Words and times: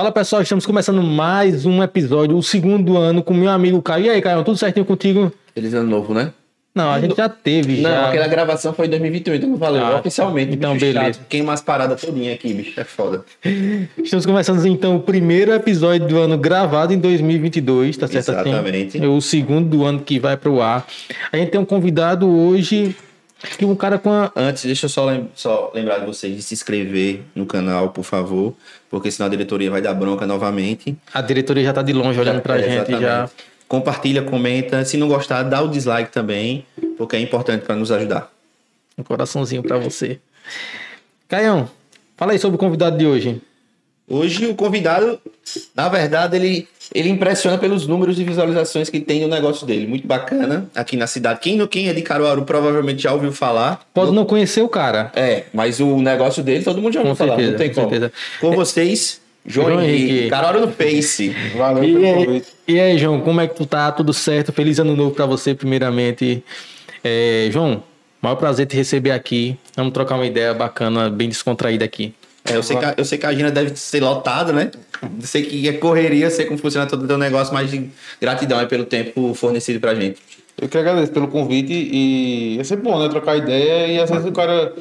Fala 0.00 0.10
pessoal, 0.12 0.40
estamos 0.40 0.64
começando 0.64 1.02
mais 1.02 1.66
um 1.66 1.82
episódio, 1.82 2.34
o 2.34 2.42
segundo 2.42 2.96
ano 2.96 3.22
com 3.22 3.34
meu 3.34 3.50
amigo 3.50 3.82
Caio. 3.82 4.06
E 4.06 4.08
aí, 4.08 4.22
Caio, 4.22 4.42
tudo 4.42 4.56
certinho 4.56 4.86
contigo? 4.86 5.30
Feliz 5.54 5.74
ano 5.74 5.90
novo, 5.90 6.14
né? 6.14 6.32
Não, 6.74 6.90
a 6.90 6.98
gente 6.98 7.14
já 7.14 7.28
teve. 7.28 7.82
Não, 7.82 7.90
já. 7.90 8.08
aquela 8.08 8.26
gravação 8.26 8.72
foi 8.72 8.86
em 8.86 8.88
2021, 8.88 9.34
então 9.34 9.50
não 9.50 9.58
valeu. 9.58 9.84
Ah, 9.84 9.98
Oficialmente, 9.98 10.54
então 10.54 10.74
beleza. 10.74 11.12
chato. 11.12 11.26
Queima 11.28 11.52
as 11.52 11.60
paradas 11.60 12.00
todinha 12.00 12.32
aqui, 12.32 12.54
bicho. 12.54 12.80
É 12.80 12.84
foda. 12.84 13.26
Estamos 14.02 14.24
começando 14.24 14.64
então 14.64 14.96
o 14.96 15.00
primeiro 15.00 15.52
episódio 15.52 16.08
do 16.08 16.18
ano 16.18 16.38
gravado 16.38 16.94
em 16.94 16.98
2022, 16.98 17.98
tá 17.98 18.06
certo 18.06 18.30
Exatamente. 18.30 18.96
assim? 18.96 19.04
É 19.04 19.06
o 19.06 19.20
segundo 19.20 19.68
do 19.68 19.84
ano 19.84 20.00
que 20.00 20.18
vai 20.18 20.34
pro 20.34 20.62
ar. 20.62 20.86
A 21.30 21.36
gente 21.36 21.50
tem 21.50 21.60
um 21.60 21.66
convidado 21.66 22.26
hoje, 22.26 22.96
que 23.58 23.64
um 23.64 23.74
cara 23.74 23.98
com 23.98 24.10
a... 24.10 24.30
Antes, 24.36 24.64
deixa 24.64 24.86
eu 24.86 24.90
só, 24.90 25.04
lem- 25.06 25.30
só 25.34 25.70
lembrar 25.74 25.98
de 26.00 26.06
vocês 26.06 26.36
de 26.36 26.42
se 26.42 26.54
inscrever 26.54 27.22
no 27.34 27.46
canal, 27.46 27.90
por 27.90 28.04
favor. 28.04 28.54
Porque 28.90 29.10
senão 29.10 29.26
a 29.26 29.30
diretoria 29.30 29.70
vai 29.70 29.80
dar 29.80 29.94
bronca 29.94 30.26
novamente. 30.26 30.96
A 31.14 31.20
diretoria 31.20 31.64
já 31.64 31.72
tá 31.72 31.82
de 31.82 31.92
longe 31.92 32.18
olhando 32.20 32.40
pra 32.40 32.58
É, 32.58 32.62
gente 32.62 32.72
exatamente. 32.72 33.02
já. 33.02 33.30
Compartilha, 33.68 34.22
comenta. 34.22 34.84
Se 34.84 34.96
não 34.96 35.06
gostar, 35.08 35.42
dá 35.44 35.62
o 35.62 35.68
dislike 35.68 36.10
também, 36.10 36.66
porque 36.98 37.16
é 37.16 37.20
importante 37.20 37.64
para 37.64 37.76
nos 37.76 37.90
ajudar. 37.92 38.30
Um 38.98 39.02
coraçãozinho 39.02 39.62
pra 39.62 39.78
você. 39.78 40.18
Caião, 41.28 41.70
fala 42.16 42.32
aí 42.32 42.38
sobre 42.38 42.56
o 42.56 42.58
convidado 42.58 42.98
de 42.98 43.06
hoje. 43.06 43.40
Hoje 44.10 44.44
o 44.46 44.54
convidado, 44.56 45.20
na 45.74 45.88
verdade, 45.88 46.36
ele, 46.36 46.68
ele 46.92 47.08
impressiona 47.08 47.56
pelos 47.56 47.86
números 47.86 48.16
de 48.16 48.24
visualizações 48.24 48.90
que 48.90 48.98
tem 48.98 49.20
no 49.20 49.28
negócio 49.28 49.64
dele. 49.64 49.86
Muito 49.86 50.04
bacana 50.06 50.68
aqui 50.74 50.96
na 50.96 51.06
cidade. 51.06 51.38
Quem, 51.40 51.56
não- 51.56 51.68
quem 51.68 51.88
é 51.88 51.92
de 51.92 52.02
Caruaru 52.02 52.42
provavelmente 52.42 53.02
já 53.04 53.12
ouviu 53.12 53.30
falar. 53.32 53.80
Pode 53.94 54.10
não 54.12 54.24
conhecer 54.24 54.62
o 54.62 54.68
cara. 54.68 55.12
É, 55.14 55.44
mas 55.54 55.78
o 55.78 55.96
negócio 56.02 56.42
dele 56.42 56.64
todo 56.64 56.82
mundo 56.82 56.92
já 56.92 57.00
ouviu 57.00 57.12
Com 57.12 57.16
falar. 57.16 57.36
certeza, 57.36 57.50
não 57.52 57.58
tem 57.58 57.68
com 57.68 57.74
como. 57.76 57.88
certeza. 57.90 58.12
Com 58.40 58.50
vocês, 58.52 59.20
João, 59.46 59.68
João 59.68 59.80
Henrique. 59.82 60.10
Henrique. 60.10 60.28
Caruaru 60.30 60.60
no 60.66 60.72
Face. 60.72 61.28
Valeu 61.56 61.84
E 61.84 61.92
pelo 61.94 62.24
convite. 62.26 62.46
e 62.66 62.80
aí, 62.80 62.98
João, 62.98 63.20
como 63.20 63.40
é 63.40 63.46
que 63.46 63.54
tu 63.54 63.64
tá? 63.64 63.92
Tudo 63.92 64.12
certo? 64.12 64.52
Feliz 64.52 64.80
ano 64.80 64.96
novo 64.96 65.12
pra 65.14 65.24
você, 65.24 65.54
primeiramente. 65.54 66.42
É, 67.04 67.48
João, 67.52 67.82
maior 68.20 68.34
prazer 68.36 68.66
te 68.66 68.74
receber 68.76 69.12
aqui. 69.12 69.56
Vamos 69.76 69.92
trocar 69.92 70.16
uma 70.16 70.26
ideia 70.26 70.52
bacana, 70.52 71.08
bem 71.08 71.28
descontraída 71.28 71.84
aqui. 71.84 72.12
É, 72.44 72.56
eu, 72.56 72.62
sei 72.62 72.76
que 72.76 72.84
a, 72.84 72.94
eu 72.96 73.04
sei 73.04 73.18
que 73.18 73.26
a 73.26 73.28
agenda 73.28 73.50
deve 73.50 73.76
ser 73.76 74.00
lotada, 74.00 74.52
né? 74.52 74.70
Sei 75.20 75.42
que 75.42 75.68
é 75.68 75.72
correria, 75.74 76.30
sei 76.30 76.46
como 76.46 76.58
funciona 76.58 76.86
todo 76.86 77.04
o 77.04 77.06
teu 77.06 77.18
negócio, 77.18 77.52
mas 77.52 77.70
gratidão 78.20 78.58
aí 78.58 78.66
pelo 78.66 78.84
tempo 78.84 79.34
fornecido 79.34 79.78
pra 79.78 79.94
gente. 79.94 80.20
Eu 80.60 80.68
que 80.68 80.76
agradeço 80.76 81.12
pelo 81.12 81.28
convite 81.28 81.72
e 81.72 82.58
é 82.58 82.64
sempre 82.64 82.84
bom, 82.84 82.98
né? 82.98 83.08
Trocar 83.08 83.36
ideia 83.36 83.86
e 83.86 84.00
às 84.00 84.10
vezes 84.10 84.26
o 84.26 84.32
cara. 84.32 84.74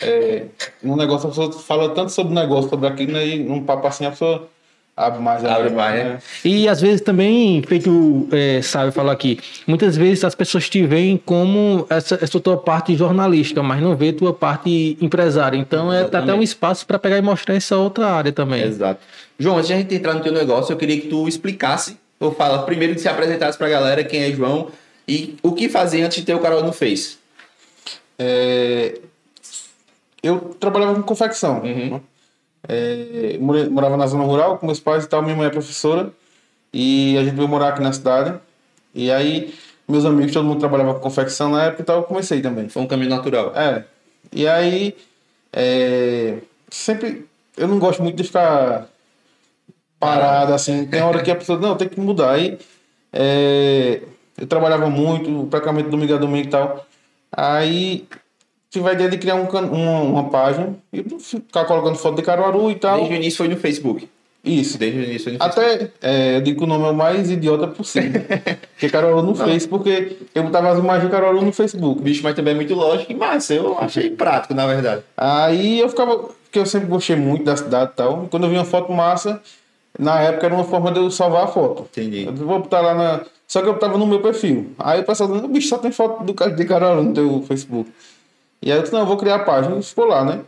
É, 0.00 0.46
num 0.82 0.96
negócio 0.96 1.26
a 1.26 1.30
pessoa 1.30 1.52
fala 1.52 1.90
tanto 1.90 2.10
sobre 2.10 2.32
o 2.32 2.34
negócio, 2.34 2.68
sobre 2.68 2.86
aquilo, 2.88 3.12
né? 3.12 3.26
E 3.26 3.42
num 3.42 3.62
papo 3.64 3.86
assim 3.86 4.04
a 4.04 4.10
pessoa 4.10 4.48
abre 4.96 5.20
mais. 5.20 5.44
a- 5.44 5.54
Abre 5.56 5.70
mais, 5.70 5.94
né? 6.04 6.18
E 6.44 6.66
às 6.68 6.80
vezes 6.80 7.00
também, 7.02 7.62
feito 7.62 8.26
é, 8.32 8.62
sabe 8.62 8.90
falar 8.92 9.12
aqui, 9.12 9.38
muitas 9.66 9.96
vezes 9.96 10.24
as 10.24 10.34
pessoas 10.34 10.68
te 10.70 10.84
veem 10.86 11.16
como 11.16 11.86
essa, 11.90 12.18
essa 12.22 12.40
tua 12.40 12.56
parte 12.56 12.96
jornalística, 12.96 13.62
mas 13.62 13.80
não 13.82 13.94
vê 13.94 14.12
tua 14.12 14.32
parte 14.32 14.96
empresária. 15.00 15.56
Então 15.58 15.92
é 15.92 16.02
até 16.02 16.32
um 16.34 16.42
espaço 16.42 16.86
para 16.86 16.98
pegar 16.98 17.18
e 17.18 17.22
mostrar 17.22 17.54
essa 17.54 17.76
outra 17.76 18.06
área 18.08 18.32
também. 18.32 18.62
Exato. 18.62 19.00
João, 19.38 19.56
antes 19.56 19.68
de 19.68 19.74
a 19.74 19.76
gente 19.76 19.94
entrar 19.94 20.14
no 20.14 20.20
teu 20.20 20.32
negócio, 20.32 20.72
eu 20.72 20.76
queria 20.78 20.98
que 20.98 21.08
tu 21.08 21.28
explicasse, 21.28 21.98
ou 22.18 22.32
fala 22.32 22.62
primeiro 22.62 22.94
que 22.94 23.00
se 23.00 23.08
apresentasse 23.08 23.58
pra 23.58 23.68
galera 23.68 24.02
quem 24.02 24.22
é 24.22 24.32
João 24.32 24.68
e 25.06 25.36
o 25.42 25.52
que 25.52 25.68
fazer 25.68 26.02
antes 26.02 26.16
de 26.18 26.24
ter 26.24 26.34
o 26.34 26.38
canal 26.38 26.62
no 26.64 26.72
Face. 26.72 27.18
É, 28.18 28.98
eu 30.22 30.56
trabalhava 30.58 30.94
com 30.94 31.02
confecção. 31.02 31.60
Uhum. 31.62 32.00
É, 32.68 33.38
morava 33.38 33.96
na 33.96 34.06
zona 34.06 34.24
rural 34.24 34.58
com 34.58 34.66
meus 34.66 34.80
pais 34.80 35.04
e 35.04 35.08
tal. 35.08 35.22
Minha 35.22 35.36
mãe 35.36 35.46
é 35.46 35.50
professora 35.50 36.10
e 36.72 37.16
a 37.18 37.24
gente 37.24 37.34
veio 37.34 37.48
morar 37.48 37.68
aqui 37.68 37.82
na 37.82 37.92
cidade. 37.92 38.38
E 38.94 39.10
aí, 39.10 39.54
meus 39.88 40.04
amigos, 40.04 40.32
todo 40.32 40.44
mundo 40.44 40.58
trabalhava 40.58 40.94
com 40.94 41.00
confecção 41.00 41.50
na 41.50 41.64
época 41.64 41.82
e 41.82 41.84
tal. 41.84 41.96
Eu 41.98 42.02
comecei 42.04 42.40
também. 42.40 42.68
Foi 42.68 42.82
um 42.82 42.86
caminho 42.86 43.10
natural. 43.10 43.52
É. 43.54 43.84
E 44.32 44.46
aí, 44.46 44.96
é, 45.52 46.38
sempre. 46.70 47.26
Eu 47.56 47.68
não 47.68 47.78
gosto 47.78 48.02
muito 48.02 48.16
de 48.16 48.24
ficar 48.24 48.88
parado 49.98 50.52
assim. 50.52 50.86
Tem 50.86 51.02
hora 51.02 51.22
que 51.22 51.30
a 51.30 51.36
pessoa. 51.36 51.58
Não, 51.58 51.76
tem 51.76 51.88
que 51.88 52.00
mudar. 52.00 52.32
Aí, 52.32 52.58
é, 53.12 54.02
eu 54.38 54.46
trabalhava 54.46 54.90
muito, 54.90 55.46
praticamente 55.50 55.88
domingo 55.88 56.14
a 56.14 56.18
domingo 56.18 56.48
e 56.48 56.50
tal. 56.50 56.86
Aí, 57.32 58.06
tive 58.78 58.88
a 58.88 58.92
ideia 58.92 59.08
de 59.10 59.18
criar 59.18 59.34
um, 59.36 59.46
can- 59.46 59.62
uma, 59.70 60.00
uma 60.00 60.24
página 60.30 60.74
e 60.92 61.02
ficar 61.18 61.64
colocando 61.64 61.96
foto 61.96 62.16
de 62.16 62.22
Caruaru 62.22 62.70
e 62.70 62.74
tal. 62.76 62.96
Desde 62.98 63.14
o 63.14 63.16
início 63.16 63.38
foi 63.38 63.48
no 63.48 63.56
Facebook. 63.56 64.08
Isso. 64.44 64.78
Desde 64.78 64.98
o 65.00 65.02
início 65.02 65.24
foi 65.24 65.32
no 65.32 65.38
Facebook. 65.38 65.60
Até, 65.74 65.90
é, 66.02 66.36
eu 66.36 66.40
digo 66.40 66.58
que 66.58 66.64
o 66.64 66.66
nome 66.66 66.84
é 66.84 66.90
o 66.90 66.94
mais 66.94 67.30
idiota 67.30 67.66
possível. 67.66 68.22
porque 68.72 68.88
Caruaru 68.88 69.22
não 69.22 69.34
fez, 69.34 69.66
porque 69.66 70.16
eu 70.34 70.42
botava 70.44 70.70
as 70.70 70.78
imagens 70.78 71.04
de 71.04 71.10
Caruaru 71.10 71.42
no 71.42 71.52
Facebook. 71.52 72.00
Bicho, 72.02 72.22
mas 72.22 72.34
também 72.36 72.52
é 72.52 72.56
muito 72.56 72.74
lógico 72.74 73.10
e 73.10 73.14
massa. 73.14 73.54
Eu 73.54 73.76
achei 73.78 74.10
prático, 74.10 74.54
na 74.54 74.66
verdade. 74.66 75.02
Aí 75.16 75.80
eu 75.80 75.88
ficava. 75.88 76.16
Porque 76.44 76.58
eu 76.60 76.66
sempre 76.66 76.86
gostei 76.88 77.16
muito 77.16 77.44
da 77.44 77.56
cidade 77.56 77.90
e 77.92 77.96
tal. 77.96 78.24
E 78.24 78.28
quando 78.28 78.44
eu 78.44 78.50
vi 78.50 78.56
uma 78.56 78.64
foto 78.64 78.92
massa, 78.92 79.42
na 79.98 80.20
época 80.20 80.46
era 80.46 80.54
uma 80.54 80.64
forma 80.64 80.92
de 80.92 81.00
eu 81.00 81.10
salvar 81.10 81.44
a 81.44 81.46
foto. 81.48 81.86
Entendi. 81.90 82.24
Eu 82.26 82.32
vou 82.34 82.60
botar 82.60 82.80
lá 82.80 82.94
na. 82.94 83.20
Só 83.48 83.62
que 83.62 83.68
eu 83.68 83.74
tava 83.78 83.96
no 83.98 84.06
meu 84.06 84.20
perfil. 84.20 84.72
Aí 84.78 85.00
o 85.00 85.04
pessoal 85.04 85.28
dizendo, 85.28 85.48
bicho, 85.48 85.68
só 85.68 85.78
tem 85.78 85.90
foto 85.92 86.24
do 86.24 86.34
cara 86.34 86.50
de 86.52 86.64
Caruaru 86.64 87.02
no 87.02 87.12
teu 87.12 87.42
Facebook. 87.46 87.90
E 88.62 88.70
aí 88.70 88.78
eu 88.78 88.82
disse, 88.82 88.92
não, 88.92 89.00
eu 89.00 89.06
vou 89.06 89.16
criar 89.16 89.36
a 89.36 89.44
página. 89.44 89.76
E 89.78 89.82
ficou 89.82 90.06
lá, 90.06 90.24
né? 90.24 90.40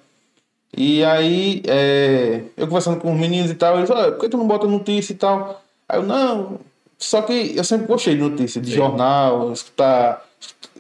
E 0.76 1.02
aí, 1.04 1.62
é, 1.66 2.42
eu 2.56 2.66
conversando 2.66 3.00
com 3.00 3.12
os 3.12 3.18
meninos 3.18 3.50
e 3.50 3.54
tal, 3.54 3.78
eles, 3.78 3.90
olha, 3.90 4.12
por 4.12 4.20
que 4.20 4.28
tu 4.28 4.36
não 4.36 4.46
bota 4.46 4.66
notícia 4.66 5.12
e 5.12 5.16
tal? 5.16 5.62
Aí 5.88 5.98
eu, 5.98 6.02
não. 6.02 6.58
Só 6.98 7.22
que 7.22 7.54
eu 7.56 7.64
sempre 7.64 7.86
gostei 7.86 8.16
de 8.16 8.20
notícia, 8.20 8.60
de 8.60 8.72
jornal, 8.72 9.52
escutar. 9.52 10.24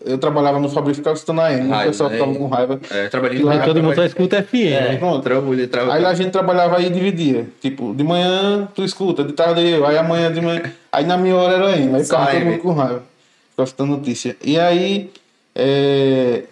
Eu 0.04 0.18
trabalhava 0.18 0.60
no 0.60 0.68
Fabrício, 0.68 1.00
ficava 1.00 1.14
escutando 1.14 1.40
a 1.40 1.52
M, 1.52 1.72
o 1.72 1.82
pessoal 1.84 2.10
né? 2.10 2.16
ficava 2.16 2.34
com 2.34 2.46
raiva. 2.46 2.80
É, 2.90 3.08
trabalhei 3.08 3.42
Lá 3.42 3.52
Aí 3.52 3.62
todo 3.64 3.82
mundo 3.82 3.94
só 3.94 4.04
escuta 4.04 4.42
FM. 4.42 4.54
É, 4.54 4.80
né? 4.80 4.96
pronto. 4.96 5.22
Trabalhei, 5.22 5.64
Aí 5.64 5.68
trabalhei. 5.68 6.02
lá 6.02 6.10
a 6.10 6.14
gente 6.14 6.30
trabalhava 6.30 6.76
aí 6.76 6.86
e 6.86 6.90
dividia. 6.90 7.48
Tipo, 7.60 7.94
de 7.94 8.04
manhã 8.04 8.68
tu 8.74 8.84
escuta, 8.84 9.24
de 9.24 9.32
tarde 9.32 9.68
eu, 9.68 9.86
aí 9.86 9.96
amanhã 9.96 10.32
de 10.32 10.40
manhã. 10.40 10.62
Aí 10.92 11.04
na 11.04 11.16
minha 11.16 11.34
hora 11.34 11.54
era 11.54 11.76
M, 11.76 11.94
aí 11.94 12.04
ficava 12.04 12.30
todo 12.30 12.44
mundo 12.44 12.58
com 12.58 12.72
raiva. 12.72 13.02
Ficava 13.50 13.66
escutando 13.66 13.90
notícia. 13.90 14.36
E 14.44 14.58
aí 14.58 15.10
é, 15.54 16.44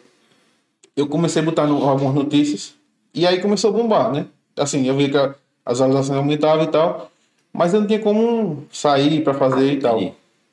eu 0.97 1.07
comecei 1.07 1.43
a 1.43 1.45
botar 1.45 1.67
no- 1.67 1.89
algumas 1.89 2.15
notícias 2.15 2.75
e 3.15 3.27
aí 3.27 3.41
começou 3.41 3.71
a 3.71 3.73
bombar, 3.73 4.13
né? 4.13 4.27
Assim, 4.57 4.87
eu 4.87 4.97
vi 4.97 5.11
que 5.11 5.17
as 5.17 5.35
visualizações 5.79 6.19
aumentavam 6.19 6.65
e 6.65 6.69
tal, 6.69 7.11
mas 7.53 7.75
eu 7.75 7.81
não 7.81 7.87
tinha 7.87 8.01
como 8.01 8.65
sair 8.73 9.23
pra 9.23 9.35
fazer 9.35 9.73
e 9.75 9.79
tal. 9.79 9.99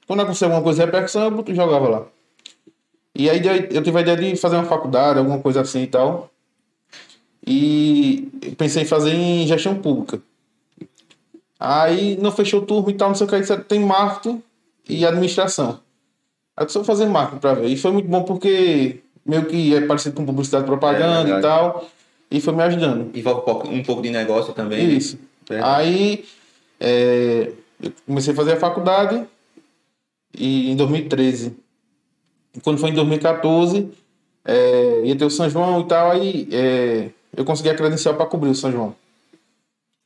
Quando 0.07 0.21
acontecia 0.21 0.47
alguma 0.47 0.61
coisa 0.63 0.79
de 0.79 0.85
repercussão, 0.85 1.43
eu 1.47 1.55
jogava 1.55 1.87
lá. 1.87 2.05
E 3.15 3.29
aí 3.29 3.41
eu 3.71 3.81
tive 3.83 3.97
a 3.99 4.01
ideia 4.01 4.17
de 4.17 4.35
fazer 4.35 4.55
uma 4.57 4.65
faculdade, 4.65 5.19
alguma 5.19 5.39
coisa 5.39 5.61
assim 5.61 5.83
e 5.83 5.87
tal. 5.87 6.29
E 7.45 8.29
pensei 8.57 8.83
em 8.83 8.85
fazer 8.85 9.13
em 9.13 9.45
gestão 9.47 9.75
pública. 9.75 10.21
Aí 11.59 12.17
não 12.17 12.31
fechou 12.31 12.61
o 12.61 12.65
turno 12.65 12.89
e 12.89 12.93
tal, 12.93 13.09
não 13.09 13.15
sei 13.15 13.27
o 13.27 13.29
que. 13.29 13.35
Aí 13.35 13.57
tem 13.63 13.79
marketing 13.79 14.41
e 14.89 15.05
administração. 15.05 15.79
Aí 16.57 16.65
eu 16.73 16.83
fazer 16.83 17.05
marketing 17.05 17.39
pra 17.39 17.53
ver. 17.53 17.67
E 17.67 17.77
foi 17.77 17.91
muito 17.91 18.07
bom 18.09 18.23
porque 18.23 18.99
meio 19.25 19.45
que 19.45 19.75
é 19.75 19.81
parecido 19.81 20.15
com 20.15 20.25
publicidade 20.25 20.63
e 20.63 20.67
propaganda 20.67 21.17
É 21.17 21.21
e 21.21 21.23
verdade. 21.33 21.41
tal. 21.41 21.89
E 22.31 22.41
foi 22.41 22.53
me 22.53 22.63
ajudando. 22.63 23.15
Envolve 23.15 23.41
um 23.41 23.43
pouco, 23.43 23.67
um 23.67 23.83
pouco 23.83 24.01
de 24.01 24.09
negócio 24.09 24.53
também. 24.53 24.89
Isso. 24.97 25.19
Verdade. 25.47 25.81
Aí 25.81 26.25
é, 26.79 27.51
eu 27.81 27.91
comecei 28.05 28.33
a 28.33 28.35
fazer 28.35 28.53
a 28.53 28.57
faculdade 28.57 29.23
e 30.37 30.71
em 30.71 30.75
2013. 30.75 31.55
E 32.55 32.59
Quando 32.59 32.79
foi 32.79 32.89
em 32.89 32.93
2014, 32.93 33.89
é, 34.45 35.01
ia 35.05 35.15
ter 35.15 35.25
o 35.25 35.29
São 35.29 35.49
João 35.49 35.81
e 35.81 35.85
tal, 35.85 36.11
aí 36.11 36.47
é, 36.51 37.09
eu 37.35 37.45
consegui 37.45 37.69
a 37.69 37.75
credencial 37.75 38.15
para 38.15 38.25
cobrir 38.25 38.49
o 38.49 38.55
São 38.55 38.71
João. 38.71 38.95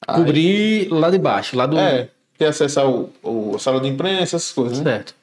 Aí- 0.08 0.16
Cobrir 0.18 0.88
lá 0.92 1.10
de 1.10 1.18
baixo, 1.18 1.56
lá 1.58 1.66
do. 1.66 1.78
É, 1.78 2.10
ter 2.38 2.46
acesso 2.46 2.80
ao, 2.80 3.10
ao 3.24 3.58
sala 3.58 3.80
de 3.82 3.88
imprensa, 3.88 4.36
essas 4.36 4.52
coisas, 4.52 4.80
né? 4.80 4.92
Certo. 4.92 5.16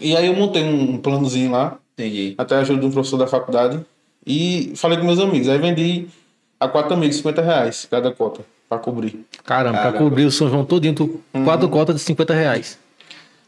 E 0.00 0.16
aí 0.16 0.26
eu 0.26 0.34
montei 0.34 0.62
um 0.64 0.98
planozinho 0.98 1.50
lá, 1.52 1.78
Entendi. 1.98 2.34
até 2.38 2.54
a 2.54 2.58
ajuda 2.60 2.80
de 2.80 2.86
um 2.86 2.90
professor 2.90 3.16
da 3.16 3.26
faculdade, 3.26 3.80
e 4.26 4.72
falei 4.76 4.98
com 4.98 5.04
meus 5.04 5.18
amigos. 5.18 5.48
Aí 5.48 5.58
vendi 5.58 6.06
a 6.60 6.68
quatro 6.68 6.94
amigos 6.94 7.16
50 7.16 7.42
reais 7.42 7.88
cada 7.90 8.12
cota 8.12 8.42
para 8.68 8.78
cobrir. 8.78 9.24
Caramba, 9.44 9.78
Caramba. 9.78 9.90
pra 9.92 9.92
cobrir 9.98 10.24
o 10.24 10.30
São 10.30 10.48
João 10.48 10.64
todinho, 10.64 10.94
tu, 10.94 11.20
quatro 11.44 11.68
cotas 11.68 11.96
de 11.96 12.02
50 12.02 12.34
reais. 12.34 12.78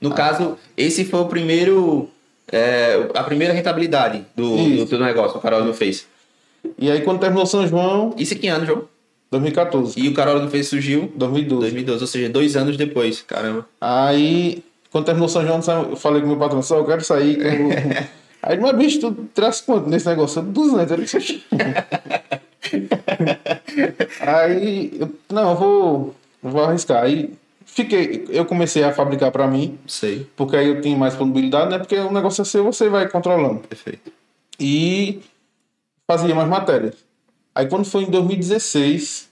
No 0.00 0.10
caso, 0.12 0.56
esse 0.76 1.04
foi 1.04 1.20
o 1.20 1.26
primeiro. 1.26 2.08
é, 2.50 3.08
a 3.14 3.22
primeira 3.22 3.52
rentabilidade 3.52 4.24
do, 4.34 4.56
do 4.78 4.86
teu 4.86 4.98
negócio, 4.98 5.36
o 5.38 5.40
Carol 5.40 5.62
não 5.64 5.74
fez. 5.74 6.06
E 6.78 6.90
aí 6.90 7.02
quando 7.02 7.20
terminou 7.20 7.44
o 7.44 7.46
São 7.46 7.66
João, 7.68 8.14
Isso 8.18 8.34
em 8.34 8.38
que 8.38 8.48
ano, 8.48 8.64
João? 8.66 8.84
2014, 9.30 10.00
E 10.00 10.08
o 10.08 10.14
Carol 10.14 10.40
não 10.40 10.48
fez 10.50 10.66
surgiu 10.68 11.12
2012. 11.14 11.60
2012, 11.60 12.02
ou 12.02 12.06
seja, 12.08 12.28
dois 12.28 12.56
anos 12.56 12.76
depois. 12.76 13.22
Caramba. 13.22 13.64
Aí, 13.80 14.64
quando 14.90 15.04
terminou 15.04 15.26
o 15.26 15.30
São 15.30 15.46
João, 15.46 15.60
eu 15.90 15.96
falei 15.96 16.20
com 16.20 16.26
o 16.26 16.30
meu 16.30 16.38
patrão, 16.38 16.60
só 16.62 16.78
eu 16.78 16.84
quero 16.84 17.04
sair. 17.04 17.36
que 17.36 17.42
Aí, 18.42 18.58
mas 18.58 18.76
bicho, 18.76 19.00
tu 19.00 19.12
traz 19.34 19.60
quanto 19.60 19.88
nesse 19.88 20.08
negócio? 20.08 20.40
Eu, 20.40 20.44
200. 20.44 20.92
Ele 20.92 21.02
disse, 21.02 21.16
"Oxi." 21.16 21.44
Aí, 24.20 24.92
eu, 24.98 25.10
não, 25.30 25.50
eu 25.50 25.56
vou 25.56 26.14
vou 26.42 26.64
arriscar. 26.64 27.02
Aí 27.02 27.32
fiquei, 27.64 28.26
eu 28.30 28.44
comecei 28.44 28.82
a 28.82 28.92
fabricar 28.92 29.30
para 29.30 29.46
mim, 29.46 29.78
Sei. 29.86 30.26
porque 30.36 30.56
aí 30.56 30.68
eu 30.68 30.80
tinha 30.80 30.96
mais 30.96 31.12
disponibilidade, 31.12 31.70
né? 31.70 31.78
Porque 31.78 31.96
o 31.96 32.12
negócio 32.12 32.42
é 32.42 32.44
seu, 32.44 32.64
você 32.64 32.88
vai 32.88 33.08
controlando. 33.08 33.60
Perfeito. 33.60 34.12
E 34.58 35.20
fazia 36.06 36.34
mais 36.34 36.48
matérias. 36.48 36.94
Aí 37.54 37.66
quando 37.66 37.84
foi 37.84 38.04
em 38.04 38.10
2016, 38.10 39.28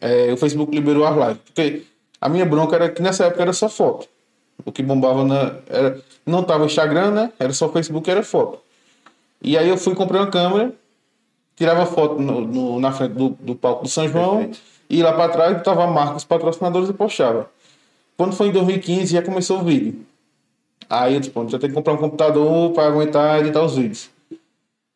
é, 0.00 0.32
o 0.32 0.36
Facebook 0.36 0.74
liberou 0.74 1.06
as 1.06 1.16
lives. 1.16 1.42
Porque 1.44 1.82
a 2.20 2.28
minha 2.28 2.46
bronca 2.46 2.76
era 2.76 2.90
que 2.90 3.02
nessa 3.02 3.26
época 3.26 3.42
era 3.42 3.52
só 3.52 3.68
foto. 3.68 4.08
O 4.64 4.72
que 4.72 4.82
bombava 4.82 5.24
na. 5.24 5.56
Era, 5.68 6.00
não 6.24 6.42
tava 6.42 6.64
Instagram, 6.66 7.10
né? 7.12 7.32
Era 7.38 7.52
só 7.52 7.68
Facebook 7.68 8.10
era 8.10 8.22
foto. 8.22 8.58
E 9.42 9.56
aí 9.56 9.68
eu 9.68 9.76
fui 9.76 9.94
comprei 9.94 10.20
uma 10.20 10.30
câmera, 10.30 10.72
tirava 11.54 11.86
foto 11.86 12.20
no, 12.20 12.40
no- 12.40 12.80
na 12.80 12.90
frente 12.92 13.12
do, 13.12 13.30
do 13.40 13.54
palco 13.54 13.82
do 13.84 13.88
São 13.88 14.08
João, 14.08 14.36
Perfeito. 14.38 14.58
e 14.90 15.02
lá 15.02 15.12
para 15.12 15.28
trás 15.32 15.62
tava 15.62 15.86
marcas 15.86 16.24
patrocinadores 16.24 16.88
e 16.88 16.92
postava. 16.92 17.48
Quando 18.16 18.34
foi 18.34 18.48
em 18.48 18.52
2015 18.52 19.12
já 19.12 19.22
começou 19.22 19.60
o 19.60 19.64
vídeo. 19.64 20.04
Aí 20.88 21.14
eu 21.14 21.20
disse, 21.20 21.30
pô, 21.32 21.46
já 21.48 21.58
tem 21.58 21.68
que 21.68 21.74
comprar 21.74 21.92
um 21.92 21.98
computador 21.98 22.72
para 22.72 22.86
aguentar 22.86 23.40
editar 23.40 23.62
os 23.62 23.76
vídeos. 23.76 24.08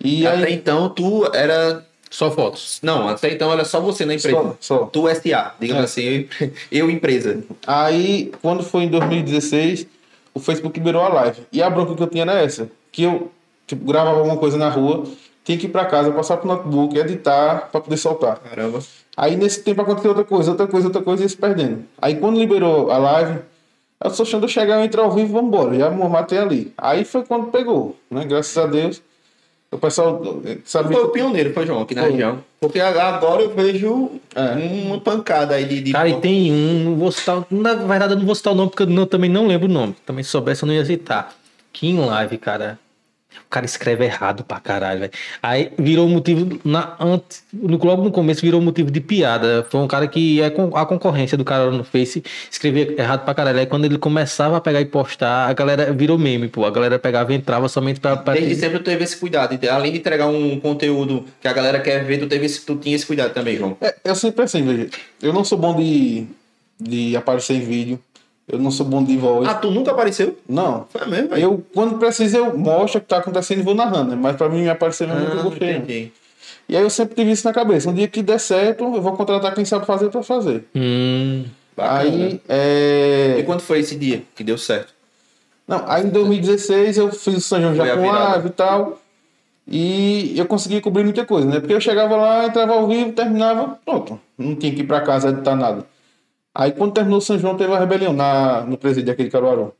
E 0.03 0.27
até 0.27 0.45
aí. 0.47 0.55
então 0.55 0.89
tu 0.89 1.27
era. 1.35 1.87
Só 2.11 2.29
fotos. 2.31 2.81
Não, 2.83 3.09
até 3.09 3.33
então 3.33 3.53
era 3.53 3.65
só 3.65 3.81
você 3.81 4.05
na 4.05 4.15
empresa. 4.15 4.37
Só, 4.37 4.79
só. 4.79 4.79
Tu 4.87 5.07
SA, 5.15 5.55
digamos 5.61 5.83
É. 5.83 5.85
assim, 5.85 6.03
eu, 6.41 6.51
eu 6.73 6.91
empresa. 6.91 7.43
Aí, 7.67 8.33
quando 8.43 8.65
foi 8.65 8.83
em 8.83 8.89
2016, 8.89 9.87
o 10.35 10.41
Facebook 10.41 10.77
liberou 10.79 11.03
a 11.03 11.09
live. 11.09 11.43
E 11.53 11.63
a 11.63 11.71
bronca 11.71 11.95
que 11.95 12.03
eu 12.03 12.07
tinha 12.09 12.23
era 12.25 12.33
essa. 12.41 12.69
Que 12.91 13.05
eu 13.05 13.31
tipo, 13.67 13.85
gravava 13.85 14.19
alguma 14.19 14.37
coisa 14.37 14.57
na 14.59 14.69
rua, 14.69 15.05
tinha 15.45 15.57
que 15.57 15.67
ir 15.67 15.71
pra 15.71 15.85
casa, 15.85 16.11
passar 16.11 16.37
pro 16.39 16.49
notebook, 16.49 16.99
editar 16.99 17.69
pra 17.71 17.81
poder 17.81 17.97
soltar. 17.97 18.39
Caramba. 18.41 18.81
Aí 19.17 19.37
nesse 19.37 19.63
tempo 19.63 19.81
aconteceu 19.81 20.11
outra 20.11 20.25
coisa, 20.25 20.51
outra 20.51 20.67
coisa, 20.67 20.89
outra 20.89 21.03
coisa 21.03 21.23
e 21.23 21.25
ia 21.27 21.29
se 21.29 21.37
perdendo. 21.37 21.85
Aí 22.03 22.17
quando 22.17 22.39
liberou 22.41 22.91
a 22.91 22.99
live, 22.99 23.39
eu 24.03 24.11
só 24.11 24.25
achando 24.25 24.49
chegar, 24.49 24.79
eu 24.81 24.85
entrar 24.85 25.03
ao 25.03 25.13
vivo, 25.13 25.33
vambora. 25.35 25.79
Já 25.79 25.91
me 25.91 26.09
matei 26.09 26.39
ali. 26.39 26.73
Aí 26.77 27.05
foi 27.05 27.23
quando 27.25 27.53
pegou, 27.53 27.97
né? 28.11 28.25
Graças 28.25 28.57
a 28.59 28.67
Deus. 28.67 29.01
O 29.73 29.79
pessoal 29.79 30.21
sabe. 30.65 30.93
Foi 30.93 31.05
o 31.05 31.09
pioneiro, 31.11 31.53
foi 31.55 31.65
João, 31.65 31.83
aqui 31.83 31.95
na 31.95 32.03
Foi. 32.03 32.11
região. 32.11 32.43
Porque 32.61 32.81
agora 32.81 33.43
eu 33.43 33.51
vejo 33.55 34.11
É. 34.35 34.55
uma 34.87 34.99
pancada 34.99 35.55
aí 35.55 35.65
de. 35.65 35.81
de 35.81 35.93
Cara, 35.93 36.09
e 36.09 36.21
tem 36.21 36.51
um, 36.53 36.85
não 36.91 36.97
vou 36.97 37.13
citar, 37.13 37.45
na 37.49 37.75
verdade 37.75 38.15
eu 38.15 38.19
não 38.19 38.27
vou 38.27 38.35
citar 38.35 38.53
o 38.53 38.57
nome 38.57 38.71
porque 38.71 38.83
eu 38.83 38.87
não- 38.89 39.07
também 39.07 39.31
não 39.31 39.47
lembro 39.47 39.69
o 39.69 39.73
nome. 39.73 39.95
Também 40.05 40.25
se 40.25 40.31
soubesse 40.31 40.65
eu 40.65 40.67
não 40.67 40.75
ia 40.75 40.85
citar. 40.85 41.33
Que 41.73 41.87
em 41.89 42.01
live, 42.05 42.37
cara. 42.37 42.79
O 43.47 43.51
cara 43.51 43.67
escreve 43.67 44.05
errado 44.05 44.45
pra 44.45 44.61
caralho, 44.61 45.01
velho. 45.01 45.13
Aí 45.43 45.73
virou 45.79 46.09
motivo, 46.09 46.61
na, 46.65 46.97
antes, 47.01 47.43
no, 47.53 47.77
logo 47.85 48.03
no 48.03 48.11
começo 48.11 48.41
virou 48.41 48.61
motivo 48.61 48.91
de 48.91 49.01
piada. 49.01 49.67
Foi 49.69 49.81
um 49.81 49.89
cara 49.89 50.07
que 50.07 50.41
é 50.41 50.47
a 50.47 50.87
concorrência 50.87 51.37
do 51.37 51.45
cara 51.45 51.71
no 51.71 51.83
Face, 51.83 52.23
escrevia 52.51 52.95
errado 53.01 53.25
pra 53.25 53.35
caralho. 53.35 53.59
Aí 53.59 53.67
quando 53.67 53.85
ele 53.85 53.99
começava 53.99 54.57
a 54.57 54.61
pegar 54.61 54.81
e 54.81 54.85
postar, 54.85 55.49
a 55.49 55.53
galera 55.53 55.93
virou 55.93 56.19
meme, 56.19 56.49
pô. 56.49 56.65
A 56.65 56.71
galera 56.71 56.99
pegava 56.99 57.33
e 57.33 57.37
entrava 57.37 57.69
somente 57.69 57.99
pra. 58.01 58.17
pra 58.17 58.35
Desde 58.35 58.55
sempre 58.55 58.79
tu 58.79 58.85
teve 58.85 59.03
esse 59.03 59.17
cuidado. 59.17 59.55
Então, 59.55 59.75
Além 59.75 59.93
de 59.93 59.99
entregar 59.99 60.27
um 60.27 60.61
conteúdo 60.61 61.25
que 61.41 61.49
a 61.49 61.53
galera 61.53 61.81
quer 61.81 62.05
ver, 62.05 62.19
tu, 62.19 62.27
teve 62.27 62.47
esse, 62.47 62.65
tu 62.65 62.77
tinha 62.77 62.95
esse 62.95 63.07
cuidado 63.07 63.33
também, 63.33 63.57
João. 63.57 63.77
É, 63.81 63.95
eu 64.05 64.15
sempre 64.15 64.45
assim, 64.45 64.63
veja. 64.63 64.89
Eu 65.23 65.33
não 65.33 65.45
sou 65.45 65.59
bom 65.59 65.75
de, 65.77 66.27
de 66.79 67.17
aparecer 67.17 67.55
em 67.55 67.61
vídeo. 67.61 68.01
Eu 68.51 68.59
não 68.59 68.71
sou 68.71 68.85
bom 68.87 69.03
de 69.05 69.17
voz. 69.17 69.47
Ah, 69.49 69.55
tu 69.55 69.71
nunca 69.71 69.93
apareceu? 69.93 70.37
Não. 70.49 70.87
Foi 70.91 71.07
mesmo, 71.07 71.29
velho? 71.29 71.43
Eu, 71.43 71.65
quando 71.75 71.99
preciso, 71.99 72.37
eu 72.37 72.59
mostro 72.59 72.99
o 72.99 73.01
que 73.03 73.07
tá 73.09 73.19
acontecendo 73.19 73.61
e 73.61 73.63
vou 73.63 73.75
narrando, 73.75 74.11
né? 74.11 74.19
Mas 74.21 74.37
pra 74.37 74.49
mim 74.49 74.67
aparecer 74.69 75.07
mesmo 75.07 75.23
eu 75.35 75.41
Ah, 75.41 75.43
gostei. 75.43 75.73
não. 75.73 75.79
entendi. 75.81 76.13
E 76.69 76.77
aí 76.77 76.83
eu 76.83 76.91
sempre 76.91 77.15
tive 77.15 77.31
isso 77.33 77.47
na 77.47 77.53
cabeça. 77.53 77.89
Um 77.91 77.95
dia 77.95 78.09
que 78.09 78.23
der 78.23 78.39
certo, 78.41 78.85
eu 78.85 79.01
vou 79.03 79.13
contratar 79.13 79.55
quem 79.55 79.65
sabe 79.65 79.87
fazer 79.87 80.09
pra 80.11 80.23
fazer. 80.23 80.65
Hum, 80.75 81.45
Bacana. 81.77 82.01
Aí, 82.01 82.33
E 82.35 82.41
é... 82.49 83.43
quando 83.47 83.61
foi 83.61 83.81
esse 83.81 83.95
dia 83.97 84.23
que 84.35 84.43
deu 84.45 84.59
certo? 84.59 84.93
Não, 85.67 85.85
aí 85.87 86.05
em 86.05 86.09
2016 86.11 86.99
eu 86.99 87.11
fiz 87.13 87.37
o 87.37 87.41
São 87.41 87.61
João 87.61 87.77
live 88.07 88.49
e 88.49 88.51
tal. 88.51 89.01
E 89.69 90.35
eu 90.37 90.47
consegui 90.47 90.81
cobrir 90.81 91.05
muita 91.05 91.25
coisa, 91.25 91.47
né? 91.47 91.61
Porque 91.61 91.73
eu 91.75 91.81
chegava 91.81 92.17
lá, 92.17 92.47
entrava 92.47 92.73
ao 92.73 92.89
vivo, 92.89 93.13
terminava, 93.13 93.79
pronto. 93.85 94.19
Não 94.37 94.55
tinha 94.57 94.73
que 94.75 94.81
ir 94.81 94.85
pra 94.85 95.01
casa 95.01 95.29
editar 95.29 95.55
nada. 95.55 95.85
Aí 96.55 96.73
quando 96.73 96.93
terminou 96.93 97.19
o 97.19 97.23
São 97.23 97.39
João, 97.39 97.57
teve 97.57 97.73
a 97.73 97.79
rebelião 97.79 98.13
na, 98.13 98.63
no 98.63 98.77
presídio 98.77 99.13
aqui 99.13 99.25
de 99.25 99.31
Caruaru. 99.31 99.73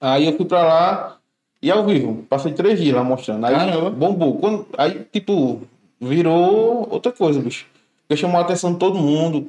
Aí 0.00 0.26
eu 0.26 0.36
fui 0.36 0.44
pra 0.46 0.62
lá 0.62 1.16
e 1.62 1.70
ao 1.70 1.84
vivo. 1.84 2.24
Passei 2.28 2.52
três 2.52 2.78
dias 2.80 2.94
lá 2.94 3.04
mostrando. 3.04 3.44
Aí 3.46 3.54
Caramba. 3.54 3.90
bombou. 3.90 4.38
Quando, 4.38 4.66
aí, 4.76 5.06
tipo, 5.12 5.62
virou 6.00 6.88
outra 6.90 7.12
coisa, 7.12 7.40
bicho. 7.40 7.66
Porque 8.06 8.20
chamou 8.20 8.38
a 8.38 8.42
atenção 8.42 8.72
de 8.72 8.78
todo 8.78 8.98
mundo. 8.98 9.48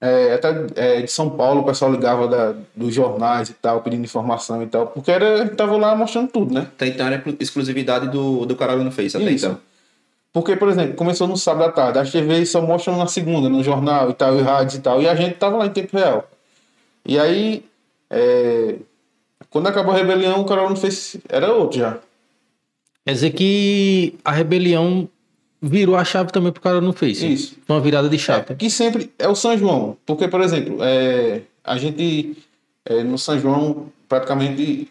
É, 0.00 0.34
até 0.34 0.66
é, 0.74 1.02
de 1.02 1.08
São 1.12 1.30
Paulo 1.30 1.60
o 1.60 1.64
pessoal 1.64 1.92
ligava 1.92 2.26
da, 2.26 2.54
dos 2.74 2.92
jornais 2.92 3.50
e 3.50 3.54
tal, 3.54 3.82
pedindo 3.82 4.02
informação 4.04 4.60
e 4.60 4.66
tal. 4.66 4.88
Porque 4.88 5.12
era, 5.12 5.48
tava 5.50 5.76
lá 5.76 5.94
mostrando 5.94 6.28
tudo, 6.28 6.52
né? 6.52 6.62
Até 6.62 6.88
então 6.88 7.06
era 7.06 7.16
exclu- 7.16 7.36
exclusividade 7.38 8.08
do, 8.08 8.44
do 8.44 8.56
Caralho 8.56 8.82
no 8.82 8.90
Face, 8.90 9.16
até 9.16 9.30
Isso. 9.30 9.46
então. 9.46 9.58
Porque, 10.32 10.56
por 10.56 10.68
exemplo, 10.68 10.94
começou 10.94 11.28
no 11.28 11.36
sábado 11.36 11.68
à 11.68 11.72
tarde, 11.72 11.98
as 11.98 12.10
TVs 12.10 12.50
só 12.50 12.62
mostram 12.62 12.96
na 12.96 13.06
segunda, 13.06 13.48
no 13.50 13.62
jornal 13.62 14.10
e 14.10 14.14
tal, 14.14 14.38
e 14.38 14.40
rádios 14.42 14.76
e 14.76 14.80
tal, 14.80 15.02
e 15.02 15.08
a 15.08 15.14
gente 15.14 15.34
tava 15.36 15.58
lá 15.58 15.66
em 15.66 15.70
tempo 15.70 15.96
real. 15.96 16.28
E 17.04 17.18
aí, 17.18 17.64
é, 18.08 18.76
quando 19.50 19.66
acabou 19.66 19.92
a 19.92 19.96
rebelião, 19.96 20.40
o 20.40 20.44
canal 20.46 20.68
não 20.70 20.76
fez. 20.76 21.16
Era 21.28 21.52
outro 21.52 21.78
já. 21.80 21.98
quer 23.04 23.12
dizer 23.12 23.30
que 23.32 24.14
a 24.24 24.32
rebelião 24.32 25.06
virou 25.60 25.96
a 25.96 26.04
chave 26.04 26.32
também 26.32 26.50
pro 26.50 26.62
cara 26.62 26.80
no 26.80 26.92
Face. 26.92 27.30
Isso. 27.30 27.56
Foi 27.66 27.76
uma 27.76 27.82
virada 27.82 28.08
de 28.08 28.18
chave. 28.18 28.54
Que 28.54 28.70
sempre 28.70 29.12
é 29.18 29.28
o 29.28 29.34
São 29.34 29.56
João. 29.58 29.96
Porque, 30.06 30.26
por 30.28 30.40
exemplo, 30.40 30.78
é, 30.80 31.42
a 31.62 31.76
gente 31.76 32.36
é, 32.86 33.02
no 33.04 33.18
São 33.18 33.38
João 33.38 33.86
praticamente 34.08 34.88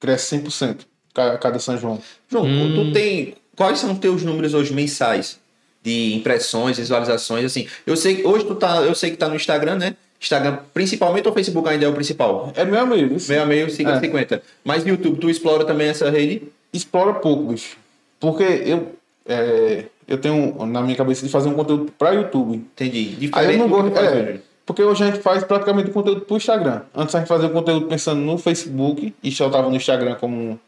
cresce 0.00 0.36
100% 0.38 0.78
ca- 1.14 1.36
cada 1.38 1.58
São 1.58 1.76
João. 1.76 2.00
João, 2.28 2.44
Hum. 2.46 2.72
tu 2.74 2.92
tem. 2.92 3.34
Quais 3.60 3.78
são 3.78 3.92
os 3.92 3.98
teus 3.98 4.22
números 4.22 4.54
hoje 4.54 4.72
mensais 4.72 5.38
de 5.82 6.14
impressões, 6.14 6.78
visualizações? 6.78 7.44
Assim, 7.44 7.68
eu 7.86 7.94
sei 7.94 8.16
que 8.16 8.26
hoje 8.26 8.46
tu 8.46 8.54
tá. 8.54 8.76
Eu 8.76 8.94
sei 8.94 9.10
que 9.10 9.18
tá 9.18 9.28
no 9.28 9.36
Instagram, 9.36 9.74
né? 9.74 9.96
Instagram, 10.18 10.60
principalmente 10.72 11.28
ou 11.28 11.34
Facebook 11.34 11.68
ainda 11.68 11.84
é 11.84 11.88
o 11.90 11.92
principal? 11.92 12.50
É 12.56 12.64
meu 12.64 12.80
amigo. 12.80 13.16
isso 13.16 13.28
Meio 13.28 13.42
a 13.42 13.44
meio, 13.44 13.68
50 13.68 13.98
É. 13.98 14.00
50. 14.00 14.42
Mas 14.64 14.82
no 14.82 14.88
YouTube, 14.88 15.18
tu 15.18 15.28
explora 15.28 15.66
também 15.66 15.88
essa 15.88 16.08
rede? 16.08 16.44
explora 16.72 17.12
pouco, 17.12 17.52
bicho. 17.52 17.76
Porque 18.18 18.44
eu, 18.44 18.94
é, 19.26 19.84
eu 20.08 20.16
tenho 20.16 20.64
na 20.64 20.80
minha 20.80 20.96
cabeça 20.96 21.26
de 21.26 21.30
fazer 21.30 21.50
um 21.50 21.54
conteúdo 21.54 21.92
para 21.98 22.12
YouTube. 22.12 22.56
Entendi. 22.56 23.10
Diferente 23.10 23.46
Aí 23.46 23.56
eu 23.56 23.58
não 23.58 23.68
gosto. 23.68 23.94
É, 23.98 24.38
porque 24.64 24.82
hoje 24.82 25.04
a 25.04 25.06
gente 25.08 25.20
faz 25.20 25.44
praticamente 25.44 25.90
conteúdo 25.90 26.22
pro 26.22 26.38
Instagram. 26.38 26.80
Antes 26.94 27.14
a 27.14 27.18
gente 27.18 27.28
fazia 27.28 27.48
o 27.48 27.52
conteúdo 27.52 27.88
pensando 27.88 28.22
no 28.22 28.38
Facebook 28.38 29.14
e 29.22 29.30
soltava 29.30 29.68
no 29.68 29.76
Instagram 29.76 30.14
como. 30.14 30.58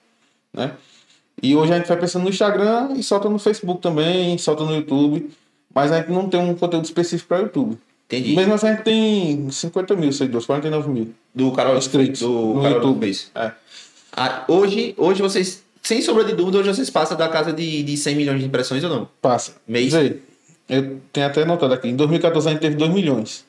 Né? 0.53 0.73
E 1.41 1.55
hoje 1.55 1.73
a 1.73 1.79
gente 1.79 1.89
vai 1.89 1.97
pensando 1.97 2.23
no 2.23 2.29
Instagram 2.29 2.95
e 2.97 3.03
solta 3.03 3.29
no 3.29 3.39
Facebook 3.39 3.81
também, 3.81 4.37
solta 4.39 4.65
no 4.65 4.75
YouTube. 4.75 5.31
Mas 5.75 5.91
a 5.91 5.99
gente 5.99 6.11
não 6.11 6.29
tem 6.29 6.41
um 6.41 6.55
conteúdo 6.55 6.85
específico 6.85 7.29
para 7.29 7.39
YouTube. 7.39 7.79
Entendi. 8.07 8.37
Mesmo 8.37 8.53
assim 8.55 8.67
a 8.67 8.73
gente 8.73 8.83
tem 8.83 9.51
50 9.51 9.97
mil 9.97 10.12
seguidores, 10.12 10.47
49 10.47 10.91
mil. 10.91 11.15
Do 11.35 11.51
Carol 11.53 11.79
Inscritos 11.79 12.21
do 12.21 12.29
no 12.29 12.62
Carol 12.62 12.77
YouTube. 12.77 13.11
É. 13.35 13.53
Ah, 14.15 14.45
hoje, 14.49 14.95
hoje 14.99 15.23
vocês, 15.23 15.62
sem 15.83 16.03
sombra 16.03 16.25
de 16.25 16.35
dúvida, 16.35 16.59
hoje 16.59 16.75
vocês 16.75 16.91
passam 16.91 17.17
da 17.17 17.29
casa 17.29 17.53
de, 17.53 17.83
de 17.83 17.97
100 17.97 18.15
milhões 18.15 18.41
de 18.41 18.47
impressões 18.47 18.85
ou 18.85 18.91
não? 18.91 19.09
Passa. 19.23 19.55
Mês? 19.67 19.93
Vê, 19.95 20.19
eu 20.69 21.01
tenho 21.11 21.27
até 21.27 21.43
anotado 21.43 21.73
aqui. 21.73 21.89
Em 21.89 21.97
2014 21.97 22.49
a 22.49 22.53
gente 22.53 22.61
teve 22.61 22.77
2 22.77 22.93
milhões. 22.93 23.45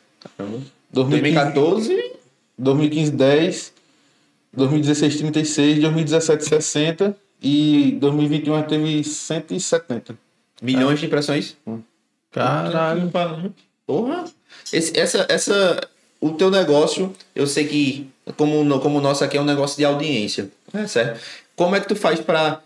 2015, 0.92 1.54
2014, 1.54 2.12
2015 2.58 3.12
10, 3.12 3.74
2016 4.54 5.18
36, 5.18 5.80
2017 5.82 6.46
60 6.46 7.18
e 7.44 7.98
2021 8.00 8.54
a 8.56 8.58
gente 8.60 8.70
teve 8.70 9.04
170. 9.04 10.18
milhões 10.62 11.00
de 11.00 11.06
impressões. 11.06 11.58
Caralho. 12.32 13.12
Porra. 13.86 14.24
Esse, 14.72 14.98
essa, 14.98 15.26
essa, 15.30 15.80
o 16.22 16.32
teu 16.32 16.50
negócio, 16.50 17.14
eu 17.36 17.46
sei 17.46 17.68
que, 17.68 18.10
como, 18.38 18.64
no- 18.64 18.80
como 18.80 18.98
o 19.00 19.02
nosso 19.02 19.24
aqui 19.24 19.38
é 19.38 19.42
um 19.42 19.46
negócio 19.46 19.78
de 19.78 19.84
audiência, 19.86 20.50
né, 20.74 20.88
certo? 20.88 21.20
Como 21.56 21.76
é 21.76 21.80
que 21.82 21.88
tu 21.88 21.96
faz 21.96 22.20
para 22.22 22.62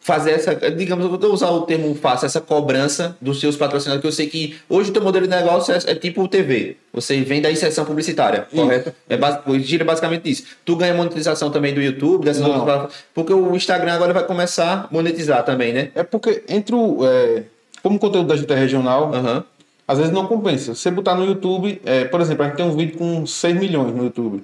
fazer 0.00 0.32
essa, 0.32 0.54
digamos, 0.70 1.04
eu 1.04 1.10
vou 1.18 1.32
usar 1.32 1.50
o 1.50 1.62
termo 1.62 1.94
fácil, 1.94 2.26
essa 2.26 2.40
cobrança 2.40 3.16
dos 3.20 3.40
seus 3.40 3.56
patrocinadores, 3.56 4.00
que 4.02 4.06
eu 4.06 4.12
sei 4.12 4.26
que 4.28 4.56
hoje 4.68 4.90
o 4.90 4.92
teu 4.92 5.02
modelo 5.02 5.26
de 5.26 5.34
negócio 5.34 5.72
é, 5.74 5.78
é 5.86 5.94
tipo 5.94 6.26
TV. 6.28 6.76
Você 6.92 7.20
vem 7.22 7.40
da 7.40 7.50
inserção 7.50 7.84
publicitária, 7.84 8.46
Isso. 8.52 8.62
correto? 8.62 8.92
É 9.08 9.18
gira 9.60 9.84
basicamente 9.84 10.30
isso. 10.30 10.44
Tu 10.64 10.76
ganha 10.76 10.94
monetização 10.94 11.50
também 11.50 11.72
do 11.72 11.80
YouTube, 11.80 12.24
dessas 12.24 12.42
Não. 12.42 12.58
outras 12.58 12.92
porque 13.14 13.32
o 13.32 13.54
Instagram 13.54 13.94
agora 13.94 14.12
vai 14.12 14.24
começar 14.24 14.88
a 14.90 14.94
monetizar 14.94 15.44
também, 15.44 15.72
né? 15.72 15.90
É 15.94 16.02
porque 16.02 16.42
entre 16.48 16.74
o. 16.74 16.98
é, 17.06 17.44
como 17.82 17.96
o 17.96 17.98
conteúdo 17.98 18.28
da 18.28 18.36
gente 18.36 18.52
é 18.52 18.56
regional, 18.56 19.12
Aham. 19.14 19.44
às 19.86 19.98
vezes 19.98 20.12
não 20.12 20.26
compensa. 20.26 20.74
Você 20.74 20.90
botar 20.90 21.14
no 21.14 21.24
YouTube, 21.24 21.80
é, 21.84 22.04
por 22.04 22.20
exemplo, 22.20 22.44
a 22.44 22.48
gente 22.48 22.56
tem 22.56 22.66
um 22.66 22.76
vídeo 22.76 22.98
com 22.98 23.24
6 23.26 23.56
milhões 23.56 23.94
no 23.94 24.04
YouTube. 24.04 24.42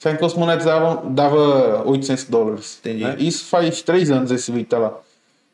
Se 0.00 0.08
a 0.08 0.12
gente 0.12 0.20
fosse 0.20 0.38
monetizar, 0.38 1.06
dava 1.10 1.82
800 1.84 2.24
dólares. 2.24 2.78
Entendi. 2.80 3.04
né? 3.04 3.16
Isso 3.18 3.44
faz 3.44 3.82
3 3.82 4.10
anos 4.10 4.30
esse 4.30 4.50
vídeo 4.50 4.66
tá 4.66 4.78
lá. 4.78 4.94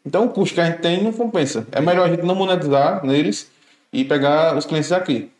Então 0.04 0.24
o 0.24 0.28
custo 0.28 0.54
que 0.54 0.60
a 0.60 0.66
gente 0.66 0.78
tem 0.78 1.02
não 1.02 1.12
compensa. 1.12 1.66
É 1.72 1.80
melhor 1.80 2.06
a 2.06 2.08
gente 2.08 2.22
não 2.24 2.36
monetizar 2.36 3.04
neles 3.04 3.50
e 3.92 4.04
pegar 4.04 4.56
os 4.56 4.64
clientes 4.64 4.92
aqui. 4.92 5.32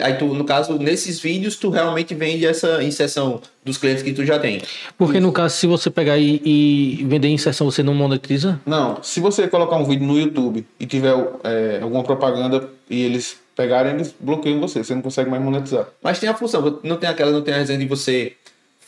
Aí 0.00 0.14
tu, 0.14 0.26
no 0.26 0.44
caso, 0.44 0.78
nesses 0.78 1.18
vídeos, 1.20 1.56
tu 1.56 1.68
realmente 1.68 2.14
vende 2.14 2.46
essa 2.46 2.82
inserção 2.82 3.40
dos 3.64 3.76
clientes 3.76 4.02
que 4.02 4.12
tu 4.12 4.24
já 4.24 4.38
tem. 4.38 4.62
Porque 4.96 5.18
no 5.18 5.32
caso, 5.32 5.56
se 5.56 5.66
você 5.66 5.90
pegar 5.90 6.18
e, 6.18 6.40
e 6.44 7.04
vender 7.04 7.28
inserção, 7.28 7.68
você 7.70 7.82
não 7.82 7.92
monetiza? 7.92 8.60
Não, 8.64 9.02
se 9.02 9.18
você 9.18 9.48
colocar 9.48 9.76
um 9.76 9.84
vídeo 9.84 10.06
no 10.06 10.16
YouTube 10.16 10.64
e 10.78 10.86
tiver 10.86 11.14
é, 11.42 11.80
alguma 11.82 12.04
propaganda 12.04 12.68
e 12.88 13.02
eles 13.02 13.38
pegarem, 13.56 13.94
eles 13.94 14.14
bloqueiam 14.18 14.60
você. 14.60 14.84
Você 14.84 14.94
não 14.94 15.02
consegue 15.02 15.28
mais 15.28 15.42
monetizar. 15.42 15.88
Mas 16.00 16.20
tem 16.20 16.28
a 16.28 16.34
função, 16.34 16.78
não 16.84 16.96
tem 16.96 17.08
aquela, 17.08 17.32
não 17.32 17.42
tem 17.42 17.52
a 17.52 17.58
resenha 17.58 17.78
de 17.78 17.86
você 17.86 18.34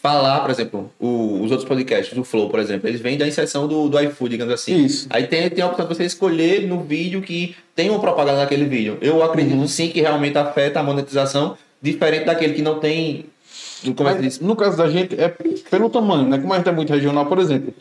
falar, 0.04 0.40
por 0.40 0.50
exemplo, 0.50 0.92
o- 1.00 1.40
os 1.42 1.50
outros 1.50 1.66
podcasts, 1.66 2.14
do 2.14 2.22
Flow, 2.22 2.50
por 2.50 2.60
exemplo, 2.60 2.86
eles 2.86 3.00
vêm 3.00 3.16
da 3.16 3.26
inserção 3.26 3.66
do, 3.66 3.88
do 3.88 3.98
iFood, 3.98 4.32
digamos 4.32 4.52
assim. 4.52 4.84
Isso. 4.84 5.06
Aí 5.08 5.26
tem, 5.26 5.48
tem 5.48 5.64
a 5.64 5.66
opção 5.66 5.86
de 5.88 5.94
você 5.94 6.04
escolher 6.04 6.66
no 6.66 6.80
vídeo 6.80 7.22
que 7.22 7.56
tem 7.74 7.88
uma 7.88 7.98
propaganda 7.98 8.40
naquele 8.40 8.66
vídeo. 8.66 8.98
Eu 9.00 9.22
acredito 9.22 9.56
Uhum. 9.56 9.66
sim 9.66 9.88
que 9.88 10.02
realmente 10.02 10.36
afeta 10.36 10.78
a 10.78 10.82
monetização, 10.82 11.56
diferente 11.80 12.26
daquele 12.26 12.52
que 12.52 12.60
não 12.60 12.78
tem. 12.78 13.24
Como 13.96 14.06
é 14.08 14.14
que 14.14 14.20
diz? 14.22 14.40
no 14.40 14.54
caso 14.54 14.76
da 14.76 14.88
gente, 14.90 15.18
é 15.18 15.28
pelo 15.70 15.88
tamanho, 15.88 16.28
né? 16.28 16.36
Como 16.38 16.52
a 16.52 16.58
gente 16.58 16.68
é 16.68 16.72
muito 16.72 16.92
regional, 16.92 17.24
por 17.24 17.38
exemplo, 17.38 17.72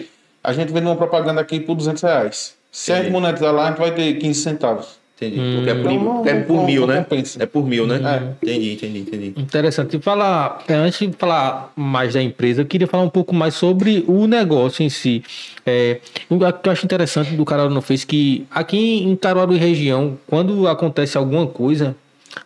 a 0.41 0.53
gente 0.53 0.71
vende 0.71 0.85
uma 0.85 0.95
propaganda 0.95 1.41
aqui 1.41 1.59
por 1.59 1.75
200 1.75 2.01
reais. 2.03 2.55
Se 2.71 2.93
a 2.93 3.01
gente 3.01 3.11
monetizar 3.11 3.53
lá, 3.53 3.65
a 3.65 3.69
gente 3.69 3.79
vai 3.79 3.93
ter 3.93 4.13
15 4.15 4.39
centavos. 4.41 4.87
Entendi. 5.15 5.55
Porque 5.55 5.69
é 5.69 5.75
por, 5.75 5.91
Então, 5.91 6.03
não- 6.03 6.25
é 6.27 6.35
por 6.41 6.53
não- 6.57 6.65
mil, 6.65 6.81
não 6.81 6.87
né? 6.87 7.05
É 7.39 7.45
por 7.45 7.65
mil, 7.67 7.85
né? 7.87 7.95
É. 8.41 8.45
Entendi, 8.45 8.73
entendi, 8.73 8.99
entendi. 8.99 9.33
Interessante. 9.37 9.99
Falar, 9.99 10.63
é, 10.67 10.73
antes 10.73 10.99
de 10.99 11.15
falar 11.15 11.71
mais 11.75 12.13
da 12.15 12.21
empresa, 12.21 12.61
eu 12.61 12.65
queria 12.65 12.87
falar 12.87 13.03
um 13.03 13.09
pouco 13.09 13.33
mais 13.33 13.53
sobre 13.53 14.03
o 14.07 14.25
negócio 14.27 14.83
em 14.83 14.89
si. 14.89 15.23
É, 15.65 15.99
o 16.29 16.37
que 16.39 16.67
eu 16.67 16.71
acho 16.71 16.83
interessante 16.85 17.35
do 17.35 17.45
Caruaru 17.45 17.73
no 17.73 17.81
Face 17.81 18.05
que 18.05 18.45
aqui 18.51 19.03
em 19.03 19.15
Caruaru 19.15 19.53
e 19.53 19.57
região, 19.57 20.17
quando 20.27 20.67
acontece 20.67 21.17
alguma 21.17 21.45
coisa, 21.47 21.95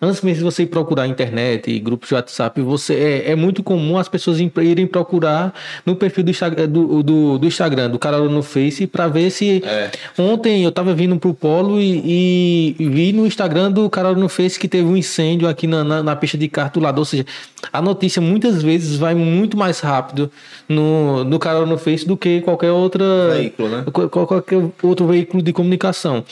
antes 0.02 0.22
mesmo 0.22 0.40
de 0.40 0.44
você 0.44 0.64
ir 0.64 0.68
procurar 0.68 1.04
a 1.04 1.08
internet 1.08 1.70
e 1.72 1.80
grupos 1.80 2.10
de 2.10 2.16
WhatsApp, 2.16 2.62
você 2.62 2.94
é, 3.28 3.32
é 3.32 3.36
muito 3.36 3.64
comum 3.64 3.98
as 3.98 4.08
pessoas 4.10 4.40
irem 4.40 4.86
procurar 4.88 5.54
no 5.86 5.96
perfil 5.96 6.24
do 6.24 6.32
Instagram 6.32 6.68
do, 6.68 7.02
do, 7.04 7.38
do 7.38 7.48
Instagram, 7.48 7.90
do 7.90 8.00
Caruaru 8.00 8.30
no 8.30 8.42
Face, 8.44 8.86
para 8.88 9.08
ver 9.08 9.30
se 9.30 9.64
É. 9.66 9.92
Ontem 10.18 10.64
eu 10.64 10.72
tava 10.72 10.94
vindo 10.94 11.18
pro 11.18 11.34
Polo 11.34 11.80
e, 11.80 12.76
e 12.80 12.90
vi 12.90 13.14
no 13.14 13.26
Instagram 13.26 13.72
do 13.72 13.90
Carol 13.90 14.16
no 14.16 14.30
Face 14.30 14.60
que 14.60 14.68
teve 14.68 14.88
um 14.88 14.96
incêndio 14.98 15.48
aqui 15.48 15.68
na, 15.68 15.84
na, 15.84 16.04
na 16.04 16.16
pista 16.16 16.38
de 16.38 16.48
kart 16.48 16.74
do 16.74 16.80
lado. 16.80 17.00
Ou 17.00 17.06
seja, 17.06 17.26
a 17.72 17.82
notícia 17.82 18.22
muitas 18.22 18.62
vezes 18.62 18.98
vai 18.98 19.14
muito 19.16 19.56
mais 19.58 19.80
rápido 19.80 20.32
no, 20.68 21.24
no 21.24 21.40
Carol 21.40 21.66
no 21.66 21.78
Face 21.78 22.06
do 22.08 22.18
que 22.18 22.42
qualquer 22.42 22.72
outra 22.72 23.06
Veículo, 23.34 23.70
né? 23.70 23.84
qual- 23.92 24.10
qualquer 24.10 24.60
outro 24.84 25.08
veículo 25.08 25.42
de 25.44 25.54
comunicação. 25.54 26.24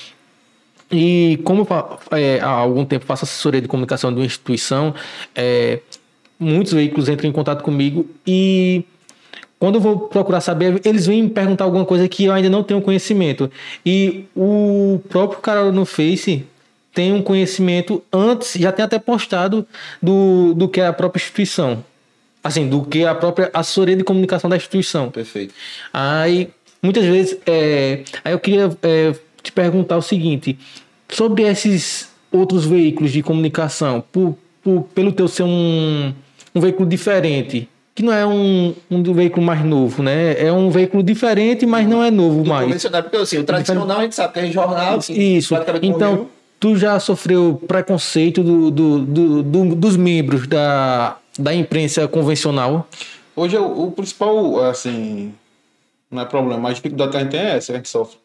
E 0.91 1.39
como 1.43 1.67
é, 2.11 2.39
há 2.39 2.47
algum 2.47 2.85
tempo 2.85 3.05
faço 3.05 3.25
assessoria 3.25 3.61
de 3.61 3.67
comunicação 3.67 4.13
de 4.13 4.19
uma 4.19 4.25
instituição, 4.25 4.93
é, 5.33 5.79
muitos 6.39 6.73
veículos 6.73 7.09
entram 7.09 7.29
em 7.29 7.33
contato 7.33 7.63
comigo 7.63 8.07
e 8.25 8.83
quando 9.57 9.75
eu 9.75 9.81
vou 9.81 9.99
procurar 9.99 10.41
saber, 10.41 10.81
eles 10.85 11.07
vêm 11.07 11.23
me 11.23 11.29
perguntar 11.29 11.63
alguma 11.63 11.85
coisa 11.85 12.07
que 12.07 12.25
eu 12.25 12.33
ainda 12.33 12.49
não 12.49 12.61
tenho 12.61 12.81
conhecimento. 12.81 13.49
E 13.85 14.25
o 14.35 14.99
próprio 15.09 15.39
cara 15.39 15.71
no 15.71 15.85
Face 15.85 16.45
tem 16.93 17.13
um 17.13 17.21
conhecimento 17.21 18.03
antes, 18.11 18.53
já 18.53 18.71
tem 18.71 18.85
até 18.85 18.99
postado 18.99 19.65
do, 20.01 20.53
do 20.53 20.67
que 20.67 20.81
é 20.81 20.87
a 20.87 20.93
própria 20.93 21.19
instituição. 21.19 21.83
Assim, 22.43 22.69
do 22.69 22.83
que 22.83 23.03
é 23.03 23.07
a 23.07 23.15
própria 23.15 23.49
assessoria 23.53 23.95
de 23.95 24.03
comunicação 24.03 24.49
da 24.49 24.55
instituição. 24.55 25.09
Perfeito. 25.09 25.53
Aí, 25.91 26.49
muitas 26.81 27.03
vezes, 27.05 27.37
é, 27.45 28.03
aí 28.23 28.33
eu 28.33 28.39
queria 28.39 28.69
é, 28.83 29.15
te 29.45 29.51
perguntar 29.51 29.97
o 29.97 30.01
seguinte: 30.01 30.57
sobre 31.09 31.43
esses 31.43 32.09
outros 32.31 32.65
veículos 32.65 33.11
de 33.11 33.21
comunicação, 33.23 34.03
por, 34.11 34.35
por- 34.63 34.83
pelo 34.93 35.11
teu 35.11 35.27
ser 35.27 35.43
um, 35.43 36.13
um 36.53 36.59
veículo 36.59 36.87
diferente, 36.87 37.69
que 37.93 38.03
não 38.03 38.11
é 38.11 38.25
um, 38.25 38.73
um 38.91 39.01
veículo 39.13 39.45
mais 39.45 39.63
novo, 39.63 40.03
né? 40.03 40.35
É 40.37 40.51
um 40.51 40.69
veículo 40.69 41.01
diferente, 41.01 41.65
mas 41.65 41.87
não 41.87 42.03
é 42.03 42.11
novo 42.11 42.43
Do 42.43 42.49
mais. 42.49 42.65
convencional, 42.65 43.03
porque 43.03 43.17
assim, 43.17 43.37
o 43.37 43.43
tradicional 43.43 43.99
a 43.99 44.01
gente 44.03 44.15
sabe 44.15 44.33
que 44.33 44.39
é 44.39 44.51
jornal. 44.51 44.99
que 44.99 45.13
Isso. 45.13 45.55
Então, 45.81 46.11
morreu. 46.11 46.29
tu 46.59 46.75
já 46.75 46.99
sofreu 46.99 47.61
preconceito 47.67 48.43
do, 48.43 48.69
do- 48.71 48.99
do- 48.99 49.43
do- 49.43 49.75
dos 49.75 49.95
membros 49.95 50.45
da, 50.47 51.15
da 51.39 51.53
imprensa 51.53 52.05
convencional? 52.07 52.85
Hoje 53.33 53.57
o, 53.57 53.85
o 53.85 53.91
principal, 53.91 54.61
assim, 54.65 55.33
não 56.11 56.21
é 56.21 56.25
problema, 56.25 56.59
mas 56.63 56.71
a 56.71 56.75
dificuldade 56.75 57.11
que 57.11 57.17
a 57.17 57.19
gente 57.21 57.31
tem 57.31 57.39
é 57.39 57.55
essa, 57.57 57.71
a 57.71 57.75
gente 57.77 57.87
sofre. 57.87 58.17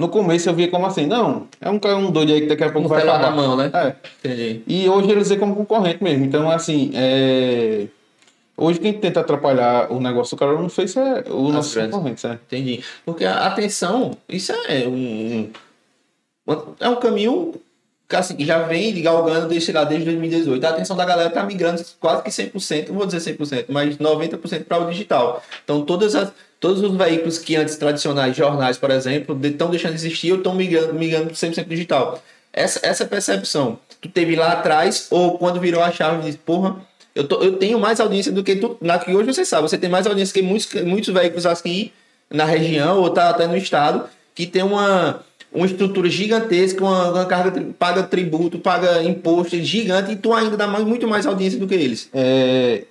No 0.00 0.08
começo 0.08 0.48
eu 0.48 0.54
via 0.54 0.68
como 0.68 0.86
assim, 0.86 1.06
não, 1.06 1.46
é 1.60 1.68
um 1.68 1.78
cara 1.78 1.96
um 1.96 2.10
doido 2.10 2.32
aí 2.32 2.40
que 2.40 2.46
daqui 2.46 2.64
a 2.64 2.72
pouco 2.72 2.86
Um 2.86 2.88
vai 2.88 3.02
acabar. 3.02 3.20
na 3.20 3.30
mão, 3.30 3.56
né? 3.56 3.70
É. 3.72 3.94
Entendi. 4.24 4.62
E 4.66 4.88
hoje 4.88 5.10
eles 5.10 5.28
veem 5.28 5.38
como 5.38 5.54
concorrente 5.54 6.02
mesmo. 6.02 6.24
Então, 6.24 6.50
assim, 6.50 6.90
é... 6.94 7.86
hoje 8.56 8.78
quem 8.80 8.92
tenta 8.94 9.20
atrapalhar 9.20 9.92
o 9.92 10.00
negócio 10.00 10.36
do 10.36 10.40
cara 10.40 10.52
não 10.54 10.68
fez 10.68 10.96
é 10.96 11.24
o 11.30 11.48
As 11.48 11.54
nosso 11.54 11.74
grandes. 11.74 11.94
concorrente, 11.94 12.26
né? 12.26 12.38
Entendi. 12.46 12.82
Porque 13.04 13.24
a 13.24 13.46
atenção, 13.46 14.12
isso 14.28 14.52
é 14.52 14.88
um, 14.88 15.50
um- 16.48 16.56
é 16.80 16.88
um 16.88 16.96
caminho 16.96 17.54
que, 18.08 18.16
assim, 18.16 18.34
já 18.44 18.58
vem 18.62 19.00
galgando 19.02 19.48
desde, 19.48 19.70
lá, 19.70 19.84
desde 19.84 20.04
2018. 20.06 20.64
A 20.64 20.70
atenção 20.70 20.96
da 20.96 21.04
galera 21.04 21.30
tá 21.30 21.44
migrando 21.44 21.80
quase 22.00 22.22
que 22.22 22.30
100%, 22.30 22.88
não 22.88 22.96
vou 22.96 23.06
dizer 23.06 23.20
100%, 23.20 23.66
mas 23.68 23.98
90% 23.98 24.64
para 24.64 24.78
o 24.82 24.90
digital. 24.90 25.42
Então, 25.62 25.82
todas 25.84 26.14
as, 26.16 26.32
todos 26.60 26.82
os 26.82 26.94
veículos 26.96 27.38
que 27.38 27.56
antes 27.56 27.76
tradicionais, 27.76 28.36
jornais, 28.36 28.76
por 28.76 28.90
exemplo, 28.90 29.38
estão 29.42 29.70
deixando 29.70 29.92
de 29.92 29.96
existir 29.96 30.30
ou 30.30 30.38
estão 30.38 30.54
migrando, 30.54 30.92
migrando 30.94 31.30
100% 31.32 31.66
digital. 31.66 32.22
Essa, 32.52 32.80
essa 32.82 33.04
percepção, 33.06 33.78
tu 34.00 34.08
teve 34.08 34.36
lá 34.36 34.52
atrás 34.52 35.06
ou 35.10 35.38
quando 35.38 35.58
virou 35.58 35.82
a 35.82 35.90
chave 35.90 36.22
disse, 36.22 36.38
porra, 36.38 36.76
eu, 37.14 37.26
tô- 37.26 37.42
eu 37.42 37.56
tenho 37.56 37.78
mais 37.80 37.98
audiência 37.98 38.30
do 38.30 38.44
que 38.44 38.56
tu. 38.56 38.76
Na 38.80 38.98
que 38.98 39.12
hoje 39.14 39.32
você 39.32 39.44
sabe, 39.44 39.68
você 39.68 39.78
tem 39.78 39.88
mais 39.90 40.06
audiência 40.06 40.34
que 40.34 40.42
muitos, 40.42 40.72
muitos 40.82 41.12
veículos 41.12 41.46
aqui 41.46 41.92
na 42.28 42.44
região 42.44 42.98
ou 43.00 43.10
tá 43.10 43.30
até 43.30 43.46
no 43.46 43.56
estado 43.56 44.04
que 44.34 44.46
tem 44.46 44.62
uma, 44.62 45.20
uma 45.52 45.66
estrutura 45.66 46.08
gigantesca, 46.08 46.82
uma, 46.84 47.10
uma 47.10 47.24
carga, 47.26 47.60
paga 47.78 48.02
tributo, 48.02 48.58
paga 48.58 49.02
imposto 49.02 49.56
gigante 49.62 50.12
e 50.12 50.16
tu 50.16 50.32
ainda 50.32 50.56
dá 50.56 50.66
mais, 50.66 50.84
muito 50.84 51.08
mais 51.08 51.26
audiência 51.26 51.58
do 51.58 51.66
que 51.66 51.74
eles. 51.74 52.08
É, 52.14 52.84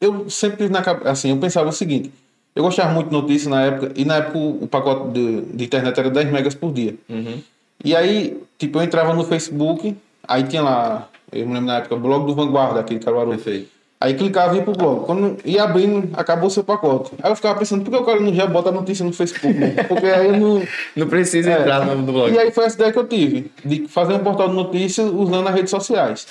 eu 0.00 0.28
sempre 0.30 0.68
na 0.68 0.80
assim, 1.04 1.30
eu 1.30 1.36
pensava 1.38 1.68
o 1.68 1.72
seguinte, 1.72 2.10
eu 2.54 2.62
gostava 2.62 2.92
muito 2.92 3.08
de 3.08 3.12
notícia 3.14 3.48
na 3.50 3.62
época, 3.62 3.92
e 3.94 4.04
na 4.04 4.16
época 4.16 4.38
o, 4.38 4.66
pacote 4.66 5.10
de, 5.12 5.40
de 5.42 5.64
internet 5.64 5.98
era 5.98 6.10
10 6.10 6.30
megas 6.32 6.54
por 6.54 6.72
dia. 6.72 6.94
E 7.84 7.94
aí, 7.94 8.36
tipo, 8.58 8.78
eu 8.78 8.82
entrava 8.82 9.14
no 9.14 9.22
Facebook, 9.24 9.96
aí 10.26 10.42
tinha 10.44 10.62
lá, 10.62 11.08
eu 11.32 11.46
me 11.46 11.54
lembro 11.54 11.66
na 11.68 11.78
época, 11.78 11.96
blog 11.96 12.26
do 12.26 12.34
Vanguarda, 12.34 12.80
aquele 12.80 12.98
Caruaru. 13.00 13.30
Perfeito. 13.30 13.78
Aí 14.00 14.14
clicava 14.14 14.54
e 14.54 14.58
ia 14.58 14.62
pro 14.62 14.72
blog. 14.74 15.06
Quando 15.06 15.38
ia 15.44 15.64
abrindo, 15.64 16.08
acabou 16.16 16.46
o 16.46 16.50
seu 16.50 16.62
pacote. 16.62 17.10
Aí 17.20 17.32
eu 17.32 17.34
ficava 17.36 17.58
pensando, 17.58 17.84
por 17.84 17.90
que 17.90 17.96
o 17.96 18.04
cara 18.04 18.20
não 18.20 18.32
já 18.32 18.46
bota 18.46 18.68
a 18.68 18.72
notícia 18.72 19.04
no 19.04 19.12
Facebook? 19.12 19.52
mesmo? 19.52 19.74
Porque 19.88 20.06
aí 20.06 20.28
eu 20.28 20.36
não. 20.36 20.62
Não 20.94 21.08
precisa 21.08 21.50
É. 21.50 21.60
entrar 21.60 21.84
no 21.84 22.02
blog. 22.04 22.32
E 22.32 22.38
aí 22.38 22.52
foi 22.52 22.64
essa 22.64 22.76
ideia 22.76 22.92
que 22.92 22.98
eu 23.00 23.08
tive, 23.08 23.50
de 23.64 23.88
fazer 23.88 24.12
um 24.14 24.20
portal 24.20 24.48
de 24.50 24.54
notícias 24.54 25.10
usando 25.12 25.48
as 25.48 25.54
redes 25.54 25.70
sociais. 25.70 26.28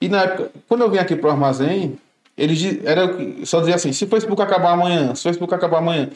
E 0.00 0.08
na 0.08 0.22
época, 0.22 0.50
quando 0.66 0.80
eu 0.80 0.90
vim 0.90 0.96
aqui 0.96 1.14
pro 1.14 1.28
armazém, 1.30 1.98
eles 2.36 2.78
era 2.84 3.04
o 3.06 3.16
que- 3.16 3.46
só 3.46 3.60
dizia 3.60 3.74
assim, 3.74 3.92
se 3.92 4.04
o 4.04 4.08
Facebook 4.08 4.40
acabar 4.42 4.72
amanhã, 4.72 5.14
se 5.14 5.20
o 5.20 5.24
Facebook 5.24 5.54
acabar 5.54 5.78
amanhã. 5.78 6.08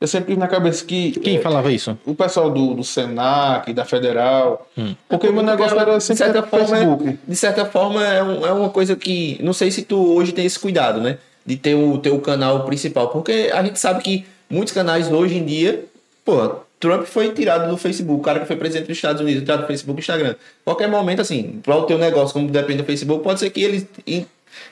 Eu 0.00 0.06
sempre 0.08 0.28
tive 0.28 0.40
na 0.40 0.48
cabeça 0.48 0.82
que 0.82 1.12
Quem 1.20 1.36
eh, 1.36 1.40
falava 1.40 1.70
isso? 1.70 1.96
o 2.06 2.14
pessoal 2.14 2.48
do, 2.50 2.72
do 2.72 2.82
Senac, 2.82 3.70
da 3.74 3.84
Federal, 3.84 4.66
Hum. 4.76 4.94
porque 5.06 5.28
o 5.28 5.32
meu 5.32 5.42
negócio 5.42 5.78
era 5.78 5.98
de 5.98 6.02
sempre 6.02 6.24
certa 6.24 6.40
no 6.40 6.46
forma, 6.46 6.66
Facebook. 6.68 7.08
é, 7.10 7.16
de 7.28 7.36
certa 7.36 7.66
forma 7.66 8.02
é, 8.06 8.22
um- 8.22 8.46
é 8.46 8.52
uma 8.52 8.70
coisa 8.70 8.96
que 8.96 9.38
não 9.42 9.52
sei 9.52 9.70
se 9.70 9.82
tu 9.82 10.14
hoje 10.14 10.32
tem 10.32 10.46
esse 10.46 10.58
cuidado, 10.58 11.00
né? 11.02 11.18
De 11.44 11.54
ter 11.56 11.74
o 11.74 11.98
teu 11.98 12.18
canal 12.20 12.64
principal, 12.64 13.08
porque 13.08 13.50
a 13.52 13.62
gente 13.62 13.78
sabe 13.78 14.02
que 14.02 14.24
muitos 14.48 14.72
canais 14.72 15.10
hoje 15.12 15.36
em 15.36 15.44
dia, 15.44 15.84
pô, 16.24 16.50
Trump 16.78 17.04
foi 17.04 17.30
tirado 17.32 17.68
do 17.68 17.76
Facebook, 17.76 18.20
o 18.20 18.22
cara 18.22 18.40
que 18.40 18.46
foi 18.46 18.56
presidente 18.56 18.86
dos 18.88 18.96
Estados 18.96 19.20
Unidos, 19.20 19.42
tirado 19.42 19.60
do 19.62 19.66
Facebook 19.66 19.98
e 19.98 20.00
Instagram. 20.00 20.34
Qualquer 20.64 20.88
momento, 20.88 21.20
assim, 21.20 21.60
para 21.62 21.76
o 21.76 21.82
teu 21.82 21.98
negócio, 21.98 22.32
como 22.32 22.48
depende 22.48 22.78
do 22.80 22.84
Facebook, 22.86 23.22
pode 23.22 23.38
ser 23.38 23.50
que 23.50 23.62
ele 23.62 23.86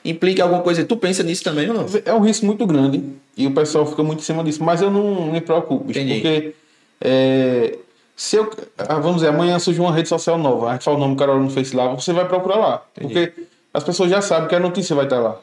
im- 0.03 0.09
implique 0.11 0.41
alguma 0.41 0.61
coisa. 0.61 0.83
Tu 0.83 0.95
pensa 0.97 1.23
nisso 1.23 1.43
também 1.43 1.67
ou 1.69 1.75
não? 1.75 1.85
É 2.05 2.13
um 2.13 2.19
risco 2.21 2.45
muito 2.45 2.65
grande 2.65 3.03
e 3.37 3.47
o 3.47 3.51
pessoal 3.51 3.85
fica 3.85 4.03
muito 4.03 4.19
em 4.19 4.23
cima 4.23 4.43
disso, 4.43 4.63
mas 4.63 4.81
eu 4.81 4.89
não 4.91 5.31
me 5.31 5.41
preocupo, 5.41 5.89
Entendi. 5.91 6.13
porque 6.15 6.55
é, 7.01 7.77
se 8.15 8.35
eu, 8.35 8.49
ah, 8.77 8.95
vamos 8.95 9.15
dizer, 9.17 9.29
amanhã 9.29 9.57
surge 9.59 9.79
uma 9.79 9.93
rede 9.93 10.09
social 10.09 10.37
nova, 10.37 10.69
a 10.69 10.73
gente 10.73 10.83
fala 10.83 10.97
o 10.97 10.99
nome 10.99 11.15
do 11.15 11.19
cara 11.19 11.33
no 11.35 11.49
Face 11.49 11.75
lá, 11.75 11.87
você 11.93 12.11
vai 12.13 12.27
procurar 12.27 12.57
lá, 12.57 12.83
porque 12.93 13.31
as 13.73 13.83
pessoas 13.83 14.09
já 14.09 14.21
sabem 14.21 14.47
que 14.49 14.55
a 14.55 14.59
notícia 14.59 14.95
vai 14.95 15.05
estar 15.05 15.19
lá. 15.19 15.39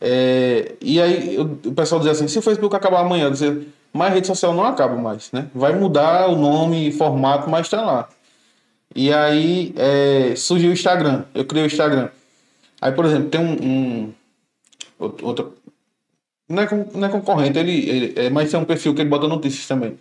É, 0.00 0.72
e 0.80 1.00
aí 1.00 1.38
o 1.38 1.72
pessoal 1.72 2.00
diz 2.00 2.10
assim, 2.10 2.26
se 2.26 2.38
o 2.38 2.42
Facebook 2.42 2.74
acabar 2.74 3.00
amanhã, 3.00 3.30
dizer, 3.30 3.68
mas 3.92 4.10
a 4.10 4.14
rede 4.14 4.26
social 4.26 4.52
não 4.52 4.64
acaba 4.64 4.96
mais, 4.96 5.30
né? 5.32 5.46
Vai 5.54 5.74
mudar 5.78 6.28
o 6.28 6.34
nome 6.36 6.88
e 6.88 6.92
formato, 6.92 7.48
mas 7.48 7.66
está 7.66 7.80
lá. 7.80 8.08
E 8.96 9.12
aí 9.12 9.72
é, 9.76 10.34
surgiu 10.34 10.70
o 10.70 10.72
Instagram, 10.72 11.22
eu 11.34 11.44
criei 11.44 11.64
o 11.64 11.66
Instagram. 11.66 12.08
Aí, 12.82 12.90
por 12.90 13.04
exemplo, 13.04 13.28
tem 13.28 13.40
um, 13.40 13.52
um 13.62 14.12
outro, 14.98 15.54
não, 16.48 16.62
é, 16.64 16.68
não 16.94 17.06
é 17.06 17.08
concorrente, 17.08 17.56
ele, 17.56 17.88
ele 17.88 18.12
é, 18.16 18.28
mas 18.28 18.50
tem 18.50 18.58
um 18.58 18.64
perfil 18.64 18.92
que 18.92 19.00
ele 19.00 19.08
bota 19.08 19.28
notícias 19.28 19.68
também. 19.68 19.96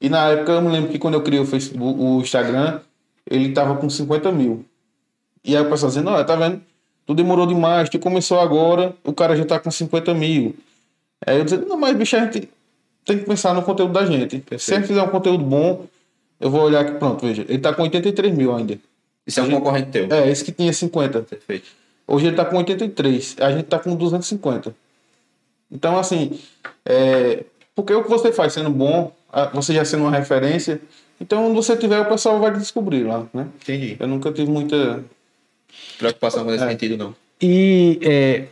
E 0.00 0.08
na 0.08 0.28
época 0.28 0.52
eu 0.52 0.62
me 0.62 0.70
lembro 0.70 0.92
que 0.92 0.98
quando 0.98 1.14
eu 1.14 1.22
criei 1.22 1.40
o 1.40 1.44
Facebook, 1.44 2.00
o 2.00 2.20
Instagram, 2.20 2.80
ele 3.28 3.52
tava 3.52 3.74
com 3.76 3.90
50 3.90 4.30
mil. 4.30 4.64
E 5.44 5.56
aí 5.56 5.62
o 5.66 5.68
pessoal 5.68 5.90
dizendo, 5.90 6.08
olha, 6.10 6.24
tá 6.24 6.36
vendo? 6.36 6.62
Tu 7.04 7.14
demorou 7.14 7.48
demais, 7.48 7.88
tu 7.90 7.98
começou 7.98 8.38
agora, 8.38 8.94
o 9.02 9.12
cara 9.12 9.34
já 9.36 9.44
tá 9.44 9.58
com 9.58 9.68
50 9.68 10.14
mil. 10.14 10.54
Aí 11.26 11.38
eu 11.38 11.44
dizia, 11.44 11.58
não, 11.58 11.76
mas 11.76 11.96
bicho, 11.96 12.14
a 12.14 12.20
gente 12.20 12.48
tem 13.04 13.18
que 13.18 13.24
pensar 13.24 13.52
no 13.54 13.62
conteúdo 13.62 13.92
da 13.92 14.06
gente. 14.06 14.40
Se 14.56 14.72
a 14.72 14.76
gente 14.76 14.86
fizer 14.86 15.02
um 15.02 15.08
conteúdo 15.08 15.42
bom, 15.42 15.84
eu 16.38 16.48
vou 16.48 16.62
olhar 16.62 16.82
aqui, 16.82 16.96
pronto, 16.96 17.26
veja, 17.26 17.44
ele 17.48 17.58
tá 17.58 17.74
com 17.74 17.82
83 17.82 18.32
mil 18.36 18.54
ainda. 18.54 18.78
Isso 19.26 19.40
é 19.40 19.42
um 19.42 19.50
concorrente 19.50 19.90
teu. 19.90 20.06
É, 20.12 20.30
esse 20.30 20.44
que 20.44 20.52
tinha 20.52 20.72
50. 20.72 21.22
Perfeito. 21.22 21.83
Hoje 22.06 22.26
ele 22.26 22.36
tá 22.36 22.44
com 22.44 22.56
83, 22.58 23.36
a 23.40 23.50
gente 23.52 23.64
tá 23.64 23.78
com 23.78 23.94
250. 23.96 24.74
Então, 25.70 25.98
assim, 25.98 26.38
é, 26.84 27.44
porque 27.74 27.92
o 27.94 28.02
que 28.02 28.10
você 28.10 28.30
faz 28.32 28.52
sendo 28.52 28.70
bom, 28.70 29.12
você 29.52 29.72
já 29.74 29.84
sendo 29.84 30.02
uma 30.02 30.10
referência, 30.10 30.80
então 31.20 31.46
onde 31.46 31.56
você 31.56 31.76
tiver, 31.76 32.00
o 32.00 32.04
pessoal 32.06 32.38
vai 32.38 32.52
descobrir 32.52 33.04
lá, 33.04 33.26
né? 33.32 33.46
Entendi. 33.62 33.96
Eu 33.98 34.06
nunca 34.06 34.30
tive 34.32 34.50
muita. 34.50 35.02
Preocupação 35.98 36.44
nesse 36.44 36.62
É. 36.64 36.68
sentido, 36.68 36.96
não. 36.96 37.14
E 37.40 37.98
é, 38.02 38.44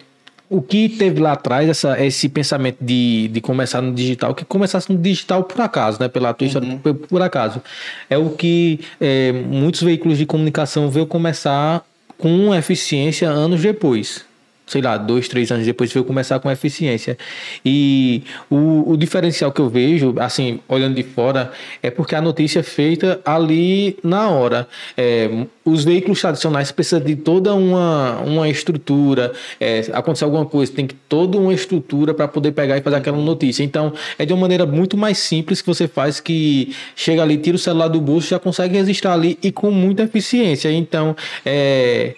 o 0.50 0.61
que 0.61 0.88
teve 0.88 1.21
lá 1.21 1.32
atrás, 1.32 1.68
essa, 1.68 2.04
esse 2.04 2.28
pensamento 2.28 2.78
de, 2.80 3.28
de 3.28 3.40
começar 3.40 3.80
no 3.80 3.92
digital, 3.92 4.35
que 4.35 4.44
começasse 4.44 4.92
no 4.92 4.99
digital 4.99 5.44
por 5.44 5.61
acaso, 5.61 5.99
né? 6.00 6.09
Pela 6.09 6.35
tua 6.35 6.47
história, 6.47 6.80
por, 6.82 6.94
por 6.94 7.23
acaso. 7.23 7.62
É 8.11 8.18
o 8.18 8.30
que 8.30 8.80
é, 9.00 9.30
muitos 9.32 9.82
veículos 9.82 10.18
de 10.18 10.26
comunicação 10.26 10.90
veio 10.90 11.06
começar 11.06 11.85
com 12.22 12.54
eficiência 12.54 13.28
anos 13.28 13.60
depois. 13.60 14.24
Sei 14.72 14.80
lá, 14.80 14.96
dois, 14.96 15.28
três 15.28 15.52
anos 15.52 15.66
depois 15.66 15.92
veio 15.92 16.02
começar 16.02 16.40
com 16.40 16.50
eficiência. 16.50 17.18
E 17.62 18.22
o, 18.48 18.92
o 18.92 18.96
diferencial 18.96 19.52
que 19.52 19.60
eu 19.60 19.68
vejo, 19.68 20.14
assim, 20.18 20.60
olhando 20.66 20.94
de 20.94 21.02
fora, 21.02 21.52
é 21.82 21.90
porque 21.90 22.14
a 22.14 22.22
notícia 22.22 22.60
é 22.60 22.62
feita 22.62 23.20
ali 23.22 23.98
na 24.02 24.30
hora. 24.30 24.66
É, 24.96 25.28
os 25.62 25.84
veículos 25.84 26.22
tradicionais 26.22 26.72
precisam 26.72 27.04
de 27.04 27.16
toda 27.16 27.54
uma, 27.54 28.20
uma 28.20 28.48
estrutura. 28.48 29.34
É, 29.60 29.82
acontecer 29.92 30.24
alguma 30.24 30.46
coisa, 30.46 30.72
tem 30.72 30.86
que 30.86 30.94
toda 31.06 31.36
uma 31.36 31.52
estrutura 31.52 32.14
para 32.14 32.26
poder 32.26 32.52
pegar 32.52 32.78
e 32.78 32.80
fazer 32.80 32.96
aquela 32.96 33.18
notícia. 33.18 33.62
Então, 33.62 33.92
é 34.18 34.24
de 34.24 34.32
uma 34.32 34.40
maneira 34.40 34.64
muito 34.64 34.96
mais 34.96 35.18
simples 35.18 35.60
que 35.60 35.66
você 35.66 35.86
faz 35.86 36.18
que 36.18 36.74
chega 36.96 37.22
ali, 37.22 37.36
tira 37.36 37.56
o 37.56 37.58
celular 37.58 37.88
do 37.88 38.00
bolso, 38.00 38.28
já 38.28 38.38
consegue 38.38 38.74
registrar 38.78 39.12
ali 39.12 39.38
e 39.42 39.52
com 39.52 39.70
muita 39.70 40.04
eficiência. 40.04 40.72
Então, 40.72 41.14
é, 41.44 42.14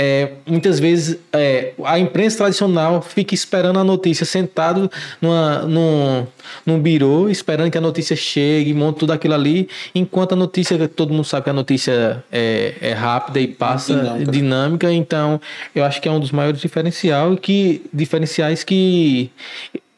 é, 0.00 0.34
muitas 0.46 0.78
vezes 0.78 1.18
é, 1.32 1.72
a 1.84 1.98
imprensa 1.98 2.36
tradicional 2.36 3.02
fica 3.02 3.34
esperando 3.34 3.80
a 3.80 3.84
notícia 3.84 4.24
sentado 4.24 4.88
numa, 5.20 5.62
num, 5.62 6.24
num 6.64 6.80
birô, 6.80 7.28
esperando 7.28 7.68
que 7.68 7.76
a 7.76 7.80
notícia 7.80 8.14
chegue, 8.14 8.72
monta 8.72 9.00
tudo 9.00 9.12
aquilo 9.12 9.34
ali, 9.34 9.68
enquanto 9.92 10.34
a 10.34 10.36
notícia, 10.36 10.86
todo 10.86 11.12
mundo 11.12 11.24
sabe 11.24 11.42
que 11.42 11.50
a 11.50 11.52
notícia 11.52 12.24
é, 12.30 12.74
é 12.80 12.92
rápida 12.92 13.40
e 13.40 13.48
passa 13.48 13.92
Dinâmica. 13.92 14.30
dinâmica. 14.30 14.92
então 14.92 15.40
eu 15.74 15.82
acho 15.82 16.00
que 16.00 16.08
é 16.08 16.12
um 16.12 16.20
dos 16.20 16.30
maiores 16.30 16.60
diferencial, 16.60 17.36
que, 17.36 17.84
diferenciais 17.92 18.62
que 18.62 19.32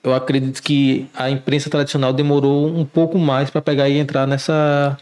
eu 0.03 0.15
acredito 0.15 0.63
que 0.63 1.11
a 1.15 1.29
imprensa 1.29 1.69
tradicional 1.69 2.11
demorou 2.15 2.69
um 2.75 2.87
pouco 2.87 3.19
mais 3.19 3.51
para 3.51 3.61
pegar 3.61 3.87
e 3.91 3.99
entrar 3.99 4.27
nessa, 4.27 4.97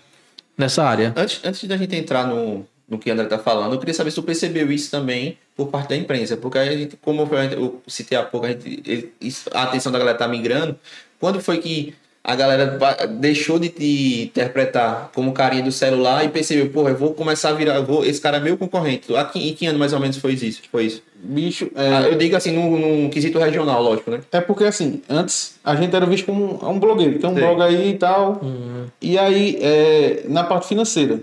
nessa 0.57 0.83
área. 0.83 1.13
Antes, 1.17 1.41
antes 1.45 1.63
da 1.69 1.77
gente 1.77 1.95
entrar 1.95 2.27
no, 2.27 2.67
no 2.89 2.99
que 2.99 3.11
o 3.11 3.13
André 3.13 3.27
tá 3.27 3.39
falando, 3.39 3.75
eu 3.75 3.79
queria 3.79 3.95
saber 3.95 4.11
se 4.11 4.17
tu 4.17 4.23
percebeu 4.23 4.73
isso 4.73 4.91
também 4.91 5.37
por 5.55 5.69
parte 5.69 5.91
da 5.91 5.97
imprensa. 5.97 6.37
Porque 6.37 6.59
a 6.59 6.77
gente, 6.77 6.97
como 6.97 7.29
eu, 7.53 7.83
citei 7.87 8.17
há 8.17 8.23
pouco, 8.23 8.47
a, 8.47 8.51
gente, 8.51 9.13
a 9.53 9.65
atenção 9.65 9.93
da 9.93 9.99
galera 9.99 10.17
tá 10.17 10.27
migrando. 10.27 10.77
Quando 11.21 11.41
foi 11.41 11.59
que 11.59 11.95
a 12.25 12.35
galera 12.35 12.79
deixou 13.21 13.59
de 13.59 13.71
te 13.71 14.25
interpretar 14.25 15.11
como 15.15 15.33
carinha 15.33 15.63
do 15.63 15.73
celular 15.73 16.25
e 16.25 16.29
percebeu, 16.29 16.69
porra, 16.69 16.91
eu 16.91 16.97
vou 16.97 17.15
começar 17.15 17.51
a 17.51 17.53
virar, 17.53 17.81
vou, 17.81 18.05
esse 18.05 18.21
cara 18.21 18.37
é 18.37 18.41
meu 18.41 18.59
concorrente. 18.59 19.15
Aqui, 19.17 19.49
em 19.49 19.55
que 19.55 19.67
ano 19.67 19.79
mais 19.79 19.93
ou 19.93 20.01
menos 20.01 20.19
foi 20.19 20.33
isso? 20.35 20.61
Foi 20.71 20.85
isso? 20.85 21.03
Bicho, 21.15 21.71
Ah, 21.75 22.03
é, 22.03 22.13
eu 22.13 22.19
digo 22.19 22.37
assim, 22.37 22.53
num, 22.53 22.79
num 22.79 23.11
quesito 23.11 23.39
regional, 23.39 23.83
lógico, 23.83 24.11
né? 24.11 24.21
é 24.31 24.41
porque 24.41 24.65
assim, 24.65 25.03
antes 25.09 25.59
a 25.65 25.75
gente 25.75 25.95
era 25.95 26.07
visto 26.07 26.27
como 26.27 26.61
um, 26.63 26.79
blogueiro, 26.79 27.19
tem 27.19 27.31
um 27.31 27.35
Sim. 27.35 27.41
blog 27.41 27.63
aí 27.63 27.91
e 27.91 27.95
tal. 27.95 28.41
E 29.01 29.19
aí, 29.19 29.59
é, 29.61 30.25
na 30.29 30.45
parte 30.45 30.69
financeira, 30.69 31.21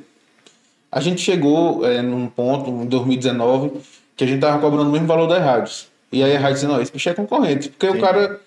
a 0.95 1.01
gente 1.01 1.19
chegou 1.19 1.85
é, 1.85 2.01
num 2.01 2.25
ponto, 2.27 2.71
em 2.71 2.85
2019, 2.85 3.81
que 4.15 4.23
a 4.23 4.27
gente 4.27 4.39
tava 4.39 4.61
cobrando 4.61 4.87
o 4.87 4.91
mesmo 4.93 5.05
valor 5.05 5.27
das 5.27 5.43
rádios. 5.43 5.89
E 6.09 6.23
aí 6.23 6.33
a 6.33 6.39
rádio 6.39 6.55
dizendo, 6.55 6.71
não, 6.71 6.81
esse 6.81 6.89
bicho 6.89 7.09
é 7.09 7.13
concorrente. 7.13 7.67
Porque 7.67 7.91
Sim. 7.91 7.97
o 7.97 8.01
cara, 8.01 8.39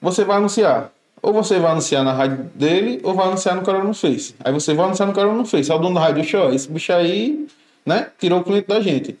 você 0.00 0.24
vai 0.24 0.38
anunciar. 0.38 0.90
Ou 1.20 1.34
você 1.34 1.58
vai 1.58 1.72
anunciar 1.72 2.02
na 2.02 2.14
rádio 2.14 2.50
dele, 2.54 2.98
ou 3.04 3.12
vai 3.12 3.26
anunciar 3.26 3.54
no 3.54 3.60
cara 3.60 3.84
no 3.84 3.92
Face. 3.92 4.34
Aí 4.42 4.50
você 4.50 4.72
vai 4.72 4.86
anunciar 4.86 5.06
no 5.06 5.12
cara 5.12 5.30
no 5.34 5.44
Face. 5.44 5.70
Aí 5.70 5.76
o 5.76 5.80
dono 5.82 5.94
da 5.94 6.00
rádio, 6.00 6.22
"Oxe, 6.22 6.34
ó, 6.34 6.50
esse 6.50 6.66
bicho 6.70 6.94
aí, 6.94 7.46
né, 7.84 8.06
tirou 8.18 8.40
o 8.40 8.42
cliente 8.42 8.68
da 8.68 8.80
gente. 8.80 9.18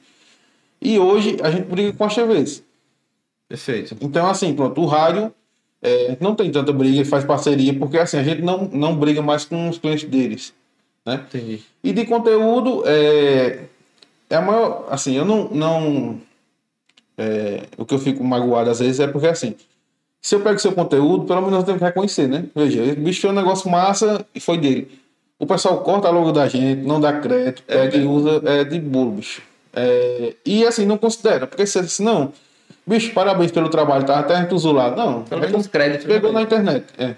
E 0.80 0.98
hoje 0.98 1.36
a 1.42 1.50
gente 1.50 1.66
briga 1.66 1.92
com 1.92 2.04
as 2.04 2.14
TVs. 2.14 2.64
Perfeito. 3.50 3.98
Então, 4.00 4.26
assim, 4.26 4.54
pronto, 4.54 4.80
o 4.80 4.86
rádio 4.86 5.30
é, 5.82 6.16
não 6.18 6.34
tem 6.34 6.50
tanta 6.50 6.72
briga, 6.72 7.04
faz 7.04 7.22
parceria, 7.22 7.74
porque 7.78 7.98
assim, 7.98 8.16
a 8.16 8.22
gente 8.22 8.40
não, 8.40 8.64
não 8.72 8.96
briga 8.96 9.20
mais 9.20 9.44
com 9.44 9.68
os 9.68 9.76
clientes 9.76 10.08
deles. 10.08 10.54
Né? 11.04 11.20
Entendi. 11.28 11.62
E 11.82 11.92
de 11.92 12.04
conteúdo, 12.06 12.82
é, 12.86 13.64
é 14.30 14.36
a 14.36 14.40
maior. 14.40 14.86
Assim, 14.90 15.16
eu 15.16 15.24
não. 15.24 15.48
não 15.50 16.20
é, 17.18 17.64
o 17.76 17.84
que 17.84 17.94
eu 17.94 17.98
fico 17.98 18.24
magoado 18.24 18.70
às 18.70 18.78
vezes 18.80 19.00
é 19.00 19.06
porque 19.06 19.26
assim. 19.26 19.54
Se 20.20 20.36
eu 20.36 20.40
pego 20.40 20.58
seu 20.60 20.70
conteúdo, 20.70 21.24
pelo 21.24 21.42
menos 21.42 21.58
eu 21.58 21.64
tenho 21.64 21.78
que 21.78 21.84
reconhecer, 21.84 22.28
né? 22.28 22.44
Veja, 22.54 22.80
esse 22.80 22.94
bicho 22.94 23.26
é 23.26 23.30
um 23.30 23.34
negócio 23.34 23.68
massa 23.68 24.24
e 24.32 24.38
foi 24.38 24.56
dele. 24.56 24.88
O 25.36 25.44
pessoal 25.44 25.80
corta 25.80 26.06
a 26.06 26.12
logo 26.12 26.30
da 26.30 26.46
gente, 26.46 26.82
não 26.82 27.00
dá 27.00 27.14
crédito, 27.14 27.64
pega 27.64 27.96
e 27.96 28.06
usa 28.06 28.40
é, 28.44 28.62
de 28.62 28.78
bolo, 28.78 29.10
bicho. 29.10 29.42
É, 29.72 30.34
e 30.46 30.64
assim, 30.64 30.86
não 30.86 30.96
considera, 30.96 31.48
porque 31.48 31.66
se 31.66 31.76
assim, 31.80 32.04
não, 32.04 32.32
bicho, 32.86 33.12
parabéns 33.12 33.50
pelo 33.50 33.68
trabalho, 33.68 34.04
tá? 34.04 34.20
Até 34.20 34.36
a 34.36 34.42
gente 34.42 34.54
usou 34.54 34.72
lá. 34.72 34.94
Não, 34.94 35.24
Pelo 35.24 35.44
é 35.44 35.48
menos 35.48 35.66
crédito. 35.66 36.06
né? 36.06 36.14
pegou 36.14 36.32
na 36.32 36.42
internet. 36.42 36.84
É. 36.96 37.16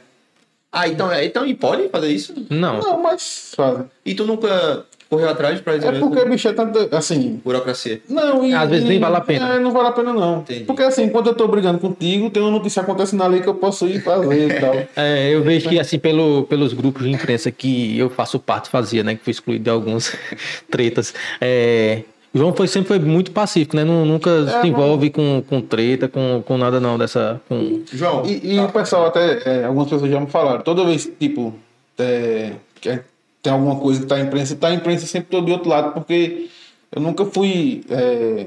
Ah, 0.76 0.88
então, 0.88 1.10
é, 1.10 1.24
então 1.24 1.46
e 1.46 1.54
pode 1.54 1.88
fazer 1.88 2.08
isso? 2.08 2.34
Não. 2.50 2.80
Não, 2.80 3.00
mas 3.00 3.52
fazem. 3.54 3.84
E 4.04 4.12
tu 4.12 4.26
nunca 4.26 4.84
correu 5.08 5.28
atrás 5.28 5.60
pra 5.60 5.74
É 5.76 5.98
porque, 6.00 6.24
bicho, 6.24 6.48
é 6.48 6.52
tanto. 6.52 6.88
Assim, 6.90 7.40
burocracia? 7.44 8.00
Não, 8.08 8.44
e, 8.44 8.52
Às 8.52 8.68
vezes 8.68 8.84
nem 8.84 8.98
vale 8.98 9.16
a 9.16 9.20
pena. 9.20 9.54
É, 9.54 9.58
não 9.60 9.70
vale 9.70 9.88
a 9.88 9.92
pena, 9.92 10.12
não. 10.12 10.38
Entendi. 10.40 10.64
Porque 10.64 10.82
assim, 10.82 11.08
quando 11.08 11.28
eu 11.28 11.34
tô 11.34 11.46
brigando 11.46 11.78
contigo, 11.78 12.28
tem 12.28 12.42
uma 12.42 12.50
notícia 12.50 12.82
acontecendo 12.82 13.22
ali 13.22 13.40
que 13.40 13.48
eu 13.48 13.54
posso 13.54 13.87
ir 13.87 14.02
fazer 14.02 14.50
e 14.50 14.60
tal. 14.60 14.74
É, 14.96 15.30
eu 15.32 15.42
vejo 15.42 15.68
que 15.68 15.78
assim, 15.78 15.98
pelo, 15.98 16.44
pelos 16.44 16.72
grupos 16.72 17.04
de 17.04 17.10
imprensa 17.10 17.50
que 17.50 17.96
eu 17.98 18.10
faço 18.10 18.38
parte, 18.38 18.68
fazia, 18.68 19.02
né? 19.04 19.14
Que 19.14 19.22
fui 19.22 19.30
excluído 19.30 19.64
de 19.64 19.70
alguns 19.70 20.12
tretas. 20.70 21.14
É, 21.40 22.02
João 22.35 22.53
foi, 22.53 22.66
sempre 22.66 22.88
foi 22.88 22.99
muito 22.99 23.31
pacífico, 23.31 23.77
né? 23.77 23.85
Nu- 23.85 24.05
Nunca 24.05 24.31
É, 24.31 24.61
se 24.61 24.66
envolve 24.66 25.11
com, 25.11 25.42
com 25.49 25.61
treta, 25.61 26.09
com, 26.09 26.42
com 26.44 26.59
nada 26.59 26.81
não 26.81 26.99
dessa. 26.99 27.40
Com... 27.49 27.83
João, 27.92 28.25
E, 28.27 28.55
e 28.55 28.59
o 28.59 28.68
pessoal 28.70 29.07
até, 29.07 29.42
é, 29.44 29.64
algumas 29.64 29.88
pessoas 29.88 30.11
já 30.11 30.18
me 30.20 30.27
falaram, 30.27 30.61
toda 30.62 30.85
vez, 30.85 31.09
tipo, 31.18 31.55
é, 31.99 32.53
que 32.81 32.88
é- 32.88 33.05
tem 33.42 33.53
alguma 33.53 33.77
coisa 33.77 34.01
que 34.01 34.07
tá 34.07 34.18
em 34.18 34.25
imprensa, 34.25 34.57
tá 34.57 34.73
em 34.73 34.77
imprensa 34.77 35.07
sempre 35.07 35.29
todo 35.31 35.47
de 35.47 35.53
outro 35.53 35.68
lado, 35.68 35.92
porque 35.92 36.49
eu 36.90 37.01
nunca 37.01 37.25
fui 37.27 37.85
é, 37.90 38.47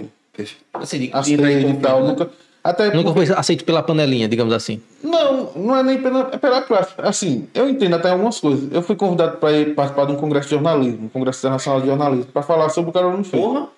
assim, 0.73 1.00
de, 1.00 1.08
de 1.08 1.13
aceito 1.13 1.69
e 1.69 1.73
tal, 1.76 2.02
né? 2.04 2.10
nunca. 2.10 2.30
Até 2.63 2.88
Nunca 2.93 3.13
porque- 3.13 3.28
foi 3.28 3.36
aceito 3.38 3.63
pela 3.63 3.82
panelinha, 3.82 4.28
digamos 4.28 4.54
assim. 4.54 4.82
Não, 5.02 5.52
não 5.56 5.73
é 5.78 5.82
nem 5.84 6.02
pela, 6.02 6.30
é 6.34 6.38
pela 6.38 6.62
classe. 6.62 6.91
Assim, 6.97 7.47
eu 7.54 7.69
entendo 7.69 7.95
até 7.95 8.10
algumas 8.10 8.41
coisas. 8.41 8.69
Eu 8.73 8.82
fui 8.82 8.93
convidado 8.97 9.38
para 9.38 9.54
ir 9.54 9.73
participar 9.73 10.06
de 10.06 10.12
um 10.12 10.15
congresso 10.17 10.50
de 10.50 10.56
jornalismo, 10.56 11.06
um 11.06 11.08
congresso 11.08 11.39
internacional 11.39 11.80
de 11.80 11.88
jornalismo, 11.88 12.26
para 12.26 12.41
falar 12.41 12.67
sobre 12.67 12.91
o 12.97 13.02
não 13.12 13.23
fez. 13.23 13.41
Porra, 13.41 13.69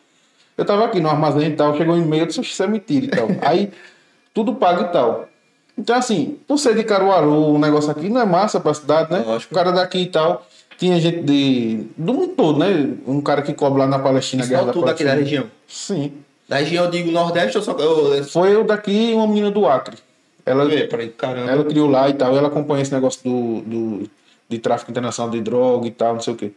Eu 0.59 0.65
tava 0.65 0.83
aqui 0.83 0.99
no 0.99 1.09
armazém 1.09 1.51
e 1.51 1.55
tal, 1.55 1.77
chegou 1.77 1.95
um 1.95 2.01
e-mail, 2.01 2.25
disse, 2.25 2.41
"Oxe, 2.41 2.51
isso 2.51 2.61
é 2.61 2.67
mentira 2.67 3.05
e 3.05 3.09
tal. 3.09 3.27
Aí, 3.41 3.71
tudo 4.33 4.55
pago 4.55 4.81
e 4.81 4.87
tal. 4.89 5.29
Então, 5.77 5.95
assim, 5.95 6.37
por 6.45 6.57
ser 6.57 6.75
de 6.75 6.83
Caruaru, 6.83 7.53
um 7.53 7.57
negócio 7.57 7.89
aqui 7.89 8.09
não 8.09 8.19
é 8.19 8.25
massa 8.25 8.59
pra 8.59 8.73
cidade, 8.73 9.09
né? 9.09 9.23
Lógico. 9.25 9.53
O 9.53 9.57
cara 9.57 9.71
daqui 9.71 9.99
e 9.99 10.07
tal. 10.07 10.45
Tinha 10.77 10.99
gente 10.99 11.21
de. 11.21 11.85
do 11.95 12.13
mundo 12.13 12.33
todo, 12.35 12.59
né? 12.59 12.93
Um 13.07 13.21
cara 13.21 13.41
que 13.41 13.53
cobre 13.53 13.79
lá 13.79 13.87
na 13.87 13.99
Palestina, 13.99 14.41
isso 14.41 14.49
Guerra 14.49 14.65
da 14.65 14.73
tudo 14.73 14.89
aqui 14.89 15.05
da 15.05 15.13
região. 15.13 15.45
Sim. 15.65 16.11
Da 16.47 16.57
região 16.57 16.85
eu 16.85 16.91
digo 16.91 17.09
Nordeste 17.09 17.57
ou 17.57 17.63
só. 17.63 17.71
Eu, 17.73 18.21
Foi 18.25 18.53
eu 18.53 18.65
daqui 18.65 19.11
e 19.11 19.13
uma 19.13 19.27
menina 19.27 19.51
do 19.51 19.65
Acre. 19.65 19.95
Ela, 20.45 20.65
peraí, 20.89 21.09
caramba. 21.09 21.51
ela 21.51 21.63
criou 21.63 21.89
lá 21.89 22.09
e 22.09 22.13
tal, 22.13 22.35
ela 22.35 22.47
acompanha 22.47 22.81
esse 22.81 22.93
negócio 22.93 23.21
do, 23.23 23.61
do, 23.61 24.09
de 24.49 24.57
tráfico 24.57 24.91
internacional 24.91 25.31
de 25.31 25.39
droga 25.39 25.87
e 25.87 25.91
tal, 25.91 26.15
não 26.15 26.21
sei 26.21 26.33
o 26.33 26.35
quê. 26.35 26.51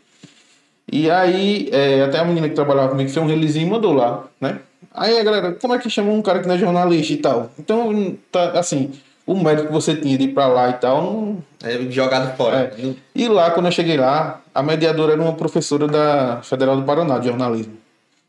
E 0.91 1.11
aí, 1.11 1.69
é, 1.73 2.03
até 2.03 2.19
a 2.19 2.25
menina 2.25 2.49
que 2.49 2.55
trabalhava 2.55 2.89
comigo 2.91 3.09
fez 3.11 3.25
um 3.25 3.29
releasinho 3.29 3.67
e 3.67 3.71
mandou 3.71 3.93
lá, 3.93 4.25
né? 4.41 4.59
Aí 4.95 5.19
a 5.19 5.23
galera, 5.25 5.53
como 5.53 5.75
é 5.75 5.79
que 5.79 5.89
chama 5.89 6.11
um 6.13 6.21
cara 6.21 6.41
que 6.41 6.49
não 6.49 6.55
é 6.55 6.59
jornalista 6.59 7.13
e 7.13 7.17
tal? 7.17 7.51
Então, 7.59 8.17
tá, 8.31 8.59
assim, 8.59 8.91
o 9.27 9.35
mérito 9.35 9.69
que 9.69 9.73
você 9.73 9.95
tinha 9.95 10.19
de 10.19 10.25
ir 10.25 10.29
pra 10.35 10.47
lá 10.49 10.69
e 10.71 10.73
tal, 10.75 11.03
não, 11.03 11.45
É 11.63 11.79
jogado 11.91 12.37
fora. 12.37 12.75
é. 12.77 12.93
E 13.15 13.29
lá, 13.29 13.51
quando 13.53 13.67
eu 13.67 13.73
cheguei 13.73 13.97
lá, 13.97 14.41
a 14.55 14.63
mediadora 14.63 15.13
era 15.13 15.23
uma 15.23 15.33
professora 15.35 15.87
da 15.87 16.41
Federal 16.43 16.77
do 16.77 16.83
Paraná, 16.83 17.19
de 17.19 17.29
jornalismo. 17.29 17.75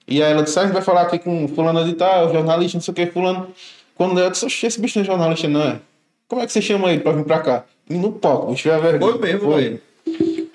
E 0.08 0.22
aí 0.22 0.32
ela 0.32 0.44
disse, 0.44 0.58
ah, 0.60 0.62
a 0.62 0.66
gente 0.66 0.74
vai 0.74 0.82
falar 0.84 1.02
aqui 1.02 1.18
com 1.20 1.48
fulano 1.50 1.84
de 1.84 1.94
tal, 1.94 2.32
jornalista, 2.32 2.78
não 2.78 2.82
sei 2.84 2.92
o 2.92 2.96
que, 2.96 3.06
fulano. 3.08 3.48
Quando 3.96 4.20
eu 4.20 4.30
disse, 4.30 4.46
"Oxe, 4.46 4.66
esse 4.68 4.80
bicho 4.80 4.98
não 5.00 5.04
é 5.04 5.08
jornalista, 5.08 5.48
não 5.48 5.62
é? 5.62 5.80
Como 6.28 6.42
é 6.42 6.46
que 6.46 6.52
você 6.52 6.62
chama 6.62 6.92
ele 6.92 7.02
pra 7.02 7.12
vir 7.12 7.26
pra 7.26 7.39
cá? 7.39 7.63
E 7.89 7.94
no 7.96 8.12
palco, 8.12 8.52
bicho, 8.52 8.70
é 8.70 8.80
vergonha. 8.80 9.12
Foi 9.13 9.22
mesmo, 9.22 9.54
velho. 9.54 9.82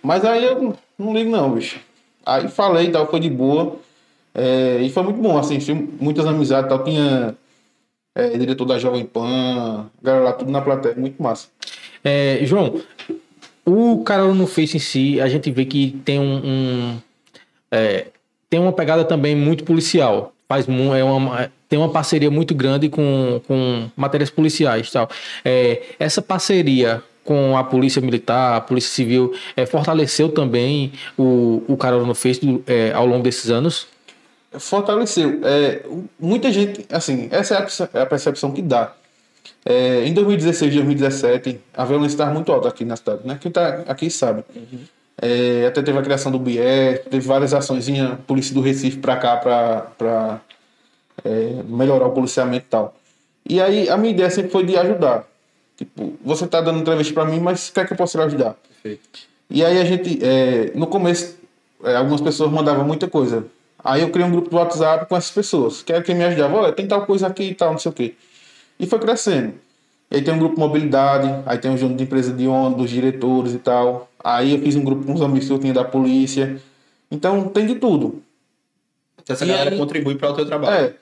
Mas 0.03 0.25
aí 0.25 0.45
eu 0.45 0.75
não 0.99 1.13
ligo 1.15 1.31
não, 1.31 1.51
bicho. 1.51 1.79
Aí 2.29 2.47
falei 2.47 2.91
tal, 2.91 3.11
foi 3.11 3.21
de 3.21 3.31
boa. 3.31 3.77
É, 4.35 4.81
e 4.83 4.91
foi 4.91 5.03
muito 5.03 5.21
bom, 5.21 5.39
assim, 5.39 5.59
fiz 5.59 5.75
muitas 5.99 6.27
amizades 6.27 6.69
tal. 6.69 6.85
Tinha 6.85 7.35
é, 8.15 8.37
diretor 8.37 8.67
da 8.67 8.79
Jovem 8.79 9.07
Pan, 9.07 9.87
galera 10.03 10.25
lá 10.25 10.33
tudo 10.35 10.51
na 10.51 10.61
plateia, 10.61 10.95
muito 10.95 11.23
massa. 11.23 11.49
É, 12.05 12.41
João, 12.43 12.81
o 13.65 14.03
Carol 14.05 14.35
no 14.35 14.47
Face 14.47 14.77
em 14.77 14.81
si, 14.81 15.21
a 15.21 15.29
gente 15.29 15.51
vê 15.51 15.65
que 15.65 15.93
tem 16.05 16.21
um, 16.21 16.37
um, 16.45 16.99
é, 17.71 18.09
tem 18.51 18.61
uma 18.61 18.73
pegada 18.73 19.05
também 19.05 19.35
muito 19.35 19.65
policial. 19.65 20.35
Faz 20.47 20.67
é 20.69 21.05
uma, 21.05 21.51
tem 21.69 21.79
uma 21.79 21.91
parceria 21.91 22.31
muito 22.31 22.55
grande 22.55 22.89
com, 22.89 23.41
com 23.47 23.89
matérias 23.97 24.31
policiais, 24.31 24.91
tal. 24.91 25.09
É, 25.45 25.83
essa 25.99 26.21
parceria 26.21 27.03
com 27.29 27.59
a 27.59 27.63
polícia 27.63 28.01
militar, 28.01 28.57
a 28.57 28.61
polícia 28.63 28.91
civil, 28.91 29.35
é, 29.55 29.67
fortaleceu 29.67 30.31
também 30.31 30.91
o, 31.15 31.63
o 31.69 31.77
Carol 31.77 32.07
no 32.07 32.15
Face 32.15 32.41
do- 32.41 32.65
é, 32.67 32.91
ao 32.95 33.05
longo 33.07 33.23
desses 33.23 33.51
anos. 33.51 33.87
Fortaleceu. 34.53 35.41
É, 35.45 35.83
muita 36.19 36.51
gente, 36.51 36.87
assim, 36.91 37.29
essa 37.31 37.55
é 37.55 37.59
a 37.59 37.99
é 37.99 38.03
a 38.03 38.07
percepção 38.07 38.51
que 38.51 38.63
dá. 38.63 38.95
É, 39.63 40.07
em 40.07 40.15
2016 40.15 40.73
2017, 40.73 41.61
a 41.77 41.85
violência 41.85 42.15
estava 42.15 42.33
muito 42.33 42.51
alta 42.51 42.69
aqui 42.69 42.83
na 42.83 42.97
cidade, 42.97 43.21
né? 43.27 43.37
Quem 43.39 43.53
tá 43.53 43.85
aqui 43.87 44.09
sabe. 44.09 44.43
É, 45.21 45.67
até 45.67 45.83
teve 45.83 45.99
a 45.99 46.03
criação 46.03 46.33
do 46.33 46.39
BIE, 46.39 46.57
teve 47.11 47.27
várias 47.27 47.53
ações, 47.53 47.87
a 47.91 48.17
polícia 48.27 48.55
do 48.55 48.63
Recife 48.63 48.97
para 48.97 49.17
cá 49.19 49.37
para 49.37 50.41
melhorar 51.69 52.07
o 52.07 52.13
policiamento 52.13 52.65
e 52.65 52.71
tal. 52.71 52.97
E 53.47 53.61
aí 53.61 53.87
a 53.91 53.99
minha 53.99 54.15
ideia 54.15 54.31
sempre 54.31 54.51
foi 54.51 54.65
de 54.65 54.79
ajudar. 54.79 55.28
Tipo, 55.79 56.13
você 56.25 56.45
tá 56.47 56.61
dando 56.61 56.81
entrevista 56.81 57.15
para 57.15 57.25
mim, 57.25 57.39
mas 57.41 57.71
quer 57.71 57.87
que 57.87 57.93
eu 57.93 57.97
possa 57.97 58.19
lhe 58.19 58.25
ajudar? 58.25 58.57
E 59.49 59.65
aí 59.65 59.79
a 59.81 59.85
gente, 59.85 60.19
é, 60.23 60.73
no 60.75 60.89
começo, 60.89 61.37
é, 61.85 61.95
algumas 61.95 62.21
pessoas 62.21 62.51
mandavam 62.51 62.85
muita 62.85 63.07
coisa. 63.09 63.47
Aí 63.83 64.03
eu 64.03 64.11
criei 64.11 64.27
um 64.27 64.33
grupo 64.33 64.51
do 64.51 64.57
WhatsApp 64.57 65.07
com 65.09 65.17
essas 65.17 65.31
pessoas, 65.31 65.81
que 65.83 65.93
era 65.93 66.03
quem 66.03 66.17
me 66.17 66.25
ajudava. 66.25 66.57
Olha, 66.57 66.73
tem 66.73 66.87
tal 66.87 67.07
coisa 67.07 67.29
aqui 67.29 67.45
e 67.45 67.55
tal, 67.55 67.71
não 67.71 67.79
sei 67.79 67.91
o 67.91 67.95
quê. 67.95 68.15
E 68.79 68.87
foi 68.89 68.99
crescendo. 68.99 69.55
E 70.11 70.17
aí 70.17 70.23
tem 70.23 70.35
um 70.35 70.39
grupo 70.39 70.57
de 70.57 70.61
mobilidade, 70.61 71.43
aí 71.47 71.59
tem 71.59 71.71
um 71.71 71.79
junto 71.79 71.95
de 71.95 72.03
empresa 72.03 72.33
de 72.33 72.47
ônibus, 72.49 72.83
dos 72.83 72.91
diretores 72.91 73.55
e 73.55 73.59
tal. 73.59 74.11
Aí 74.23 74.55
eu 74.57 74.61
fiz 74.61 74.75
um 74.75 74.83
grupo 74.83 75.05
com 75.05 75.15
os 75.15 75.23
amigos 75.23 75.47
que 75.47 75.53
eu 75.53 75.59
tinha 75.61 75.73
da 75.73 75.85
polícia. 75.85 76.61
Então 77.11 77.49
tem 77.49 77.67
de 77.67 77.77
tudo. 77.77 78.21
Então, 79.23 79.35
essa 79.35 79.45
E 79.45 79.49
galera 79.49 79.71
aí- 79.71 79.79
contribui 79.79 80.17
para 80.17 80.31
o 80.31 80.35
teu 80.35 80.45
trabalho. 80.45 80.87
É. 80.87 80.95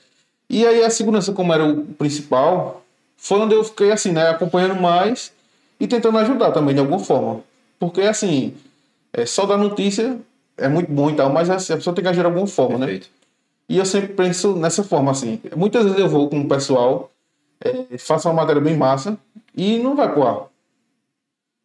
E 0.51 0.67
aí 0.67 0.85
a 0.85 0.91
segurança, 0.91 1.33
como 1.33 1.53
era 1.53 1.65
o 1.65 1.83
principal, 1.83 2.85
foi 3.17 3.41
onde 3.41 3.55
eu 3.55 3.65
fiquei 3.65 3.91
assim, 3.93 4.13
né, 4.13 4.29
acompanhando 4.29 4.81
mais 4.81 5.33
e 5.81 5.87
tentando 5.87 6.19
ajudar 6.19 6.53
também 6.53 6.75
de 6.75 6.81
alguma 6.81 6.99
forma. 6.99 7.43
Porque 7.79 8.03
assim, 8.03 8.55
é, 9.13 9.27
só 9.27 9.47
dar 9.47 9.57
notícia 9.57 10.19
é 10.57 10.69
muito 10.69 10.91
bom 10.91 11.11
e 11.11 11.15
tal, 11.15 11.31
mas 11.31 11.51
assim, 11.51 11.73
a 11.73 11.77
pessoa 11.77 11.95
tem 11.95 12.03
que 12.03 12.09
agir 12.09 12.21
de 12.21 12.27
alguma 12.27 12.47
forma, 12.47 12.79
né? 12.79 12.87
Perfeito. 12.87 13.11
E 13.69 13.79
eu 13.79 13.85
sempre 13.85 14.15
penso 14.15 14.55
nessa 14.57 14.85
forma, 14.85 15.11
assim. 15.11 15.41
Muitas 15.57 15.85
vezes 15.85 15.99
eu 15.99 16.09
vou 16.09 16.29
com 16.29 16.41
o 16.41 16.49
pessoal, 16.49 17.11
é, 17.61 17.99
faço 17.99 18.29
uma 18.29 18.35
matéria 18.35 18.61
bem 18.61 18.77
massa 18.77 19.19
e 19.57 19.79
não 19.79 19.97
vai 19.97 20.13
pro 20.13 20.27
ar. 20.27 20.47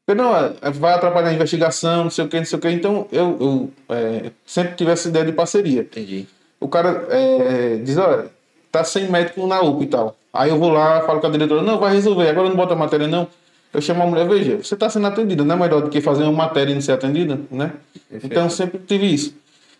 Porque 0.05 0.19
não, 0.19 0.35
é, 0.35 0.71
vai 0.71 0.93
atrapalhar 0.93 1.29
a 1.29 1.33
investigação, 1.33 2.05
não 2.05 2.09
sei 2.09 2.25
o 2.25 2.27
que, 2.27 2.37
não 2.37 2.45
sei 2.45 2.57
o 2.57 2.61
que. 2.61 2.69
Então 2.69 3.07
eu, 3.11 3.37
eu 3.39 3.71
é, 3.89 4.31
sempre 4.45 4.75
tive 4.75 4.91
essa 4.91 5.07
ideia 5.09 5.25
de 5.25 5.31
parceria. 5.31 5.81
Entendi. 5.81 6.27
O 6.59 6.67
cara 6.67 7.07
é, 7.09 7.77
diz, 7.77 7.97
olha, 7.97 8.29
tá 8.71 8.83
sem 8.83 9.09
médico 9.09 9.45
na 9.45 9.61
UPA 9.61 9.83
e 9.83 9.87
tal. 9.87 10.15
Aí 10.33 10.49
eu 10.49 10.57
vou 10.57 10.69
lá, 10.69 11.01
falo 11.01 11.19
com 11.19 11.27
a 11.27 11.29
diretora, 11.29 11.61
não, 11.61 11.77
vai 11.77 11.93
resolver, 11.93 12.29
agora 12.29 12.49
não 12.49 12.55
bota 12.55 12.73
a 12.73 12.77
matéria 12.77 13.07
não. 13.07 13.27
Eu 13.73 13.81
chamo 13.81 14.03
a 14.03 14.05
mulher, 14.05 14.27
veja, 14.27 14.57
você 14.57 14.73
está 14.73 14.89
sendo 14.89 15.07
atendida, 15.07 15.43
não 15.43 15.55
é 15.55 15.59
melhor 15.59 15.81
do 15.81 15.89
que 15.89 16.01
fazer 16.01 16.23
uma 16.23 16.31
matéria 16.31 16.71
e 16.71 16.73
não 16.73 16.81
ser 16.81 16.91
atendida, 16.91 17.39
né? 17.49 17.73
Então 18.11 18.49
sempre 18.49 18.79
tive 18.79 19.13
isso. 19.13 19.33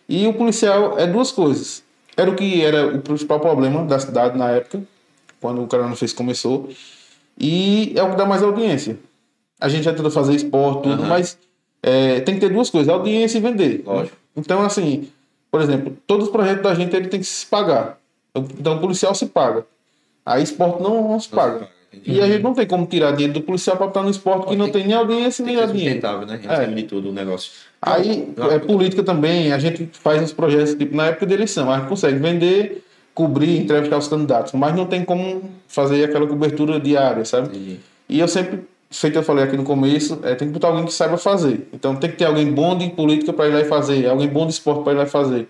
E 0.08 0.26
o 0.26 0.34
policial 0.34 0.98
é 0.98 1.06
duas 1.06 1.30
coisas. 1.30 1.82
Era 2.16 2.30
o 2.30 2.34
que 2.34 2.62
era 2.62 2.86
o 2.86 3.00
principal 3.00 3.40
problema 3.40 3.84
da 3.84 3.98
cidade 3.98 4.36
na 4.36 4.50
época, 4.50 4.82
quando 5.40 5.62
o 5.62 5.66
cara 5.66 5.86
não 5.86 5.96
fez 5.96 6.12
começou. 6.12 6.68
E 7.38 7.92
é 7.96 8.02
o 8.02 8.10
que 8.10 8.16
dá 8.16 8.26
mais 8.26 8.42
audiência. 8.42 8.98
A 9.60 9.68
gente 9.68 9.84
já 9.84 9.92
tenta 9.94 10.10
fazer 10.10 10.34
esporte, 10.34 10.82
tudo, 10.82 11.02
Aham. 11.02 11.08
mas 11.08 11.38
é, 11.82 12.20
tem 12.20 12.34
que 12.34 12.40
ter 12.40 12.50
duas 12.50 12.68
coisas, 12.68 12.88
audiência 12.88 13.38
e 13.38 13.40
vender. 13.40 13.82
Lógico. 13.86 14.16
Então, 14.36 14.62
assim, 14.62 15.08
por 15.50 15.60
exemplo, 15.60 15.96
todos 16.06 16.26
os 16.26 16.32
projetos 16.32 16.62
da 16.62 16.74
gente 16.74 16.94
ele 16.94 17.08
tem 17.08 17.20
que 17.20 17.26
se 17.26 17.46
pagar. 17.46 17.98
Então, 18.34 18.76
o 18.76 18.80
policial 18.80 19.14
se 19.14 19.26
paga. 19.26 19.66
Aí, 20.24 20.42
esporte 20.42 20.82
não, 20.82 21.08
não 21.08 21.18
se 21.20 21.28
paga. 21.28 21.52
paga, 21.52 21.68
entendi. 21.92 22.18
e 22.18 22.20
a 22.22 22.26
gente 22.26 22.42
não 22.42 22.54
tem 22.54 22.66
como 22.66 22.86
tirar 22.86 23.10
dinheiro 23.12 23.32
do 23.34 23.40
policial 23.42 23.76
para 23.76 23.86
botar 23.86 24.02
no 24.02 24.10
esporte 24.10 24.46
que 24.48 24.56
não 24.56 24.68
tem 24.70 24.86
nem 24.86 24.94
audiência 24.96 25.44
Tem 25.44 25.54
nem 25.54 25.64
que 25.64 25.70
ser 25.70 25.76
dinheiro. 25.76 26.26
né? 26.26 26.40
É. 26.44 26.52
Acima 26.54 26.76
de 26.76 26.82
tudo 26.84 27.10
o 27.10 27.12
negócio. 27.12 27.50
Aí, 27.80 28.32
Não, 28.36 28.50
é 28.50 28.58
política 28.60 29.02
também, 29.02 29.52
a 29.52 29.58
gente 29.58 29.88
faz 29.92 30.22
uns 30.22 30.32
projetos, 30.32 30.74
tipo, 30.74 30.94
na 30.96 31.06
época 31.06 31.26
da 31.26 31.34
eleição, 31.34 31.70
a 31.70 31.78
gente 31.78 31.88
consegue 31.88 32.18
vender, 32.18 32.84
cobrir, 33.12 33.58
entrevistar 33.58 33.98
os 33.98 34.06
candidatos, 34.06 34.52
mas 34.52 34.74
não 34.74 34.86
tem 34.86 35.04
como 35.04 35.42
fazer 35.66 36.04
aquela 36.04 36.26
cobertura 36.26 36.78
diária, 36.78 37.24
sabe? 37.24 37.48
Entendi. 37.48 37.80
E 38.08 38.20
eu 38.20 38.28
sempre, 38.28 38.60
feito 38.88 39.18
eu 39.18 39.22
falei 39.24 39.42
aqui 39.44 39.56
no 39.56 39.64
começo, 39.64 40.20
é, 40.22 40.34
tem 40.36 40.46
que 40.46 40.54
botar 40.54 40.68
alguém 40.68 40.84
que 40.84 40.92
saiba 40.92 41.16
fazer. 41.18 41.66
Então 41.72 41.96
tem 41.96 42.10
que 42.10 42.16
ter 42.16 42.26
alguém 42.26 42.52
bom 42.52 42.78
de 42.78 42.88
política 42.90 43.32
para 43.32 43.48
ir 43.48 43.52
lá 43.52 43.60
e 43.60 43.64
fazer, 43.64 44.06
alguém 44.06 44.28
bom 44.28 44.46
de 44.46 44.52
esporte 44.52 44.84
para 44.84 44.92
ir 44.92 44.96
lá 44.96 45.02
e 45.02 45.06
fazer. 45.08 45.48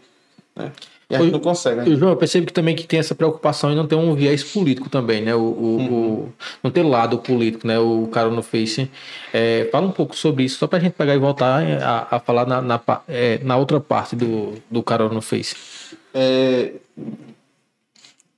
Né? 0.56 0.72
E 1.12 1.14
a 1.14 1.18
gente 1.18 1.26
Oi. 1.26 1.32
não 1.32 1.40
consegue. 1.40 1.76
né? 1.76 1.84
Eu, 1.86 1.96
João, 1.96 2.10
eu 2.12 2.16
percebo 2.16 2.46
que 2.46 2.52
também 2.54 2.74
que 2.74 2.86
tem 2.86 2.98
essa 2.98 3.14
preocupação 3.14 3.70
em 3.70 3.76
não 3.76 3.86
ter 3.86 3.96
um 3.96 4.14
viés 4.14 4.42
político 4.42 4.88
também, 4.88 5.20
né? 5.20 5.34
O, 5.34 5.40
o- 5.40 5.92
o- 5.92 6.32
não 6.62 6.70
ter 6.70 6.82
lado 6.82 7.18
político, 7.18 7.66
né? 7.66 7.78
O 7.78 8.08
cara 8.10 8.30
no 8.30 8.42
Face. 8.42 8.90
É, 9.32 9.68
fala 9.70 9.86
um 9.86 9.90
pouco 9.92 10.16
sobre 10.16 10.44
isso, 10.44 10.56
só 10.58 10.66
pra 10.66 10.78
gente 10.78 10.94
pegar 10.94 11.14
e 11.14 11.18
voltar 11.18 11.62
a, 11.82 12.16
a 12.16 12.18
falar 12.18 12.46
na, 12.46 12.62
na, 12.62 12.80
é, 13.06 13.38
na 13.44 13.56
outra 13.58 13.78
parte 13.78 14.16
do, 14.16 14.54
do 14.70 14.82
cara 14.82 15.06
no 15.10 15.20
Face. 15.20 15.54
É, 16.14 16.72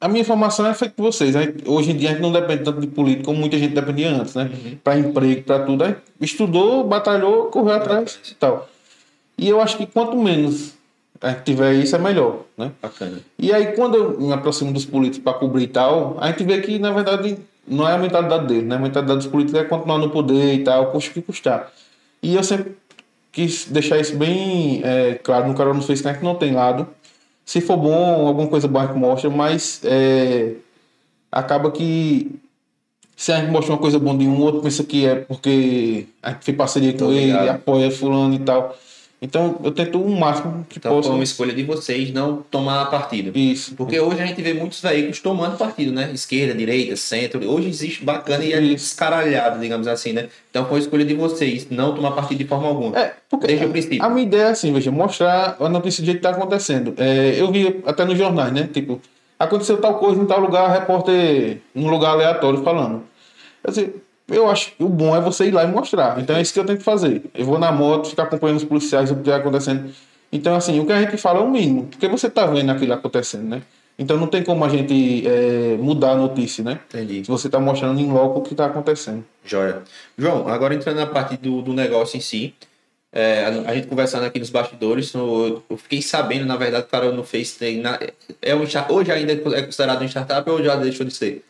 a 0.01 0.09
minha 0.09 0.25
formação 0.25 0.67
é 0.67 0.75
feita 0.75 0.95
por 0.97 1.05
vocês. 1.05 1.35
né? 1.35 1.55
Hoje 1.65 1.93
em 1.93 1.97
dia 1.97 2.11
a 2.11 2.13
gente 2.13 2.23
não 2.23 2.33
depende 2.33 2.65
tanto 2.65 2.81
de 2.81 2.87
política 2.89 3.25
como 3.25 3.39
muita 3.39 3.57
gente 3.57 3.73
dependia 3.75 4.11
antes, 4.11 4.35
né? 4.35 4.51
Para 4.83 4.99
emprego, 4.99 5.43
para 5.45 5.61
tudo. 5.65 5.85
Aí 5.85 5.95
estudou, 6.21 6.85
batalhou, 6.85 7.45
correu 7.47 7.75
atrás 7.75 8.19
e 8.31 8.35
tal. 8.35 8.69
E 9.39 9.49
eu 9.49 9.61
acho 9.61 9.77
que 9.79 9.87
quanto 9.87 10.17
menos 10.17 10.75
a 11.25 11.31
gente 11.31 11.45
tiver 11.45 11.73
isso, 11.73 11.97
é 11.97 11.99
melhor, 11.99 12.41
né? 12.57 12.71
Bacana. 12.83 13.19
E 13.39 13.51
aí, 13.51 13.69
quando 13.73 13.97
eu 13.97 14.21
me 14.21 14.31
aproximo 14.31 14.73
dos 14.75 14.85
políticos 14.85 15.25
para 15.25 15.39
cobrir 15.39 15.65
e 15.65 15.69
tal, 15.69 16.19
a 16.21 16.29
gente 16.29 16.45
vê 16.45 16.61
que, 16.61 16.79
na 16.79 16.91
verdade, 16.93 17.39
não 17.67 17.89
é 17.89 17.95
a 17.95 17.99
mentalidade 17.99 18.47
deles, 18.47 18.65
né? 18.65 18.77
A 18.77 18.79
mentalidade 18.79 19.21
dos 19.21 19.27
políticos 19.27 19.59
é 19.59 19.65
continuar 19.65 19.97
no 19.97 20.11
poder 20.11 20.53
e 20.53 20.63
tal, 20.63 20.93
custa 20.93 21.11
o 21.11 21.15
que 21.15 21.23
custar. 21.23 21.73
E 22.23 22.35
eu 22.35 22.45
sempre 22.45 22.77
quis 23.33 23.67
deixar 23.67 23.99
isso 23.99 24.15
bem 24.17 24.83
é, 24.85 25.15
claro 25.15 25.49
no 25.49 25.55
cara 25.55 25.73
não 25.73 25.81
fez 25.81 26.03
que 26.03 26.09
a 26.09 26.13
gente 26.13 26.23
não 26.23 26.35
tem 26.35 26.53
lado. 26.53 26.87
Se 27.45 27.61
for 27.63 27.79
bom, 27.79 28.27
alguma 28.27 28.47
coisa 28.47 28.69
boa 28.69 28.85
a 28.85 28.87
gente 28.87 28.99
mostra, 28.99 29.31
mas 29.31 29.81
é, 29.83 30.53
acaba 31.33 31.71
que 31.71 32.39
se 33.17 33.33
a 33.33 33.41
gente 33.41 33.51
mostra 33.51 33.73
uma 33.73 33.81
coisa 33.81 33.99
boa 33.99 34.17
de 34.17 34.27
um, 34.27 34.41
outro 34.41 34.61
pensa 34.61 34.85
que 34.85 35.07
é 35.07 35.15
porque 35.15 36.07
a 36.23 36.33
gente 36.33 36.45
fez 36.45 36.57
parceria 36.57 36.93
com 36.93 37.11
ele, 37.11 37.49
apoia 37.49 37.91
fulano 37.91 38.35
e 38.35 38.41
tal. 38.41 38.77
Então 39.25 39.59
eu 39.65 39.73
tento 39.73 39.99
o 39.99 40.17
máximo 40.17 40.67
que 40.69 40.79
Então 40.79 40.93
possa. 40.93 41.09
foi 41.09 41.17
uma 41.17 41.25
escolha 41.25 41.55
de 41.55 41.63
vocês 41.65 42.13
não 42.13 42.45
tomar 42.51 42.85
partido. 42.91 43.37
Isso. 43.37 43.75
Porque 43.75 43.99
hoje 43.99 44.21
a 44.21 44.27
gente 44.27 44.43
vê 44.43 44.53
muitos 44.53 44.83
veículos 44.83 45.19
tomando 45.19 45.57
partido, 45.57 45.93
né? 45.93 46.11
Esquerda, 46.13 46.55
direita, 46.55 46.95
centro. 46.95 47.43
Hoje 47.51 47.69
existe 47.71 48.05
bacana 48.05 48.45
e 48.45 48.53
é 48.53 48.61
descaralhado, 48.61 49.59
digamos 49.59 49.89
assim, 49.89 50.13
né? 50.13 50.29
Então 50.51 50.67
foi 50.67 50.77
a 50.77 50.81
escolha 50.83 51.07
de 51.07 51.15
vocês 51.15 51.67
não 51.71 51.95
tomar 51.95 52.11
partido 52.11 52.37
de 52.37 52.45
forma 52.45 52.69
alguma. 52.69 52.99
É, 52.99 53.15
porque 53.31 53.47
Desde 53.47 53.65
o 53.65 53.71
princípio. 53.71 54.03
A 54.05 54.11
minha 54.11 54.27
ideia 54.27 54.43
é 54.43 54.51
assim, 54.51 54.71
veja, 54.75 54.91
mostrar 54.91 55.57
a 55.59 55.69
notícia 55.71 56.03
do 56.03 56.07
jeito 56.07 56.21
que 56.21 56.27
está 56.27 56.39
acontecendo. 56.39 56.93
É, 56.99 57.41
eu 57.41 57.51
vi 57.51 57.81
até 57.87 58.05
nos 58.05 58.19
jornais, 58.19 58.53
né? 58.53 58.69
Tipo, 58.71 59.01
aconteceu 59.39 59.79
tal 59.81 59.99
coisa 59.99 60.21
em 60.21 60.27
tal 60.27 60.41
lugar, 60.41 60.71
repórter 60.71 61.59
num 61.75 61.89
lugar 61.89 62.11
aleatório 62.11 62.63
falando. 62.63 63.03
Quer 63.65 63.71
dizer, 63.71 64.04
eu 64.29 64.51
acho 64.51 64.73
que 64.73 64.83
o 64.83 64.89
bom 64.89 65.15
é 65.15 65.21
você 65.21 65.47
ir 65.47 65.51
lá 65.51 65.65
e 65.65 65.67
mostrar. 65.67 66.19
Então 66.21 66.37
é 66.37 66.43
isso 66.43 66.53
que 66.53 66.59
eu 66.61 66.65
tenho 66.65 66.79
que 66.79 66.85
fazer. 66.85 67.23
Eu 67.35 67.45
vou 67.45 67.59
na 67.59 67.71
moto, 67.73 68.09
ficar 68.09 68.25
acompanhando 68.25 68.59
os 68.59 68.65
policiais, 68.65 69.11
o 69.11 69.15
que 69.15 69.21
está 69.23 69.37
acontecendo. 69.37 69.91
Então, 70.33 70.55
assim, 70.57 70.81
o 70.81 70.87
que 70.87 70.93
a 70.93 71.01
gente 71.01 71.17
fala 71.17 71.41
é 71.41 71.43
o 71.43 71.51
mínimo, 71.51 71.85
porque 71.87 72.09
você 72.09 72.27
está 72.27 72.45
vendo 72.47 72.71
aquilo 72.71 72.93
acontecendo, 72.93 73.45
né? 73.49 73.63
Então 73.97 74.17
não 74.17 74.27
tem 74.27 74.43
como 74.43 74.65
a 74.65 74.69
gente 74.69 75.25
é, 75.25 75.77
mudar 75.79 76.13
a 76.13 76.17
notícia, 76.17 76.65
né? 76.65 76.81
Entendi. 76.89 77.25
Se 77.25 77.31
você 77.31 77.47
está 77.47 77.61
mostrando 77.61 78.01
em 78.01 78.11
loco 78.11 78.41
o 78.41 78.43
que 78.43 78.53
está 78.53 78.67
acontecendo. 78.67 79.25
Joia. 79.45 79.83
João, 80.19 80.49
agora 80.49 80.75
entrando 80.75 80.97
na 80.97 81.07
parte 81.07 81.37
do, 81.37 81.63
do 81.63 81.73
negócio 81.73 82.17
em 82.17 82.21
si, 82.21 82.53
é, 83.13 83.45
a, 83.45 83.71
a 83.71 83.75
gente 83.77 83.87
conversando 83.87 84.25
aqui 84.25 84.41
nos 84.41 84.51
bastidores, 84.51 85.13
no- 85.15 85.63
eu 85.71 85.77
fiquei 85.77 86.03
sabendo, 86.03 86.45
na 86.45 86.57
verdade, 86.57 86.83
que 86.83 86.89
o 86.89 86.91
cara 86.91 87.13
no 87.13 87.23
Face 87.23 87.57
tem. 87.57 87.81
Na, 87.81 87.97
é 88.43 88.57
um, 88.57 88.63
hoje 88.89 89.13
ainda 89.13 89.33
é 89.33 89.63
considerado 89.63 90.03
um 90.03 90.07
startup 90.09 90.51
ou 90.51 90.61
já 90.65 90.75
deixou 90.75 91.07
de 91.07 91.15
ser? 91.15 91.45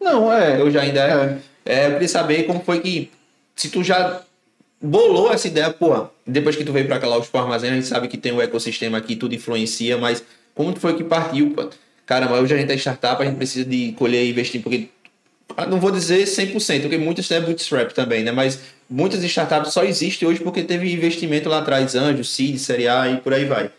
Não, 0.00 0.32
é. 0.32 0.62
Hoje 0.62 0.78
ainda 0.78 1.00
é. 1.00 1.12
É, 1.12 1.38
eu 1.64 1.92
queria 1.92 2.08
saber 2.08 2.44
como 2.44 2.62
foi 2.62 2.80
que. 2.80 3.10
Se 3.54 3.68
tu 3.68 3.84
já 3.84 4.22
bolou 4.80 5.32
essa 5.32 5.46
ideia, 5.46 5.70
pô, 5.70 6.06
depois 6.26 6.56
que 6.56 6.64
tu 6.64 6.72
veio 6.72 6.86
pra 6.86 6.98
cá 6.98 7.06
lá 7.06 7.18
os 7.18 7.32
armazém, 7.32 7.70
a 7.70 7.74
gente 7.74 7.86
sabe 7.86 8.08
que 8.08 8.16
tem 8.16 8.32
o 8.32 8.42
ecossistema 8.42 8.98
aqui, 8.98 9.14
tudo 9.14 9.34
influencia, 9.34 9.96
mas 9.98 10.24
como 10.54 10.74
foi 10.76 10.94
que 10.94 11.04
partiu, 11.04 11.50
pô? 11.50 11.68
Caramba, 12.04 12.40
hoje 12.40 12.54
a 12.54 12.58
gente 12.58 12.72
é 12.72 12.76
startup, 12.76 13.22
a 13.22 13.24
gente 13.24 13.36
precisa 13.36 13.64
de 13.64 13.92
colher 13.92 14.24
e 14.24 14.30
investir, 14.30 14.62
porque. 14.62 14.88
ah, 15.56 15.66
Não 15.66 15.78
vou 15.78 15.90
dizer 15.90 16.24
100%, 16.24 16.82
porque 16.82 16.98
muitas 16.98 17.30
é 17.30 17.40
bootstrap 17.40 17.92
também, 17.92 18.24
né? 18.24 18.32
Mas 18.32 18.58
muitas 18.90 19.22
startups 19.22 19.72
só 19.72 19.84
existem 19.84 20.26
hoje 20.26 20.40
porque 20.40 20.62
teve 20.62 20.92
investimento 20.92 21.48
lá 21.48 21.58
atrás, 21.58 21.94
anjo, 21.94 22.24
seed, 22.24 22.58
série 22.58 22.88
A 22.88 23.08
e 23.08 23.18
por 23.18 23.32
aí 23.32 23.44
vai. 23.44 23.70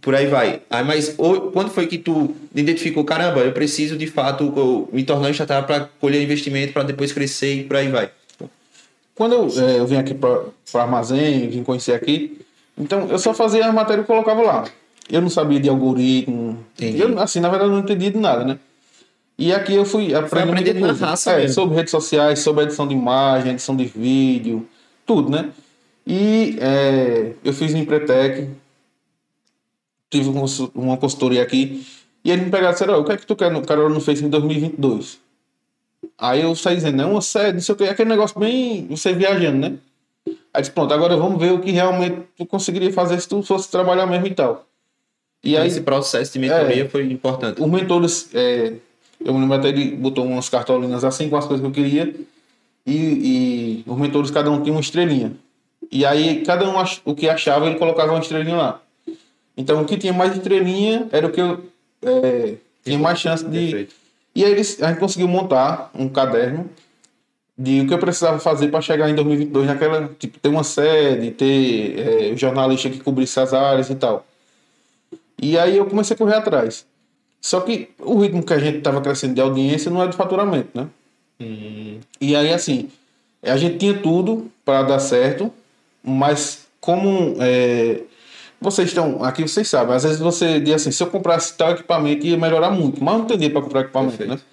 Por 0.00 0.14
aí 0.14 0.26
vai. 0.26 0.60
Aí, 0.70 0.84
mas 0.84 1.14
o- 1.18 1.50
quando 1.52 1.70
foi 1.70 1.86
que 1.86 1.98
tu 1.98 2.34
identificou, 2.54 3.04
caramba, 3.04 3.40
eu 3.40 3.52
preciso 3.52 3.96
de 3.96 4.06
fato 4.06 4.52
eu, 4.56 4.88
me 4.92 5.02
tornar 5.04 5.28
um 5.28 5.32
startup 5.34 5.66
para 5.66 5.88
colher 6.00 6.22
investimento, 6.22 6.72
para 6.72 6.82
depois 6.84 7.12
crescer 7.12 7.54
e 7.60 7.64
por 7.64 7.76
aí 7.76 7.88
vai. 7.88 8.10
Quando 9.14 9.32
eu, 9.34 9.48
eh, 9.48 9.78
eu 9.80 9.86
vim 9.86 9.96
aqui 9.96 10.14
para 10.14 10.30
o 10.30 10.78
armazém, 10.78 11.48
vim 11.48 11.64
conhecer 11.64 11.92
aqui, 11.92 12.38
então 12.78 13.08
eu 13.10 13.18
só 13.18 13.34
fazia 13.34 13.66
a 13.66 13.72
matéria 13.72 14.02
e 14.02 14.04
colocava 14.04 14.40
lá. 14.42 14.64
Eu 15.10 15.20
não 15.20 15.30
sabia 15.30 15.58
de 15.58 15.68
algoritmo. 15.68 16.58
Entendi. 16.76 17.00
Eu, 17.00 17.18
assim, 17.18 17.40
na 17.40 17.48
verdade, 17.48 17.70
não 17.70 17.80
entendia 17.80 18.10
de 18.10 18.18
nada, 18.18 18.44
né? 18.44 18.58
E 19.36 19.52
aqui 19.52 19.74
eu 19.74 19.84
fui 19.84 20.14
aprendendo 20.14 20.80
na 20.80 20.92
raça 20.92 21.32
É, 21.32 21.48
sobre 21.48 21.76
redes 21.76 21.90
sociais, 21.90 22.40
sobre 22.40 22.64
edição 22.64 22.86
de 22.86 22.94
imagem, 22.94 23.52
edição 23.52 23.74
de 23.74 23.84
vídeo, 23.84 24.66
tudo, 25.06 25.30
né? 25.30 25.48
E 26.06 26.56
eh, 26.60 27.32
eu 27.44 27.52
fiz 27.52 27.72
em 27.74 27.80
Empretec, 27.80 28.48
tive 30.10 30.28
uma 30.28 30.40
consu- 30.40 30.70
uma 30.74 30.96
consultoria 30.96 31.42
aqui, 31.42 31.84
e 32.24 32.30
eles 32.30 32.44
me 32.44 32.50
pegaram 32.50 32.70
e 32.70 32.72
disseram, 32.72 32.94
"Ó, 32.94 33.00
o 33.00 33.04
que 33.04 33.12
é 33.12 33.16
que 33.16 33.26
tu 33.26 33.36
quer 33.36 33.50
no 33.50 33.62
Carol 33.62 33.88
no 33.90 34.00
Face 34.00 34.24
em 34.24 34.28
2022? 34.28 35.18
Aí 36.16 36.42
eu 36.42 36.54
saí 36.54 36.76
dizendo, 36.76 36.96
não, 36.96 37.20
sério, 37.20 37.54
não 37.54 37.60
sei 37.60 37.74
o 37.74 37.78
que, 37.78 37.84
aquele 37.84 38.08
negócio 38.08 38.38
bem, 38.38 38.86
você 38.88 39.12
viajando, 39.12 39.58
né? 39.58 39.74
Aí 40.52 40.60
disse, 40.62 40.70
pronto, 40.72 40.92
agora 40.94 41.16
vamos 41.16 41.38
ver 41.40 41.52
o 41.52 41.60
que 41.60 41.70
realmente 41.70 42.18
tu 42.36 42.46
conseguiria 42.46 42.92
fazer 42.92 43.20
se 43.20 43.28
tu 43.28 43.42
fosse 43.42 43.70
trabalhar 43.70 44.06
mesmo 44.06 44.26
e 44.26 44.34
tal. 44.34 44.64
E 45.42 45.56
aí, 45.56 45.68
esse 45.68 45.80
processo 45.80 46.32
de 46.32 46.38
mentoria 46.40 46.88
foi 46.88 47.04
importante. 47.10 47.60
os 47.62 47.68
mentores, 47.70 48.28
é, 48.34 48.74
eu 49.24 49.32
me 49.34 49.40
lembro 49.40 49.56
até 49.56 49.68
ele 49.68 49.92
botou 49.96 50.24
umas 50.24 50.48
cartolinas 50.48 51.04
assim 51.04 51.28
com 51.28 51.36
as 51.36 51.46
coisas 51.46 51.62
que 51.64 51.68
eu 51.70 51.84
queria, 51.84 52.14
e, 52.86 52.96
e 52.96 53.84
os 53.86 53.96
mentores, 53.98 54.30
cada 54.30 54.50
um 54.50 54.60
tinha 54.62 54.72
uma 54.74 54.80
estrelinha. 54.80 55.32
E 55.90 56.04
aí, 56.04 56.42
cada 56.44 56.68
um 56.68 56.78
ach- 56.78 57.00
o 57.04 57.14
que 57.14 57.28
achava, 57.28 57.66
ele 57.66 57.76
colocava 57.78 58.12
uma 58.12 58.20
estrelinha 58.20 58.56
lá. 58.56 58.82
Então, 59.58 59.82
o 59.82 59.84
que 59.84 59.98
tinha 59.98 60.12
mais 60.12 60.36
estrelinha 60.36 61.08
era 61.10 61.26
o 61.26 61.32
que 61.32 61.40
eu 61.40 61.64
é, 62.02 62.54
tinha 62.84 62.96
mais 62.96 63.18
chance 63.18 63.44
de, 63.44 63.58
Perfeito. 63.58 63.94
e 64.32 64.44
aí 64.44 64.52
eles, 64.52 64.80
a 64.80 64.88
gente 64.88 65.00
conseguiu 65.00 65.26
montar 65.26 65.90
um 65.92 66.08
caderno 66.08 66.70
de 67.58 67.80
o 67.80 67.88
que 67.88 67.92
eu 67.92 67.98
precisava 67.98 68.38
fazer 68.38 68.68
para 68.68 68.80
chegar 68.80 69.10
em 69.10 69.16
2022 69.16 69.66
naquela, 69.66 70.08
tipo, 70.16 70.38
ter 70.38 70.48
uma 70.48 70.62
sede, 70.62 71.32
ter 71.32 71.98
é, 71.98 72.36
jornalista 72.36 72.88
que 72.88 73.00
cobrisse 73.00 73.40
as 73.40 73.52
áreas 73.52 73.90
e 73.90 73.96
tal. 73.96 74.24
E 75.36 75.58
aí 75.58 75.76
eu 75.76 75.86
comecei 75.86 76.14
a 76.14 76.18
correr 76.18 76.36
atrás. 76.36 76.86
Só 77.40 77.60
que 77.60 77.90
o 77.98 78.20
ritmo 78.20 78.44
que 78.44 78.52
a 78.52 78.60
gente 78.60 78.78
estava 78.78 79.00
crescendo 79.00 79.34
de 79.34 79.40
audiência 79.40 79.90
não 79.90 80.02
é 80.02 80.06
de 80.06 80.16
faturamento, 80.16 80.68
né? 80.72 80.86
E 82.20 82.36
aí, 82.36 82.52
assim, 82.52 82.88
a 83.42 83.56
gente 83.56 83.78
tinha 83.78 83.94
tudo 83.94 84.50
para 84.64 84.82
dar 84.82 84.98
certo, 85.00 85.52
mas 86.02 86.66
como 86.80 87.36
é, 87.40 88.02
vocês 88.60 88.88
estão 88.88 89.22
aqui, 89.24 89.42
vocês 89.42 89.68
sabem, 89.68 89.94
às 89.94 90.02
vezes 90.02 90.18
você 90.18 90.58
diz 90.58 90.74
assim, 90.74 90.90
se 90.90 91.02
eu 91.02 91.06
comprasse 91.08 91.56
tal 91.56 91.72
equipamento 91.72 92.26
ia 92.26 92.36
melhorar 92.36 92.70
muito, 92.70 93.02
mas 93.02 93.18
não 93.18 93.24
tem 93.24 93.36
dinheiro 93.36 93.54
para 93.54 93.62
comprar 93.62 93.80
equipamento, 93.82 94.16
Perfeito. 94.16 94.40
né? 94.40 94.46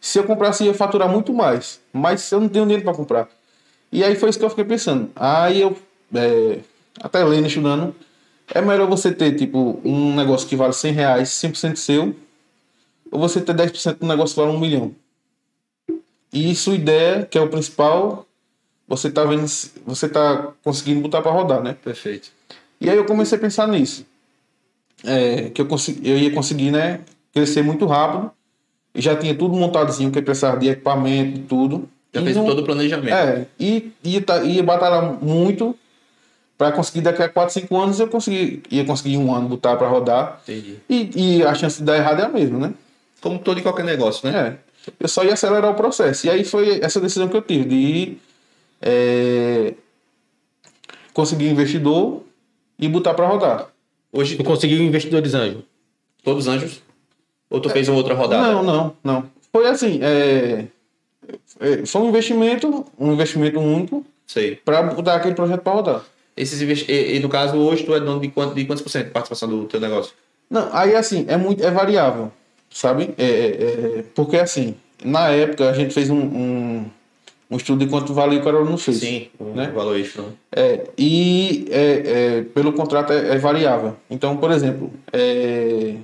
Se 0.00 0.18
eu 0.18 0.24
comprasse 0.24 0.64
ia 0.64 0.72
faturar 0.74 1.08
muito 1.08 1.34
mais, 1.34 1.80
mas 1.92 2.30
eu 2.30 2.40
não 2.40 2.48
tenho 2.48 2.64
dinheiro 2.64 2.84
para 2.84 2.94
comprar. 2.94 3.28
E 3.90 4.04
aí 4.04 4.14
foi 4.14 4.30
isso 4.30 4.38
que 4.38 4.44
eu 4.44 4.50
fiquei 4.50 4.64
pensando. 4.64 5.10
Aí 5.16 5.60
eu, 5.60 5.76
é, 6.14 6.60
até 7.00 7.24
lendo, 7.24 7.48
estudando, 7.48 7.94
é 8.46 8.60
melhor 8.60 8.86
você 8.86 9.12
ter, 9.12 9.34
tipo, 9.34 9.80
um 9.84 10.14
negócio 10.14 10.48
que 10.48 10.54
vale 10.54 10.72
100 10.72 10.92
reais, 10.92 11.28
100% 11.30 11.76
seu, 11.76 12.14
ou 13.10 13.18
você 13.18 13.40
ter 13.40 13.54
10% 13.54 13.98
do 13.98 14.06
negócio 14.06 14.34
que 14.34 14.40
vale 14.40 14.56
um 14.56 14.60
milhão. 14.60 14.94
E 16.32 16.54
sua 16.54 16.74
ideia, 16.74 17.26
que 17.26 17.36
é 17.36 17.40
o 17.40 17.48
principal, 17.48 18.26
você 18.86 19.10
tá 19.10 19.24
vendo, 19.24 19.46
você 19.84 20.08
tá 20.08 20.52
conseguindo 20.62 21.00
botar 21.00 21.22
para 21.22 21.32
rodar, 21.32 21.62
né? 21.62 21.74
Perfeito. 21.82 22.37
E 22.80 22.88
aí 22.88 22.96
eu 22.96 23.04
comecei 23.04 23.36
a 23.36 23.40
pensar 23.40 23.66
nisso. 23.68 24.06
É, 25.04 25.50
que 25.50 25.60
eu, 25.60 25.66
consegui, 25.66 26.08
eu 26.08 26.18
ia 26.18 26.30
conseguir, 26.32 26.70
né, 26.70 27.00
crescer 27.32 27.62
muito 27.62 27.86
rápido. 27.86 28.30
E 28.94 29.00
já 29.00 29.14
tinha 29.14 29.34
tudo 29.34 29.54
montadozinho, 29.56 30.10
que 30.10 30.18
eu 30.18 30.22
precisava 30.22 30.58
de 30.58 30.68
equipamento 30.68 31.38
e 31.40 31.42
tudo. 31.42 31.88
Já 32.12 32.20
E 32.20 32.24
fez 32.24 32.36
não- 32.36 32.46
todo 32.46 32.60
o 32.60 32.64
planejamento. 32.64 33.12
É, 33.14 33.46
e 33.60 33.92
ia, 34.02 34.24
ia 34.44 34.62
batalhar 34.62 35.22
muito 35.22 35.76
para 36.56 36.72
conseguir 36.72 37.02
daqui 37.02 37.22
a 37.22 37.28
4, 37.28 37.54
5 37.54 37.76
anos 37.76 38.00
eu 38.00 38.08
consegui, 38.08 38.62
ia 38.70 38.84
conseguir 38.84 39.16
um 39.18 39.32
ano 39.32 39.48
botar 39.48 39.76
para 39.76 39.86
rodar. 39.86 40.40
Entendi. 40.42 40.76
E, 40.90 41.10
e 41.38 41.42
a 41.44 41.54
chance 41.54 41.78
de 41.78 41.84
dar 41.84 41.96
errado 41.96 42.20
é 42.20 42.24
a 42.24 42.28
mesma, 42.28 42.58
né? 42.58 42.74
Como 43.20 43.38
todo 43.38 43.60
e 43.60 43.62
qualquer 43.62 43.84
negócio, 43.84 44.28
né? 44.28 44.58
É. 44.86 44.92
Eu 44.98 45.06
só 45.08 45.22
ia 45.22 45.34
acelerar 45.34 45.70
o 45.70 45.74
processo. 45.74 46.26
E 46.26 46.30
aí 46.30 46.42
foi 46.44 46.80
essa 46.82 47.00
decisão 47.00 47.28
que 47.28 47.36
eu 47.36 47.42
tive 47.42 47.64
de 47.66 48.16
é, 48.80 49.74
conseguir 51.12 51.48
investidor 51.48 52.22
e 52.78 52.88
botar 52.88 53.14
para 53.14 53.26
rodar. 53.26 53.68
Hoje, 54.12 54.36
Tu 54.36 54.44
conseguiu 54.44 54.82
investidores 54.82 55.34
anjo. 55.34 55.62
todos 56.22 56.46
anjos? 56.48 56.82
Ou 57.50 57.60
tu 57.60 57.68
fez 57.70 57.88
uma 57.88 57.96
outra 57.98 58.14
rodada? 58.14 58.52
Não, 58.52 58.62
não, 58.62 58.96
não. 59.02 59.24
Foi 59.52 59.66
assim, 59.66 60.00
é, 60.02 60.66
é, 61.60 61.86
foi 61.86 62.02
um 62.02 62.08
investimento, 62.08 62.84
um 62.98 63.12
investimento 63.12 63.58
único 63.58 64.04
Sei. 64.26 64.56
para 64.56 64.82
botar 64.82 65.14
aquele 65.14 65.34
projeto 65.34 65.62
para 65.62 65.72
rodar. 65.72 66.04
Esses 66.36 66.60
investi- 66.62 66.90
e, 66.92 67.16
e 67.16 67.20
no 67.20 67.28
caso, 67.28 67.56
hoje 67.56 67.84
tu 67.84 67.94
é 67.94 68.00
dono 68.00 68.20
de, 68.20 68.28
quanto, 68.28 68.54
de 68.54 68.64
quantos 68.64 68.82
por 68.82 68.90
cento 68.90 69.06
de 69.06 69.10
participação 69.10 69.48
do 69.48 69.64
teu 69.64 69.80
negócio? 69.80 70.12
Não, 70.48 70.68
aí 70.72 70.94
assim, 70.94 71.24
é 71.28 71.36
muito, 71.36 71.64
é 71.64 71.70
variável, 71.70 72.30
sabe? 72.70 73.14
É, 73.18 73.24
é, 73.24 73.98
é, 73.98 74.04
porque 74.14 74.36
assim, 74.36 74.74
na 75.04 75.28
época 75.30 75.68
a 75.68 75.72
gente 75.72 75.92
fez 75.92 76.08
um, 76.10 76.18
um, 76.20 76.86
um 77.50 77.56
estudo 77.56 77.84
de 77.84 77.90
quanto 77.90 78.12
valia 78.12 78.38
o 78.40 78.44
Carol 78.44 78.64
não 78.64 78.76
fez. 78.76 78.98
Sim, 78.98 79.28
Né? 79.54 79.72
extra. 79.98 80.24
É, 80.52 80.84
e 80.98 81.66
é, 81.70 81.82
é, 82.38 82.42
pelo 82.42 82.72
contrato 82.72 83.12
é, 83.12 83.34
é 83.34 83.38
variável. 83.38 83.96
Então, 84.10 84.36
por 84.36 84.50
exemplo, 84.50 84.92
é, 85.12 85.94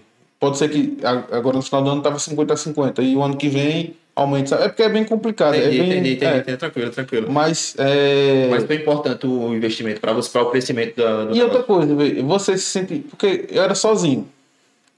pode 0.41 0.57
ser 0.57 0.71
que 0.71 0.97
agora 1.03 1.57
no 1.57 1.63
final 1.63 1.83
do 1.83 1.91
ano 1.91 1.99
estava 1.99 2.19
50 2.19 2.55
a 2.55 2.57
50 2.57 3.03
e 3.03 3.15
o 3.15 3.23
ano 3.23 3.37
que 3.37 3.49
vem 3.49 3.95
aumenta. 4.17 4.57
É 4.57 4.69
porque 4.69 4.85
é 4.85 4.89
bem 4.89 5.05
complicado. 5.05 5.55
Entendi, 5.55 5.67
é 5.67 5.83
bem, 5.83 5.91
entendi, 5.91 6.13
entendi, 6.15 6.25
é, 6.33 6.39
entendi. 6.39 6.57
Tranquilo, 6.57 6.91
tranquilo. 6.91 7.31
Mas, 7.31 7.75
é, 7.79 8.49
Mas 8.51 8.65
foi 8.65 8.77
importante 8.77 9.27
o 9.27 9.55
investimento 9.55 10.01
para 10.01 10.15
você, 10.15 10.31
para 10.31 10.43
o 10.43 10.51
crescimento 10.51 10.97
da, 10.97 11.27
do 11.27 11.37
E 11.37 11.43
outra 11.43 11.63
coisa, 11.63 11.95
você 12.23 12.57
se 12.57 12.65
sente. 12.65 13.01
Porque 13.11 13.47
eu 13.51 13.63
era 13.63 13.75
sozinho. 13.75 14.27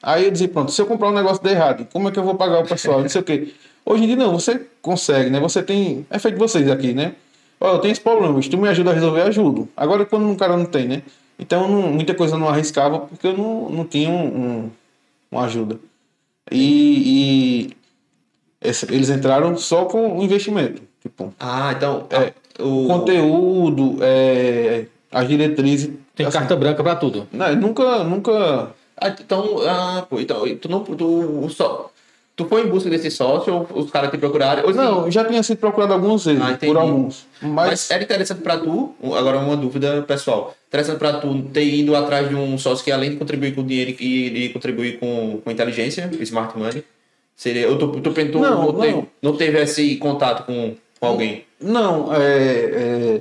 Aí 0.02 0.26
eu 0.26 0.30
dizia, 0.30 0.46
pronto, 0.46 0.70
se 0.70 0.80
eu 0.80 0.86
comprar 0.86 1.08
um 1.08 1.14
negócio 1.14 1.42
der 1.42 1.52
errado, 1.52 1.88
como 1.92 2.08
é 2.08 2.12
que 2.12 2.18
eu 2.18 2.22
vou 2.22 2.36
pagar 2.36 2.60
o 2.60 2.64
pessoal? 2.64 3.00
Não 3.00 3.08
sei 3.08 3.20
o 3.20 3.24
quê. 3.24 3.48
Hoje 3.86 4.02
em 4.02 4.06
dia 4.08 4.16
não, 4.16 4.32
você 4.38 4.66
consegue, 4.82 5.30
né? 5.30 5.38
Você 5.40 5.62
tem. 5.62 6.04
É 6.10 6.18
feito 6.18 6.36
vocês 6.38 6.68
aqui, 6.70 6.92
né? 6.92 7.14
Ó, 7.60 7.74
eu 7.74 7.78
tenho 7.78 7.92
esse 7.92 8.00
problema, 8.00 8.42
se 8.42 8.50
tu 8.50 8.58
me 8.58 8.68
ajuda 8.68 8.90
a 8.90 8.94
resolver, 8.94 9.20
eu 9.20 9.26
ajudo. 9.28 9.68
Agora 9.76 10.04
quando 10.04 10.26
um 10.26 10.34
cara 10.36 10.56
não 10.56 10.66
tem, 10.66 10.86
né? 10.88 11.02
Então 11.38 11.68
não- 11.68 11.92
muita 11.92 12.12
coisa 12.14 12.34
eu 12.34 12.38
não 12.38 12.48
arriscava 12.48 12.98
porque 13.00 13.26
eu 13.28 13.36
não, 13.36 13.70
não 13.70 13.84
tinha 13.86 14.10
um, 14.10 14.24
um- 14.26 14.70
uma 15.30 15.44
ajuda. 15.44 15.78
E, 16.50 17.68
e 17.70 17.76
esse- 18.60 18.92
eles 18.92 19.08
entraram 19.08 19.56
só 19.56 19.84
com 19.86 20.18
o 20.18 20.22
investimento. 20.22 20.82
Tipo, 21.00 21.32
Ah, 21.38 21.72
então. 21.76 22.06
É, 22.10 22.32
o, 22.62 22.86
conteúdo, 22.88 23.98
é, 24.02 24.86
as 25.12 25.28
diretrizes. 25.28 25.90
Tem 26.14 26.26
assim, 26.26 26.38
carta 26.38 26.56
branca 26.56 26.82
pra 26.82 26.96
tudo. 26.96 27.28
não, 27.32 27.54
nunca, 27.56 28.02
nunca. 28.04 28.74
Ah, 28.96 29.08
então, 29.08 29.58
ah, 29.68 30.06
pô, 30.08 30.18
então, 30.18 30.42
tu 30.56 30.68
não. 30.68 30.80
Tu, 30.82 31.48
só, 31.50 31.90
tu 32.36 32.44
foi 32.44 32.62
em 32.62 32.68
busca 32.68 32.88
desse 32.90 33.10
sócio 33.10 33.66
ou 33.70 33.80
os 33.80 33.90
caras 33.90 34.10
te 34.10 34.18
procuraram? 34.18 34.68
Assim, 34.68 34.78
Não, 34.78 35.10
já 35.10 35.24
tinha 35.24 35.42
sido 35.42 35.56
procurado 35.58 35.94
algumas 35.94 36.24
vezes, 36.24 36.42
Ah, 36.42 36.56
por 36.60 36.76
alguns. 36.76 37.26
Mas, 37.40 37.50
Mas, 37.70 37.90
era 37.90 38.04
interessante 38.04 38.42
pra 38.42 38.58
tu, 38.58 38.94
agora 39.16 39.38
uma 39.38 39.56
dúvida 39.56 40.02
pessoal, 40.02 40.54
interessante 40.68 40.98
pra 40.98 41.14
tu 41.14 41.42
ter 41.52 41.64
ido 41.64 41.96
atrás 41.96 42.28
de 42.28 42.34
um 42.34 42.58
sócio 42.58 42.84
que 42.84 42.92
além 42.92 43.10
de 43.10 43.16
contribuir 43.16 43.54
com 43.54 43.64
dinheiro 43.66 43.96
e 43.98 44.50
contribuir 44.50 44.98
com, 44.98 45.40
com 45.42 45.50
inteligência, 45.50 46.10
smart 46.20 46.56
money, 46.58 46.84
seria, 47.34 47.68
ou 47.70 47.78
tu, 47.78 47.88
tu, 48.00 48.00
tu, 48.12 48.12
tu 48.30 48.38
Não, 48.38 48.64
não, 48.66 48.72
teve, 48.80 48.92
não. 48.92 49.06
não 49.22 49.36
teve 49.36 49.58
esse 49.62 49.96
contato 49.96 50.44
com, 50.44 50.74
com 51.00 51.06
alguém? 51.06 51.44
não, 51.60 52.12
é, 52.14 52.20
é, 52.20 53.20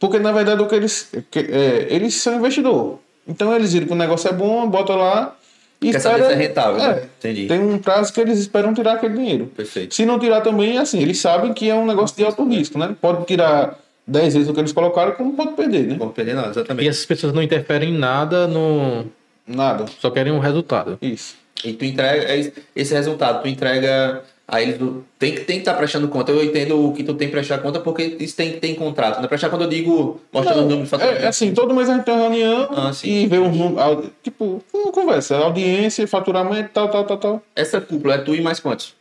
Porque 0.00 0.18
na 0.18 0.32
verdade 0.32 0.62
o 0.62 0.66
que 0.66 0.74
eles. 0.74 1.10
é, 1.36 1.86
eles 1.90 2.14
são 2.14 2.36
investidor. 2.36 2.98
Então 3.26 3.54
eles 3.54 3.74
viram 3.74 3.86
que 3.86 3.92
o 3.92 3.96
negócio 3.96 4.26
é 4.28 4.32
bom, 4.32 4.66
bota 4.70 4.94
lá 4.94 5.36
e 5.80 5.92
saber 6.00 6.24
se 6.26 6.32
é 6.32 6.34
rentável, 6.34 6.80
é, 6.82 6.88
né? 6.94 7.02
Entendi. 7.18 7.46
Tem 7.46 7.60
um 7.60 7.78
prazo 7.78 8.12
que 8.12 8.20
eles 8.20 8.38
esperam 8.38 8.74
tirar 8.74 8.94
aquele 8.94 9.14
dinheiro. 9.14 9.46
Perfeito. 9.56 9.94
Se 9.94 10.04
não 10.04 10.18
tirar 10.18 10.40
também, 10.40 10.78
assim, 10.78 11.00
eles 11.00 11.18
sabem 11.20 11.52
que 11.52 11.68
é 11.70 11.74
um 11.74 11.86
negócio 11.86 12.16
de 12.16 12.24
alto 12.24 12.46
risco, 12.48 12.78
né? 12.78 12.94
Pode 13.00 13.24
tirar 13.26 13.78
10 14.06 14.34
vezes 14.34 14.48
o 14.48 14.54
que 14.54 14.60
eles 14.60 14.72
colocaram, 14.72 15.12
como 15.12 15.34
pode 15.34 15.52
perder, 15.52 15.82
né? 15.82 15.88
Não 15.92 15.98
vamos 15.98 16.14
perder 16.14 16.34
nada, 16.34 16.48
E 16.48 16.50
exatamente. 16.50 16.88
essas 16.88 17.06
pessoas 17.06 17.32
não 17.32 17.42
interferem 17.42 17.90
em 17.90 17.98
nada, 17.98 18.46
no... 18.48 19.04
Nada. 19.46 19.84
só 20.00 20.10
querem 20.10 20.32
um 20.32 20.38
resultado. 20.40 20.98
Isso. 21.00 21.34
E 21.64 21.72
tu 21.72 21.84
entrega 21.84 22.34
esse- 22.34 22.52
esse 22.76 22.94
resultado, 22.94 23.42
tu 23.42 23.48
entrega 23.48 24.22
a 24.50 24.62
eles 24.62 24.78
do. 24.78 25.04
Tem 25.18 25.32
que 25.34 25.40
tem 25.42 25.56
que 25.56 25.60
estar 25.62 25.74
prestando 25.74 26.08
conta. 26.08 26.32
Eu 26.32 26.42
entendo 26.42 26.82
o 26.88 26.92
que 26.94 27.04
tu 27.04 27.12
tem 27.14 27.28
que 27.28 27.32
prestar 27.32 27.58
conta, 27.58 27.78
porque 27.80 28.16
isso 28.18 28.34
tem 28.34 28.52
que 28.52 28.56
ter 28.58 28.68
em 28.68 28.74
contrato. 28.74 29.20
Né? 29.20 29.28
Prestar 29.28 29.50
quando 29.50 29.62
eu 29.62 29.68
digo 29.68 30.20
mostrando 30.32 30.60
os 30.60 30.64
números 30.64 30.84
de 30.84 30.90
faturamento. 30.90 31.20
É, 31.22 31.24
é 31.26 31.28
assim, 31.28 31.52
todo 31.52 31.74
mês 31.74 31.88
a 31.90 31.94
gente 31.94 32.04
tem 32.04 32.14
uma 32.14 32.22
reunião 32.28 32.68
Ah, 32.74 32.92
sim. 32.92 33.08
e 33.08 33.26
vê 33.26 33.38
um 33.38 33.52
número, 33.52 34.10
tipo, 34.22 34.64
uma 34.72 34.90
conversa, 34.90 35.36
audiência, 35.36 36.08
faturamento, 36.08 36.70
tal, 36.72 36.88
tal, 36.88 37.04
tal, 37.04 37.18
tal. 37.18 37.42
Essa 37.54 37.78
cúpula 37.80 38.14
é 38.14 38.18
tu 38.18 38.34
e 38.34 38.40
mais 38.40 38.58
quantos? 38.58 38.94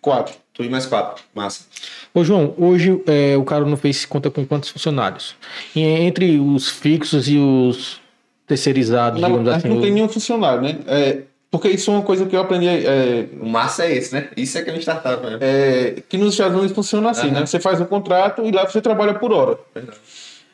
Quatro. 0.00 0.34
Tu 0.52 0.62
e 0.64 0.68
mais 0.68 0.84
quatro. 0.86 1.24
Massa. 1.34 1.64
Ô, 2.12 2.22
João, 2.22 2.54
hoje 2.58 3.00
é, 3.06 3.36
o 3.36 3.44
cara 3.44 3.64
no 3.64 3.76
Face 3.76 4.06
conta 4.06 4.30
com 4.30 4.44
quantos 4.46 4.68
funcionários? 4.68 5.34
E 5.74 5.80
entre 5.82 6.38
os 6.38 6.68
fixos 6.68 7.26
e 7.28 7.38
os 7.38 7.98
terceirizados, 8.46 9.20
Na- 9.20 9.26
digamos 9.28 9.48
assim. 9.48 9.68
não 9.68 9.80
tem 9.80 9.90
nenhum 9.90 10.08
funcionário, 10.08 10.60
né? 10.60 10.78
É, 10.86 11.22
porque 11.54 11.68
isso 11.68 11.88
é 11.88 11.94
uma 11.94 12.02
coisa 12.02 12.26
que 12.26 12.34
eu 12.34 12.40
aprendi 12.40 12.66
é, 12.66 13.28
O 13.40 13.46
massa 13.48 13.84
é 13.84 13.94
esse, 13.96 14.12
né? 14.12 14.28
Isso 14.36 14.58
é 14.58 14.62
que 14.62 14.70
é 14.70 14.72
uma 14.72 14.80
startup, 14.80 15.24
né? 15.24 15.38
é, 15.40 16.02
que 16.08 16.18
nos 16.18 16.32
Estados 16.34 16.56
Unidos 16.56 16.74
funciona 16.74 17.10
assim, 17.10 17.28
Aham. 17.28 17.40
né? 17.40 17.46
Você 17.46 17.60
faz 17.60 17.80
um 17.80 17.84
contrato 17.84 18.44
e 18.44 18.50
lá 18.50 18.66
você 18.68 18.80
trabalha 18.80 19.14
por 19.14 19.32
hora. 19.32 19.56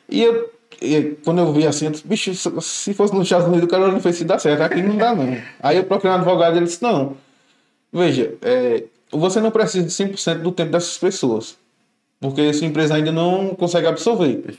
E 0.07 0.21
eu, 0.21 0.51
e 0.79 1.17
quando 1.25 1.39
eu 1.39 1.51
vi 1.51 1.65
assim, 1.65 1.85
eu 1.85 1.91
disse, 1.91 2.07
bicho, 2.07 2.35
se- 2.35 2.61
se 2.61 2.93
fosse 2.93 3.15
nos 3.15 3.23
Estados 3.23 3.47
Unidos, 3.47 3.65
o 3.65 3.67
cara 3.67 3.87
não 3.87 3.99
fez 3.99 4.15
se 4.15 4.23
dar 4.25 4.37
certo. 4.37 4.61
Aqui 4.61 4.79
não 4.83 4.95
dá, 4.95 5.15
não. 5.15 5.35
Aí 5.59 5.77
eu 5.77 5.85
procurei 5.85 6.11
um 6.11 6.19
advogado 6.19 6.53
e 6.53 6.57
ele 6.59 6.65
disse, 6.67 6.83
não, 6.83 7.17
veja, 7.91 8.35
é, 8.43 8.83
você 9.11 9.39
não 9.41 9.49
precisa 9.49 9.83
de 9.83 9.91
100% 9.91 10.35
do 10.43 10.51
tempo 10.51 10.71
dessas 10.71 10.99
pessoas. 10.99 11.57
Porque 12.19 12.41
a 12.41 12.53
sua 12.53 12.67
empresa 12.67 12.93
ainda 12.93 13.11
não 13.11 13.55
consegue 13.55 13.87
absorver. 13.87 14.55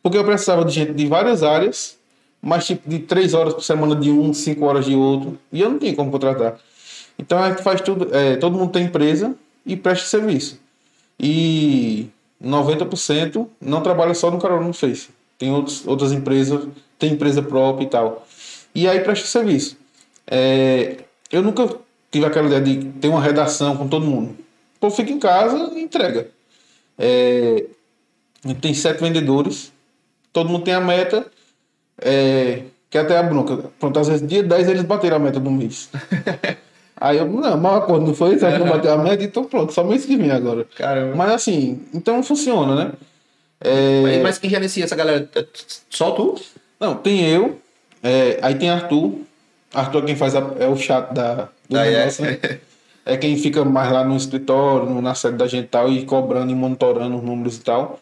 Porque 0.00 0.16
eu 0.16 0.24
precisava 0.24 0.64
de 0.64 0.72
gente 0.72 0.92
de 0.92 1.06
várias 1.08 1.42
áreas, 1.42 1.98
mas 2.42 2.66
tipo 2.66 2.88
de 2.88 3.00
três 3.00 3.34
horas 3.34 3.54
por 3.54 3.62
semana 3.62 3.94
de 3.94 4.10
um, 4.10 4.32
cinco 4.32 4.64
horas 4.64 4.86
de 4.86 4.94
outro. 4.94 5.38
E 5.52 5.60
eu 5.60 5.70
não 5.70 5.78
tinha 5.78 5.94
como 5.94 6.10
contratar. 6.10 6.58
Então 7.18 7.38
a 7.38 7.50
gente 7.50 7.62
faz 7.62 7.80
tudo, 7.80 8.08
é, 8.14 8.36
todo 8.36 8.58
mundo 8.58 8.72
tem 8.72 8.84
empresa 8.84 9.34
e 9.66 9.76
presta 9.76 10.06
serviço. 10.06 10.58
E 11.18 12.08
90% 12.42 13.46
não 13.60 13.82
trabalha 13.82 14.14
só 14.14 14.30
no 14.30 14.38
Carol 14.38 14.62
no 14.62 14.72
Face. 14.72 15.08
Tem 15.38 15.50
outros, 15.50 15.86
outras 15.86 16.12
empresas, 16.12 16.66
tem 16.98 17.12
empresa 17.12 17.42
própria 17.42 17.84
e 17.84 17.88
tal. 17.88 18.26
E 18.74 18.88
aí 18.88 19.00
presta 19.00 19.26
serviço. 19.26 19.76
É, 20.26 20.98
eu 21.30 21.42
nunca 21.42 21.68
tive 22.10 22.24
aquela 22.24 22.46
ideia 22.46 22.62
de 22.62 22.84
ter 23.00 23.08
uma 23.08 23.20
redação 23.20 23.76
com 23.76 23.86
todo 23.86 24.06
mundo. 24.06 24.36
Povo 24.78 24.94
fica 24.94 25.12
em 25.12 25.18
casa 25.18 25.72
e 25.74 25.82
entrega. 25.82 26.30
É, 26.98 27.66
tem 28.60 28.72
sete 28.72 29.00
vendedores, 29.00 29.72
todo 30.32 30.48
mundo 30.48 30.64
tem 30.64 30.74
a 30.74 30.80
meta, 30.80 31.26
é, 32.00 32.62
que 32.88 32.98
até 32.98 33.16
a 33.18 33.22
bronca. 33.22 33.58
Pronto, 33.78 33.98
às 33.98 34.08
vezes 34.08 34.26
dia 34.26 34.42
10 34.42 34.68
eles 34.68 34.82
bateram 34.82 35.16
a 35.16 35.18
meta 35.20 35.38
do 35.40 35.50
mês. 35.50 35.88
Aí 37.00 37.16
eu, 37.16 37.26
não, 37.26 37.56
mal 37.56 37.76
acordo, 37.76 38.06
não 38.06 38.14
foi? 38.14 38.38
Será 38.38 38.52
que 38.52 38.58
não 38.58 38.68
bateu 38.68 38.92
a 38.92 38.98
meta? 38.98 39.24
Então 39.24 39.44
pronto, 39.44 39.72
só 39.72 39.82
mês 39.82 40.04
que 40.04 40.16
vem 40.16 40.30
agora. 40.30 40.66
Caramba. 40.76 41.16
Mas 41.16 41.30
assim, 41.32 41.80
então 41.94 42.22
funciona, 42.22 42.74
né? 42.74 42.92
É, 43.62 44.02
Mas, 44.02 44.22
mas 44.22 44.38
quem 44.38 44.50
gerencia 44.50 44.84
essa 44.84 44.96
galera? 44.96 45.28
É 45.34 45.44
Só 45.88 46.10
tu? 46.12 46.34
Não, 46.78 46.94
tem 46.94 47.26
eu, 47.26 47.58
é, 48.02 48.38
aí 48.42 48.54
tem 48.54 48.68
Arthur. 48.70 49.14
Arthur 49.72 50.02
é 50.02 50.06
quem 50.06 50.16
faz 50.16 50.34
a- 50.34 50.52
é 50.58 50.66
o 50.66 50.76
chat 50.76 51.12
da, 51.12 51.48
do 51.68 51.78
Ah, 51.78 51.86
é? 51.86 51.98
negócio, 51.98 52.24
né? 52.24 52.38
É 53.06 53.16
quem 53.16 53.36
fica 53.38 53.64
mais 53.64 53.90
lá 53.90 54.04
no 54.04 54.16
escritório, 54.16 55.00
na 55.00 55.14
sede 55.14 55.36
da 55.38 55.46
gente 55.46 55.64
e 55.64 55.68
tal, 55.68 55.90
e 55.90 56.04
cobrando 56.04 56.50
e 56.52 56.54
monitorando 56.54 57.16
os 57.16 57.22
números 57.22 57.56
e 57.56 57.60
tal. 57.60 57.98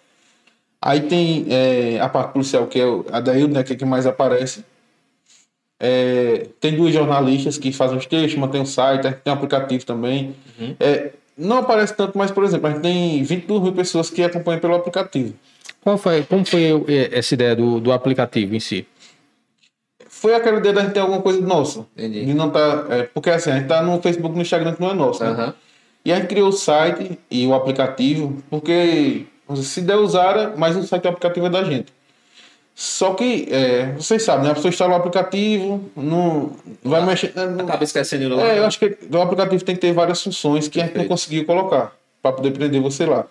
Aí 0.81 1.01
tem 1.03 1.47
é, 1.51 2.01
a 2.01 2.09
parte 2.09 2.33
policial, 2.33 2.67
que 2.67 2.81
é 2.81 2.85
a 3.11 3.21
da 3.21 3.37
Hilda, 3.37 3.55
né, 3.55 3.65
que 3.65 3.73
é 3.73 3.77
quem 3.77 3.89
mais 3.89 4.07
aparece. 4.07 4.65
É, 5.81 6.49
tem 6.61 6.77
duas 6.77 6.93
jornalistas 6.93 7.59
que 7.59 7.73
fazem 7.73 7.97
os 7.97 8.07
textos, 8.07 8.39
mantém 8.39 8.61
o 8.61 8.67
site, 8.67 9.07
a 9.07 9.11
gente 9.11 9.21
tem 9.21 9.33
um 9.33 9.37
aplicativo 9.37 9.85
também. 9.85 10.35
É, 10.81 11.13
não 11.37 11.59
aparece 11.59 11.95
tanto, 11.95 12.19
mas, 12.19 12.31
por 12.31 12.45
exemplo, 12.45 12.67
a 12.67 12.71
gente 12.71 12.83
tem 12.83 13.23
22 13.23 13.63
mil 13.63 13.73
pessoas 13.73 14.11
que 14.11 14.23
acompanham 14.23 14.61
pelo 14.61 14.75
aplicativo. 14.75 15.35
Qual 15.81 15.97
foi, 15.97 16.25
como 16.25 16.45
foi 16.45 16.85
eh, 16.89 17.11
essa 17.13 17.35
ideia 17.35 17.55
do, 17.55 17.81
do 17.81 17.93
aplicativo 17.93 18.55
em 18.55 18.61
si? 18.61 18.87
Foi 20.09 20.35
aquela 20.35 20.59
ideia 20.59 20.75
da 20.75 20.83
gente 20.83 20.95
ter 20.95 21.01
alguma 21.01 21.23
coisa 21.23 21.41
nossa. 21.41 21.87
Entendi. 21.97 22.27
De 22.27 22.35
não 22.35 22.51
tá, 22.51 22.87
é, 22.91 23.03
porque 23.05 23.31
assim, 23.31 23.51
a 23.51 23.59
gente 23.59 23.69
tá 23.69 23.81
no 23.83 24.03
Facebook 24.03 24.35
e 24.35 24.37
no 24.37 24.43
Instagram 24.43 24.75
que 24.75 24.81
não 24.81 24.91
é 24.91 24.95
nosso, 24.95 25.23
né? 25.23 25.31
Aham. 25.31 25.55
E 26.05 26.13
a 26.13 26.17
gente 26.17 26.27
criou 26.27 26.49
o 26.49 26.53
site 26.53 27.19
e 27.31 27.47
o 27.47 27.55
aplicativo, 27.55 28.43
porque 28.51 29.27
se 29.57 29.81
der 29.81 29.97
usar, 29.97 30.57
mas 30.57 30.77
o 30.77 30.87
site 30.87 31.05
e 31.05 31.07
o 31.07 31.11
aplicativo 31.11 31.47
é 31.47 31.51
da 31.51 31.65
gente. 31.65 31.93
Só 32.75 33.15
que, 33.15 33.49
é, 33.51 33.93
vocês 33.97 34.23
sabem, 34.23 34.45
né? 34.45 34.53
A 34.53 34.55
pessoa 34.55 34.71
instala 34.71 34.93
o 34.93 34.97
aplicativo, 34.97 35.83
não 35.97 36.53
vai 36.85 37.05
mexer. 37.05 37.33
não- 37.35 37.65
Acaba 37.65 37.83
esquecendo 37.83 38.37
lá. 38.37 38.43
é, 38.47 38.59
eu 38.59 38.65
acho 38.67 38.79
que 38.79 38.97
o 39.11 39.21
aplicativo 39.21 39.65
tem 39.65 39.75
que 39.75 39.81
ter 39.81 39.93
várias 39.93 40.23
funções 40.23 40.69
que 40.69 40.79
a 40.79 40.83
gente 40.85 40.91
não 40.91 41.01
Perfeito. 41.01 41.09
conseguiu 41.11 41.45
colocar 41.45 41.93
para 42.23 42.33
poder 42.33 42.53
prender 42.53 42.81
você 42.81 43.05
lá. 43.05 43.27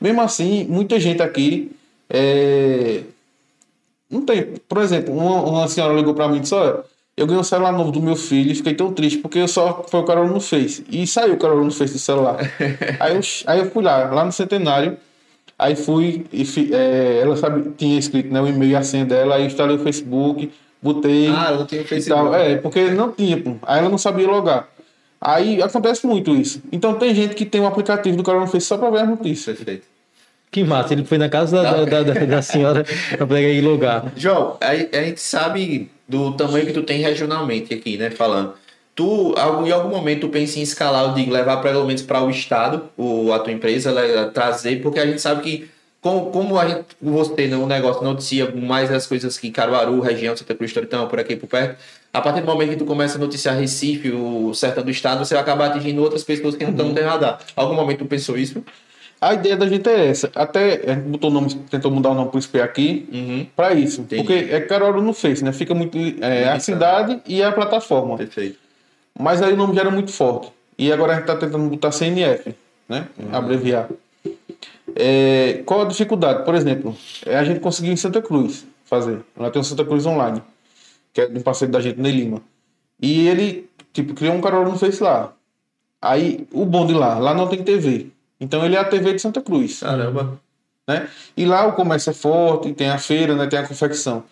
Mesmo 0.00 0.20
assim, 0.20 0.64
muita 0.68 1.00
gente 1.00 1.22
aqui 1.22 1.72
é, 2.10 3.00
não 4.10 4.22
tem. 4.22 4.42
Por 4.68 4.78
exemplo, 4.78 5.16
uma, 5.16 5.40
uma 5.42 5.68
senhora 5.68 5.94
ligou 5.94 6.12
para 6.14 6.28
mim 6.28 6.36
e 6.36 6.40
disse: 6.40 6.54
Olha, 6.54 6.80
eu 7.16 7.26
ganhei 7.26 7.40
um 7.40 7.44
celular 7.44 7.72
novo 7.72 7.90
do 7.90 8.00
meu 8.02 8.14
filho 8.16 8.52
e 8.52 8.54
fiquei 8.54 8.74
tão 8.74 8.92
triste 8.92 9.18
porque 9.20 9.38
eu 9.38 9.48
só 9.48 9.84
foi 9.88 10.00
o 10.00 10.04
Carol 10.04 10.26
no 10.28 10.38
Face. 10.40 10.84
E 10.90 11.06
saiu 11.06 11.34
o 11.34 11.38
Carol 11.38 11.64
no 11.64 11.70
Face 11.70 11.94
do 11.94 11.98
celular. 11.98 12.36
aí, 13.00 13.14
eu, 13.14 13.20
aí 13.46 13.58
eu 13.60 13.70
fui 13.70 13.82
lá, 13.82 14.04
lá 14.12 14.22
no 14.24 14.32
Centenário. 14.32 14.98
Aí 15.58 15.74
fui 15.74 16.26
e 16.32 16.44
fi- 16.44 16.70
é, 16.74 17.20
ela 17.22 17.36
sabe, 17.36 17.70
tinha 17.78 17.98
escrito 17.98 18.30
né, 18.32 18.40
o 18.40 18.46
e-mail 18.46 18.72
e 18.72 18.76
a 18.76 18.82
senha 18.82 19.04
dela, 19.06 19.36
aí 19.36 19.46
instalei 19.46 19.76
o 19.76 19.78
Facebook, 19.78 20.50
botei. 20.82 21.28
Ah, 21.28 21.46
ela 21.48 21.58
não 21.58 21.64
e 21.64 21.84
Facebook. 21.84 22.22
tal. 22.30 22.34
É, 22.34 22.56
porque 22.56 22.90
não 22.90 23.10
tinha, 23.10 23.40
pô. 23.40 23.56
Aí 23.62 23.78
ela 23.78 23.88
não 23.88 23.96
sabia 23.98 24.26
logar. 24.28 24.68
Aí 25.20 25.62
acontece 25.62 26.06
muito 26.06 26.34
isso. 26.36 26.62
Então 26.70 26.94
tem 26.94 27.14
gente 27.14 27.34
que 27.34 27.46
tem 27.46 27.60
um 27.62 27.66
aplicativo 27.66 28.16
do 28.16 28.22
Carol 28.22 28.42
no 28.42 28.46
Face 28.46 28.66
só 28.66 28.76
para 28.76 28.90
ver 28.90 29.00
as 29.00 29.08
notícias. 29.08 29.56
Perfeito. 29.56 29.86
Que 30.50 30.62
massa, 30.62 30.92
ele 30.92 31.04
foi 31.04 31.18
na 31.18 31.28
casa 31.28 31.62
da, 31.62 31.84
da, 31.84 32.02
da, 32.02 32.24
da 32.26 32.42
senhora 32.42 32.84
para 33.16 33.26
pegar 33.26 33.48
e 33.48 33.60
logar. 33.60 34.12
João, 34.16 34.56
a, 34.60 34.68
a 34.70 35.02
gente 35.04 35.20
sabe 35.20 35.90
do 36.08 36.32
tamanho 36.34 36.66
que 36.66 36.72
tu 36.72 36.82
tem 36.82 37.00
regionalmente 37.00 37.74
aqui, 37.74 37.96
né? 37.96 38.10
Falando. 38.10 38.52
Tu, 38.96 39.34
em 39.66 39.70
algum 39.70 39.90
momento, 39.90 40.22
tu 40.22 40.28
pensa 40.30 40.58
em 40.58 40.62
escalar, 40.62 41.04
eu 41.04 41.12
digo, 41.12 41.30
levar 41.30 41.58
pelo 41.58 41.84
menos 41.84 42.00
para 42.00 42.22
o 42.22 42.30
estado, 42.30 42.84
o, 42.96 43.30
a 43.30 43.38
tua 43.38 43.52
empresa, 43.52 43.92
trazer, 44.32 44.80
porque 44.80 44.98
a 44.98 45.04
gente 45.06 45.20
sabe 45.20 45.42
que, 45.42 45.68
como, 46.00 46.30
como 46.30 46.58
a 46.58 46.66
gente, 46.66 46.84
você 47.00 47.46
no 47.46 47.66
negócio 47.66 48.02
noticia 48.02 48.50
mais 48.56 48.90
as 48.90 49.06
coisas 49.06 49.36
que 49.36 49.50
Caruaru, 49.50 50.00
região, 50.00 50.34
Santa 50.34 50.54
Cruz, 50.54 50.72
Toritão, 50.72 51.08
por 51.08 51.20
aqui 51.20 51.36
por 51.36 51.46
perto, 51.46 51.76
a 52.10 52.22
partir 52.22 52.40
do 52.40 52.46
momento 52.46 52.70
que 52.70 52.76
tu 52.76 52.86
começa 52.86 53.18
a 53.18 53.20
noticiar 53.20 53.54
Recife, 53.58 54.10
o 54.12 54.54
sertão 54.54 54.82
do 54.82 54.90
estado, 54.90 55.22
você 55.22 55.34
vai 55.34 55.42
acabar 55.42 55.66
atingindo 55.66 56.02
outras 56.02 56.24
pessoas 56.24 56.56
que 56.56 56.64
não 56.64 56.70
estão 56.70 56.88
no 56.88 56.94
teu 56.94 57.04
radar. 57.06 57.38
Algum 57.54 57.74
momento 57.74 57.98
tu 57.98 58.06
pensou 58.06 58.38
isso? 58.38 58.64
A 59.20 59.34
ideia 59.34 59.58
da 59.58 59.68
gente 59.68 59.86
é 59.90 60.06
essa. 60.08 60.30
Até 60.34 60.80
a 60.86 60.94
gente 60.94 61.04
botou 61.08 61.28
o 61.28 61.32
nome, 61.34 61.54
tentou 61.70 61.90
mudar 61.90 62.10
o 62.10 62.14
nome 62.14 62.30
pro 62.30 62.40
SP 62.40 62.60
aqui 62.62 63.06
Uhum. 63.12 63.46
para 63.54 63.74
isso. 63.74 64.00
Entendi. 64.00 64.22
Porque 64.22 64.52
é 64.54 64.60
Carol 64.60 65.02
no 65.02 65.12
Face, 65.12 65.44
né? 65.44 65.52
Fica 65.52 65.74
muito. 65.74 65.98
É, 66.22 66.48
a 66.48 66.58
cidade 66.60 67.20
e 67.26 67.42
a 67.42 67.52
plataforma. 67.52 68.16
Perfeito. 68.16 68.58
Mas 69.18 69.42
aí 69.42 69.52
o 69.52 69.56
nome 69.56 69.74
já 69.74 69.80
era 69.82 69.90
muito 69.90 70.12
forte. 70.12 70.52
E 70.78 70.92
agora 70.92 71.12
a 71.12 71.14
gente 71.16 71.24
está 71.24 71.36
tentando 71.36 71.68
botar 71.68 71.90
CNF, 71.90 72.54
né? 72.88 73.08
Abreviar. 73.32 73.88
É, 74.94 75.62
qual 75.64 75.82
a 75.82 75.84
dificuldade? 75.84 76.44
Por 76.44 76.54
exemplo, 76.54 76.96
é 77.24 77.36
a 77.36 77.44
gente 77.44 77.60
conseguiu 77.60 77.92
em 77.92 77.96
Santa 77.96 78.20
Cruz 78.20 78.66
fazer. 78.84 79.20
Lá 79.36 79.50
tem 79.50 79.60
o 79.60 79.64
Santa 79.64 79.84
Cruz 79.84 80.06
Online, 80.06 80.42
que 81.12 81.20
é 81.20 81.28
um 81.28 81.40
parceiro 81.40 81.72
da 81.72 81.80
gente, 81.80 82.00
Ney 82.00 82.12
Lima. 82.12 82.42
E 83.00 83.26
ele, 83.28 83.68
tipo, 83.92 84.14
criou 84.14 84.34
um 84.34 84.40
canal 84.40 84.64
no 84.64 84.78
Face 84.78 85.02
lá. 85.02 85.32
Aí, 86.00 86.46
o 86.52 86.64
bom 86.64 86.86
de 86.86 86.94
lá, 86.94 87.18
lá 87.18 87.34
não 87.34 87.48
tem 87.48 87.62
TV. 87.62 88.08
Então 88.38 88.64
ele 88.64 88.76
é 88.76 88.78
a 88.78 88.84
TV 88.84 89.14
de 89.14 89.22
Santa 89.22 89.40
Cruz 89.40 89.80
Caramba. 89.80 90.38
né? 90.86 91.08
E 91.36 91.46
lá 91.46 91.66
o 91.66 91.72
comércio 91.72 92.10
é 92.10 92.12
forte, 92.12 92.72
tem 92.74 92.90
a 92.90 92.98
feira, 92.98 93.34
né? 93.34 93.46
Tem 93.46 93.58
a 93.58 93.66
confecção. 93.66 94.24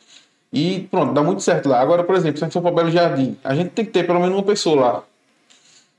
E 0.55 0.87
pronto, 0.89 1.13
dá 1.13 1.21
muito 1.21 1.43
certo 1.43 1.69
lá. 1.69 1.81
Agora, 1.81 2.05
por 2.05 2.15
exemplo, 2.15 2.39
se 2.39 2.45
a 2.45 2.47
gente 2.47 2.53
for 2.53 2.63
para 2.63 2.71
Belo 2.71 2.91
Jardim, 2.91 3.37
a 3.43 3.55
gente 3.57 3.71
tem 3.71 3.85
que 3.85 3.91
ter 3.91 4.07
pelo 4.07 4.21
menos 4.21 4.37
uma 4.37 4.43
pessoa 4.45 4.81
lá. 4.81 5.03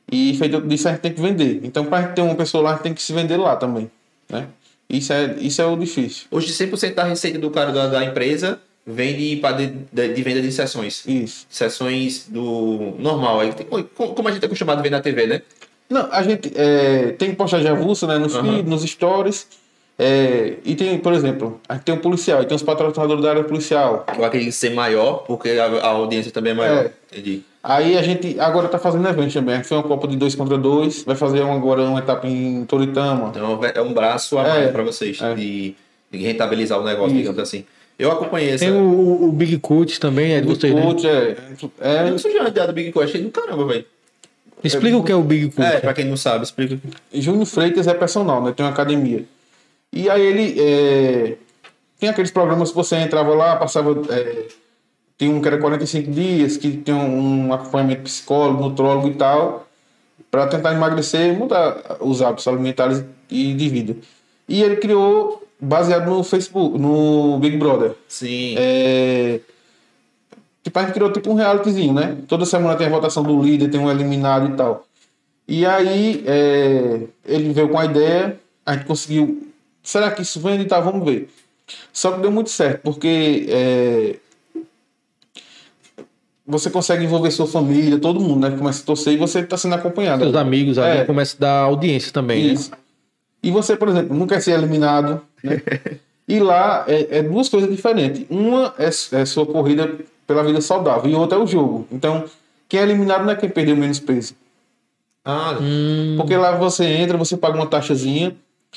E 0.10 0.34
feito 0.38 0.62
disso, 0.62 0.88
a 0.88 0.92
gente 0.92 1.02
tem 1.02 1.14
que 1.14 1.22
vender. 1.22 1.60
Então, 1.62 1.86
para 1.86 1.98
a 1.98 2.02
gente 2.04 2.14
ter 2.14 2.22
uma 2.22 2.36
pessoa 2.36 2.64
lá, 2.64 2.70
a 2.70 2.74
gente 2.76 2.84
tem 2.84 2.94
que 2.94 3.02
se 3.02 3.12
vender 3.12 3.36
lá 3.36 3.58
também, 3.58 3.92
né? 4.30 4.48
Isso 4.90 5.12
é, 5.12 5.36
isso 5.40 5.62
é 5.62 5.66
o 5.66 5.76
difícil. 5.76 6.28
Hoje 6.32 6.54
100% 6.54 6.94
da 6.94 7.04
receita 7.04 7.38
do 7.38 7.50
cara 7.50 7.72
da, 7.74 7.88
da 7.88 8.06
empresa 8.06 8.60
vem 8.86 9.16
de, 9.18 9.42
de, 9.92 10.14
de, 10.14 10.24
venda 10.24 10.42
de 10.42 10.52
sessões. 10.52 11.04
Isso. 11.06 11.48
Sessões 11.50 12.28
do 12.30 12.94
normal. 13.00 13.40
Como 13.96 14.28
a 14.30 14.32
gente 14.32 14.44
é 14.44 14.46
acostumado 14.46 14.80
a 14.80 14.82
ver 14.82 14.92
na 14.92 15.02
TV, 15.02 15.28
né? 15.28 15.42
Não, 15.90 16.08
a 16.12 16.24
gente 16.24 16.52
é, 16.56 17.12
tem 17.14 17.34
postagem 17.34 17.68
avulsa, 17.68 18.08
né? 18.08 18.18
Nos 18.18 18.36
Aham. 18.36 18.58
feed, 18.58 18.70
nos 18.70 18.84
stories. 18.84 19.48
É, 19.98 20.56
e 20.66 20.76
tem, 20.76 20.98
por 21.00 21.14
exemplo, 21.14 21.60
a 21.70 21.76
gente 21.76 21.84
tem 21.84 21.96
um 21.96 22.00
policial, 22.00 22.42
e 22.44 22.46
tem 22.46 22.56
os 22.56 22.64
patrocinadores 22.64 23.24
da 23.24 23.30
área 23.30 23.44
policial. 23.46 24.06
Eu 24.18 24.26
acredito 24.26 24.52
ser 24.52 24.72
maior, 24.72 25.24
porque 25.26 25.50
a, 25.52 25.66
a 25.66 25.88
audiência 25.88 26.32
também 26.32 26.52
é 26.52 26.56
maior. 26.56 26.86
É. 26.86 26.92
Entendi. 27.14 27.42
Aí 27.64 27.98
a 27.98 28.02
gente 28.02 28.38
agora 28.40 28.68
tá 28.68 28.78
fazendo 28.78 29.08
evento 29.08 29.34
também. 29.34 29.54
A 29.56 29.58
gente 29.58 29.68
fez 29.68 29.80
uma 29.80 29.88
Copa 29.88 30.08
de 30.08 30.18
dois 30.18 30.36
contra 30.36 30.58
dois. 30.58 31.04
Vai 31.04 31.16
fazer 31.16 31.42
um- 31.42 31.54
agora 31.54 31.82
uma 31.84 32.00
etapa 32.00 32.28
em 32.28 32.64
Toritama. 32.66 33.30
Então 33.30 33.60
é 33.74 33.82
um 33.82 33.94
braço 33.94 34.38
a 34.38 34.44
É. 34.44 34.48
mais 34.50 34.72
para 34.72 34.84
vocês 34.84 35.20
É. 35.22 35.34
de, 35.34 35.74
de 36.12 36.18
rentabilizar 36.20 36.80
o 36.80 36.84
negócio, 36.84 37.08
Isso. 37.14 37.18
digamos 37.18 37.40
assim. 37.40 37.64
Eu 37.98 38.12
acompanhei 38.12 38.52
essa. 38.52 38.66
Tem 38.66 38.74
o, 38.74 38.84
o, 38.84 39.30
o 39.30 39.32
Big 39.32 39.58
Cut 39.60 40.00
também, 40.00 40.34
é 40.34 40.42
de 40.42 40.48
vocês, 40.48 40.76
né? 40.76 40.82
Coach, 40.82 41.08
é, 41.08 41.38
Eu 41.62 41.72
é, 41.80 42.10
não 42.12 42.18
surgiu 42.20 42.44
a 42.44 42.50
ideia 42.50 42.68
do 42.68 42.74
Big 42.74 42.92
Quest, 42.92 43.06
achei 43.10 43.22
do 43.22 43.32
caramba, 43.32 43.66
velho. 43.66 43.86
Explica 44.64 44.98
o 44.98 45.04
que 45.04 45.12
é 45.12 45.16
o 45.16 45.22
Big 45.22 45.48
Cut. 45.50 45.62
É, 45.66 45.80
pra 45.80 45.94
quem 45.94 46.04
não 46.06 46.18
sabe, 46.18 46.44
explica. 46.44 46.78
Júnior 47.14 47.46
Freitas 47.46 47.88
é 47.88 47.94
personal, 47.94 48.44
né? 48.44 48.52
Tem 48.56 48.66
uma 48.66 48.72
academia. 48.74 49.24
E 49.96 50.10
aí 50.10 50.22
ele 50.22 50.56
é, 50.60 51.38
tem 52.00 52.10
aqueles 52.10 52.30
programas 52.30 52.70
que 52.70 52.76
você 52.76 52.98
entrava 52.98 53.34
lá, 53.34 53.56
passava. 53.56 53.92
É, 54.14 54.48
tem 55.18 55.30
um 55.30 55.42
que 55.42 55.48
era 55.48 55.58
45 55.58 56.12
dias, 56.12 56.58
que 56.58 56.72
tem 56.72 56.94
um, 56.94 57.54
acompanhamento 57.54 58.04
psicólogo, 58.04 58.62
nutrólogo 58.62 59.08
e 59.08 59.14
tal, 59.16 59.66
para 60.30 60.46
tentar 60.48 60.74
emagrecer 60.74 61.34
mudar 61.38 61.98
os 62.02 62.22
hábitos 62.22 62.48
alimentares 62.48 63.04
e 63.32 63.54
de 63.54 63.70
vida. 63.70 63.96
E 64.48 64.62
ele 64.62 64.76
criou 64.76 65.48
baseado 65.60 66.10
no 66.10 66.22
Facebook, 66.22 66.78
no 66.78 67.40
Big 67.40 67.56
Brother. 67.56 67.94
Sim. 68.10 68.56
É, 68.58 69.40
Tipo, 70.66 70.80
a 70.80 70.82
gente 70.82 70.94
criou 70.94 71.12
tipo 71.12 71.30
um 71.30 71.36
realityzinho, 71.36 71.94
né? 71.94 72.18
Toda 72.28 72.44
semana 72.44 72.76
tem 72.76 72.88
a 72.88 72.90
votação 72.90 73.22
do 73.22 73.40
líder, 73.40 73.70
tem 73.70 73.80
um 73.80 73.90
eliminado 73.90 74.52
e 74.52 74.58
tal. 74.58 74.84
E 75.48 75.64
aí 75.64 76.24
é, 76.26 77.02
ele 77.24 77.54
veio 77.54 77.70
com 77.70 77.78
a 77.78 77.86
ideia, 77.86 78.40
a 78.66 78.74
gente 78.74 78.88
conseguiu. 78.88 79.48
Será 79.86 80.10
que 80.12 80.22
isso 80.24 80.40
vende 80.40 80.64
e 80.64 80.66
tal? 80.66 80.84
Vamos 80.84 81.06
ver. 81.06 81.30
Só 81.94 82.12
que 82.12 82.20
deu 82.22 82.32
muito 82.32 82.50
certo, 82.50 82.82
porque 82.82 83.46
é, 83.48 84.16
você 86.46 86.70
consegue 86.70 87.04
envolver 87.06 87.32
sua 87.32 87.48
família, 87.48 87.98
todo 88.00 88.20
mundo, 88.20 88.48
né? 88.50 88.56
Começa 88.58 88.82
a 88.84 88.86
torcer 88.86 89.14
e 89.14 89.18
você 89.18 89.40
está 89.40 89.58
sendo 89.58 89.76
acompanhado. 89.76 90.24
Seus 90.24 90.36
amigos 90.36 90.78
ali 90.78 91.00
É. 91.00 91.06
começam 91.06 91.38
a 91.38 91.42
dar 91.42 91.60
audiência 91.62 92.12
também, 92.12 92.52
Isso. 92.54 92.72
né? 92.72 92.78
E 93.42 93.52
você, 93.52 93.76
por 93.76 93.90
exemplo, 93.90 94.16
não 94.16 94.26
quer 94.28 94.42
ser 94.42 94.52
eliminado, 94.52 95.22
né? 95.44 95.62
e 96.28 96.40
lá 96.40 96.84
é, 96.88 97.20
é 97.20 97.24
duas 97.24 97.48
coisas 97.50 97.70
diferentes. 97.70 98.26
Uma 98.30 98.74
é, 98.78 98.88
é 98.88 99.26
sua 99.26 99.46
corrida 99.46 99.96
pela 100.28 100.44
vida 100.44 100.62
saudável 100.62 101.10
e 101.10 101.16
outra 101.16 101.38
é 101.38 101.42
o 101.42 101.46
jogo. 101.48 101.88
Então, 101.92 102.26
quem 102.68 102.80
é 102.80 102.84
eliminado 102.84 103.24
não 103.24 103.32
é 103.32 103.36
quem 103.36 103.50
perdeu 103.50 103.76
menos 103.76 104.00
peso. 104.00 104.34
Ah, 105.24 105.58
Hum, 105.60 106.16
Porque 106.18 106.36
lá 106.36 106.52
você 106.56 106.86
entra, 106.86 107.18
você 107.18 107.36
paga 107.38 107.56
uma 107.56 107.66
taxazinha 107.68 108.36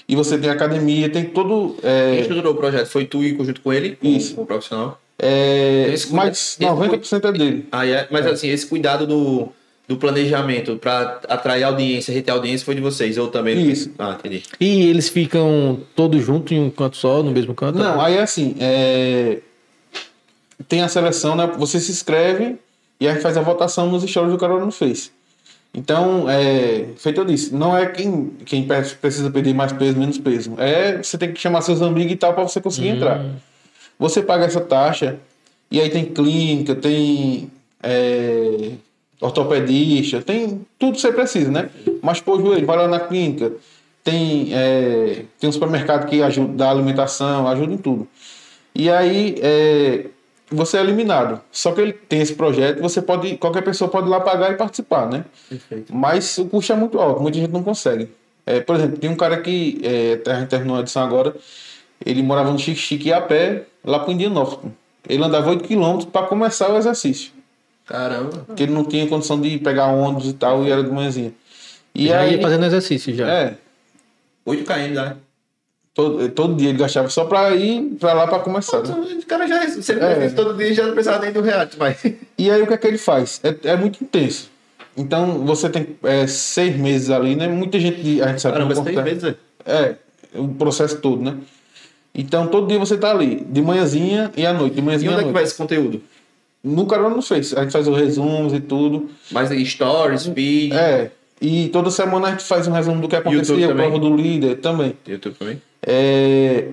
e 0.09 0.15
você 0.15 0.39
tem 0.39 0.51
academia, 0.51 1.09
tem 1.09 1.25
todo. 1.25 1.77
quem 1.81 1.91
É, 1.91 2.21
estruturou 2.21 2.53
o 2.53 2.57
projeto? 2.57 2.87
Foi 2.87 3.05
tu 3.05 3.23
e 3.23 3.37
junto 3.37 3.61
com 3.61 3.73
ele? 3.73 3.97
Com, 3.97 4.07
Isso. 4.07 4.35
Com 4.35 4.43
o 4.43 4.47
profissional? 4.47 5.01
é, 5.21 5.87
mas 6.13 6.57
esse 6.61 6.61
90% 6.61 7.29
é 7.29 7.33
dele. 7.33 7.67
Ah, 7.73 7.87
é? 7.87 8.07
Mas 8.11 8.27
assim, 8.27 8.49
esse 8.49 8.67
cuidado 8.67 9.07
do, 9.07 9.49
do 9.89 9.97
planejamento 9.97 10.77
para 10.77 11.21
atrair 11.29 11.65
audiência, 11.65 12.13
reter 12.13 12.33
audiência 12.33 12.65
foi 12.65 12.77
de 12.77 12.81
vocês, 12.81 13.19
ou 13.19 13.29
também? 13.29 13.69
Isso. 13.69 13.91
Ah, 13.99 14.17
entendi. 14.19 14.43
E 14.61 14.89
eles 14.89 15.09
ficam 15.09 15.81
todos 15.97 16.23
juntos 16.23 16.53
em 16.53 16.61
um 16.61 16.71
canto 16.71 16.97
só, 16.97 17.23
no 17.23 17.33
mesmo 17.33 17.55
canto? 17.55 17.79
Não, 17.79 18.01
aí 18.01 18.17
é 18.17 18.23
assim, 18.23 18.55
é, 18.61 19.39
tem 20.69 20.83
a 20.83 20.89
seleção, 20.89 21.35
né? 21.35 21.51
Você 21.59 21.81
se 21.81 21.91
inscreve 21.91 22.57
e 23.01 23.09
a 23.09 23.13
gente 23.13 23.23
faz 23.23 23.37
a 23.37 23.43
votação 23.43 23.91
nos 23.91 24.03
stories 24.03 24.33
do 24.33 24.39
Carol 24.39 24.65
no 24.65 24.71
Face. 24.71 25.11
Então, 25.73 26.29
é, 26.29 26.87
feito 26.97 27.21
eu 27.21 27.25
disse, 27.25 27.55
não 27.55 27.77
é 27.77 27.87
quem, 27.87 28.33
quem 28.45 28.66
precisa 29.01 29.31
perder 29.31 29.55
mais 29.55 29.73
peso, 29.73 29.99
menos 29.99 30.19
peso. 30.19 30.55
É, 30.59 31.03
você 31.03 31.16
tem 31.19 31.33
que 31.33 31.41
chamar 31.41 31.61
seus 31.61 31.83
amigos 31.83 32.12
e 32.12 32.16
tal 32.16 32.35
para 32.35 32.43
você 32.43 32.61
conseguir 32.61 32.89
entrar. 32.89 33.25
Você 33.99 34.23
paga 34.23 34.45
essa 34.45 34.61
taxa 34.61 35.19
e 35.71 35.81
aí 35.81 35.91
tem 35.91 36.07
clínica, 36.07 36.75
tem 36.75 37.51
é, 37.83 38.73
ortopedista, 39.21 40.23
tem 40.23 40.66
tudo 40.79 40.95
que 40.95 41.01
você 41.01 41.12
precisa, 41.12 41.51
né? 41.51 41.69
Mas 42.03 42.21
pô, 42.21 42.41
joelho, 42.41 42.66
vai 42.66 42.77
lá 42.77 42.89
na 42.89 43.01
clínica, 43.01 43.53
tem, 44.03 44.49
é, 44.53 45.25
tem 45.39 45.51
um 45.51 45.53
supermercado 45.53 46.09
que 46.09 46.23
ajuda 46.23 46.55
da 46.55 46.71
alimentação, 46.71 47.47
ajuda 47.47 47.75
em 47.75 47.79
tudo. 47.79 48.09
E 48.75 48.89
aí 48.91 49.37
é, 49.43 50.07
você 50.51 50.79
é 50.79 50.81
eliminado. 50.81 51.41
Só 51.51 51.73
que 51.73 51.81
ele 51.81 51.93
tem 51.93 52.21
esse 52.21 52.35
projeto, 52.35 52.81
você 52.81 53.03
pode, 53.03 53.37
qualquer 53.37 53.63
pessoa 53.63 53.91
pode 53.91 54.07
ir 54.07 54.11
lá 54.11 54.21
pagar 54.21 54.53
e 54.53 54.57
participar, 54.57 55.09
né? 55.09 55.25
Perfeito. 55.49 55.95
Mas 55.95 56.39
o 56.39 56.47
custo 56.47 56.73
é 56.73 56.77
muito 56.77 56.99
alto, 56.99 57.21
muita 57.21 57.39
gente 57.39 57.51
não 57.51 57.63
consegue. 57.63 58.09
É, 58.47 58.61
por 58.61 58.77
exemplo, 58.77 58.97
tem 58.99 59.11
um 59.11 59.17
cara 59.17 59.41
que 59.41 59.81
é, 59.83 60.31
a 60.31 60.41
gente 60.41 60.49
terminou 60.49 60.77
a 60.77 60.81
edição 60.81 61.05
agora, 61.05 61.35
ele 62.05 62.23
morava 62.23 62.51
no 62.51 62.59
Chique 62.59 62.81
Chique 62.81 63.13
a 63.13 63.21
pé, 63.21 63.65
lá 63.85 63.99
para 63.99 64.13
Indianópolis. 64.13 64.73
Ele 65.09 65.23
andava 65.23 65.51
8 65.51 65.65
km 65.65 66.07
para 66.11 66.27
começar 66.27 66.71
o 66.71 66.77
exercício. 66.77 67.33
Caramba. 67.87 68.45
Porque 68.47 68.63
ele 68.63 68.73
não 68.73 68.85
tinha 68.85 69.07
condição 69.07 69.41
de 69.41 69.59
pegar 69.59 69.87
ônibus 69.87 70.29
e 70.29 70.33
tal, 70.35 70.65
e 70.65 70.71
era 70.71 70.83
de 70.83 70.91
manhãzinha. 70.91 71.33
E 71.95 72.09
já 72.09 72.21
aí, 72.21 72.37
ia 72.37 72.43
fazendo 72.43 72.65
exercício 72.65 73.15
já. 73.15 73.29
é, 73.29 73.55
8 74.45 74.65
km 74.65 74.95
lá. 74.95 75.17
Todo, 75.95 76.28
todo 76.30 76.55
dia 76.57 76.68
ele 76.70 76.78
gastava 76.78 77.09
só 77.09 77.24
para 77.24 77.55
ir 77.55 77.97
para 77.99 78.12
lá 78.12 78.26
para 78.26 78.39
começar. 78.41 78.82
né? 78.82 79.18
O 79.22 79.26
cara 79.26 79.47
já, 79.47 79.66
se 79.68 79.93
ele 79.93 80.01
É. 80.01 80.14
faz 80.14 80.24
isso 80.26 80.36
todo 80.36 80.57
dia, 80.57 80.72
já 80.74 80.86
não 80.86 80.93
precisava 80.93 81.22
nem 81.24 81.32
do 81.32 81.41
real, 81.41 81.66
mas. 81.78 82.05
E 82.36 82.51
aí 82.51 82.62
o 82.62 82.66
que 82.66 82.74
é 82.74 82.76
que 82.76 82.86
ele 82.86 82.99
faz? 82.99 83.41
É, 83.43 83.55
é 83.70 83.76
muito 83.76 84.03
intenso. 84.03 84.51
Então 84.97 85.45
você 85.47 85.68
tem 85.68 85.97
é, 86.03 86.26
seis 86.26 86.76
meses 86.76 87.11
ali, 87.11 87.36
né? 87.36 87.47
Muita 87.49 87.78
gente, 87.78 88.20
a 88.22 88.28
gente 88.28 88.41
sabe 88.43 88.55
Caramba, 88.59 88.74
seis 88.74 89.01
vezes, 89.03 89.24
é. 89.24 89.34
É, 89.66 89.95
o 90.34 90.49
processo 90.49 90.99
todo, 91.01 91.22
né? 91.22 91.36
Então 92.14 92.49
todo 92.49 92.66
dia 92.66 92.78
você 92.78 92.97
tá 92.97 93.11
ali, 93.11 93.45
de 93.49 93.62
manhãzinha 93.62 94.32
e 94.36 94.45
à 94.45 94.53
noite, 94.53 94.74
de 94.74 94.80
E 94.80 94.82
manhãzinha 94.82 95.12
onde 95.12 95.20
à 95.20 95.24
é 95.24 95.26
que 95.28 95.32
vai 95.32 95.43
esse 95.45 95.55
conteúdo? 95.55 96.03
No 96.64 96.86
canal 96.86 97.11
não 97.11 97.22
fez, 97.22 97.55
a 97.57 97.62
gente 97.62 97.70
faz 97.70 97.86
os 97.86 97.97
resumos 97.97 98.53
e 98.53 98.59
tudo. 98.61 99.09
Mais 99.30 99.51
stories, 99.70 100.26
vídeo. 100.26 100.76
É, 100.76 101.11
e 101.41 101.68
toda 101.68 101.91
semana 101.91 102.26
a 102.28 102.30
gente 102.32 102.43
faz 102.43 102.66
um 102.66 102.72
resumo 102.72 103.01
do 103.01 103.09
que 103.09 103.14
acontecia, 103.14 103.55
YouTube 103.55 103.70
a 103.72 103.74
prova 103.76 103.99
do 104.01 104.16
líder 104.16 104.57
também. 104.57 104.95
YouTube 105.07 105.36
também? 105.39 105.62
É, 105.83 106.68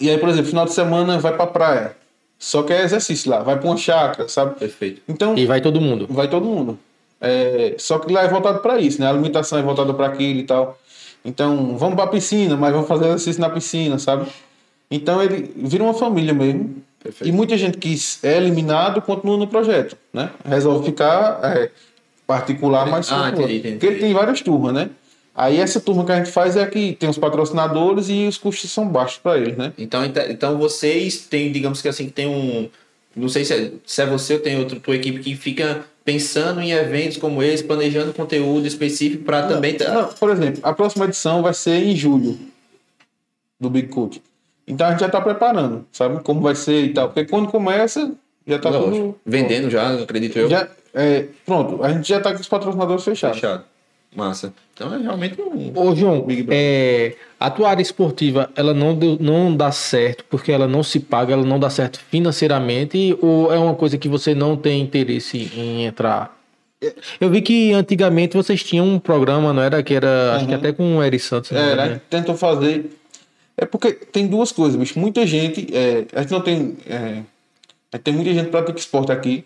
e 0.00 0.10
aí, 0.10 0.18
por 0.18 0.28
exemplo, 0.28 0.48
final 0.48 0.64
de 0.64 0.72
semana 0.72 1.18
vai 1.18 1.34
pra 1.34 1.46
praia. 1.46 1.96
Só 2.38 2.62
que 2.62 2.72
é 2.72 2.82
exercício 2.82 3.30
lá, 3.30 3.40
vai 3.42 3.58
pra 3.58 3.66
uma 3.68 3.76
chácara, 3.76 4.28
sabe? 4.28 4.58
Perfeito. 4.58 5.00
Então, 5.08 5.36
E 5.36 5.46
vai 5.46 5.60
todo 5.60 5.80
mundo. 5.80 6.06
vai 6.10 6.28
todo 6.28 6.44
mundo. 6.44 6.78
É, 7.20 7.74
só 7.78 7.98
que 7.98 8.12
lá 8.12 8.22
é 8.22 8.28
voltado 8.28 8.58
para 8.58 8.78
isso, 8.78 9.00
né? 9.00 9.06
A 9.06 9.10
alimentação 9.10 9.58
é 9.58 9.62
voltada 9.62 9.94
para 9.94 10.06
aquilo 10.06 10.40
e 10.40 10.44
tal. 10.44 10.78
Então, 11.24 11.78
vamos 11.78 11.94
para 11.94 12.04
a 12.04 12.08
piscina, 12.08 12.54
mas 12.56 12.72
vamos 12.72 12.86
fazer 12.86 13.06
exercício 13.06 13.40
na 13.40 13.48
piscina, 13.48 13.98
sabe? 13.98 14.26
Então 14.90 15.22
ele 15.22 15.50
vira 15.56 15.82
uma 15.82 15.94
família 15.94 16.34
mesmo. 16.34 16.82
Perfeito. 17.02 17.28
E 17.28 17.32
muita 17.32 17.56
gente 17.56 17.78
que 17.78 17.96
é 18.22 18.36
eliminado 18.36 19.00
continua 19.00 19.36
no 19.38 19.46
projeto, 19.46 19.96
né? 20.12 20.30
Resolve 20.44 20.84
ficar 20.84 21.40
é, 21.42 21.70
particular, 22.26 22.86
mas 22.86 23.10
Ah, 23.10 23.30
entendi, 23.30 23.56
entendi. 23.56 23.72
Porque 23.76 23.86
ele 23.86 24.00
tem 24.00 24.12
várias 24.12 24.40
turmas, 24.42 24.74
né? 24.74 24.90
Aí 25.34 25.58
essa 25.58 25.80
turma 25.80 26.04
que 26.04 26.12
a 26.12 26.16
gente 26.16 26.30
faz 26.30 26.56
é 26.56 26.64
que 26.64 26.92
tem 26.92 27.08
os 27.08 27.18
patrocinadores 27.18 28.08
e 28.08 28.26
os 28.28 28.38
custos 28.38 28.70
são 28.70 28.86
baixos 28.86 29.18
para 29.18 29.36
eles, 29.38 29.56
né? 29.56 29.72
Então, 29.76 30.04
então 30.04 30.56
vocês 30.58 31.26
têm, 31.26 31.50
digamos 31.50 31.82
que 31.82 31.88
assim, 31.88 32.06
que 32.06 32.12
tem 32.12 32.26
um. 32.28 32.68
Não 33.16 33.28
sei 33.28 33.44
se 33.44 33.52
é, 33.54 33.70
se 33.84 34.02
é 34.02 34.06
você 34.06 34.34
ou 34.34 34.40
tem 34.40 34.58
outra 34.58 34.78
tua 34.78 34.94
equipe 34.96 35.18
que 35.20 35.34
fica 35.36 35.84
pensando 36.04 36.60
em 36.60 36.70
eventos 36.72 37.16
como 37.16 37.42
esse, 37.42 37.64
planejando 37.64 38.12
conteúdo 38.12 38.66
específico 38.66 39.24
para 39.24 39.46
também. 39.48 39.74
tá- 39.74 39.92
Não, 39.92 40.08
por 40.08 40.30
exemplo, 40.30 40.60
a 40.62 40.72
próxima 40.72 41.04
edição 41.06 41.42
vai 41.42 41.54
ser 41.54 41.82
em 41.82 41.96
julho 41.96 42.38
do 43.58 43.70
Big 43.70 43.88
Cook. 43.88 44.16
Então 44.66 44.86
a 44.86 44.90
gente 44.92 45.00
já 45.00 45.06
está 45.06 45.20
preparando, 45.20 45.84
sabe? 45.92 46.22
Como 46.22 46.40
vai 46.40 46.54
ser 46.54 46.84
e 46.84 46.92
tal. 46.92 47.08
Porque 47.08 47.24
quando 47.24 47.48
começa, 47.48 48.12
já 48.46 48.56
está 48.56 48.70
tudo. 48.72 49.16
Vendendo 49.26 49.68
já, 49.70 49.94
acredito 49.94 50.38
eu. 50.38 50.48
Já, 50.48 50.68
é, 50.94 51.26
pronto, 51.44 51.82
a 51.82 51.92
gente 51.92 52.08
já 52.08 52.18
está 52.18 52.32
com 52.32 52.40
os 52.40 52.48
patrocinadores 52.48 53.04
fechados. 53.04 53.38
Fechado. 53.38 53.64
Massa. 54.14 54.52
Então 54.74 54.94
é 54.94 54.98
realmente 54.98 55.40
um. 55.40 55.72
Ô, 55.74 55.94
João, 55.94 56.26
é, 56.50 57.14
a 57.38 57.50
tua 57.50 57.70
área 57.70 57.82
esportiva, 57.82 58.50
ela 58.54 58.72
não, 58.74 58.94
deu- 58.94 59.16
não 59.20 59.56
dá 59.56 59.70
certo 59.72 60.24
porque 60.30 60.52
ela 60.52 60.66
não 60.68 60.82
se 60.82 61.00
paga, 61.00 61.32
ela 61.32 61.44
não 61.44 61.58
dá 61.58 61.68
certo 61.70 61.98
financeiramente 62.10 63.16
ou 63.20 63.52
é 63.52 63.58
uma 63.58 63.74
coisa 63.74 63.98
que 63.98 64.08
você 64.08 64.34
não 64.34 64.56
tem 64.56 64.80
interesse 64.80 65.50
em 65.56 65.84
entrar? 65.84 66.36
Eu 67.20 67.30
vi 67.30 67.40
que 67.40 67.72
antigamente 67.72 68.36
vocês 68.36 68.62
tinham 68.62 68.86
um 68.86 68.98
programa, 68.98 69.52
não 69.52 69.62
era? 69.62 69.82
Que 69.82 69.94
era, 69.94 70.34
acho 70.36 70.44
que 70.46 70.52
Uhum. 70.52 70.58
até 70.58 70.72
com 70.72 70.96
o 70.98 71.02
Eri 71.02 71.18
Santos. 71.18 71.50
É, 71.50 71.54
né? 71.54 71.74
né? 71.76 71.82
A 71.82 71.88
gente 71.88 72.02
tentou 72.10 72.36
fazer. 72.36 72.90
É 73.56 73.64
porque 73.64 73.92
tem 73.92 74.26
duas 74.26 74.52
coisas, 74.52 74.76
bicho. 74.78 74.98
Muita 74.98 75.26
gente. 75.26 75.66
é, 75.74 76.04
a 76.14 76.20
gente 76.22 76.30
não 76.32 76.40
tem. 76.40 76.76
É, 76.86 77.22
a 77.92 77.96
gente 77.96 78.02
tem 78.04 78.12
muita 78.14 78.32
gente 78.34 78.44
que 78.46 78.50
pratica 78.50 78.78
esporte 78.78 79.12
aqui, 79.12 79.44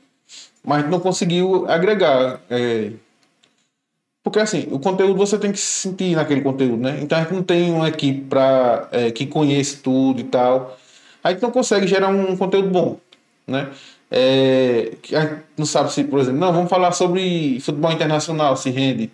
mas 0.64 0.78
a 0.78 0.80
gente 0.82 0.90
não 0.90 0.98
conseguiu 1.00 1.64
agregar. 1.68 2.40
é, 2.50 2.90
porque 4.22 4.38
assim, 4.38 4.68
o 4.70 4.78
conteúdo 4.78 5.16
você 5.16 5.38
tem 5.38 5.52
que 5.52 5.58
se 5.58 5.88
sentir 5.88 6.14
naquele 6.16 6.40
conteúdo, 6.40 6.76
né? 6.76 6.98
Então 7.02 7.18
a 7.18 7.22
gente 7.22 7.34
não 7.34 7.42
tem 7.42 7.72
uma 7.72 7.88
equipe 7.88 8.22
pra, 8.22 8.88
é, 8.92 9.10
que 9.10 9.26
conhece 9.26 9.78
tudo 9.78 10.20
e 10.20 10.24
tal. 10.24 10.76
A 11.22 11.30
gente 11.32 11.42
não 11.42 11.50
consegue 11.50 11.86
gerar 11.86 12.08
um 12.08 12.36
conteúdo 12.36 12.68
bom, 12.68 12.98
né? 13.46 13.68
É, 14.10 14.92
a 15.12 15.20
gente 15.20 15.42
não 15.56 15.66
sabe 15.66 15.92
se, 15.92 16.04
por 16.04 16.18
exemplo, 16.20 16.40
não, 16.40 16.52
vamos 16.52 16.70
falar 16.70 16.92
sobre 16.92 17.60
futebol 17.60 17.92
internacional, 17.92 18.56
se 18.56 18.70
rende. 18.70 19.10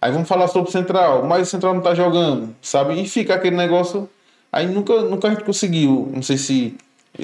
Aí 0.00 0.10
vamos 0.12 0.28
falar 0.28 0.48
sobre 0.48 0.70
Central, 0.70 1.26
mas 1.26 1.48
o 1.48 1.50
Central 1.50 1.74
não 1.74 1.82
tá 1.82 1.94
jogando, 1.94 2.54
sabe? 2.62 3.00
E 3.00 3.06
fica 3.06 3.34
aquele 3.34 3.56
negócio. 3.56 4.08
Aí 4.50 4.66
nunca, 4.66 5.02
nunca 5.02 5.28
a 5.28 5.30
gente 5.30 5.44
conseguiu. 5.44 6.10
Não 6.12 6.22
sei 6.22 6.38
se 6.38 6.74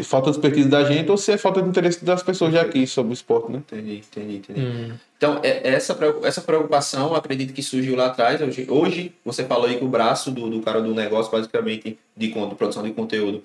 falta 0.02 0.30
de 0.30 0.36
expertise 0.36 0.68
da 0.68 0.84
gente 0.84 1.10
ou 1.10 1.16
se 1.16 1.32
é 1.32 1.38
falta 1.38 1.60
de 1.62 1.68
interesse 1.68 2.04
das 2.04 2.22
pessoas 2.22 2.52
já 2.52 2.62
aqui 2.62 2.86
sobre 2.86 3.12
o 3.12 3.14
esporte, 3.14 3.50
né? 3.52 3.58
Entendi, 3.58 3.96
entendi, 4.10 4.36
entendi. 4.36 4.60
Hum. 4.60 4.92
Então, 5.16 5.40
é- 5.42 5.68
essa, 5.68 5.96
essa 6.24 6.40
preocupação, 6.40 7.14
acredito 7.14 7.52
que 7.52 7.62
surgiu 7.62 7.96
lá 7.96 8.06
atrás. 8.06 8.40
Hoje, 8.40 8.66
hoje 8.68 9.12
você 9.24 9.44
falou 9.44 9.66
aí 9.66 9.76
que 9.76 9.84
o 9.84 9.88
braço 9.88 10.30
do, 10.30 10.48
do 10.50 10.60
cara 10.60 10.80
do 10.82 10.94
negócio, 10.94 11.30
basicamente, 11.32 11.98
de, 12.16 12.28
de 12.28 12.54
produção 12.56 12.82
de 12.82 12.90
conteúdo, 12.92 13.42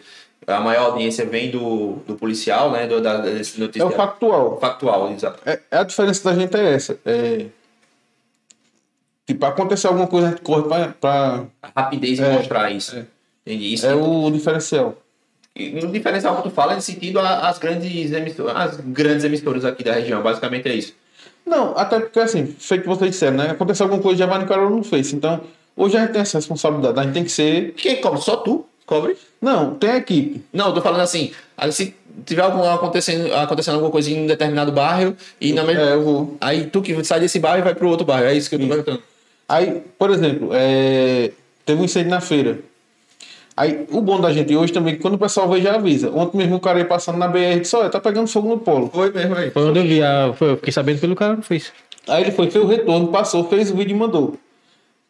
a 0.47 0.59
maior 0.59 0.91
audiência 0.91 1.25
vem 1.25 1.51
do, 1.51 1.97
do 2.07 2.15
policial, 2.15 2.71
né? 2.71 2.87
Do, 2.87 2.99
da, 2.99 3.17
desse 3.17 3.55
É 3.55 3.57
o 3.57 3.65
noticiário. 3.65 3.95
factual. 3.95 4.59
factual, 4.59 5.11
exato. 5.13 5.39
É, 5.45 5.59
é 5.69 5.77
a 5.77 5.83
diferença 5.83 6.23
da 6.29 6.39
gente 6.39 6.55
é 6.57 6.73
essa. 6.73 6.99
É, 7.05 7.45
tipo, 9.25 9.45
acontecer 9.45 9.87
alguma 9.87 10.07
coisa, 10.07 10.27
a 10.27 10.29
gente 10.31 10.41
corre 10.41 10.63
pra. 10.67 10.87
pra 10.99 11.45
A 11.61 11.81
rapidez 11.83 12.19
em 12.19 12.23
É, 12.23 12.33
mostrar 12.33 12.71
isso. 12.71 12.95
é. 12.97 13.05
Entendi. 13.45 13.73
Isso 13.73 13.85
é 13.87 13.95
o 13.95 14.29
diferencial. 14.29 15.00
No 15.57 15.91
diferencial 15.91 16.37
que 16.37 16.43
tu 16.43 16.49
fala 16.49 16.73
é 16.73 16.79
sentido 16.79 17.19
as 17.19 17.59
grandes, 17.59 18.11
emissoras, 18.11 18.55
as 18.55 18.77
grandes 18.77 19.25
emissoras 19.25 19.65
aqui 19.65 19.83
da 19.83 19.93
região, 19.93 20.21
basicamente 20.21 20.69
é 20.69 20.75
isso. 20.75 20.93
Não, 21.45 21.77
até 21.77 21.99
porque 21.99 22.19
assim, 22.19 22.45
feito 22.45 22.83
que 22.83 22.87
vocês 22.87 23.11
disseram, 23.11 23.37
né? 23.37 23.49
Aconteceu 23.49 23.85
alguma 23.85 24.01
coisa, 24.01 24.19
já 24.19 24.25
vai 24.25 24.39
no 24.39 24.47
cara 24.47 24.63
ou 24.63 24.69
não 24.69 24.83
fez. 24.83 25.11
Então, 25.11 25.41
hoje 25.75 25.97
a 25.97 26.01
gente 26.01 26.13
tem 26.13 26.21
essa 26.21 26.37
responsabilidade. 26.37 26.99
A 26.99 27.03
gente 27.03 27.13
tem 27.13 27.23
que 27.23 27.31
ser. 27.31 27.73
Quem 27.73 27.99
cobre? 27.99 28.21
Só 28.21 28.37
tu 28.37 28.65
cobre? 28.85 29.17
Não, 29.41 29.75
tem 29.75 29.89
a 29.89 29.97
equipe. 29.97 30.41
Não, 30.53 30.67
eu 30.67 30.73
tô 30.73 30.81
falando 30.81 31.01
assim, 31.01 31.31
assim 31.57 31.93
tiver 32.25 32.41
algum, 32.41 32.63
acontecendo, 32.63 33.33
acontecendo 33.33 33.75
alguma 33.75 33.91
coisa 33.91 34.09
em 34.09 34.23
um 34.23 34.27
determinado 34.27 34.71
bairro, 34.71 35.15
e 35.39 35.53
na 35.53 35.63
mesma. 35.63 35.83
É, 35.83 35.93
eu 35.93 36.03
vou. 36.03 36.37
Aí 36.39 36.65
tu 36.67 36.81
que 36.81 37.03
sai 37.03 37.19
desse 37.19 37.39
bairro 37.39 37.59
e 37.59 37.63
vai 37.63 37.75
pro 37.75 37.89
outro 37.89 38.05
bairro. 38.05 38.27
É 38.27 38.33
isso 38.33 38.49
que 38.49 38.55
eu 38.55 38.59
tô 38.59 38.67
perguntando. 38.67 39.01
Aí, 39.47 39.81
por 39.97 40.09
exemplo, 40.11 40.49
é, 40.53 41.31
teve 41.65 41.81
um 41.81 41.85
incêndio 41.85 42.09
na 42.09 42.21
feira. 42.21 42.59
Aí, 43.61 43.85
o 43.91 44.01
bom 44.01 44.19
da 44.19 44.33
gente 44.33 44.55
hoje 44.55 44.73
também, 44.73 44.93
é 44.93 44.95
que 44.95 45.03
quando 45.03 45.13
o 45.13 45.19
pessoal 45.19 45.47
vê, 45.47 45.61
já 45.61 45.75
avisa. 45.75 46.09
Ontem 46.09 46.35
mesmo 46.35 46.55
o 46.55 46.59
cara 46.59 46.79
ia 46.79 46.85
passando 46.85 47.19
na 47.19 47.27
BR 47.27 47.37
e 47.37 47.59
disse, 47.59 47.75
olha, 47.75 47.91
tá 47.91 47.99
pegando 47.99 48.25
fogo 48.25 48.49
no 48.49 48.57
polo. 48.57 48.89
Foi 48.91 49.11
mesmo 49.11 49.35
aí. 49.35 49.51
Foi 49.51 49.69
onde 49.69 49.77
eu 49.77 49.83
vi, 49.83 50.01
a, 50.01 50.33
foi, 50.33 50.53
eu 50.53 50.57
fiquei 50.57 50.73
sabendo 50.73 50.99
pelo 50.99 51.15
cara 51.15 51.35
não 51.35 51.43
fez. 51.43 51.71
Aí 52.07 52.23
ele 52.23 52.31
foi, 52.31 52.49
fez 52.49 52.65
o 52.65 52.67
retorno, 52.67 53.09
passou, 53.09 53.47
fez 53.47 53.69
o 53.69 53.75
vídeo 53.75 53.95
e 53.95 53.99
mandou. 53.99 54.35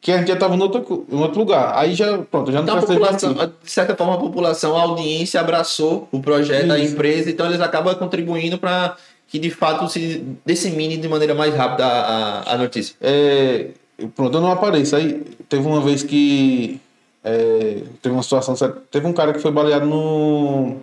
Que 0.01 0.11
a 0.11 0.17
gente 0.17 0.27
já 0.27 0.35
tava 0.35 0.53
em 0.53 0.61
outro, 0.61 1.05
em 1.09 1.17
outro 1.17 1.39
lugar. 1.39 1.77
Aí 1.77 1.93
já, 1.93 2.17
pronto, 2.17 2.51
já 2.51 2.57
não 2.57 2.63
Então, 2.63 2.75
a 2.75 2.77
precisa 2.79 2.99
população, 2.99 3.33
de 3.63 3.71
certa 3.71 3.95
forma, 3.95 4.15
a 4.15 4.17
população, 4.17 4.75
a 4.75 4.81
audiência 4.81 5.39
abraçou 5.39 6.09
o 6.11 6.19
projeto, 6.19 6.71
a 6.71 6.77
Isso. 6.77 6.93
empresa, 6.93 7.29
então 7.29 7.45
eles 7.45 7.61
acabam 7.61 7.95
contribuindo 7.95 8.57
para 8.57 8.97
que 9.29 9.39
de 9.39 9.49
fato 9.49 9.87
se 9.87 10.25
dissemine 10.45 10.97
de 10.97 11.07
maneira 11.07 11.33
mais 11.33 11.55
rápida 11.55 11.85
a, 11.85 12.41
a, 12.41 12.53
a 12.55 12.57
notícia. 12.57 12.97
É, 12.99 13.67
pronto, 14.13 14.37
eu 14.37 14.41
não 14.41 14.51
apareço. 14.51 14.93
Aí 14.93 15.23
teve 15.47 15.65
uma 15.65 15.79
vez 15.79 16.03
que 16.03 16.81
é, 17.23 17.81
teve 18.01 18.13
uma 18.15 18.23
situação, 18.23 18.55
teve 18.89 19.05
um 19.07 19.13
cara 19.13 19.33
que 19.33 19.39
foi 19.39 19.51
baleado 19.51 19.85
no 19.85 20.77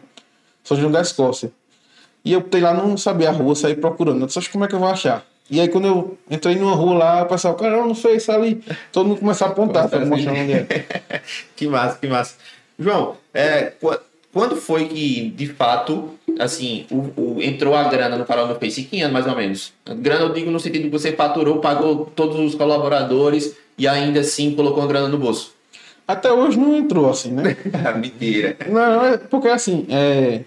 São 0.65 0.77
João 0.77 0.91
da 0.93 1.01
Escócia. 1.01 1.51
E 2.25 2.33
eu 2.33 2.45
lá, 2.61 2.75
não 2.75 2.97
sabia 2.97 3.29
a 3.29 3.33
rua, 3.33 3.55
saí 3.55 3.75
procurando. 3.75 4.21
Eu 4.21 4.27
disse, 4.27 4.39
"Oxe, 4.39 4.51
como 4.51 4.65
é 4.65 4.69
que 4.69 4.75
eu 4.75 4.79
vou 4.79 4.89
achar? 4.89 5.25
E 5.51 5.61
aí 5.61 5.69
quando 5.69 5.87
eu 5.87 6.19
entrei 6.31 6.57
numa 6.57 6.75
rua 6.75 6.95
lá, 6.95 7.23
o 7.23 7.27
pessoal, 7.27 7.55
cara, 7.55 7.77
não 7.79 7.95
fez 7.95 8.23
isso 8.23 8.33
ali. 8.33 8.63
Todo 8.93 9.09
mundo 9.09 9.21
começou 9.21 9.47
a 9.47 9.51
apontar, 9.51 9.89
pra 9.89 10.05
mostrando 10.05 10.39
onde 10.41 10.53
é. 10.53 10.67
que 11.57 11.67
massa, 11.67 11.99
que 11.99 12.07
massa. 12.07 12.35
João, 12.79 13.17
é, 13.33 13.73
qu- 13.81 13.99
quando 14.33 14.57
foi 14.57 14.89
que, 14.89 15.31
de 15.31 15.47
fato, 15.47 16.11
assim, 16.39 16.85
o, 16.91 17.37
o- 17.37 17.43
entrou 17.43 17.75
a 17.75 17.85
grana 17.85 18.19
no 18.19 18.27
canal 18.27 18.47
do 18.47 18.57
Face? 18.57 18.83
Que 18.85 19.01
ano, 19.01 19.13
mais 19.15 19.27
ou 19.27 19.35
menos? 19.35 19.73
Grana, 19.87 20.27
eu 20.27 20.33
digo 20.35 20.51
no 20.51 20.61
sentido 20.61 20.83
que 20.83 20.91
você 20.91 21.13
faturou, 21.13 21.61
pagou 21.61 22.13
todos 22.15 22.39
os 22.39 22.55
colaboradores 22.55 23.57
e 23.79 23.89
ainda 23.89 24.21
assim 24.21 24.55
colocou 24.55 24.83
a 24.83 24.87
grana 24.87 25.09
no 25.09 25.17
bolso. 25.19 25.53
Até 26.09 26.33
hoje 26.33 26.59
não 26.59 26.75
entrou 26.75 27.11
assim, 27.11 27.31
né? 27.31 27.55
Mentira. 28.01 28.57
Não, 28.67 29.05
é 29.05 29.19
porque 29.19 29.49
assim, 29.49 29.87
é, 29.91 30.43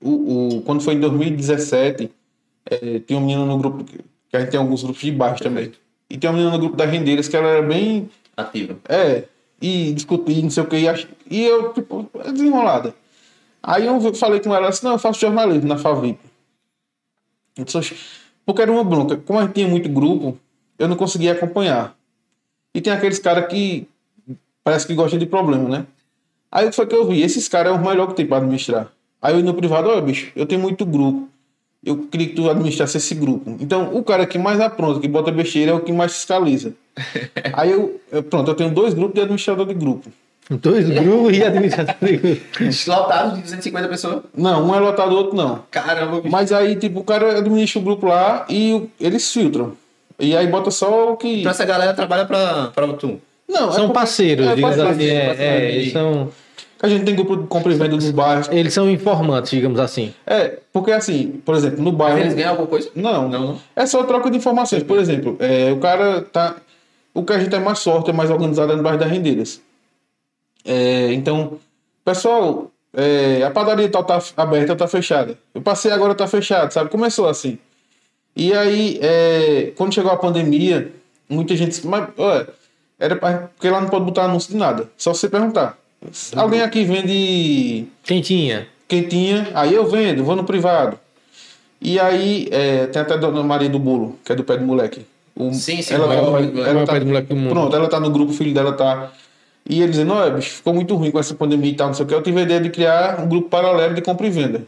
o, 0.00 0.56
o, 0.56 0.62
quando 0.62 0.80
foi 0.82 0.94
em 0.94 1.00
2017, 1.00 2.10
é, 2.70 2.98
tinha 3.00 3.18
um 3.18 3.22
menino 3.26 3.44
no 3.44 3.58
grupo, 3.58 3.84
que 3.84 4.36
a 4.36 4.40
gente 4.40 4.50
tem 4.50 4.58
alguns 4.58 4.82
grupos 4.82 5.02
de 5.02 5.12
baixo 5.12 5.42
também. 5.42 5.72
E 6.08 6.16
tinha 6.16 6.30
um 6.32 6.34
menino 6.34 6.52
no 6.52 6.58
grupo 6.58 6.74
das 6.76 6.90
rendeiras 6.90 7.28
que 7.28 7.36
ela 7.36 7.48
era 7.48 7.62
bem. 7.62 8.08
Ativa. 8.36 8.76
É, 8.88 9.24
e 9.60 9.92
discutir, 9.92 10.42
não 10.42 10.50
sei 10.50 10.62
o 10.62 10.66
que, 10.66 10.76
e, 10.78 10.88
ach- 10.88 11.06
e 11.30 11.44
eu, 11.44 11.72
tipo, 11.72 12.08
é 12.24 12.32
desenrolada. 12.32 12.94
Aí 13.62 13.86
eu 13.86 14.14
falei 14.14 14.40
com 14.40 14.54
ela 14.54 14.68
assim: 14.68 14.86
não, 14.86 14.92
eu 14.94 14.98
faço 14.98 15.20
jornalismo 15.20 15.66
na 15.68 15.76
Favip. 15.76 16.18
Porque 18.44 18.62
era 18.62 18.70
uma 18.70 18.84
bronca. 18.84 19.16
Como 19.16 19.38
a 19.38 19.42
gente 19.42 19.54
tinha 19.54 19.66
muito 19.68 19.88
grupo, 19.88 20.38
eu 20.78 20.86
não 20.86 20.94
conseguia 20.96 21.32
acompanhar. 21.32 21.95
E 22.76 22.80
tem 22.82 22.92
aqueles 22.92 23.18
caras 23.18 23.46
que 23.46 23.88
parece 24.62 24.86
que 24.86 24.94
gostam 24.94 25.18
de 25.18 25.24
problema, 25.26 25.68
né? 25.68 25.86
Aí 26.52 26.70
foi 26.72 26.86
que 26.86 26.94
eu 26.94 27.06
vi, 27.08 27.22
esses 27.22 27.48
caras 27.48 27.72
é 27.72 27.76
o 27.76 27.82
melhor 27.84 28.06
que 28.08 28.14
tem 28.14 28.26
para 28.26 28.36
administrar. 28.38 28.88
Aí 29.20 29.32
eu 29.32 29.38
ia 29.40 29.44
no 29.44 29.54
privado, 29.54 29.88
olha, 29.88 30.00
bicho, 30.02 30.30
eu 30.36 30.44
tenho 30.46 30.60
muito 30.60 30.84
grupo. 30.84 31.28
Eu 31.84 31.98
queria 32.08 32.28
que 32.28 32.34
tu 32.34 32.50
administrasse 32.50 32.96
esse 32.96 33.14
grupo. 33.14 33.56
Então, 33.60 33.94
o 33.94 34.02
cara 34.02 34.26
que 34.26 34.38
mais 34.38 34.60
apronta, 34.60 35.00
que 35.00 35.08
bota 35.08 35.30
besteira, 35.32 35.70
é 35.70 35.74
o 35.74 35.80
que 35.80 35.92
mais 35.92 36.12
fiscaliza. 36.12 36.74
Aí 37.54 37.70
eu, 37.70 38.00
eu- 38.12 38.22
pronto, 38.22 38.50
eu 38.50 38.54
tenho 38.54 38.70
dois 38.70 38.92
grupos 38.92 39.14
de 39.14 39.20
administrador 39.20 39.66
de 39.66 39.74
grupo. 39.74 40.10
Dois 40.50 40.88
grupos 40.88 41.36
e 41.36 41.42
administração. 41.44 41.94
de 42.02 42.16
grupo. 42.16 42.42
Lotados 42.88 43.34
de 43.36 43.42
250 43.42 43.88
pessoas. 43.88 44.22
Não, 44.36 44.66
um 44.68 44.74
é 44.74 44.80
lotado, 44.80 45.12
o 45.12 45.16
outro 45.16 45.36
não. 45.36 45.62
Caramba, 45.70 46.16
bicho. 46.20 46.30
Mas 46.30 46.52
aí, 46.52 46.76
tipo, 46.76 47.00
o 47.00 47.04
cara 47.04 47.38
administra 47.38 47.80
o 47.80 47.84
grupo 47.84 48.06
lá 48.06 48.44
e 48.48 48.72
o- 48.74 48.90
eles 49.00 49.32
filtram. 49.32 49.72
E 50.18 50.36
aí 50.36 50.46
bota 50.46 50.70
só 50.70 51.12
o 51.12 51.16
que. 51.16 51.40
Então 51.40 51.50
essa 51.50 51.64
galera 51.64 51.92
trabalha 51.94 52.24
pra, 52.24 52.68
pra 52.74 52.88
tu. 52.94 53.20
Não, 53.48 53.70
São 53.70 53.82
porque- 53.86 53.92
parceiros, 53.92 54.46
é, 54.46 54.54
digamos 54.54 54.76
parceiro, 54.76 54.90
assim. 55.02 55.10
É, 55.16 55.26
parceiro. 55.28 55.52
é, 55.52 55.70
eles, 55.72 55.92
são, 55.92 56.28
A 56.82 56.88
gente 56.88 57.04
tem 57.04 57.14
grupo 57.14 57.36
de 57.36 57.46
compra 57.46 57.72
e 57.72 57.76
venda 57.76 57.96
dos 57.96 58.10
bairros. 58.10 58.48
eles 58.50 58.72
são 58.74 58.90
informantes, 58.90 59.50
digamos 59.50 59.78
assim. 59.78 60.12
É, 60.26 60.58
porque 60.72 60.90
assim, 60.92 61.40
por 61.44 61.54
exemplo, 61.54 61.82
no 61.82 61.92
bairro. 61.92 62.18
Eles 62.18 62.34
ganham 62.34 62.50
alguma 62.50 62.68
coisa? 62.68 62.90
Não, 62.94 63.28
Não, 63.28 63.40
não. 63.40 63.60
É 63.74 63.86
só 63.86 64.02
troca 64.04 64.30
de 64.30 64.36
informações. 64.36 64.82
Por 64.82 64.98
exemplo, 64.98 65.36
é, 65.38 65.70
o 65.72 65.78
cara 65.78 66.22
tá. 66.22 66.56
O 67.14 67.22
que 67.22 67.32
a 67.32 67.38
gente 67.38 67.54
é 67.54 67.58
mais 67.58 67.78
sorte, 67.78 68.10
é 68.10 68.12
mais 68.12 68.30
organizado 68.30 68.72
é 68.72 68.76
no 68.76 68.82
bairro 68.82 68.98
das 68.98 69.10
rendeiras. 69.10 69.60
É, 70.64 71.12
então, 71.12 71.58
pessoal, 72.04 72.70
é, 72.94 73.42
a 73.44 73.50
padaria 73.50 73.88
tal 73.88 74.04
tá 74.04 74.20
aberta, 74.36 74.74
tá 74.76 74.86
fechada. 74.88 75.38
Eu 75.54 75.62
passei 75.62 75.90
agora, 75.92 76.14
tá 76.14 76.26
fechado, 76.26 76.72
sabe? 76.72 76.90
Começou 76.90 77.28
assim. 77.28 77.58
E 78.36 78.52
aí, 78.52 78.98
é, 79.02 79.72
quando 79.76 79.94
chegou 79.94 80.12
a 80.12 80.16
pandemia, 80.16 80.92
muita 81.28 81.56
gente 81.56 81.70
disse, 81.70 81.86
mas, 81.86 82.08
olha, 82.18 82.46
era 83.00 83.16
pra, 83.16 83.48
porque 83.56 83.70
lá 83.70 83.80
não 83.80 83.88
pode 83.88 84.04
botar 84.04 84.24
anúncio 84.24 84.50
de 84.52 84.56
nada. 84.58 84.90
Só 84.96 85.14
você 85.14 85.28
perguntar. 85.28 85.78
Alguém 86.36 86.60
aqui 86.60 86.84
vende 86.84 87.86
Quem 88.04 88.20
tinha? 88.20 88.68
quentinha, 88.86 89.48
aí 89.54 89.74
eu 89.74 89.84
vendo, 89.88 90.22
vou 90.22 90.36
no 90.36 90.44
privado. 90.44 90.96
E 91.80 91.98
aí, 91.98 92.48
é, 92.52 92.86
tem 92.86 93.02
até 93.02 93.14
a 93.14 93.16
dona 93.16 93.42
Maria 93.42 93.68
do 93.68 93.78
Bolo, 93.78 94.16
que 94.24 94.30
é 94.32 94.34
do 94.36 94.44
pé 94.44 94.56
do 94.56 94.64
moleque. 94.64 95.04
O- 95.34 95.52
Sim, 95.52 95.82
sim, 95.82 95.94
ela, 95.94 96.04
o 96.06 96.08
maior 96.08 96.42
ela, 96.42 96.68
ela 96.68 96.86
tá, 96.86 96.92
pé 96.92 97.00
do 97.00 97.06
moleque 97.06 97.28
do 97.28 97.36
mundo. 97.36 97.50
Pronto, 97.50 97.74
ela 97.74 97.88
tá 97.88 97.98
no 97.98 98.10
grupo, 98.10 98.32
o 98.32 98.34
filho 98.34 98.54
dela 98.54 98.72
tá. 98.72 99.10
E 99.68 99.80
ele 99.82 99.90
dizendo, 99.90 100.12
olha, 100.12 100.30
bicho, 100.30 100.50
ficou 100.50 100.72
muito 100.72 100.94
ruim 100.94 101.10
com 101.10 101.18
essa 101.18 101.34
pandemia 101.34 101.70
e 101.70 101.74
tal, 101.74 101.88
não 101.88 101.94
sei 101.94 102.04
o 102.04 102.08
que. 102.08 102.14
Eu 102.14 102.22
tive 102.22 102.38
a 102.38 102.42
ideia 102.42 102.60
de 102.60 102.70
criar 102.70 103.18
um 103.20 103.28
grupo 103.28 103.48
paralelo 103.48 103.94
de 103.94 104.00
compra 104.02 104.26
e 104.26 104.30
venda. 104.30 104.62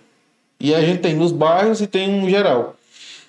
E 0.58 0.74
a 0.74 0.80
gente 0.80 0.98
tem 1.00 1.14
nos 1.14 1.30
bairros 1.30 1.80
e 1.80 1.86
tem 1.86 2.10
um 2.12 2.28
geral. 2.28 2.74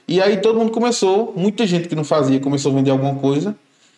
E 0.10 0.20
aí 0.20 0.38
todo 0.38 0.58
mundo 0.58 0.72
começou, 0.72 1.34
muita 1.38 1.68
gente 1.68 1.88
que 1.88 1.94
não 1.96 2.04
fazia 2.04 2.40
começou 2.40 2.72
a 2.72 2.76
vender 2.76 2.90
alguma 2.90 3.14
coisa. 3.14 3.56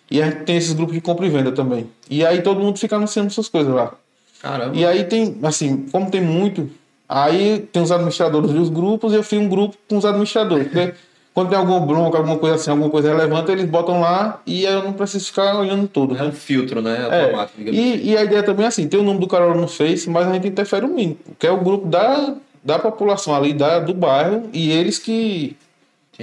E 0.09 0.22
a 0.22 0.26
gente 0.26 0.43
tem 0.43 0.57
esses 0.57 0.74
grupos 0.74 0.93
de 0.93 0.99
compra 0.99 1.26
e 1.26 1.30
venda 1.30 1.53
também. 1.53 1.89
E 2.09 2.26
aí 2.26 2.41
todo 2.41 2.59
mundo 2.59 2.78
fica 2.78 2.97
anunciando 2.97 3.32
suas 3.32 3.47
coisas 3.47 3.74
lá. 3.74 3.93
Caramba. 4.41 4.76
E 4.76 4.86
aí 4.86 5.05
tem, 5.05 5.38
assim, 5.43 5.86
como 5.89 6.12
tem 6.12 6.20
muito, 6.20 6.70
aí 7.07 7.66
tem 7.72 7.82
os 7.82 7.93
administradores 7.93 8.51
dos 8.51 8.68
grupos 8.68 9.14
e 9.14 9.16
eu 9.16 9.24
fiz 9.24 9.39
um 9.39 9.47
grupo 9.47 9.78
com 9.88 9.97
os 9.97 10.03
administradores. 10.03 10.68
Porque 10.68 10.93
quando 11.34 11.47
tem 11.47 11.57
alguma 11.57 11.80
bronca, 11.80 12.18
alguma 12.18 12.38
coisa 12.38 12.55
assim, 12.55 12.72
alguma 12.72 12.89
coisa 12.89 13.09
relevante, 13.09 13.49
eles 13.49 13.64
botam 13.64 14.01
lá 14.01 14.41
e 14.45 14.66
eu 14.66 14.84
não 14.84 14.91
preciso 14.91 15.28
ficar 15.28 15.57
olhando 15.57 15.88
tudo. 15.88 16.18
É 16.18 16.24
um 16.24 16.34
filtro, 16.34 16.82
né? 16.82 17.07
É, 17.09 17.24
Automático, 17.24 17.57
digamos 17.57 17.80
assim. 17.80 17.89
e, 17.89 18.09
e 18.09 18.18
a 18.18 18.24
ideia 18.26 18.43
também 18.43 18.66
é 18.66 18.68
assim, 18.68 18.86
tem 18.86 18.99
o 18.99 19.03
nome 19.03 19.22
do 19.22 19.28
cara 19.28 19.53
no 19.53 19.68
Face, 19.68 20.09
mas 20.09 20.28
a 20.28 20.34
gente 20.34 20.45
interfere 20.49 20.86
o 20.86 20.89
mínimo, 20.89 21.20
que 21.39 21.47
é 21.47 21.51
o 21.51 21.57
grupo 21.57 21.88
da, 21.88 22.36
da 22.62 22.78
população 22.78 23.34
ali, 23.34 23.53
da, 23.53 23.80
do 23.80 23.93
bairro, 23.93 24.49
e 24.51 24.72
eles 24.72 24.99
que, 24.99 25.55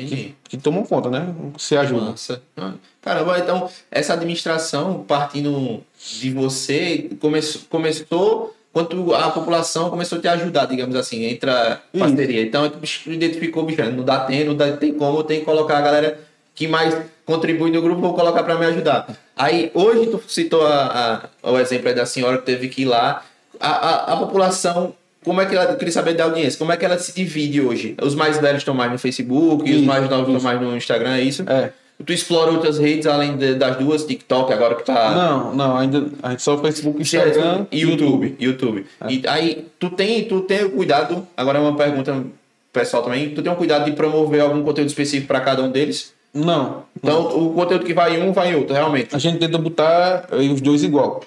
Entendi. 0.03 0.35
que 0.45 0.57
tomam 0.57 0.85
conta, 0.85 1.11
né? 1.11 1.35
Se 1.59 1.77
ajudam. 1.77 2.11
Massa. 2.11 2.43
Ah, 2.57 2.73
Caramba, 3.03 3.39
então 3.39 3.69
essa 3.91 4.13
administração 4.15 5.05
partindo 5.07 5.81
de 6.21 6.31
você 6.33 7.09
começou, 7.21 7.63
começou 7.71 8.55
quando 8.73 9.15
a 9.15 9.31
população 9.31 9.89
começou 9.91 10.19
a 10.19 10.21
te 10.21 10.29
ajudar, 10.29 10.67
digamos 10.67 10.95
assim, 10.95 11.25
entra 11.25 11.83
parceria. 11.99 12.43
Então 12.43 12.69
tu 12.69 12.79
identificou, 13.11 13.65
bicho, 13.65 13.83
não 13.91 14.05
dá 14.05 14.21
tempo, 14.21 14.47
não 14.49 14.57
dá, 14.57 14.77
tem 14.77 14.93
como, 14.95 15.23
tem 15.25 15.41
que 15.41 15.45
colocar 15.47 15.79
a 15.79 15.81
galera 15.81 16.21
que 16.55 16.69
mais 16.69 16.95
contribui 17.25 17.71
no 17.71 17.81
grupo, 17.81 18.01
vou 18.01 18.15
colocar 18.15 18.43
para 18.43 18.59
me 18.59 18.67
ajudar. 18.67 19.07
Aí 19.37 19.71
hoje 19.75 20.07
tu 20.11 20.21
citou 20.29 20.67
a, 20.67 21.29
a- 21.43 21.51
o 21.51 21.59
exemplo 21.59 21.95
da 21.95 22.05
senhora 22.05 22.39
que 22.39 22.45
teve 22.45 22.69
que 22.69 22.83
ir 22.83 22.87
lá. 22.87 23.25
A, 23.61 23.69
a, 23.71 24.13
a 24.13 24.17
população, 24.19 24.95
como 25.25 25.41
é 25.41 25.47
que 25.47 25.55
ela, 25.55 25.71
eu 25.73 25.77
queria 25.77 25.93
saber 25.93 26.15
da 26.15 26.25
audiência, 26.25 26.59
como 26.59 26.73
é 26.73 26.77
que 26.77 26.85
ela 26.85 26.99
se 26.99 27.15
divide 27.15 27.61
hoje? 27.61 27.95
Os 28.03 28.15
mais 28.15 28.39
velhos 28.39 28.59
estão 28.59 28.75
mais 28.75 28.91
no 28.93 28.99
Facebook, 28.99 29.69
e 29.69 29.73
os 29.73 29.79
Isso, 29.79 29.87
mais 29.87 30.09
novos 30.09 30.29
isso. 30.29 30.37
estão 30.37 30.43
mais 30.53 30.61
no 30.61 30.77
Instagram, 30.77 31.15
é 31.17 31.21
isso? 31.23 31.45
É. 31.49 31.71
Tu 32.07 32.13
explora 32.13 32.53
outras 32.53 32.79
redes 32.79 33.07
além 33.09 33.37
de- 33.37 33.57
das 33.57 33.77
duas, 33.77 34.05
TikTok 34.05 34.53
agora 34.53 34.77
que 34.77 34.85
tá. 34.85 35.11
Não, 35.11 35.53
não, 35.55 35.77
ainda 35.77 36.07
a 36.23 36.31
gente 36.31 36.43
só 36.43 36.55
o 36.55 36.59
Facebook, 36.59 37.03
Instagram 37.03 37.67
e 37.73 37.81
YouTube. 37.81 38.37
YouTube. 38.39 38.87
E 39.09 39.23
aí, 39.27 39.67
tu 39.81 39.91
tem, 39.91 40.23
tu 40.25 40.43
tem 40.43 40.65
o 40.65 40.71
cuidado, 40.71 41.27
agora 41.37 41.59
é 41.59 41.61
uma 41.61 41.77
pergunta 41.77 42.25
pessoal 42.73 43.03
também, 43.03 43.31
tu 43.31 43.43
tem 43.43 43.51
um 43.51 43.57
cuidado 43.57 43.85
de 43.85 43.93
promover 43.93 44.41
algum 44.43 44.63
conteúdo 44.63 44.87
específico 44.89 45.27
para 45.27 45.41
cada 45.41 45.61
um 45.65 45.71
deles? 45.73 46.13
Não, 46.33 46.85
Então, 47.03 47.37
o 47.37 47.53
conteúdo 47.55 47.85
que 47.85 47.93
vai 47.95 48.17
em 48.17 48.23
um, 48.23 48.33
vai 48.33 48.53
em 48.53 48.55
outro, 48.55 48.75
realmente. 48.75 49.17
a 49.17 49.19
gente 49.19 49.39
tenta 49.39 49.59
botar 49.59 50.29
eh, 50.31 50.37
os 50.37 50.61
dois 50.61 50.85
igual. 50.85 51.21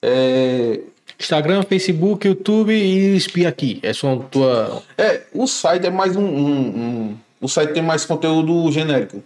É, 0.00 0.80
Instagram, 1.18 1.62
Facebook, 1.62 2.26
YouTube 2.26 2.72
e 2.74 3.16
Espia 3.16 3.48
aqui. 3.48 3.78
É 3.82 3.92
só 3.92 4.14
a 4.14 4.18
tua. 4.18 4.82
é, 4.98 5.22
o 5.32 5.46
site 5.46 5.86
é 5.86 5.90
mais 5.90 6.16
um, 6.16 6.22
um- 6.24 6.68
um- 6.68 7.16
O 7.40 7.48
site 7.48 7.72
tem 7.72 7.82
mais 7.82 8.04
conteúdo 8.04 8.70
genérico. 8.72 9.22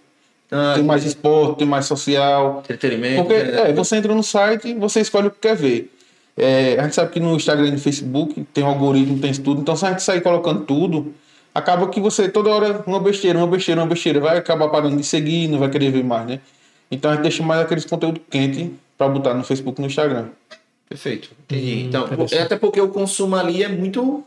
Ah, 0.51 0.72
Tem 0.74 0.83
mais 0.83 1.05
esporte, 1.05 1.59
tem 1.59 1.66
mais 1.66 1.87
social. 1.87 2.59
entretenimento. 2.64 3.22
Porque 3.22 3.41
né? 3.41 3.70
é, 3.70 3.72
você 3.72 3.97
entra 3.97 4.12
no 4.12 4.22
site 4.22 4.68
e 4.68 4.74
você 4.74 5.01
escolhe 5.01 5.28
o 5.28 5.31
que 5.31 5.39
quer 5.41 5.55
ver. 5.55 5.93
É, 6.37 6.76
a 6.78 6.83
gente 6.83 6.95
sabe 6.97 7.12
que 7.12 7.20
no 7.20 7.37
Instagram 7.37 7.68
e 7.68 7.70
no 7.70 7.78
Facebook 7.78 8.45
tem 8.53 8.64
um 8.64 8.66
algoritmo, 8.66 9.18
tem 9.20 9.31
isso 9.31 9.43
tudo. 9.43 9.61
Então, 9.61 9.76
se 9.76 9.87
a 9.87 9.91
gente 9.91 10.03
sair 10.03 10.20
colocando 10.20 10.62
tudo, 10.64 11.14
acaba 11.55 11.87
que 11.89 12.01
você 12.01 12.28
toda 12.28 12.51
hora 12.51 12.83
uma 12.87 12.99
besteira, 12.99 13.39
uma 13.39 13.47
besteira, 13.47 13.81
uma 13.81 13.87
besteira. 13.87 14.18
Vai 14.18 14.39
acabar 14.39 14.68
parando 14.68 14.97
de 14.97 15.05
seguir, 15.05 15.47
não 15.47 15.59
vai 15.61 15.70
querer 15.70 15.93
ver 15.93 16.03
mais, 16.03 16.26
né? 16.26 16.41
Então 16.91 17.11
a 17.11 17.14
gente 17.14 17.22
deixa 17.22 17.43
mais 17.45 17.61
aqueles 17.61 17.85
conteúdos 17.85 18.20
quentes 18.28 18.70
para 18.99 19.09
botar 19.09 19.35
no 19.35 19.45
Facebook 19.45 19.81
e 19.81 19.83
no 19.83 19.87
Instagram. 19.87 20.26
Perfeito. 20.91 21.30
Entendi. 21.45 21.84
Hum, 21.84 21.88
então, 21.88 22.09
é 22.32 22.43
até 22.43 22.57
porque 22.57 22.80
o 22.80 22.88
consumo 22.88 23.36
ali 23.36 23.62
é 23.62 23.68
muito 23.68 24.24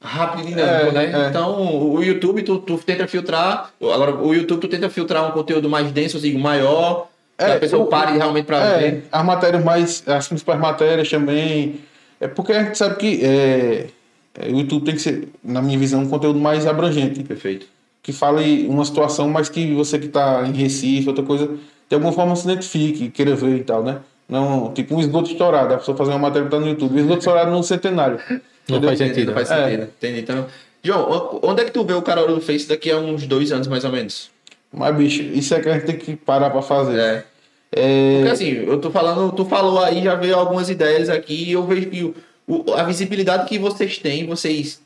rápido 0.00 0.44
e 0.44 0.50
dinâmico, 0.54 0.90
É, 0.90 0.92
né? 1.08 1.24
é. 1.24 1.28
Então, 1.28 1.92
o 1.92 2.02
YouTube, 2.02 2.42
tu, 2.44 2.58
tu 2.60 2.78
tenta 2.78 3.06
filtrar. 3.08 3.72
Agora, 3.82 4.14
o 4.14 4.32
YouTube, 4.32 4.60
tu 4.60 4.68
tenta 4.68 4.88
filtrar 4.88 5.28
um 5.28 5.32
conteúdo 5.32 5.68
mais 5.68 5.90
denso, 5.90 6.16
assim, 6.16 6.38
maior. 6.38 7.08
É, 7.36 7.52
a 7.54 7.58
pessoa 7.58 7.82
o- 7.82 7.86
pare 7.88 8.16
realmente 8.16 8.46
pra 8.46 8.58
É, 8.64 8.78
ver. 8.78 9.04
as 9.10 9.24
matérias 9.24 9.64
mais. 9.64 10.02
As 10.08 10.28
principais 10.28 10.58
matérias 10.60 11.10
também. 11.10 11.80
É 12.20 12.28
porque 12.28 12.52
a 12.52 12.62
gente 12.64 12.78
sabe 12.78 12.96
que 12.96 13.20
é, 13.24 13.86
é, 14.34 14.48
o 14.52 14.56
YouTube 14.58 14.84
tem 14.84 14.94
que 14.94 15.00
ser, 15.02 15.28
na 15.42 15.60
minha 15.60 15.78
visão, 15.78 16.00
um 16.02 16.08
conteúdo 16.08 16.38
mais 16.38 16.64
abrangente. 16.66 17.22
Perfeito. 17.24 17.66
Que 18.02 18.12
fale 18.12 18.66
uma 18.68 18.84
situação, 18.84 19.28
mas 19.28 19.48
que 19.48 19.72
você 19.74 19.98
que 19.98 20.06
está 20.06 20.44
em 20.46 20.52
Recife, 20.52 21.08
outra 21.08 21.24
coisa, 21.24 21.46
de 21.88 21.94
alguma 21.94 22.12
forma 22.12 22.34
se 22.36 22.44
identifique, 22.44 23.08
queira 23.10 23.34
ver 23.36 23.56
e 23.56 23.64
tal, 23.64 23.82
né? 23.84 23.98
Não, 24.28 24.72
tipo 24.72 24.94
um 24.94 25.00
esgoto 25.00 25.30
estourado, 25.30 25.72
a 25.74 25.78
pessoa 25.78 25.96
fazer 25.96 26.10
uma 26.10 26.18
matéria 26.18 26.44
que 26.46 26.50
tá 26.50 26.60
no 26.60 26.68
YouTube. 26.68 26.94
Um 26.94 26.98
esgoto 26.98 27.18
estourado 27.20 27.50
no 27.50 27.62
centenário. 27.62 28.20
Não 28.28 28.36
Entendeu? 28.76 28.88
faz 28.90 28.98
sentido. 28.98 29.26
Não 29.28 29.34
faz 29.34 29.50
É. 29.50 29.64
sentido. 29.64 29.82
Entendi. 29.84 30.20
Então, 30.20 30.46
João, 30.82 31.40
onde 31.42 31.62
é 31.62 31.64
que 31.64 31.70
tu 31.70 31.82
vê 31.84 31.94
o 31.94 32.02
Carol 32.02 32.26
do 32.28 32.40
Face 32.40 32.68
daqui 32.68 32.90
a 32.90 32.98
uns 32.98 33.26
dois 33.26 33.50
anos, 33.52 33.66
mais 33.66 33.84
ou 33.84 33.90
menos? 33.90 34.30
Mas, 34.70 34.94
bicho, 34.94 35.22
isso 35.22 35.54
é 35.54 35.60
que 35.60 35.68
a 35.68 35.74
gente 35.74 35.86
tem 35.86 35.96
que 35.96 36.14
parar 36.16 36.50
pra 36.50 36.60
fazer. 36.60 36.98
É. 37.00 37.24
É, 37.72 38.16
Porque 38.18 38.32
assim, 38.32 38.48
eu 38.66 38.78
tô 38.80 38.90
falando, 38.90 39.32
tu 39.32 39.44
falou 39.44 39.82
aí, 39.82 40.02
já 40.02 40.14
veio 40.14 40.36
algumas 40.36 40.68
ideias 40.70 41.08
aqui, 41.08 41.44
e 41.48 41.52
eu 41.52 41.64
vejo 41.66 41.86
que 41.90 42.02
o- 42.02 42.14
o- 42.46 42.72
a 42.74 42.82
visibilidade 42.82 43.46
que 43.48 43.58
vocês 43.58 43.98
têm, 43.98 44.26
vocês 44.26 44.80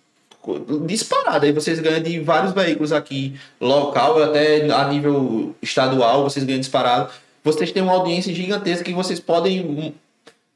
disparada, 0.86 1.47
aí 1.47 1.53
vocês 1.53 1.78
ganham 1.78 2.01
de 2.03 2.18
vários 2.20 2.53
veículos 2.53 2.93
aqui, 2.93 3.34
local, 3.61 4.20
até 4.22 4.68
a 4.70 4.88
nível 4.88 5.55
estadual, 5.62 6.24
vocês 6.24 6.45
ganham 6.45 6.59
disparado. 6.61 7.11
Vocês 7.45 7.72
têm 7.72 7.82
uma 7.82 7.93
audiência 7.93 8.32
gigantesca 8.32 8.84
que 8.84 8.93
vocês 8.93 9.18
podem, 9.18 9.61
hum, 9.61 9.93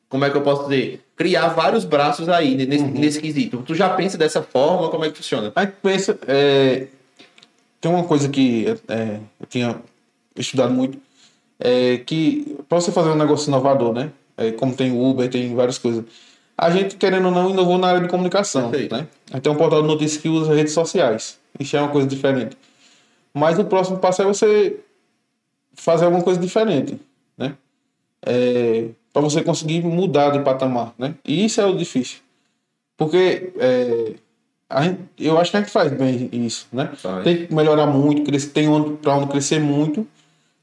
como 0.09 0.25
é 0.25 0.31
que 0.31 0.37
eu 0.37 0.43
posso 0.43 0.65
dizer, 0.65 1.01
criar 1.17 1.49
vários 1.49 1.85
braços 1.85 2.29
aí 2.29 2.55
nesse, 2.55 2.85
nesse 2.85 3.21
quesito. 3.21 3.63
Tu 3.67 3.75
já 3.75 3.89
pensa 3.91 4.17
dessa 4.17 4.43
forma, 4.43 4.89
como 4.89 5.05
é 5.05 5.11
que 5.11 5.17
funciona? 5.17 5.53
Gente 5.57 5.73
pensa. 5.83 6.19
é, 6.29 6.87
tem 7.81 7.91
uma 7.91 8.05
coisa 8.05 8.29
que 8.29 8.67
é, 8.89 9.19
eu 9.41 9.47
tinha 9.49 9.77
estudado 10.37 10.73
muito, 10.73 10.99
é 11.59 11.99
que 11.99 12.57
para 12.69 12.81
você 12.81 12.93
fazer 12.93 13.11
um 13.11 13.17
negócio 13.17 13.49
inovador, 13.49 13.93
né? 13.93 14.11
É, 14.37 14.53
como 14.53 14.75
tem 14.75 14.93
o 14.93 15.03
Uber, 15.03 15.29
tem 15.29 15.55
várias 15.55 15.79
coisas. 15.79 16.05
A 16.59 16.71
gente, 16.71 16.97
querendo 16.97 17.27
ou 17.27 17.31
não, 17.31 17.51
inovou 17.51 17.79
na 17.79 17.89
área 17.89 18.01
de 18.01 18.09
comunicação. 18.09 18.71
Perfeito. 18.71 18.97
Né? 18.97 19.07
Tem 19.43 19.53
um 19.53 19.57
portal 19.57 19.83
de 19.83 19.89
notícias 19.89 20.21
que 20.21 20.29
usa 20.29 20.55
redes 20.55 20.73
sociais. 20.73 21.39
Isso 21.59 21.77
é 21.77 21.81
uma 21.81 21.91
coisa 21.91 22.07
diferente. 22.07 22.57
Mas 23.33 23.59
o 23.59 23.65
próximo 23.65 23.99
passo 23.99 24.23
é 24.23 24.25
você 24.25 24.77
fazer 25.77 26.05
alguma 26.07 26.23
coisa 26.25 26.41
diferente. 26.41 26.99
Né? 27.37 27.55
É, 28.25 28.89
para 29.13 29.23
você 29.23 29.43
conseguir 29.43 29.83
mudar 29.83 30.31
de 30.31 30.41
patamar. 30.41 30.93
Né? 30.99 31.15
E 31.25 31.45
isso 31.45 31.61
é 31.61 31.67
o 31.67 31.77
difícil. 31.77 32.19
Porque 32.97 33.53
é, 33.59 34.15
gente- 34.83 35.01
eu 35.19 35.39
acho 35.39 35.51
que 35.51 35.57
a 35.57 35.61
gente 35.61 35.71
faz 35.73 35.93
bem 35.93 36.29
isso, 36.33 36.67
né? 36.73 36.91
Faz. 36.97 37.25
Tem 37.25 37.47
que 37.47 37.55
melhorar 37.55 37.87
muito, 37.87 38.23
crescer, 38.25 38.49
tem 38.51 38.69
onde, 38.69 38.97
para 38.97 39.15
onde 39.17 39.29
crescer 39.29 39.61
muito, 39.61 40.07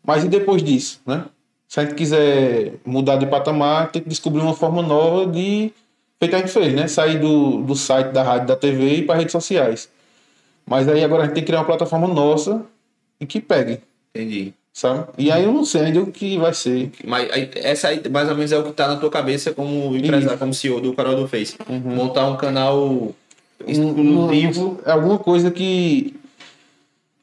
mas 0.04 0.24
e 0.24 0.28
depois 0.28 0.64
disso, 0.64 1.00
né? 1.06 1.26
Se 1.68 1.80
a 1.80 1.84
gente 1.86 1.96
quiser 1.96 2.74
mudar 2.86 3.16
de 3.18 3.26
patamar, 3.26 3.92
tem 3.92 4.02
que 4.02 4.10
descobrir 4.10 4.42
uma 4.42 4.54
forma 4.54 4.82
nova 4.82 5.26
de 5.32 5.72
feito 6.20 6.36
a 6.36 6.40
gente 6.40 6.52
fez, 6.52 6.74
né? 6.74 6.88
Sair 6.88 7.20
do, 7.20 7.62
do 7.64 7.76
site 7.76 8.12
da 8.12 8.24
rádio, 8.24 8.48
da 8.48 8.56
TV 8.56 8.96
e 8.98 9.02
para 9.04 9.16
redes 9.16 9.32
sociais. 9.32 9.90
Mas 10.66 10.88
aí 10.88 11.04
agora 11.04 11.24
a 11.24 11.26
gente 11.26 11.36
tem 11.36 11.44
que 11.44 11.48
criar 11.48 11.60
uma 11.60 11.66
plataforma 11.66 12.08
nossa 12.08 12.64
e 13.20 13.26
que 13.26 13.40
pegue, 13.42 13.80
Entendi. 14.16 14.54
Sabe? 14.74 15.06
E 15.18 15.32
aí 15.32 15.44
eu 15.44 15.54
não 15.54 15.64
sei 15.64 15.82
ainda 15.84 16.02
o 16.02 16.12
que 16.12 16.38
vai 16.38 16.54
ser. 16.54 16.92
Mas 17.06 17.32
aí, 17.32 17.50
essa 17.56 17.88
aí 17.90 18.02
mais 18.10 18.28
ou 18.30 18.36
menos 18.36 18.52
é 18.52 18.58
o 18.58 18.64
que 18.64 18.72
tá 18.74 18.88
na 18.88 18.96
tua 18.98 19.10
cabeça 19.10 19.54
como 19.54 19.96
empresário, 19.96 20.38
como 20.40 20.54
CEO 20.54 20.82
do 20.82 20.94
Carol 20.94 21.16
do 21.16 21.28
Face. 21.28 21.56
Montar 21.70 22.28
um 22.28 22.36
canal 22.36 23.14
exclusivo. 23.66 24.80
É 24.86 24.92
alguma 24.92 25.18
coisa 25.20 25.52
que. 25.52 26.16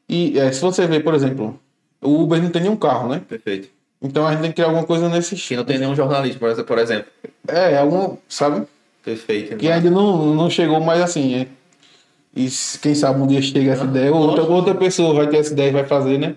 E 0.07 0.37
é, 0.39 0.51
se 0.51 0.61
você 0.61 0.85
ver, 0.87 1.03
por 1.03 1.13
exemplo, 1.13 1.59
o 2.01 2.21
Uber 2.23 2.41
não 2.41 2.49
tem 2.49 2.63
nenhum 2.63 2.75
carro, 2.75 3.09
né? 3.09 3.21
Perfeito. 3.27 3.69
Então 4.01 4.25
a 4.25 4.31
gente 4.31 4.41
tem 4.41 4.49
que 4.49 4.55
criar 4.55 4.67
alguma 4.67 4.85
coisa 4.85 5.07
nesse 5.07 5.29
Que 5.29 5.35
estilo. 5.35 5.59
não 5.59 5.65
tem 5.65 5.77
nenhum 5.77 5.95
jornalista, 5.95 6.39
por 6.39 6.49
exe- 6.49 6.63
por 6.63 6.77
exemplo. 6.79 7.05
É, 7.47 7.77
algum, 7.77 8.17
sabe? 8.27 8.65
Perfeito. 9.05 9.55
Que 9.57 9.69
ainda 9.71 9.89
não, 9.91 10.33
não 10.33 10.49
chegou, 10.49 10.79
mas 10.81 11.01
assim, 11.01 11.35
é. 11.35 11.47
E 12.35 12.47
quem 12.81 12.95
sabe 12.95 13.21
um 13.21 13.27
dia 13.27 13.41
chega 13.41 13.71
essa 13.71 13.83
ideia, 13.83 14.11
ou 14.13 14.21
outra, 14.21 14.43
outra 14.43 14.73
pessoa 14.75 15.13
vai 15.13 15.27
ter 15.27 15.37
essa 15.37 15.53
ideia 15.53 15.69
e 15.69 15.73
vai 15.73 15.85
fazer, 15.85 16.17
né? 16.17 16.35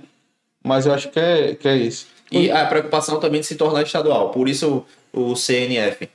Mas 0.65 0.87
eu 0.87 0.93
acho 0.95 1.11
que 1.11 1.21
é, 1.21 1.55
que 1.55 1.69
é 1.69 1.77
isso. 1.77 2.07
E 2.33 2.51
a 2.51 2.65
preocupação 2.67 3.21
também 3.21 3.41
de 3.41 3.47
se 3.47 3.55
tornar 3.55 3.83
estadual. 3.83 4.31
Por 4.31 4.49
isso 4.49 4.85
o, 5.13 5.31
o 5.33 5.37
CNF. 5.37 6.09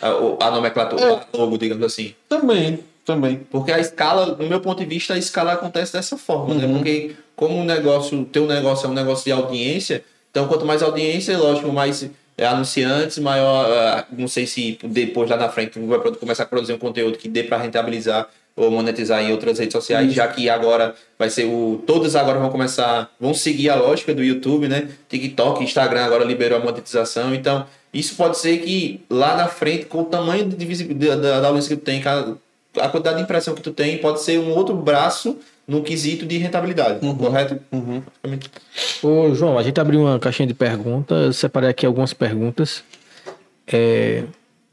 A, 0.00 0.10
o- 0.14 0.38
a 0.40 0.50
nomenclatura, 0.50 1.02
É. 1.02 1.12
a 1.12 1.26
logo, 1.36 1.58
digamos 1.58 1.82
assim. 1.84 2.14
Também, 2.28 2.78
também. 3.04 3.40
Porque 3.50 3.72
a 3.72 3.78
escala, 3.80 4.36
no 4.38 4.46
meu 4.46 4.60
ponto 4.60 4.78
de 4.78 4.84
vista, 4.84 5.14
a 5.14 5.18
escala 5.18 5.54
acontece 5.54 5.92
dessa 5.94 6.16
forma, 6.16 6.54
né? 6.54 6.66
Uhum. 6.66 6.74
Porque 6.74 7.16
como 7.34 7.56
um 7.56 7.64
negócio, 7.64 8.24
teu 8.26 8.46
negócio 8.46 8.86
é 8.86 8.90
um 8.90 8.94
negócio 8.94 9.24
de 9.24 9.32
audiência, 9.32 10.04
então 10.30 10.46
quanto 10.46 10.64
mais 10.66 10.82
audiência, 10.82 11.36
lógico, 11.38 11.72
mais 11.72 12.08
é, 12.36 12.46
anunciantes, 12.46 13.18
maior, 13.18 13.66
ah, 13.72 14.06
não 14.12 14.28
sei 14.28 14.46
se 14.46 14.78
depois 14.84 15.28
lá 15.30 15.36
na 15.36 15.48
frente 15.48 15.78
vai 15.80 15.98
começar 15.98 16.44
a 16.44 16.46
produzir 16.46 16.74
um 16.74 16.78
conteúdo 16.78 17.18
que 17.18 17.28
dê 17.28 17.42
para 17.42 17.56
rentabilizar 17.56 18.28
ou 18.58 18.70
monetizar 18.70 19.22
em 19.22 19.30
outras 19.30 19.58
redes 19.58 19.72
sociais, 19.72 20.12
já 20.12 20.26
que 20.26 20.50
agora 20.50 20.94
vai 21.18 21.30
ser 21.30 21.44
o 21.44 21.82
todas 21.86 22.16
agora 22.16 22.38
vão 22.38 22.50
começar, 22.50 23.10
vão 23.20 23.32
seguir 23.32 23.70
a 23.70 23.76
lógica 23.76 24.12
do 24.12 24.22
YouTube, 24.22 24.68
né? 24.68 24.88
TikTok, 25.08 25.62
Instagram 25.62 26.04
agora 26.04 26.24
liberou 26.24 26.58
a 26.58 26.64
monetização, 26.64 27.34
então 27.34 27.64
isso 27.94 28.16
pode 28.16 28.36
ser 28.36 28.58
que 28.58 29.00
lá 29.08 29.36
na 29.36 29.46
frente, 29.46 29.86
com 29.86 30.00
o 30.00 30.04
tamanho 30.04 30.46
de 30.48 30.66
visibilidade 30.66 31.22
da, 31.22 31.40
da 31.40 31.46
audiência 31.46 31.76
que 31.76 31.80
tu 31.80 31.84
tem, 31.84 32.02
a 32.80 32.88
quantidade 32.88 33.16
de 33.16 33.22
impressão 33.22 33.54
que 33.54 33.62
tu 33.62 33.70
tem 33.70 33.98
pode 33.98 34.20
ser 34.20 34.38
um 34.38 34.50
outro 34.50 34.74
braço 34.74 35.38
no 35.66 35.82
quesito 35.82 36.26
de 36.26 36.38
rentabilidade, 36.38 37.00
correto? 37.16 37.58
Uhum. 37.70 38.02
Ô, 39.02 39.34
João, 39.34 39.58
a 39.58 39.62
gente 39.62 39.78
abriu 39.78 40.00
uma 40.00 40.18
caixinha 40.18 40.46
de 40.46 40.54
perguntas, 40.54 41.26
eu 41.26 41.32
separei 41.32 41.68
aqui 41.68 41.84
algumas 41.84 42.14
perguntas. 42.14 42.82
É, 43.66 44.24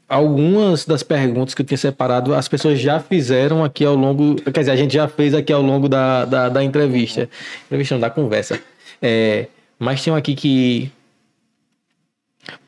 algumas 0.08 0.84
das 0.84 1.02
perguntas 1.02 1.54
que 1.54 1.62
eu 1.62 1.66
tinha 1.66 1.78
separado, 1.78 2.34
as 2.34 2.48
pessoas 2.48 2.78
já 2.78 3.00
fizeram 3.00 3.64
aqui 3.64 3.84
ao 3.84 3.94
longo. 3.94 4.36
Quer 4.36 4.60
dizer, 4.60 4.70
a 4.70 4.76
gente 4.76 4.94
já 4.94 5.08
fez 5.08 5.34
aqui 5.34 5.52
ao 5.52 5.62
longo 5.62 5.88
da, 5.88 6.24
da, 6.24 6.48
da 6.48 6.64
entrevista. 6.64 7.28
Entrevista 7.66 7.94
não, 7.94 8.00
da 8.00 8.10
conversa. 8.10 8.60
É, 9.00 9.48
mas 9.78 10.02
tem 10.02 10.12
um 10.12 10.16
aqui 10.16 10.34
que. 10.34 10.90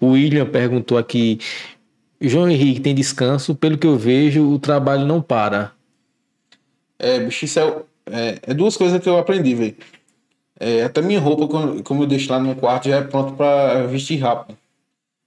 O 0.01 0.09
William 0.09 0.47
perguntou 0.47 0.99
aqui. 0.99 1.39
João 2.20 2.51
Henrique 2.51 2.80
tem 2.80 2.95
descanso, 2.95 3.55
pelo 3.55 3.78
que 3.78 3.86
eu 3.86 3.97
vejo, 3.97 4.51
o 4.51 4.59
trabalho 4.59 5.07
não 5.07 5.22
para. 5.22 5.70
É, 6.99 7.20
bicho, 7.20 7.45
isso 7.45 7.61
é, 7.61 7.76
é, 8.11 8.39
é 8.43 8.55
duas 8.55 8.76
coisas 8.76 9.01
que 9.01 9.09
eu 9.09 9.16
aprendi, 9.16 9.55
velho. 9.55 9.76
É, 10.59 10.82
até 10.82 11.01
minha 11.01 11.20
roupa, 11.20 11.47
como 11.84 12.03
eu 12.03 12.07
deixo 12.09 12.32
lá 12.32 12.41
no 12.41 12.57
quarto, 12.57 12.89
já 12.89 12.97
é 12.97 13.03
pronto 13.03 13.34
pra 13.34 13.86
vestir 13.86 14.18
rápido. 14.18 14.57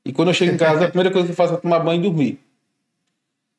E 0.06 0.12
quando 0.12 0.30
eu 0.30 0.34
chego 0.34 0.54
em 0.54 0.58
casa, 0.58 0.86
a 0.86 0.88
primeira 0.88 1.12
coisa 1.12 1.28
que 1.28 1.32
eu 1.32 1.36
faço 1.36 1.54
é 1.54 1.58
tomar 1.58 1.80
banho 1.80 1.99
e 1.99 2.04
dormir. 2.04 2.39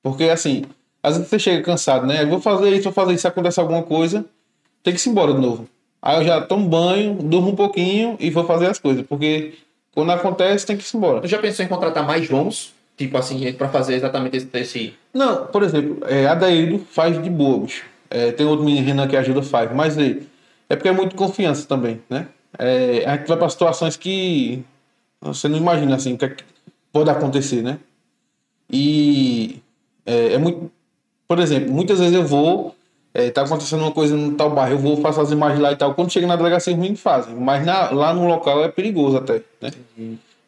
Porque, 0.02 0.24
assim, 0.24 0.64
às 1.02 1.16
vezes 1.16 1.30
você 1.30 1.38
chega 1.38 1.62
cansado, 1.62 2.06
né? 2.06 2.22
Eu 2.22 2.28
vou 2.28 2.40
fazer 2.40 2.70
isso, 2.70 2.84
vou 2.84 2.92
fazer 2.92 3.12
isso, 3.12 3.22
se 3.22 3.28
acontece 3.28 3.60
alguma 3.60 3.82
coisa, 3.82 4.24
tem 4.82 4.94
que 4.94 5.08
ir 5.08 5.10
embora 5.10 5.32
de 5.32 5.40
novo. 5.40 5.68
Aí 6.00 6.18
eu 6.18 6.24
já 6.24 6.40
tomo 6.40 6.68
banho, 6.68 7.14
durmo 7.14 7.50
um 7.50 7.56
pouquinho 7.56 8.16
e 8.18 8.28
vou 8.30 8.44
fazer 8.44 8.66
as 8.66 8.78
coisas. 8.78 9.06
Porque 9.06 9.54
quando 9.94 10.10
acontece, 10.10 10.66
tem 10.66 10.76
que 10.76 10.84
ir 10.84 10.96
embora. 10.96 11.20
Tu 11.20 11.28
já 11.28 11.38
pensou 11.38 11.64
em 11.64 11.68
contratar 11.68 12.04
mais 12.04 12.26
Joãos? 12.26 12.72
Tipo 12.96 13.16
assim, 13.18 13.52
para 13.52 13.68
fazer 13.68 13.94
exatamente 13.94 14.36
esse, 14.36 14.48
esse. 14.54 14.94
Não, 15.14 15.46
por 15.46 15.62
exemplo, 15.62 15.98
é, 16.06 16.26
Adaildo 16.26 16.84
faz 16.90 17.22
de 17.22 17.30
boa, 17.30 17.60
bicho. 17.60 17.84
É, 18.10 18.32
tem 18.32 18.44
outro 18.44 18.64
menino 18.64 18.86
Renan 18.86 19.08
que 19.08 19.16
ajuda, 19.16 19.42
faz. 19.42 19.72
Mas 19.74 19.96
é, 19.96 20.18
é 20.68 20.76
porque 20.76 20.88
é 20.88 20.92
muito 20.92 21.16
confiança 21.16 21.66
também, 21.66 22.00
né? 22.10 22.26
É, 22.58 23.04
a 23.06 23.16
gente 23.16 23.28
vai 23.28 23.36
para 23.36 23.48
situações 23.48 23.96
que 23.96 24.62
você 25.22 25.48
não 25.48 25.56
imagina 25.56 25.94
assim, 25.96 26.14
o 26.14 26.18
que, 26.18 26.24
é 26.24 26.28
que 26.30 26.44
pode 26.92 27.08
acontecer, 27.10 27.62
né? 27.62 27.78
E 28.70 29.56
é, 30.06 30.34
é 30.34 30.38
muito. 30.38 30.70
Por 31.28 31.38
exemplo, 31.38 31.72
muitas 31.72 31.98
vezes 31.98 32.14
eu 32.14 32.26
vou, 32.26 32.74
é, 33.14 33.30
tá 33.30 33.42
acontecendo 33.42 33.80
uma 33.82 33.92
coisa 33.92 34.14
no 34.16 34.32
tal 34.32 34.50
bairro, 34.50 34.74
eu 34.74 34.78
vou, 34.78 34.96
faço 34.98 35.20
as 35.20 35.30
imagens 35.30 35.60
lá 35.60 35.72
e 35.72 35.76
tal. 35.76 35.94
Quando 35.94 36.12
chega 36.12 36.26
na 36.26 36.36
delegacia, 36.36 36.74
ruim 36.74 36.94
fazem. 36.96 37.34
Mas 37.34 37.64
na- 37.64 37.90
lá 37.90 38.12
no 38.12 38.26
local 38.26 38.62
é 38.64 38.68
perigoso 38.68 39.16
até, 39.16 39.40
né? 39.60 39.70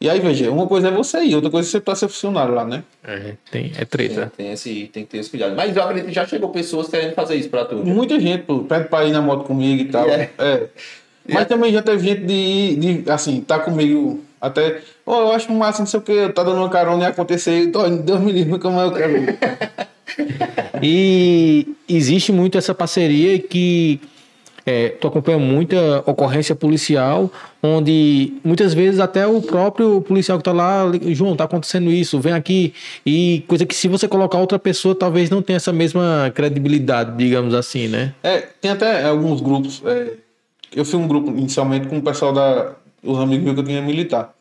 E 0.00 0.10
aí, 0.10 0.20
veja, 0.20 0.50
uma 0.50 0.66
coisa 0.66 0.88
é 0.88 0.90
você 0.90 1.22
ir, 1.24 1.34
outra 1.34 1.50
coisa 1.50 1.66
é 1.66 1.70
você 1.70 1.80
tá 1.80 1.94
ser 1.94 2.08
funcionário 2.08 2.52
lá, 2.54 2.64
né? 2.64 2.82
É, 3.02 3.34
tem, 3.50 3.72
é 3.78 3.84
treta. 3.86 4.30
Tem, 4.36 4.52
esse, 4.52 4.90
tem 4.92 5.04
que 5.04 5.10
ter 5.12 5.18
esse 5.18 5.30
cuidado. 5.30 5.54
Mas 5.56 5.74
eu 5.74 5.82
acredito 5.82 6.08
que 6.08 6.12
já 6.14 6.26
chegou 6.26 6.50
pessoas 6.50 6.88
querendo 6.88 7.14
fazer 7.14 7.36
isso 7.36 7.48
para 7.48 7.64
tu. 7.64 7.76
Muita 7.76 8.18
gente, 8.20 8.42
pô, 8.42 8.60
pede 8.60 8.88
pra 8.88 9.04
ir 9.06 9.12
na 9.12 9.22
moto 9.22 9.44
comigo 9.44 9.82
e 9.82 9.86
tal. 9.86 10.06
É. 10.10 10.30
É. 10.38 10.68
Mas 11.26 11.46
também 11.46 11.72
já 11.72 11.80
teve 11.80 12.06
gente 12.06 12.26
de, 12.26 12.34
ir- 12.34 12.76
de 13.02 13.10
assim, 13.10 13.40
tá 13.40 13.58
comigo 13.58 14.22
até. 14.46 14.80
Ô, 15.04 15.14
eu 15.14 15.32
acho 15.32 15.52
massa, 15.52 15.80
não 15.80 15.86
sei 15.86 16.00
o 16.00 16.02
que, 16.02 16.28
tá 16.30 16.42
dando 16.42 16.58
uma 16.58 16.68
carona 16.68 17.04
e 17.04 17.06
acontecer. 17.06 17.70
Tô, 17.70 17.88
Deus 17.88 18.20
me 18.20 18.32
livre, 18.32 18.58
como 18.58 18.80
eu 18.80 18.92
quero. 18.92 19.14
E 20.82 21.66
existe 21.88 22.30
muito 22.30 22.58
essa 22.58 22.74
parceria 22.74 23.38
que 23.38 23.98
é, 24.66 24.90
tu 24.90 25.08
acompanha 25.08 25.38
muita 25.38 26.02
ocorrência 26.06 26.54
policial, 26.54 27.30
onde 27.62 28.34
muitas 28.44 28.72
vezes 28.74 29.00
até 29.00 29.26
o 29.26 29.40
próprio 29.42 30.00
policial 30.00 30.38
que 30.38 30.44
tá 30.44 30.52
lá, 30.52 30.84
João, 31.08 31.36
tá 31.36 31.44
acontecendo 31.44 31.90
isso, 31.90 32.20
vem 32.20 32.32
aqui, 32.32 32.72
e 33.04 33.44
coisa 33.46 33.66
que 33.66 33.74
se 33.74 33.88
você 33.88 34.08
colocar 34.08 34.38
outra 34.38 34.58
pessoa, 34.58 34.94
talvez 34.94 35.30
não 35.30 35.42
tenha 35.42 35.56
essa 35.56 35.72
mesma 35.72 36.30
credibilidade, 36.34 37.16
digamos 37.16 37.54
assim, 37.54 37.88
né? 37.88 38.14
É, 38.22 38.40
tem 38.60 38.70
até 38.70 39.04
alguns 39.04 39.40
grupos. 39.40 39.82
é, 39.84 40.12
eu 40.74 40.84
fui 40.84 40.98
um 40.98 41.06
grupo 41.06 41.30
inicialmente 41.30 41.86
com 41.86 41.98
o 41.98 42.02
pessoal 42.02 42.32
da. 42.32 42.74
Os 43.04 43.18
amigos 43.18 43.44
meus 43.44 43.54
que 43.54 43.60
eu 43.60 43.66
tinha 43.66 43.82
militar. 43.82 44.34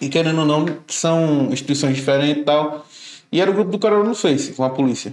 E 0.00 0.08
querendo 0.08 0.40
ou 0.40 0.46
não, 0.46 0.66
são 0.88 1.52
instituições 1.52 1.94
diferentes 1.94 2.42
e 2.42 2.44
tal. 2.44 2.86
E 3.30 3.40
era 3.40 3.50
o 3.50 3.54
grupo 3.54 3.70
do 3.70 3.78
cara 3.78 4.02
no 4.02 4.14
Face, 4.14 4.52
com 4.52 4.64
a 4.64 4.70
polícia. 4.70 5.12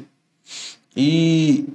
E 0.96 1.66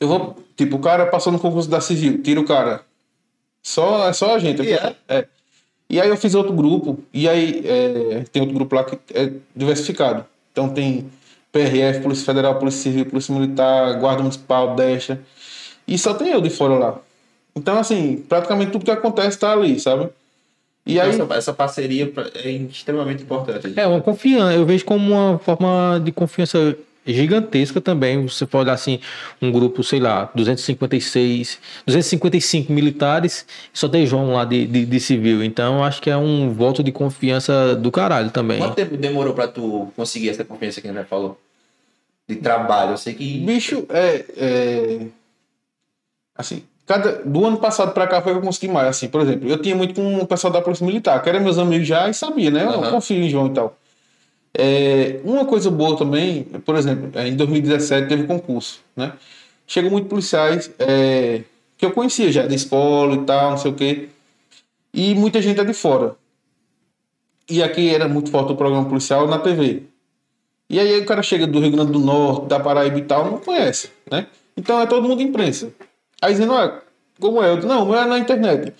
eu 0.00 0.08
vou. 0.08 0.36
Tipo, 0.56 0.76
o 0.76 0.80
cara 0.80 1.06
passou 1.06 1.32
no 1.32 1.38
concurso 1.38 1.68
da 1.68 1.80
civil, 1.80 2.22
tira 2.22 2.40
o 2.40 2.44
cara. 2.44 2.82
Só, 3.62 4.08
é 4.08 4.12
só 4.12 4.34
a 4.34 4.38
gente. 4.38 4.62
E 4.62 4.72
é? 4.72 4.96
É. 5.08 5.26
E 5.88 6.00
aí 6.00 6.08
eu 6.08 6.16
fiz 6.16 6.34
outro 6.34 6.52
grupo, 6.52 6.98
e 7.12 7.28
aí 7.28 7.62
é, 7.66 8.24
tem 8.32 8.40
outro 8.40 8.54
grupo 8.54 8.74
lá 8.74 8.82
que 8.82 8.98
é 9.12 9.32
diversificado. 9.54 10.24
Então 10.50 10.68
tem 10.68 11.10
PRF, 11.52 12.00
Polícia 12.00 12.24
Federal, 12.24 12.58
Polícia 12.58 12.82
Civil, 12.82 13.06
Polícia 13.06 13.34
Militar, 13.34 13.98
Guarda 14.00 14.22
Municipal, 14.22 14.74
Destra. 14.74 15.20
E 15.86 15.98
só 15.98 16.14
tem 16.14 16.28
eu 16.28 16.40
de 16.40 16.48
fora 16.48 16.74
lá. 16.74 17.00
Então, 17.54 17.78
assim, 17.78 18.24
praticamente 18.28 18.70
tudo 18.70 18.84
que 18.84 18.90
acontece 18.90 19.38
tá 19.38 19.52
ali, 19.52 19.78
sabe? 19.78 20.08
E 20.84 20.98
aí. 20.98 21.10
essa, 21.10 21.34
essa 21.34 21.52
parceria 21.52 22.12
é 22.34 22.50
extremamente 22.50 23.22
importante. 23.22 23.72
É 23.76 23.86
uma 23.86 24.00
confiança, 24.00 24.54
eu 24.54 24.66
vejo 24.66 24.84
como 24.84 25.12
uma 25.12 25.38
forma 25.38 26.00
de 26.02 26.10
confiança 26.10 26.76
gigantesca 27.06 27.80
também. 27.80 28.26
Você 28.26 28.46
pode 28.46 28.64
olhar 28.64 28.74
assim, 28.74 29.00
um 29.40 29.50
grupo, 29.52 29.82
sei 29.82 30.00
lá, 30.00 30.30
256, 30.34 31.58
255 31.86 32.72
militares, 32.72 33.46
e 33.72 33.78
só 33.78 33.88
tem 33.88 34.06
João 34.06 34.32
lá 34.32 34.44
de, 34.44 34.66
de, 34.66 34.84
de 34.84 35.00
civil. 35.00 35.42
Então, 35.44 35.84
acho 35.84 36.00
que 36.00 36.10
é 36.10 36.16
um 36.16 36.52
voto 36.52 36.82
de 36.82 36.90
confiança 36.90 37.76
do 37.76 37.90
caralho 37.90 38.30
também. 38.30 38.58
Quanto 38.58 38.74
tempo 38.74 38.96
demorou 38.96 39.34
pra 39.34 39.48
tu 39.48 39.92
conseguir 39.96 40.30
essa 40.30 40.44
confiança 40.44 40.80
que 40.80 40.88
a 40.88 40.92
gente 40.92 41.06
falou? 41.06 41.38
De 42.28 42.36
trabalho, 42.36 42.92
eu 42.92 42.96
sei 42.96 43.14
que. 43.14 43.38
Bicho, 43.40 43.86
é. 43.90 44.24
é... 44.36 45.06
Assim, 46.34 46.62
cada... 46.86 47.22
do 47.24 47.44
ano 47.44 47.56
passado 47.58 47.92
pra 47.92 48.06
cá 48.06 48.20
foi 48.20 48.32
que 48.32 48.38
eu 48.38 48.42
consegui 48.42 48.72
mais. 48.72 48.88
Assim, 48.88 49.08
por 49.08 49.20
exemplo, 49.20 49.48
eu 49.48 49.58
tinha 49.58 49.74
muito 49.74 49.94
com 49.94 50.18
o 50.18 50.26
pessoal 50.26 50.52
da 50.52 50.60
Polícia 50.60 50.86
Militar, 50.86 51.22
que 51.22 51.28
eram 51.28 51.40
meus 51.40 51.58
amigos 51.58 51.86
já 51.86 52.08
e 52.08 52.14
sabia, 52.14 52.50
né? 52.50 52.64
Eu 52.64 52.80
Aham. 52.80 52.90
confio 52.90 53.22
em 53.22 53.28
João 53.28 53.46
e 53.46 53.50
tal. 53.50 53.76
É, 54.54 55.20
uma 55.24 55.46
coisa 55.46 55.70
boa 55.70 55.96
também, 55.96 56.44
por 56.64 56.76
exemplo, 56.76 57.10
é, 57.14 57.26
em 57.26 57.36
2017 57.36 58.08
teve 58.08 58.24
concurso, 58.24 58.80
né? 58.94 59.12
Chegou 59.66 59.90
muitos 59.90 60.10
policiais 60.10 60.70
é, 60.78 61.42
que 61.78 61.86
eu 61.86 61.92
conhecia 61.92 62.30
já 62.30 62.46
da 62.46 62.54
escola 62.54 63.14
e 63.14 63.24
tal, 63.24 63.52
não 63.52 63.58
sei 63.58 63.70
o 63.70 63.74
quê. 63.74 64.08
E 64.92 65.14
muita 65.14 65.40
gente 65.40 65.58
é 65.58 65.64
de 65.64 65.72
fora. 65.72 66.16
E 67.48 67.62
aqui 67.62 67.94
era 67.94 68.06
muito 68.06 68.30
forte 68.30 68.52
o 68.52 68.56
programa 68.56 68.86
policial 68.86 69.26
na 69.26 69.38
TV. 69.38 69.84
E 70.68 70.78
aí 70.78 71.00
o 71.00 71.06
cara 71.06 71.22
chega 71.22 71.46
do 71.46 71.60
Rio 71.60 71.70
Grande 71.70 71.92
do 71.92 71.98
Norte, 71.98 72.46
da 72.46 72.60
Paraíba 72.60 72.98
e 72.98 73.02
tal, 73.02 73.30
não 73.30 73.38
conhece, 73.38 73.90
né? 74.10 74.26
Então 74.56 74.80
é 74.80 74.86
todo 74.86 75.08
mundo 75.08 75.22
imprensa. 75.22 75.72
Aí 76.22 76.32
dizendo, 76.32 76.52
ah, 76.54 76.80
como 77.20 77.42
é? 77.42 77.50
Eu 77.50 77.56
digo, 77.56 77.68
não, 77.68 77.94
é 77.94 78.06
na 78.06 78.18
internet. 78.18 78.72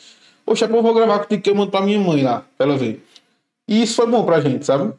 Poxa, 0.46 0.66
pô, 0.68 0.76
eu 0.76 0.82
vou 0.82 0.94
gravar 0.94 1.18
contigo 1.18 1.42
que 1.42 1.50
eu 1.50 1.54
mando 1.54 1.70
pra 1.70 1.82
minha 1.82 1.98
mãe 1.98 2.22
lá, 2.22 2.44
pra 2.56 2.66
ela 2.66 2.76
ver. 2.78 3.04
E 3.68 3.82
isso 3.82 3.94
foi 3.96 4.06
bom 4.06 4.24
pra 4.24 4.40
gente, 4.40 4.64
sabe? 4.64 4.92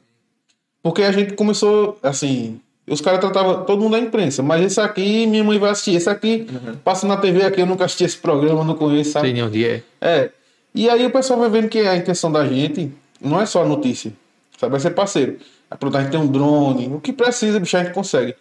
Porque 0.82 1.02
a 1.04 1.12
gente 1.12 1.34
começou, 1.34 1.98
assim, 2.04 2.60
os 2.88 3.00
caras 3.02 3.20
tratavam 3.22 3.64
todo 3.66 3.82
mundo 3.82 3.94
da 3.94 4.00
imprensa, 4.00 4.44
mas 4.44 4.62
esse 4.64 4.80
aqui 4.82 5.26
minha 5.26 5.44
mãe 5.44 5.58
vai 5.58 5.70
assistir, 5.72 5.96
esse 5.96 6.10
aqui 6.10 6.46
passa 6.84 7.08
na 7.08 7.16
TV 7.18 7.44
aqui, 7.44 7.62
eu 7.62 7.66
nunca 7.66 7.86
assisti 7.86 8.04
esse 8.04 8.18
programa, 8.18 8.64
não 8.64 8.76
conheço, 8.76 9.12
sabe? 9.12 9.28
Sei 9.28 9.34
nem 9.34 9.44
onde 9.44 9.66
é. 9.66 9.84
É. 10.02 10.30
E 10.76 10.90
aí 10.90 11.06
o 11.06 11.12
pessoal 11.12 11.40
vai 11.40 11.50
vendo 11.50 11.70
que 11.70 11.80
a 11.80 11.96
intenção 11.96 12.32
da 12.32 12.46
gente 12.46 12.92
não 13.22 13.40
é 13.40 13.46
só 13.46 13.62
a 13.64 13.66
notícia. 13.66 14.12
Sabe? 14.58 14.72
Vai 14.72 14.80
ser 14.80 14.92
parceiro. 14.92 15.38
A 15.70 15.76
pronto, 15.76 15.96
a 15.98 16.02
gente 16.02 16.12
tem 16.12 16.20
um 16.20 16.28
drone. 16.28 16.88
O 16.88 17.00
que 17.00 17.14
precisa, 17.14 17.60
bicho, 17.60 17.78
a 17.78 17.84
gente 17.84 17.94
consegue. 17.94 18.36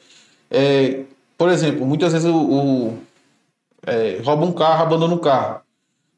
É, 0.51 1.01
por 1.37 1.49
exemplo, 1.51 1.85
muitas 1.87 2.13
vezes 2.13 2.29
o, 2.29 2.35
o- 2.37 2.99
é, 3.87 4.21
rouba 4.25 4.45
um 4.45 4.53
carro, 4.53 4.83
abandona 4.83 5.15
um 5.15 5.19
carro. 5.19 5.61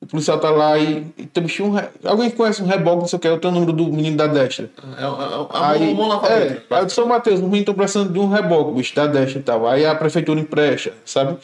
O 0.00 0.06
policial 0.06 0.38
tá 0.38 0.50
lá 0.50 0.78
e, 0.78 1.06
e 1.16 1.24
tem 1.24 1.46
um, 1.62 1.70
re- 1.70 1.88
alguém 2.04 2.28
conhece 2.30 2.62
um 2.62 2.66
reboque, 2.66 2.98
não 3.00 3.08
sei 3.08 3.16
o 3.16 3.20
que, 3.20 3.26
eu 3.28 3.40
tenho 3.40 3.52
o 3.52 3.54
número 3.58 3.72
do 3.72 3.84
menino 3.90 4.18
da 4.18 4.26
destra. 4.26 4.68
É, 4.98 5.02
é, 5.02 5.06
é, 5.06 5.08
é, 5.08 5.46
Aí, 5.50 5.94
lá 5.94 6.20
é, 6.28 6.58
aí 6.70 6.80
eu 6.82 6.84
disse, 6.86 7.00
"Ô, 7.00 7.06
Matheus, 7.06 7.40
no 7.40 7.48
Rio 7.48 7.64
tô 7.64 7.72
precisando 7.72 8.12
de 8.12 8.18
um 8.18 8.28
reboque, 8.28 8.72
bicho, 8.74 8.94
da 8.94 9.06
destra 9.06 9.38
e 9.38 9.42
tal. 9.42 9.66
Aí 9.66 9.86
a 9.86 9.94
prefeitura 9.94 10.38
empresta, 10.38 10.92
sabe? 11.06 11.38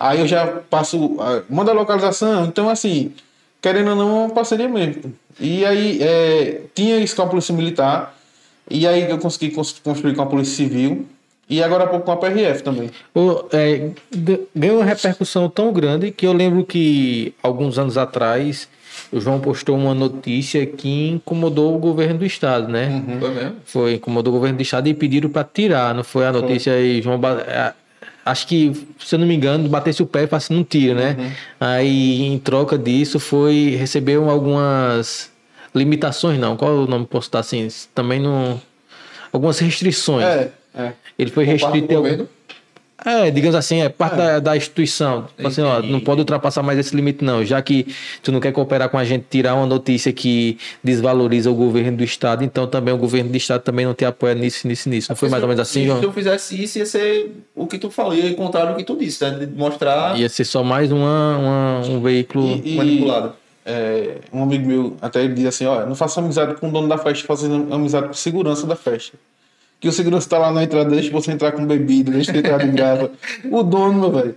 Aí 0.00 0.20
eu 0.20 0.26
já 0.26 0.46
passo, 0.70 1.16
manda 1.50 1.70
a 1.70 1.74
localização. 1.74 2.46
Então, 2.46 2.70
assim, 2.70 3.12
querendo 3.60 3.90
ou 3.90 3.96
não, 3.96 4.08
é 4.08 4.20
uma 4.26 4.30
parceria 4.30 4.68
mesmo. 4.68 5.12
E 5.38 5.66
aí, 5.66 5.98
é, 6.00 6.62
tinha 6.74 6.96
isso 6.98 7.14
com 7.14 7.22
a 7.22 7.26
Polícia 7.26 7.54
Militar. 7.54 8.14
E 8.70 8.86
aí 8.86 9.10
eu 9.10 9.18
consegui 9.18 9.50
cons- 9.50 9.78
construir 9.84 10.14
com 10.14 10.22
a 10.22 10.26
Polícia 10.26 10.54
Civil. 10.56 11.06
E 11.50 11.62
agora 11.62 11.84
há 11.84 11.86
pouco 11.86 12.04
com 12.04 12.12
a 12.12 12.16
PRF 12.16 12.62
também. 12.62 12.90
O- 13.14 13.44
é, 13.52 13.90
ganhou 14.54 14.78
uma 14.78 14.84
repercussão 14.84 15.48
tão 15.48 15.72
grande 15.72 16.10
que 16.10 16.26
eu 16.26 16.32
lembro 16.32 16.64
que 16.64 17.32
alguns 17.42 17.78
anos 17.78 17.96
atrás 17.96 18.68
o 19.10 19.18
João 19.20 19.40
postou 19.40 19.76
uma 19.76 19.94
notícia 19.94 20.66
que 20.66 21.08
incomodou 21.08 21.74
o 21.74 21.78
governo 21.78 22.18
do 22.18 22.26
estado, 22.26 22.68
né? 22.68 23.02
Foi 23.18 23.30
mesmo? 23.30 23.56
Foi, 23.64 23.94
incomodou 23.94 24.32
o 24.32 24.36
governo 24.36 24.58
do 24.58 24.62
estado 24.62 24.88
e 24.88 24.94
pediram 24.94 25.30
para 25.30 25.44
tirar, 25.44 25.94
não 25.94 26.04
foi 26.04 26.26
a 26.26 26.32
notícia 26.32 26.72
aí, 26.74 27.00
João. 27.00 27.18
Acho 28.26 28.46
que, 28.46 28.72
se 28.98 29.14
eu 29.14 29.18
não 29.18 29.26
me 29.26 29.34
engano, 29.34 29.66
batesse 29.70 30.02
o 30.02 30.06
pé 30.06 30.24
e 30.24 30.26
falasse 30.26 30.52
não 30.52 30.62
tira, 30.62 30.94
né? 30.94 31.32
Aí, 31.58 32.24
em 32.26 32.38
troca 32.38 32.76
disso, 32.76 33.18
foi 33.18 33.74
recebeu 33.78 34.28
algumas 34.28 35.30
limitações, 35.74 36.38
não. 36.38 36.54
Qual 36.56 36.70
é 36.70 36.74
o 36.74 36.86
nome 36.86 37.06
posso 37.06 37.30
dar 37.32 37.38
assim? 37.38 37.66
Também 37.94 38.20
não. 38.20 38.60
Algumas 39.32 39.58
restrições. 39.58 40.26
É, 40.26 40.50
é. 40.74 40.92
Ele 41.18 41.30
foi 41.30 41.44
restrito. 41.44 41.94
algum-? 41.96 42.26
É, 43.06 43.30
digamos 43.30 43.54
assim, 43.54 43.80
é 43.80 43.88
parte 43.88 44.16
Da, 44.16 44.40
da 44.40 44.56
instituição. 44.56 45.28
Tipo 45.36 45.46
assim, 45.46 45.62
ó, 45.62 45.80
não 45.80 46.00
pode 46.00 46.20
ultrapassar 46.20 46.64
mais 46.64 46.76
esse 46.80 46.96
limite, 46.96 47.24
não. 47.24 47.44
Já 47.44 47.62
que 47.62 47.86
tu 48.24 48.32
não 48.32 48.40
quer 48.40 48.50
cooperar 48.52 48.88
com 48.88 48.98
a 48.98 49.04
gente, 49.04 49.24
tirar 49.30 49.54
uma 49.54 49.66
notícia 49.66 50.12
que 50.12 50.58
desvaloriza 50.82 51.48
o 51.48 51.54
governo 51.54 51.96
do 51.96 52.02
Estado, 52.02 52.42
então 52.42 52.66
também 52.66 52.92
o 52.92 52.98
governo 52.98 53.30
do 53.30 53.36
Estado 53.36 53.62
também 53.62 53.86
não 53.86 53.94
te 53.94 54.04
apoia 54.04 54.34
nisso, 54.34 54.66
nisso, 54.66 54.88
nisso. 54.88 55.12
Não 55.12 55.16
foi 55.16 55.28
mais 55.28 55.40
ou 55.44 55.48
menos 55.48 55.60
assim, 55.60 55.82
Se 55.82 55.86
João? 55.86 56.02
eu 56.02 56.12
fizesse 56.12 56.60
isso, 56.60 56.78
ia 56.78 56.86
ser 56.86 57.30
o 57.54 57.68
que 57.68 57.78
tu 57.78 57.88
falou, 57.88 58.14
ia 58.16 58.34
contrário 58.34 58.72
do 58.72 58.76
que 58.78 58.84
tu 58.84 58.96
disse, 58.96 59.22
né? 59.22 59.46
De 59.46 59.56
mostrar 59.56 60.18
Ia 60.18 60.28
ser 60.28 60.44
só 60.44 60.64
mais 60.64 60.90
uma, 60.90 61.38
uma- 61.38 61.80
um 61.88 62.00
veículo. 62.00 62.60
E- 62.64 62.72
e- 62.74 62.76
manipulado. 62.76 63.32
É, 63.64 64.16
um 64.32 64.42
amigo 64.42 64.66
meu 64.66 64.96
até 65.00 65.22
ele 65.22 65.34
diz 65.34 65.46
assim, 65.46 65.66
olha, 65.66 65.86
não 65.86 65.94
faça 65.94 66.18
amizade 66.18 66.54
com 66.56 66.68
o 66.68 66.72
dono 66.72 66.88
da 66.88 66.98
festa, 66.98 67.24
faça 67.26 67.46
amizade 67.46 68.06
com 68.06 68.12
o 68.12 68.16
segurança 68.16 68.66
da 68.66 68.74
festa. 68.74 69.16
Que 69.80 69.88
o 69.88 69.92
segurança 69.92 70.28
tá 70.28 70.38
lá 70.38 70.50
na 70.50 70.64
entrada, 70.64 70.90
deixa 70.90 71.10
você 71.10 71.30
entrar 71.30 71.52
com 71.52 71.64
bebida, 71.64 72.10
deixa 72.10 72.32
você 72.32 72.38
entrar 72.38 72.58
de 72.58 72.68
graça. 72.72 73.10
O 73.50 73.62
dono, 73.62 74.00
meu 74.00 74.10
velho. 74.10 74.34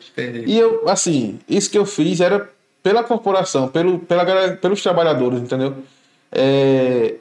E 0.47 0.57
eu, 0.57 0.87
assim, 0.87 1.39
isso 1.49 1.69
que 1.71 1.77
eu 1.77 1.85
fiz 1.85 2.19
era 2.21 2.47
pela 2.83 3.03
corporação, 3.03 3.67
pelo, 3.67 3.97
pela, 3.99 4.23
galera- 4.23 4.55
pelos 4.57 4.81
trabalhadores, 4.83 5.39
entendeu? 5.39 5.75
É, 6.31 7.15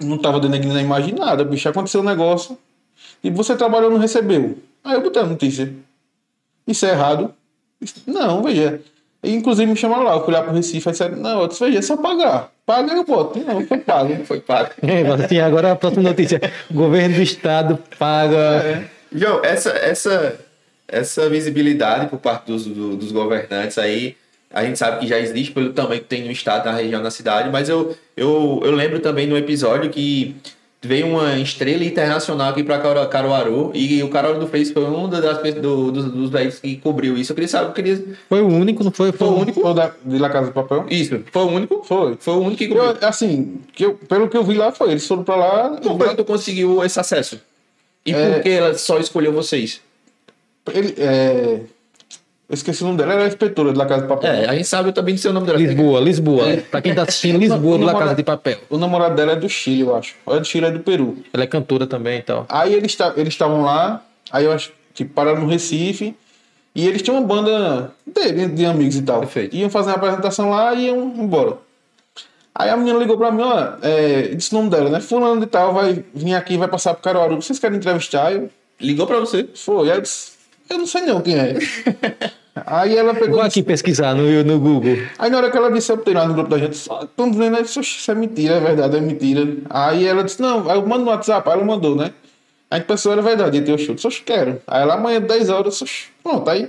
não 0.00 0.18
tava 0.18 0.40
denegrindo 0.40 0.76
a 0.76 0.82
imagem 0.82 1.14
nada, 1.14 1.42
bicho. 1.44 1.68
Aconteceu 1.68 2.00
um 2.02 2.04
negócio 2.04 2.56
e 3.24 3.30
você 3.30 3.56
trabalhou 3.56 3.90
e 3.90 3.94
não 3.94 4.00
recebeu. 4.00 4.58
Aí 4.84 4.94
eu 4.94 5.02
botei 5.02 5.22
a 5.22 5.26
notícia. 5.26 5.72
Isso 6.66 6.84
é 6.86 6.90
errado? 6.90 7.32
Não, 8.06 8.42
veja. 8.42 8.80
E, 9.22 9.32
Inclusive 9.34 9.70
me 9.70 9.76
chamaram 9.76 10.02
lá, 10.04 10.14
eu 10.16 10.24
fui 10.24 10.34
lá 10.34 10.42
pro 10.42 10.52
Recife, 10.52 10.86
aí 10.88 10.92
disseram, 10.92 11.16
não, 11.16 11.40
eu 11.40 11.48
disse, 11.48 11.64
veja, 11.64 11.78
é 11.78 11.82
só 11.82 11.96
pagar. 11.96 12.51
Paga 12.64 12.92
eu 12.92 13.04
boto. 13.04 13.38
Não, 13.40 13.66
foi 13.66 13.78
pago. 13.78 14.16
Foi 14.24 14.40
pago. 14.40 14.70
É, 14.82 15.02
mas 15.04 15.20
assim, 15.22 15.40
agora 15.40 15.72
a 15.72 15.76
próxima 15.76 16.02
notícia. 16.04 16.40
O 16.70 16.74
governo 16.74 17.16
do 17.16 17.22
Estado 17.22 17.78
paga. 17.98 18.84
João, 19.12 19.40
essa, 19.44 19.70
essa, 19.70 20.38
essa 20.86 21.28
visibilidade 21.28 22.06
por 22.06 22.18
parte 22.18 22.46
dos, 22.46 22.64
do- 22.64 22.96
dos 22.96 23.10
governantes 23.12 23.78
aí, 23.78 24.16
a 24.50 24.64
gente 24.64 24.78
sabe 24.78 25.00
que 25.00 25.06
já 25.06 25.18
existe 25.18 25.52
pelo 25.52 25.72
tamanho 25.72 26.00
que 26.00 26.06
tem 26.06 26.24
no 26.24 26.30
estado, 26.30 26.64
na 26.66 26.72
região, 26.72 27.02
na 27.02 27.10
cidade, 27.10 27.50
mas 27.50 27.68
eu, 27.68 27.96
eu, 28.16 28.60
eu 28.64 28.70
lembro 28.70 29.00
também 29.00 29.26
no 29.26 29.36
episódio 29.36 29.90
que 29.90 30.36
veio 30.84 31.06
uma 31.06 31.38
estrela 31.38 31.84
internacional 31.84 32.50
aqui 32.50 32.64
para 32.64 33.06
Caruaru 33.06 33.70
e 33.72 34.02
o 34.02 34.08
Caruaru 34.08 34.40
do 34.40 34.48
Face 34.48 34.72
foi 34.72 34.84
um 34.84 35.08
das 35.08 35.38
pessoas 35.38 35.62
do, 35.62 35.92
dos, 35.92 36.04
dos 36.06 36.30
veículos 36.30 36.58
que 36.58 36.76
cobriu 36.78 37.16
isso. 37.16 37.30
Eu 37.30 37.36
queria 37.36 37.48
saber, 37.48 37.68
eu 37.68 37.72
queria... 37.72 38.04
Foi 38.28 38.40
o 38.42 38.48
único, 38.48 38.82
não 38.82 38.90
foi? 38.90 39.12
Foi, 39.12 39.28
Foi 39.28 39.36
o 39.36 39.40
único. 39.40 39.60
Foi 39.60 39.74
da, 39.74 39.92
de 40.04 40.18
La 40.18 40.28
Casa 40.28 40.48
de 40.48 40.52
Papel? 40.52 40.84
Isso, 40.90 41.22
foi 41.30 41.42
o 41.42 41.46
único? 41.48 41.84
Foi. 41.84 42.16
Foi 42.18 42.34
o 42.34 42.38
único 42.40 42.56
que 42.56 42.66
cobriu. 42.68 42.84
Eu, 42.84 43.08
assim, 43.08 43.60
que 43.72 43.84
eu, 43.86 43.94
pelo 43.94 44.28
que 44.28 44.36
eu 44.36 44.42
vi 44.42 44.54
lá 44.54 44.72
foi, 44.72 44.90
eles 44.90 45.06
foram 45.06 45.22
pra 45.22 45.36
lá. 45.36 45.78
Como 45.82 45.98
foi 45.98 46.08
que 46.08 46.16
tu 46.16 46.24
conseguiu 46.24 46.82
esse 46.84 46.98
acesso? 46.98 47.40
E 48.04 48.12
É. 48.12 48.30
por 48.34 48.42
que 48.42 48.48
ela 48.48 48.74
só 48.76 48.98
escolheu 48.98 49.32
vocês? 49.32 49.80
Ele, 50.74 50.94
é, 50.98 51.60
eu 52.52 52.54
esqueci 52.54 52.82
o 52.82 52.86
nome 52.86 52.98
dela, 52.98 53.14
era 53.14 53.24
a 53.24 53.28
inspetora 53.28 53.72
de 53.72 53.78
La 53.78 53.86
Casa 53.86 54.02
de 54.02 54.08
Papel. 54.08 54.30
É, 54.30 54.46
a 54.46 54.52
gente 54.54 54.68
sabe 54.68 54.92
também 54.92 55.14
do 55.14 55.20
seu 55.22 55.32
nome 55.32 55.46
dela. 55.46 55.58
Lisboa, 55.58 55.98
Lisboa. 56.00 56.44
Pra 56.70 56.82
quem 56.82 56.94
tá 56.94 57.02
assistindo, 57.04 57.38
Lisboa, 57.38 57.78
do 57.78 57.86
La 57.86 57.94
Casa 57.94 58.14
de 58.14 58.22
Papel. 58.22 58.58
O 58.68 58.76
namorado 58.76 59.16
dela 59.16 59.32
é 59.32 59.36
do 59.36 59.48
Chile, 59.48 59.80
eu 59.80 59.96
acho. 59.96 60.14
Ou 60.26 60.36
é 60.36 60.38
do 60.38 60.44
Chile, 60.44 60.66
é 60.66 60.70
do 60.70 60.80
Peru. 60.80 61.16
Ela 61.32 61.44
é 61.44 61.46
cantora 61.46 61.86
também 61.86 62.18
e 62.18 62.22
tal. 62.22 62.44
Aí 62.50 62.74
eles 62.74 62.94
estavam 63.26 63.62
lá, 63.62 64.04
aí 64.30 64.44
eu 64.44 64.52
acho 64.52 64.70
que 64.92 65.02
pararam 65.02 65.40
no 65.40 65.46
Recife, 65.48 66.14
E 66.76 66.86
eles 66.86 67.00
tinham 67.00 67.18
uma 67.18 67.26
banda 67.26 67.90
dele, 68.06 68.48
de 68.48 68.66
amigos 68.66 68.96
e 68.96 69.02
tal. 69.02 69.20
Perfeito. 69.20 69.56
Iam 69.56 69.70
fazer 69.70 69.88
uma 69.88 69.96
apresentação 69.96 70.50
lá 70.50 70.74
e 70.74 70.88
iam 70.88 71.14
embora. 71.16 71.56
Aí 72.54 72.68
a 72.68 72.76
menina 72.76 72.98
ligou 72.98 73.16
pra 73.16 73.32
mim, 73.32 73.40
ó, 73.44 73.76
é, 73.80 74.34
disse 74.34 74.54
o 74.54 74.58
nome 74.58 74.68
dela, 74.68 74.90
né? 74.90 75.00
Fulano 75.00 75.40
de 75.40 75.46
tal 75.46 75.72
vai 75.72 76.04
vir 76.14 76.34
aqui, 76.34 76.58
vai 76.58 76.68
passar 76.68 76.92
pro 76.92 77.02
Caruaru. 77.02 77.40
Vocês 77.40 77.58
querem 77.58 77.78
entrevistar? 77.78 78.30
Eu, 78.30 78.50
Ligou 78.78 79.06
pra 79.06 79.18
você. 79.20 79.48
foi. 79.54 79.90
Aí 79.90 79.96
eu 79.96 80.02
disse, 80.02 80.32
eu 80.68 80.76
não 80.76 80.86
sei 80.86 81.00
não 81.02 81.22
quem 81.22 81.38
é. 81.38 81.54
Aí 82.54 82.96
ela 82.96 83.14
pegou. 83.14 83.36
Vou 83.36 83.40
aqui 83.40 83.62
pesquisar 83.62 84.14
no, 84.14 84.44
no 84.44 84.58
Google. 84.60 84.98
Aí 85.18 85.30
na 85.30 85.38
hora 85.38 85.50
que 85.50 85.56
ela 85.56 85.70
disse, 85.72 85.90
eu 85.90 85.96
botei 85.96 86.12
lá 86.12 86.26
no 86.26 86.34
grupo 86.34 86.50
da 86.50 86.58
gente, 86.58 86.74
estamos 86.74 87.36
vendo 87.36 87.58
"Oxe, 87.58 87.80
isso 87.80 88.10
é 88.10 88.14
mentira, 88.14 88.56
é 88.56 88.60
verdade, 88.60 88.96
é 88.96 89.00
mentira. 89.00 89.48
Aí 89.70 90.06
ela 90.06 90.22
disse, 90.22 90.40
não, 90.42 90.68
aí 90.70 90.76
eu 90.76 90.86
mando 90.86 91.04
no 91.04 91.10
WhatsApp, 91.10 91.48
aí 91.48 91.54
ela 91.56 91.64
mandou, 91.64 91.96
né? 91.96 92.12
Aí 92.70 92.80
a 92.80 92.84
pessoa 92.84 93.14
era 93.14 93.22
verdade, 93.22 93.56
ia 93.58 93.64
ter 93.64 93.72
o 93.72 93.78
show. 93.78 93.94
Disse, 93.94 94.06
"Oxe, 94.06 94.22
quero. 94.22 94.60
Aí 94.66 94.82
ela 94.82 94.94
amanhã, 94.94 95.20
10 95.20 95.48
horas, 95.48 95.80
oxe, 95.80 96.04
pronto, 96.22 96.48
aí. 96.50 96.68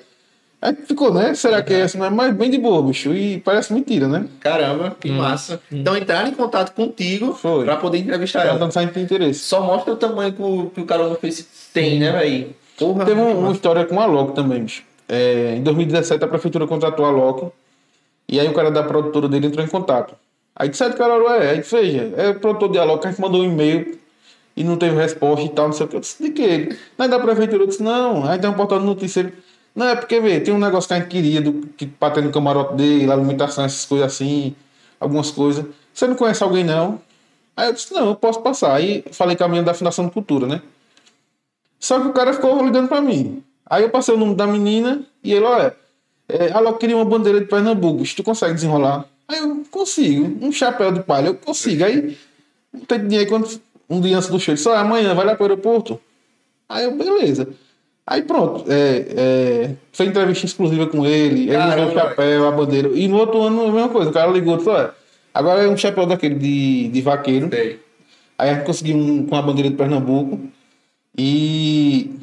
Aí 0.61 0.73
ficou, 0.87 1.13
né? 1.13 1.33
Será 1.33 1.61
que 1.61 1.73
é 1.73 1.81
essa? 1.81 1.97
Mas- 2.09 2.33
bem 2.33 2.49
de 2.49 2.57
boa, 2.57 2.81
bicho. 2.81 3.13
E 3.13 3.41
parece 3.41 3.73
mentira, 3.73 4.07
né? 4.07 4.25
Caramba, 4.39 4.95
que 4.97 5.11
massa. 5.11 5.59
Então 5.69 5.97
entraram 5.97 6.29
em 6.29 6.33
contato 6.33 6.73
contigo 6.73 7.33
Foi. 7.33 7.65
pra 7.65 7.75
poder 7.75 7.97
entrevistar 7.97 8.43
Ela 8.43 8.51
ela. 8.51 8.59
não 8.59 8.71
sai 8.71 8.85
de 8.85 8.97
interesse. 9.01 9.41
Só 9.41 9.59
mostra 9.61 9.91
o 9.91 9.97
tamanho 9.97 10.31
que 10.31 10.41
o, 10.41 10.71
que 10.73 10.79
o 10.79 10.85
cara 10.85 11.09
no 11.09 11.15
Face 11.15 11.45
tem, 11.73 11.99
né, 11.99 12.13
velho? 12.13 12.55
Porra. 12.79 13.03
Teve 13.03 13.19
um- 13.19 13.31
uma 13.33 13.41
massa. 13.41 13.53
história 13.55 13.83
com 13.85 13.99
a 13.99 14.05
Loki 14.05 14.33
também, 14.35 14.63
bicho. 14.63 14.83
É, 15.07 15.55
em 15.55 15.63
2017 15.63 16.23
a 16.23 16.27
prefeitura 16.27 16.67
contratou 16.67 17.05
a 17.05 17.11
Loki. 17.11 17.51
E 18.27 18.39
aí 18.39 18.47
o 18.47 18.53
cara 18.53 18.71
da 18.71 18.83
produtora 18.83 19.27
dele 19.27 19.47
entrou 19.47 19.65
em 19.65 19.69
contato. 19.69 20.15
Aí 20.55 20.69
disse, 20.69 20.83
"É 20.83 20.89
de 20.89 20.95
Caruaru, 20.95 21.27
é. 21.29 21.51
Aí 21.51 21.59
disse, 21.59 21.75
veja, 21.75 22.13
é 22.15 22.29
o 22.29 22.39
produtor 22.39 22.71
de 22.71 22.77
Alok, 22.77 23.07
gente 23.07 23.19
mandou 23.19 23.41
um 23.41 23.45
e-mail 23.45 23.97
e 24.55 24.63
não 24.63 24.77
teve 24.77 24.95
resposta 24.95 25.45
e 25.45 25.49
tal, 25.49 25.67
não 25.67 25.73
sei 25.73 25.85
o 25.85 25.89
que. 25.89 25.95
Eu 25.95 25.99
disse, 25.99 26.21
de 26.21 26.29
que? 26.31 26.77
Aí 26.97 27.07
da 27.07 27.19
prefeitura 27.19 27.63
eu 27.63 27.67
disse, 27.67 27.81
não, 27.81 28.25
aí 28.25 28.39
tem 28.39 28.49
um 28.49 28.53
portal 28.53 28.79
de 28.79 28.85
notícia. 28.85 29.33
Não, 29.75 29.87
é 29.87 29.95
porque, 29.95 30.19
vê, 30.19 30.39
tem 30.39 30.53
um 30.53 30.59
negócio 30.59 30.87
que 30.87 30.93
a 30.93 30.99
gente 30.99 31.09
queria, 31.09 31.41
do, 31.41 31.53
que 31.75 31.87
pra 31.87 32.11
ter 32.11 32.21
no 32.23 32.31
camarote 32.31 32.75
dele, 32.75 33.11
alimentação, 33.11 33.65
essas 33.65 33.85
coisas 33.85 34.13
assim, 34.13 34.55
algumas 34.99 35.31
coisas. 35.31 35.65
Você 35.91 36.07
não 36.07 36.15
conhece 36.15 36.43
alguém, 36.43 36.63
não? 36.63 37.01
Aí 37.57 37.67
eu 37.67 37.73
disse, 37.73 37.93
não, 37.93 38.09
eu 38.09 38.15
posso 38.15 38.41
passar. 38.41 38.75
Aí 38.75 39.03
falei 39.11 39.35
com 39.35 39.43
a 39.43 39.47
menina 39.47 39.65
da 39.65 39.73
Fundação 39.73 40.05
de 40.05 40.11
Cultura, 40.11 40.45
né? 40.47 40.61
Só 41.79 41.99
que 41.99 42.07
o 42.07 42.13
cara 42.13 42.33
ficou 42.33 42.63
ligando 42.63 42.87
pra 42.87 43.01
mim. 43.01 43.43
Aí 43.73 43.81
eu 43.81 43.89
passei 43.89 44.13
o 44.13 44.17
nome 44.17 44.35
da 44.35 44.45
menina 44.45 45.01
e 45.23 45.33
ele, 45.33 45.45
olha, 45.45 45.75
é, 46.29 46.49
ela 46.49 46.77
queria 46.77 46.95
uma 46.95 47.03
bandeira 47.03 47.39
de 47.39 47.47
Pernambuco, 47.47 48.05
se 48.05 48.15
tu 48.15 48.21
consegue 48.21 48.53
desenrolar? 48.53 49.05
Aí 49.27 49.39
eu 49.39 49.63
consigo, 49.71 50.45
um 50.45 50.51
chapéu 50.51 50.91
de 50.91 50.99
palha, 50.99 51.29
eu 51.29 51.33
consigo. 51.33 51.83
Aí 51.83 52.15
não 52.71 52.81
tem 52.81 53.07
dinheiro 53.07 53.27
quando 53.27 53.49
um 53.89 53.99
dia 53.99 54.15
antes 54.15 54.29
do 54.29 54.39
show, 54.39 54.51
ele 54.51 54.57
disse, 54.57 54.69
"Ó, 54.69 54.75
amanhã 54.75 55.15
vai 55.15 55.25
lá 55.25 55.33
pro 55.33 55.45
aeroporto. 55.45 55.99
Aí 56.69 56.83
eu, 56.83 56.95
beleza. 56.95 57.47
Aí 58.05 58.21
pronto, 58.21 58.71
é, 58.71 59.05
é, 59.17 59.75
foi 59.91 60.05
entrevista 60.05 60.45
exclusiva 60.45 60.85
com 60.85 61.03
ele, 61.03 61.49
ele 61.49 61.57
me 61.57 61.75
deu 61.75 61.87
o 61.87 61.93
chapéu, 61.93 62.47
a 62.47 62.51
bandeira. 62.51 62.89
E 62.93 63.07
no 63.07 63.17
outro 63.17 63.41
ano 63.41 63.63
a 63.63 63.71
mesma 63.71 63.89
coisa, 63.89 64.11
o 64.11 64.13
cara 64.13 64.29
ligou 64.29 64.61
e 64.61 64.69
olha, 64.69 64.93
agora 65.33 65.63
é 65.63 65.67
um 65.67 65.77
chapéu 65.77 66.05
daquele 66.05 66.35
de, 66.35 66.89
de 66.89 67.01
vaqueiro. 67.01 67.49
Sei. 67.49 67.79
Aí 68.37 68.51
a 68.51 68.53
gente 68.53 68.65
conseguiu 68.65 68.97
um 68.97 69.25
com 69.25 69.35
a 69.35 69.41
bandeira 69.41 69.71
de 69.71 69.75
Pernambuco 69.75 70.39
e 71.17 72.22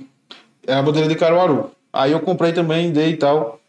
é 0.67 0.75
a 0.75 0.83
bandeira 0.83 1.09
de 1.09 1.15
Caruaru. 1.15 1.71
Aí 1.93 2.13
eu 2.13 2.21
comprei 2.21 2.53
também, 2.53 2.93
dei 2.93 3.11
e 3.11 3.17
tal. 3.17 3.61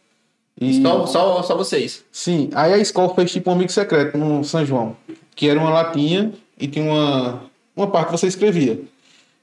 E, 0.59 0.81
Só, 0.81 1.07
só, 1.07 1.43
só 1.43 1.57
vocês. 1.57 2.03
Sim, 2.11 2.49
aí 2.53 2.73
a 2.73 2.77
escola 2.77 3.15
fez 3.15 3.31
tipo 3.31 3.49
um 3.49 3.53
amigo 3.53 3.71
secreto 3.71 4.17
no 4.17 4.43
São 4.43 4.63
João, 4.65 4.95
que 5.35 5.49
era 5.49 5.59
uma 5.59 5.71
latinha 5.71 6.31
e 6.59 6.67
tinha 6.67 6.85
uma, 6.85 7.41
uma 7.75 7.87
parte 7.87 8.07
que 8.07 8.11
você 8.11 8.27
escrevia. 8.27 8.79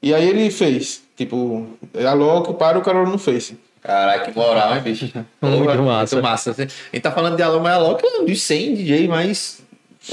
E 0.00 0.14
aí 0.14 0.28
ele 0.28 0.48
fez, 0.50 1.02
tipo, 1.16 1.66
a 2.06 2.12
logo 2.12 2.54
para 2.54 2.78
o 2.78 2.82
Caruaru 2.82 3.10
no 3.10 3.18
Face. 3.18 3.58
Caralho, 3.82 4.24
que 4.24 4.38
moral, 4.38 4.76
hein, 4.76 4.82
bicho? 4.82 5.10
Muito 5.40 5.82
massa. 5.82 6.16
Muito 6.16 6.24
massa. 6.28 6.50
A 6.50 6.54
gente 6.54 7.02
tá 7.02 7.10
falando 7.10 7.36
de 7.36 7.42
Alô 7.42 7.60
Maialó, 7.60 7.94
que 7.94 8.06
é 8.06 8.20
um 8.20 8.24
dos 8.24 8.42
100 8.42 8.74
DJ 8.74 9.08
mais 9.08 9.60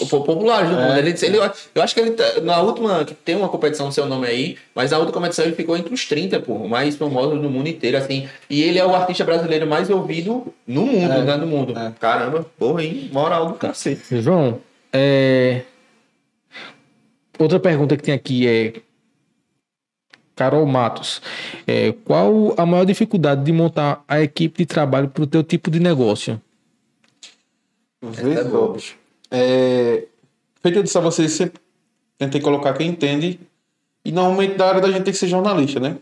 populares 0.10 0.70
do 0.70 0.76
É. 0.78 0.88
mundo. 0.88 0.98
Ele, 0.98 1.10
ele- 1.22 1.38
eu 1.76 1.82
acho 1.82 1.94
que 1.94 2.00
ele 2.02 2.12
tá, 2.12 2.42
na 2.42 2.60
última, 2.62 3.04
que 3.06 3.14
tem 3.14 3.36
uma 3.36 3.48
competição 3.50 3.86
no 3.88 3.92
seu 3.92 4.06
nome 4.06 4.28
aí, 4.28 4.58
mas 4.74 4.92
na 4.92 4.98
outra 4.98 5.14
competição 5.14 5.46
ele 5.46 5.56
ficou 5.56 5.78
entre 5.78 5.94
os 5.94 6.06
30, 6.06 6.40
pô, 6.40 6.68
mais 6.68 6.96
famosos 6.96 7.42
do 7.42 7.50
mundo 7.50 7.68
inteiro, 7.70 7.98
assim. 7.98 8.28
E 8.50 8.62
ele 8.62 8.78
é 8.80 8.86
o 8.86 8.94
artista 8.96 9.24
brasileiro 9.24 9.66
mais 9.68 9.90
ouvido 9.90 10.54
no 10.68 10.86
mundo, 10.86 11.12
É. 11.14 11.24
né, 11.24 11.38
do 11.38 11.48
mundo. 11.48 11.78
É. 11.78 11.92
Caramba, 12.00 12.46
porra, 12.58 12.84
hein? 12.84 13.10
Moral 13.14 13.48
do 13.48 13.54
cacete. 13.56 14.22
João, 14.22 14.60
é... 14.94 15.62
outra 17.40 17.60
pergunta 17.60 17.96
que 17.98 18.04
tem 18.04 18.14
aqui 18.14 18.48
é 18.48 18.74
Carol 20.36 20.66
Matos, 20.66 21.22
é, 21.66 21.94
qual 22.04 22.54
a 22.58 22.66
maior 22.66 22.84
dificuldade 22.86 23.44
de 23.46 23.54
montar 23.54 24.04
a 24.06 24.22
equipe 24.22 24.58
de 24.60 24.66
trabalho 24.66 25.08
para 25.08 25.24
o 25.24 25.28
teu 25.28 25.42
tipo 25.42 25.72
de 25.72 25.80
negócio? 25.80 26.42
Vê 28.02 28.34
é 28.34 28.44
boa. 28.44 28.74
bicho. 28.74 28.96
É, 29.32 30.04
feito 30.62 30.80
eu 30.80 30.84
disse 30.84 30.98
a 30.98 31.02
vocês, 31.02 31.32
sempre 31.32 31.60
tentei 32.18 32.42
colocar 32.42 32.74
quem 32.74 32.88
entende. 32.90 33.40
E 34.04 34.12
normalmente 34.12 34.56
da 34.56 34.68
área 34.68 34.82
da 34.82 34.88
gente 34.92 35.04
tem 35.04 35.14
que 35.14 35.20
ser 35.20 35.28
jornalista, 35.28 35.80
né? 35.80 35.98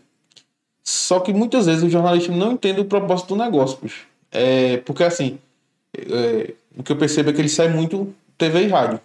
Só 0.82 1.20
que 1.20 1.32
muitas 1.32 1.66
vezes 1.66 1.82
o 1.82 1.88
jornalista 1.88 2.30
não 2.30 2.52
entende 2.52 2.80
o 2.80 2.84
propósito 2.84 3.28
do 3.34 3.42
negócio, 3.42 3.78
bicho. 3.82 4.06
É, 4.30 4.76
porque 4.78 5.02
assim, 5.04 5.38
é, 5.96 6.52
o 6.76 6.82
que 6.82 6.92
eu 6.92 6.96
percebo 6.96 7.30
é 7.30 7.32
que 7.32 7.40
ele 7.40 7.48
sai 7.48 7.68
muito 7.68 8.14
TV 8.36 8.64
e 8.64 8.68
rádio. 8.68 9.00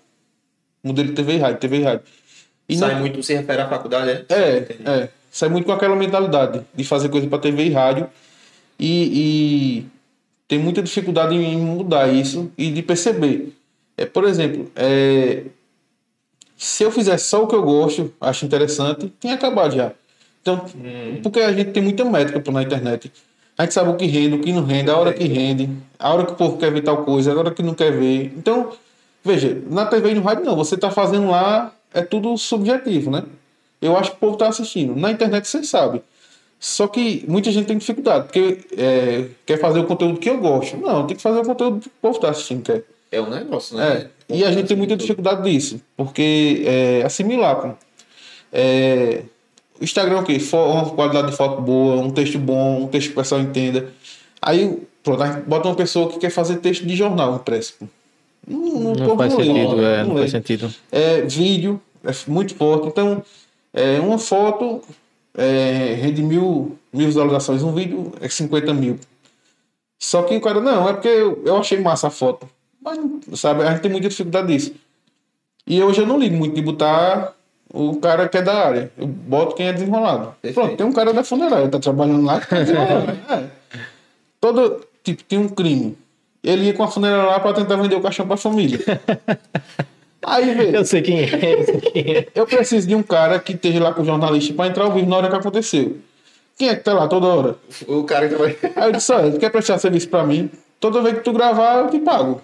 Modelo 0.83 1.09
de 1.09 1.13
TV 1.15 1.35
e 1.35 1.37
rádio, 1.37 1.59
TV 1.59 1.77
e 1.77 1.83
rádio. 1.83 2.03
E 2.67 2.77
Sai 2.77 2.93
não- 2.93 2.99
muito, 2.99 3.23
se 3.23 3.33
refere 3.33 3.61
à 3.61 3.69
faculdade, 3.69 4.09
é? 4.11 4.25
é, 4.29 4.67
é. 4.85 5.09
Sai 5.31 5.47
muito 5.49 5.65
com 5.65 5.71
aquela 5.71 5.95
mentalidade 5.95 6.61
de 6.73 6.83
fazer 6.83 7.09
coisa 7.09 7.27
para 7.27 7.39
TV 7.39 7.65
e 7.65 7.69
rádio. 7.69 8.09
E, 8.79 9.81
e 9.81 9.85
tem 10.47 10.59
muita 10.59 10.81
dificuldade 10.81 11.35
em 11.35 11.57
mudar 11.57 12.07
isso 12.11 12.51
e 12.57 12.71
de 12.71 12.81
perceber. 12.81 13.53
É, 13.99 14.05
por 14.05 14.23
exemplo, 14.23 14.71
é, 14.77 15.43
se 16.57 16.83
eu 16.83 16.89
fizesse 16.89 17.27
só 17.27 17.43
o 17.43 17.47
que 17.47 17.55
eu 17.55 17.61
gosto, 17.61 18.13
acho 18.21 18.45
interessante, 18.45 19.11
tinha 19.19 19.33
acabado 19.33 19.75
já. 19.75 19.91
Então, 20.41 20.65
porque 21.21 21.41
a 21.41 21.51
gente 21.51 21.71
tem 21.71 21.83
muita 21.83 22.05
métrica 22.05 22.49
na 22.49 22.63
internet. 22.63 23.11
A 23.57 23.63
gente 23.63 23.73
sabe 23.73 23.89
o 23.89 23.97
que 23.97 24.05
rende, 24.05 24.35
o 24.35 24.39
que 24.39 24.53
não 24.53 24.63
rende, 24.63 24.89
a 24.89 24.97
hora 24.97 25.11
que 25.11 25.25
rende, 25.25 25.69
a 25.99 26.13
hora 26.13 26.25
que 26.25 26.31
o 26.31 26.35
povo 26.35 26.57
quer 26.57 26.71
ver 26.71 26.81
tal 26.81 27.03
coisa, 27.03 27.33
a 27.33 27.37
hora 27.37 27.51
que 27.51 27.61
não 27.61 27.73
quer 27.73 27.91
ver. 27.91 28.31
Então, 28.37 28.71
veja, 29.21 29.61
na 29.69 29.85
TV 29.85 30.11
e 30.11 30.15
no 30.15 30.21
rádio 30.21 30.45
não, 30.45 30.55
você 30.55 30.75
está 30.75 30.89
fazendo 30.89 31.29
lá, 31.29 31.75
é 31.93 32.01
tudo 32.01 32.37
subjetivo, 32.37 33.11
né? 33.11 33.25
Eu 33.81 33.97
acho 33.97 34.11
que 34.11 34.17
o 34.17 34.19
povo 34.21 34.33
está 34.33 34.47
assistindo. 34.47 34.95
Na 34.95 35.11
internet 35.11 35.45
você 35.45 35.61
sabe. 35.65 36.01
Só 36.57 36.87
que 36.87 37.25
muita 37.27 37.51
gente 37.51 37.67
tem 37.67 37.77
dificuldade, 37.77 38.27
porque 38.27 38.59
é, 38.77 39.25
quer 39.45 39.59
fazer 39.59 39.79
o 39.79 39.85
conteúdo 39.85 40.19
que 40.19 40.29
eu 40.29 40.37
gosto. 40.39 40.77
Não, 40.77 41.05
tem 41.05 41.17
que 41.17 41.21
fazer 41.21 41.39
o 41.39 41.43
conteúdo 41.43 41.81
que 41.81 41.87
o 41.87 41.91
povo 42.01 42.15
está 42.15 42.29
assistindo, 42.29 42.63
quer. 42.63 42.85
É 43.11 43.21
um 43.21 43.29
negócio, 43.29 43.75
né? 43.75 44.09
É, 44.29 44.35
e 44.35 44.43
a 44.43 44.51
gente 44.51 44.67
tem 44.67 44.77
muita 44.77 44.95
dificuldade 44.95 45.49
disso, 45.49 45.81
porque 45.97 46.63
é, 46.65 47.03
assimilar. 47.03 47.55
pô. 47.55 47.69
É, 48.51 49.23
o 49.79 49.83
Instagram 49.83 50.17
é 50.17 50.19
o 50.19 50.23
quê? 50.23 50.37
Uma 50.53 50.89
qualidade 50.89 51.31
de 51.31 51.37
foto 51.37 51.61
boa, 51.61 51.95
um 52.01 52.11
texto 52.11 52.37
bom, 52.37 52.83
um 52.83 52.87
texto 52.87 53.07
que 53.07 53.13
o 53.13 53.15
pessoal 53.15 53.41
entenda. 53.41 53.91
Aí, 54.41 54.77
pronto, 55.03 55.23
a 55.23 55.31
gente 55.31 55.45
bota 55.45 55.67
uma 55.67 55.75
pessoa 55.75 56.09
que 56.09 56.19
quer 56.19 56.29
fazer 56.29 56.57
texto 56.57 56.85
de 56.85 56.95
jornal 56.95 57.35
impresso. 57.35 57.75
pô. 57.79 57.85
Não, 58.47 58.93
não, 58.93 58.93
Não 58.93 59.17
faz 59.17 59.33
sentido, 59.33 59.75
não, 59.75 59.85
é, 59.85 59.97
não 59.99 60.09
não 60.09 60.17
faz 60.17 60.31
sentido. 60.31 60.73
É, 60.91 61.21
vídeo, 61.21 61.81
é 62.03 62.11
muito 62.27 62.55
forte. 62.55 62.87
Então, 62.87 63.23
é, 63.73 63.99
uma 63.99 64.17
foto 64.17 64.81
é, 65.35 65.95
rende 65.99 66.21
mil, 66.21 66.77
mil 66.91 67.07
visualizações, 67.07 67.63
um 67.63 67.73
vídeo 67.73 68.11
é 68.19 68.27
50 68.27 68.73
mil. 68.73 68.99
Só 69.97 70.23
que 70.23 70.35
o 70.35 70.41
cara, 70.41 70.61
não, 70.61 70.87
é 70.87 70.93
porque 70.93 71.07
eu, 71.07 71.41
eu 71.45 71.57
achei 71.57 71.79
massa 71.79 72.07
a 72.07 72.11
foto. 72.11 72.47
Sabe, 73.35 73.63
a 73.63 73.71
gente 73.71 73.81
tem 73.81 73.91
muita 73.91 74.09
dificuldade 74.09 74.47
disso. 74.47 74.73
E 75.67 75.81
hoje 75.83 76.01
eu 76.01 76.07
não 76.07 76.17
ligo 76.19 76.35
muito 76.35 76.55
de 76.55 76.61
botar 76.61 77.33
o 77.71 77.95
cara 77.97 78.27
que 78.27 78.37
é 78.37 78.41
da 78.41 78.53
área. 78.53 78.91
Eu 78.97 79.05
boto 79.07 79.55
quem 79.55 79.67
é 79.67 79.73
desenrolado. 79.73 80.35
Perfeito. 80.41 80.55
Pronto, 80.55 80.77
tem 80.77 80.85
um 80.85 80.93
cara 80.93 81.13
da 81.13 81.23
funerária, 81.23 81.69
tá 81.69 81.79
trabalhando 81.79 82.25
lá 82.25 82.39
que 82.39 82.47
tá 82.47 82.55
desenrolado. 82.57 83.11
é. 83.29 83.43
Todo, 84.41 84.81
tipo, 85.03 85.23
tem 85.23 85.37
um 85.39 85.49
crime. 85.49 85.97
Ele 86.43 86.65
ia 86.65 86.73
com 86.73 86.83
a 86.83 86.87
funerária 86.87 87.25
lá 87.25 87.39
pra 87.39 87.53
tentar 87.53 87.75
vender 87.75 87.95
o 87.95 88.01
caixão 88.01 88.25
pra 88.25 88.37
família. 88.37 88.79
Aí, 90.25 90.53
vê, 90.53 90.77
Eu 90.77 90.85
sei 90.85 91.01
quem 91.01 91.19
é, 91.19 91.53
eu 91.53 91.63
sei 91.63 91.81
quem 91.81 92.15
é. 92.15 92.27
eu 92.35 92.45
preciso 92.45 92.87
de 92.87 92.93
um 92.93 93.01
cara 93.01 93.39
que 93.39 93.53
esteja 93.53 93.81
lá 93.81 93.93
com 93.93 94.01
o 94.01 94.05
jornalista 94.05 94.53
pra 94.53 94.67
entrar 94.67 94.83
ao 94.83 94.91
vivo 94.91 95.09
na 95.09 95.17
hora 95.17 95.29
que 95.29 95.35
aconteceu. 95.35 95.97
Quem 96.57 96.69
é 96.69 96.75
que 96.75 96.83
tá 96.83 96.93
lá 96.93 97.07
toda 97.07 97.27
hora? 97.27 97.55
O 97.87 98.03
cara 98.03 98.27
que 98.27 98.35
vai. 98.35 98.55
Aí 98.75 98.89
eu 98.89 98.91
disse, 98.91 99.13
olha, 99.13 99.31
quer 99.39 99.49
prestar 99.49 99.77
serviço 99.79 100.09
pra 100.09 100.25
mim? 100.25 100.49
Toda 100.79 101.01
vez 101.01 101.15
que 101.15 101.23
tu 101.23 101.31
gravar, 101.31 101.79
eu 101.79 101.89
te 101.89 101.99
pago. 101.99 102.41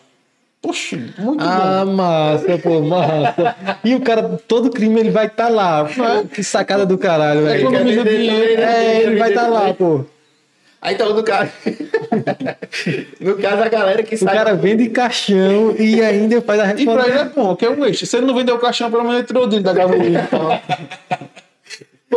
Poxa, 0.66 0.98
muito 1.20 1.44
Ah, 1.44 1.86
massa, 1.86 2.58
pô, 2.58 2.82
massa. 2.82 3.56
E 3.84 3.94
o 3.94 4.02
cara, 4.02 4.40
todo 4.48 4.70
crime 4.72 5.00
ele 5.00 5.12
vai 5.12 5.28
estar 5.28 5.48
lá. 5.50 5.88
Que 6.34 6.44
sacada 6.44 6.86
do 6.86 6.98
caralho, 6.98 7.42
bom. 7.42 7.46
velho. 7.48 7.62
Economiza 7.68 8.04
dinheiro. 8.04 8.62
É, 8.62 9.02
ele 9.04 9.18
vai 9.20 9.30
estar 9.30 9.48
lá, 9.48 9.74
pô. 9.74 10.06
Aí 10.82 10.96
tá 10.96 11.08
o 11.08 11.14
do 11.14 11.24
cara. 11.24 11.52
no 13.20 13.36
caso, 13.38 13.64
a 13.64 13.70
galera 13.70 14.04
que 14.04 14.16
O 14.16 14.18
sai. 14.20 14.34
cara 14.36 14.54
vende 14.56 14.88
caixão 14.90 15.76
e 15.80 16.02
ainda 16.02 16.42
faz 16.42 16.60
a 16.60 16.74
E 16.80 16.86
pra 16.86 16.94
ele 16.94 17.12
resposta. 17.14 17.20
é 17.20 17.26
bom, 17.44 17.56
que 17.56 17.66
é 17.66 17.70
um 17.70 17.86
extra. 17.86 18.06
Se 18.08 18.18
ele 18.18 18.26
não 18.28 18.36
vender 18.36 18.52
o 18.52 18.60
caixão, 18.60 18.90
pelo 18.92 19.02
menos 19.04 19.18
ele 19.20 19.28
tirou 19.28 19.48
dele 19.48 19.64
da 19.64 19.74
gasolina. 19.74 20.28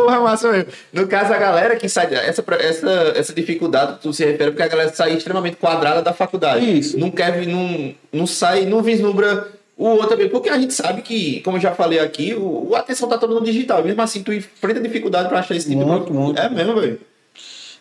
Porra, 0.03 0.19
massa 0.19 0.51
mesmo. 0.51 0.71
No 0.93 1.07
caso, 1.07 1.33
a 1.33 1.37
galera 1.37 1.75
que 1.75 1.87
sai. 1.89 2.13
Essa, 2.13 2.43
essa, 2.59 3.13
essa 3.15 3.33
dificuldade, 3.33 3.99
tu 4.01 4.13
se 4.13 4.25
refere 4.25 4.51
porque 4.51 4.63
a 4.63 4.67
galera 4.67 4.93
sai 4.93 5.13
extremamente 5.13 5.57
quadrada 5.57 6.01
da 6.01 6.13
faculdade. 6.13 6.79
Isso. 6.79 6.99
Não 6.99 7.11
quer, 7.11 7.45
não, 7.45 7.93
não 8.11 8.27
sai, 8.27 8.65
não 8.65 8.81
vislumbra 8.81 9.47
o 9.77 9.85
outro 9.85 10.09
também. 10.09 10.29
Porque 10.29 10.49
a 10.49 10.57
gente 10.57 10.73
sabe 10.73 11.01
que, 11.01 11.41
como 11.41 11.57
eu 11.57 11.61
já 11.61 11.71
falei 11.71 11.99
aqui, 11.99 12.33
o, 12.33 12.75
a 12.75 12.79
atenção 12.79 13.07
tá 13.07 13.17
toda 13.17 13.33
no 13.33 13.43
digital. 13.43 13.83
Mesmo 13.83 14.01
assim, 14.01 14.23
tu 14.23 14.33
enfrenta 14.33 14.79
dificuldade 14.79 15.29
pra 15.29 15.39
achar 15.39 15.55
esse 15.55 15.69
tipo 15.69 15.85
Muito, 15.85 16.07
de. 16.07 16.13
muito. 16.13 16.39
É 16.39 16.49
mesmo, 16.49 16.79
velho. 16.79 16.99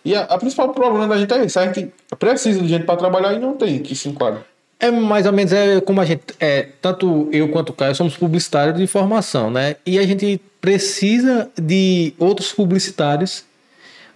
E 0.04 0.14
a, 0.14 0.22
a 0.22 0.38
principal 0.38 0.68
problema 0.70 1.06
da 1.06 1.18
gente 1.18 1.32
é 1.32 1.44
isso. 1.44 1.58
A 1.58 1.66
gente 1.66 1.92
precisa 2.18 2.60
de 2.60 2.68
gente 2.68 2.84
para 2.84 2.96
trabalhar 2.96 3.32
e 3.34 3.38
não 3.38 3.54
tem 3.54 3.78
que 3.80 3.94
se 3.94 4.08
enquadra. 4.08 4.44
É 4.80 4.92
mais 4.92 5.26
ou 5.26 5.32
menos 5.32 5.52
é 5.52 5.80
como 5.80 6.00
a 6.00 6.04
gente 6.04 6.22
é, 6.38 6.68
tanto 6.80 7.28
eu 7.32 7.48
quanto 7.48 7.70
o 7.70 7.72
Caio 7.72 7.96
somos 7.96 8.16
publicitários 8.16 8.78
de 8.78 8.86
formação, 8.86 9.50
né? 9.50 9.74
E 9.84 9.98
a 9.98 10.06
gente 10.06 10.40
precisa 10.60 11.50
de 11.60 12.12
outros 12.18 12.52
publicitários, 12.52 13.44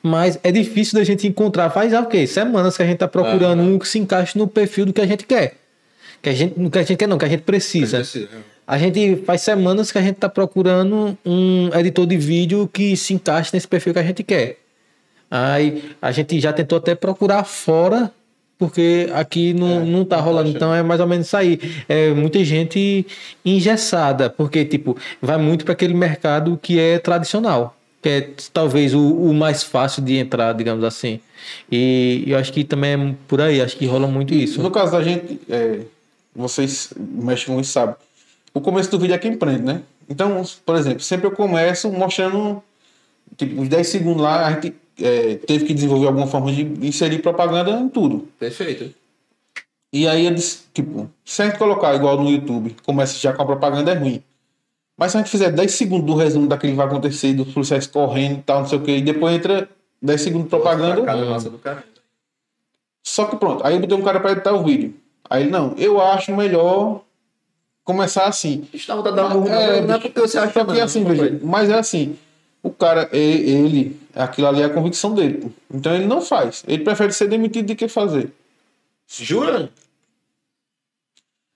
mas 0.02 0.38
é 0.42 0.50
difícil 0.50 0.98
da 0.98 1.04
gente 1.04 1.26
encontrar. 1.26 1.70
Faz 1.70 1.92
o 1.92 2.06
quê? 2.06 2.26
Semanas 2.26 2.76
que 2.76 2.82
a 2.82 2.86
gente 2.86 2.98
tá 2.98 3.08
procurando 3.08 3.62
um 3.62 3.78
que 3.78 3.88
se 3.88 3.98
encaixe 3.98 4.36
no 4.36 4.48
perfil 4.48 4.86
do 4.86 4.92
que 4.92 5.00
a 5.00 5.06
gente 5.06 5.24
quer. 5.24 5.54
Que 6.20 6.28
a 6.28 6.32
gente 6.32 6.58
não 6.58 6.70
que 6.70 6.78
a 6.78 6.82
gente 6.82 6.96
quer 6.96 7.06
não, 7.06 7.18
que 7.18 7.24
a 7.24 7.28
gente 7.28 7.42
precisa. 7.42 8.02
A 8.66 8.78
gente 8.78 9.16
faz 9.24 9.42
semanas 9.42 9.90
que 9.90 9.98
a 9.98 10.02
gente 10.02 10.16
tá 10.16 10.28
procurando 10.28 11.16
um 11.24 11.70
editor 11.74 12.06
de 12.06 12.16
vídeo 12.16 12.68
que 12.72 12.96
se 12.96 13.14
encaixe 13.14 13.50
nesse 13.52 13.66
perfil 13.66 13.92
que 13.92 13.98
a 13.98 14.04
gente 14.04 14.22
quer. 14.22 14.58
Aí 15.30 15.94
a 16.00 16.12
gente 16.12 16.38
já 16.40 16.52
tentou 16.52 16.78
até 16.78 16.94
procurar 16.94 17.44
fora, 17.44 18.12
porque 18.62 19.10
aqui 19.12 19.52
não, 19.52 19.84
não 19.84 20.04
tá 20.04 20.20
rolando. 20.20 20.48
Então 20.48 20.72
é 20.72 20.84
mais 20.84 21.00
ou 21.00 21.06
menos 21.08 21.26
isso 21.26 21.36
aí. 21.36 21.58
É 21.88 22.10
muita 22.14 22.44
gente 22.44 23.04
engessada, 23.44 24.30
porque, 24.30 24.64
tipo, 24.64 24.96
vai 25.20 25.36
muito 25.36 25.64
para 25.64 25.72
aquele 25.72 25.94
mercado 25.94 26.56
que 26.62 26.78
é 26.78 27.00
tradicional, 27.00 27.76
que 28.00 28.08
é 28.08 28.30
talvez 28.52 28.94
o, 28.94 29.00
o 29.00 29.34
mais 29.34 29.64
fácil 29.64 30.00
de 30.00 30.16
entrar, 30.16 30.52
digamos 30.52 30.84
assim. 30.84 31.18
E 31.68 32.22
eu 32.24 32.38
acho 32.38 32.52
que 32.52 32.62
também 32.62 32.92
é 32.92 33.14
por 33.26 33.40
aí, 33.40 33.60
acho 33.60 33.76
que 33.76 33.84
rola 33.84 34.06
muito 34.06 34.32
isso. 34.32 34.62
No 34.62 34.70
caso 34.70 34.92
da 34.92 35.02
gente, 35.02 35.40
é, 35.50 35.80
vocês 36.32 36.92
mexem 36.96 37.52
com 37.52 37.60
isso, 37.60 37.72
sabe? 37.72 37.96
O 38.54 38.60
começo 38.60 38.92
do 38.92 38.98
vídeo 39.00 39.14
é 39.14 39.18
quem 39.18 39.36
prende, 39.36 39.62
né? 39.62 39.82
Então, 40.08 40.44
por 40.64 40.76
exemplo, 40.76 41.00
sempre 41.00 41.26
eu 41.26 41.32
começo 41.32 41.90
mostrando, 41.90 42.62
tipo, 43.36 43.60
uns 43.60 43.68
10 43.68 43.88
segundos 43.88 44.22
lá, 44.22 44.46
a 44.46 44.52
gente 44.52 44.72
é, 45.02 45.34
teve 45.36 45.64
que 45.64 45.74
desenvolver 45.74 46.06
alguma 46.06 46.26
forma 46.26 46.52
de 46.52 46.62
inserir 46.86 47.18
propaganda 47.18 47.70
em 47.70 47.88
tudo. 47.88 48.28
Perfeito. 48.38 48.94
E 49.92 50.08
aí 50.08 50.26
eles, 50.26 50.66
tipo, 50.72 51.10
se 51.24 51.42
a 51.42 51.46
gente 51.46 51.58
colocar 51.58 51.94
igual 51.94 52.20
no 52.20 52.30
YouTube, 52.30 52.74
começa 52.84 53.18
já 53.18 53.32
com 53.32 53.42
a 53.42 53.46
propaganda 53.46 53.90
é 53.90 53.94
ruim. 53.94 54.22
Mas 54.96 55.12
se 55.12 55.18
a 55.18 55.20
gente 55.20 55.30
fizer 55.30 55.50
10 55.50 55.72
segundos 55.72 56.06
do 56.06 56.14
resumo 56.14 56.46
daquele 56.46 56.72
que 56.72 56.76
vai 56.76 56.86
acontecer, 56.86 57.34
dos 57.34 57.52
policiais 57.52 57.86
correndo 57.86 58.38
e 58.38 58.42
tal, 58.42 58.60
não 58.60 58.68
sei 58.68 58.78
o 58.78 58.82
que, 58.82 58.92
e 58.92 59.02
depois 59.02 59.34
entra 59.34 59.68
10 60.00 60.20
segundos 60.20 60.44
de 60.44 60.50
propaganda. 60.50 61.02
Caralho. 61.02 61.82
Só 63.02 63.24
que 63.26 63.36
pronto, 63.36 63.66
aí 63.66 63.74
eu 63.74 63.80
botei 63.80 63.96
um 63.96 64.02
cara 64.02 64.20
pra 64.20 64.32
editar 64.32 64.52
o 64.52 64.62
vídeo. 64.62 64.94
Aí 65.28 65.42
ele, 65.42 65.50
não, 65.50 65.74
eu 65.76 66.00
acho 66.00 66.34
melhor 66.34 67.02
começar 67.84 68.24
assim. 68.24 68.64
Uma 69.26 69.34
burra, 69.34 69.54
É, 69.56 69.80
não 69.80 69.94
é 69.94 69.98
porque 69.98 70.20
você 70.20 70.38
acha 70.38 70.52
que 70.52 70.72
não, 70.72 70.82
assim, 70.82 71.04
veja, 71.04 71.40
mas 71.42 71.68
é 71.68 71.78
assim, 71.78 72.16
o 72.62 72.70
cara, 72.70 73.08
e- 73.12 73.18
ele, 73.18 74.00
aquilo 74.14 74.46
ali 74.46 74.62
é 74.62 74.64
a 74.64 74.70
convicção 74.70 75.14
dele. 75.14 75.52
Então 75.72 75.94
ele 75.94 76.06
não 76.06 76.20
faz. 76.22 76.62
Ele 76.66 76.84
prefere 76.84 77.12
ser 77.12 77.28
demitido 77.28 77.66
do 77.68 77.76
que 77.76 77.88
fazer. 77.88 78.32
Jura? 79.08 79.70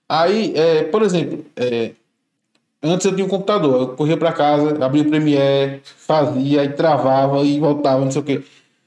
Aí, 0.09 0.53
é, 0.55 0.83
por 0.83 1.01
exemplo, 1.01 1.45
é, 1.55 1.91
antes 2.81 3.05
eu 3.05 3.13
tinha 3.13 3.25
um 3.25 3.29
computador, 3.29 3.81
eu 3.81 3.87
corria 3.95 4.15
para 4.15 4.31
casa, 4.31 4.83
abria 4.83 5.03
o 5.03 5.09
Premiere, 5.09 5.81
fazia, 5.83 6.61
aí 6.61 6.69
travava 6.69 7.39
e 7.43 7.59
voltava, 7.59 8.03
não 8.03 8.11
sei 8.11 8.21
o 8.21 8.25
quê. 8.25 8.43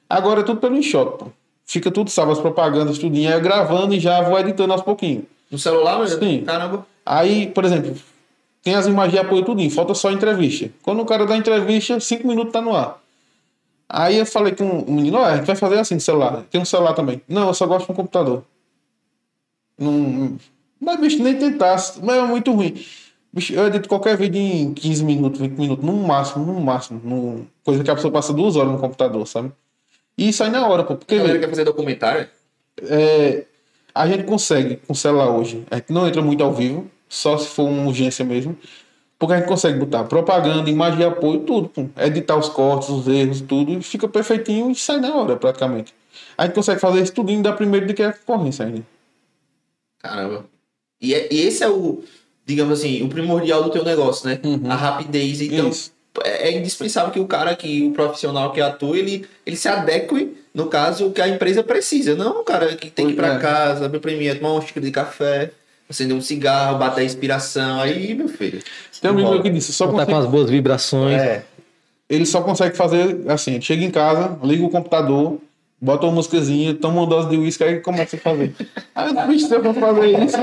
Agora 0.09 0.41
é 0.41 0.43
tudo 0.43 0.61
pelo 0.61 0.77
InShot. 0.77 1.25
Fica 1.67 1.91
tudo 1.91 2.11
salvo, 2.11 2.33
as 2.33 2.41
propagandas, 2.41 2.99
tudinho, 2.99 3.29
aí 3.29 3.35
eu 3.35 3.41
gravando 3.41 3.95
e 3.95 4.01
já 4.01 4.23
vou 4.23 4.39
editando 4.39 4.73
aos 4.73 4.83
pouquinhos. 4.83 5.25
No 5.51 5.59
celular, 5.59 6.01
mesmo? 6.01 6.19
Sim. 6.19 6.43
Caramba. 6.45 6.87
Aí, 7.05 7.49
por 7.49 7.65
exemplo, 7.65 7.95
tem 8.63 8.75
as 8.75 8.87
imagens 8.87 9.13
de 9.13 9.19
apoio 9.19 9.45
tudinho, 9.45 9.71
falta 9.71 9.95
só 9.95 10.09
a 10.09 10.13
entrevista. 10.13 10.71
Quando 10.83 11.01
o 11.01 11.07
cara 11.07 11.27
dá 11.27 11.35
a 11.35 11.37
entrevista, 11.37 11.99
cinco 12.01 12.27
minutos 12.27 12.53
tá 12.53 12.61
no 12.61 12.75
ar. 12.75 13.01
Aí 13.89 14.19
eu 14.19 14.27
falei 14.27 14.55
com 14.55 14.81
o 14.81 14.93
menino, 14.93 15.19
ó, 15.19 15.25
a 15.25 15.37
gente 15.37 15.47
vai 15.47 15.57
fazer 15.57 15.79
assim 15.79 15.95
no 15.95 16.01
celular. 16.01 16.45
Tem 16.51 16.61
um 16.61 16.65
celular 16.65 16.93
também. 16.95 17.21
Não, 17.29 17.49
eu 17.49 17.55
só 17.55 17.67
gosto 17.67 17.87
de 17.87 17.93
um 17.93 17.95
computador. 17.95 18.45
Não, 19.79 20.39
mas, 20.81 21.01
bicho, 21.01 21.23
nem 21.23 21.37
tentasse. 21.37 22.01
Mas 22.03 22.17
é 22.17 22.23
muito 22.23 22.53
ruim. 22.53 22.83
Bicho, 23.33 23.53
eu 23.53 23.67
edito 23.67 23.89
qualquer 23.89 24.17
vídeo 24.17 24.41
em 24.41 24.73
15 24.75 25.05
minutos, 25.05 25.41
20 25.41 25.53
minutos, 25.59 25.85
no 25.85 25.93
máximo, 25.93 26.45
no 26.45 26.61
máximo. 26.61 27.01
No... 27.03 27.47
Coisa 27.65 27.85
que 27.85 27.91
a 27.91 27.95
pessoa 27.95 28.13
passa 28.13 28.33
duas 28.33 28.57
horas 28.57 28.73
no 28.73 28.79
computador, 28.79 29.27
sabe? 29.27 29.53
E 30.17 30.33
sai 30.33 30.51
na 30.51 30.67
hora, 30.67 30.85
pô. 30.85 30.97
Porque, 30.97 31.15
A 31.15 31.19
galera 31.19 31.39
quer 31.39 31.49
fazer 31.49 31.65
documentário? 31.65 32.29
é, 32.83 33.45
a 33.95 34.07
gente 34.07 34.25
consegue 34.25 34.77
com 34.77 34.93
o 34.93 34.97
celular 34.97 35.31
hoje. 35.31 35.65
A 35.71 35.77
gente 35.77 35.93
não 35.93 36.07
entra 36.07 36.23
muito 36.23 36.43
ao 36.43 36.53
vivo, 36.53 36.91
só 37.11 37.37
se 37.37 37.49
for 37.49 37.65
uma 37.69 37.87
urgência 37.87 38.25
mesmo. 38.25 38.57
Porque 39.19 39.35
a 39.35 39.37
gente 39.39 39.49
consegue 39.49 39.79
botar 39.79 40.05
propaganda, 40.05 40.71
imagem 40.71 40.97
de 41.01 41.05
apoio, 41.05 41.41
tudo. 41.41 41.69
pô. 41.69 41.85
Editar 41.99 42.39
os 42.39 42.49
cortes, 42.49 42.89
os 42.89 43.07
erros, 43.07 43.43
tudo. 43.43 43.71
E 43.73 43.83
fica 43.83 44.09
perfeitinho 44.09 44.71
e 44.71 44.75
sai 44.75 44.99
na 44.99 45.15
hora, 45.15 45.37
praticamente. 45.37 45.93
A 46.39 46.47
gente 46.47 46.55
consegue 46.55 46.81
fazer 46.81 47.03
isso 47.03 47.13
tudo 47.13 47.31
ainda 47.31 47.53
primeiro 47.53 47.87
do 47.87 47.93
que 47.93 48.03
a 48.03 48.15
concorrência 48.15 48.65
ainda. 48.65 48.83
Caramba. 49.99 50.47
E, 51.01 51.15
é- 51.15 51.29
e 51.31 51.41
esse 51.43 51.63
é 51.63 51.69
o, 51.69 52.03
digamos 52.47 52.79
assim, 52.79 53.03
o 53.03 53.09
primordial 53.09 53.63
do 53.63 53.71
teu 53.71 53.85
negócio, 53.85 54.27
né? 54.29 54.41
Uhum. 54.43 54.71
A 54.71 54.75
rapidez. 54.75 55.41
Então, 55.43 55.69
Isso. 55.69 55.93
é, 56.25 56.49
é 56.49 56.59
indispensável 56.59 57.11
que 57.13 57.21
o 57.21 57.27
cara, 57.27 57.55
que 57.55 57.87
o 57.87 57.93
profissional 57.93 58.53
que 58.53 58.61
atua, 58.61 58.97
ele, 58.97 59.27
ele 59.45 59.57
se 59.57 59.69
adeque, 59.69 60.35
no 60.55 60.67
caso, 60.67 61.07
o 61.09 61.13
que 61.13 61.21
a 61.21 61.29
empresa 61.29 61.63
precisa. 61.63 62.15
Não 62.15 62.41
o 62.41 62.45
cara 62.45 62.75
que 62.75 62.91
tem 62.91 63.07
que 63.07 63.13
ir 63.13 63.17
pra 63.17 63.35
É. 63.35 63.39
casa, 63.39 63.87
o 63.87 64.01
Premiere, 64.01 64.39
tomar 64.39 64.55
um 64.55 64.61
xícara 64.63 64.85
de 64.87 64.93
café, 64.93 65.53
acender 65.91 66.17
um 66.17 66.21
cigarro, 66.21 66.79
bater 66.79 67.03
a 67.03 67.05
inspiração. 67.05 67.81
Aí, 67.81 68.15
meu 68.15 68.29
filho. 68.29 68.61
Tem 69.01 69.11
um 69.11 69.15
amigo 69.15 69.31
meu 69.31 69.43
que 69.43 69.51
disse, 69.51 69.73
só 69.73 69.87
Contar 69.87 70.07
com 70.07 70.13
consegue, 70.13 70.27
as 70.27 70.31
boas 70.31 70.51
vibrações. 70.51 71.21
É. 71.21 71.43
ele 72.09 72.25
só 72.25 72.41
consegue 72.43 72.77
fazer 72.77 73.19
assim, 73.29 73.61
chega 73.61 73.85
em 73.85 73.91
casa, 73.91 74.39
liga 74.43 74.65
o 74.65 74.71
computador, 74.71 75.39
bota 75.81 76.07
uma 76.07 76.13
músicazinha, 76.13 76.75
toma 76.75 77.01
uma 77.01 77.07
dose 77.07 77.29
de 77.29 77.37
uísque 77.37 77.65
aí 77.65 77.81
começa 77.81 78.17
a 78.17 78.19
fazer. 78.19 78.55
Aí 78.95 79.15
eu 79.15 79.39
se 79.39 79.55
eu 79.55 79.63
for 79.63 79.75
fazer 79.75 80.25
isso. 80.25 80.37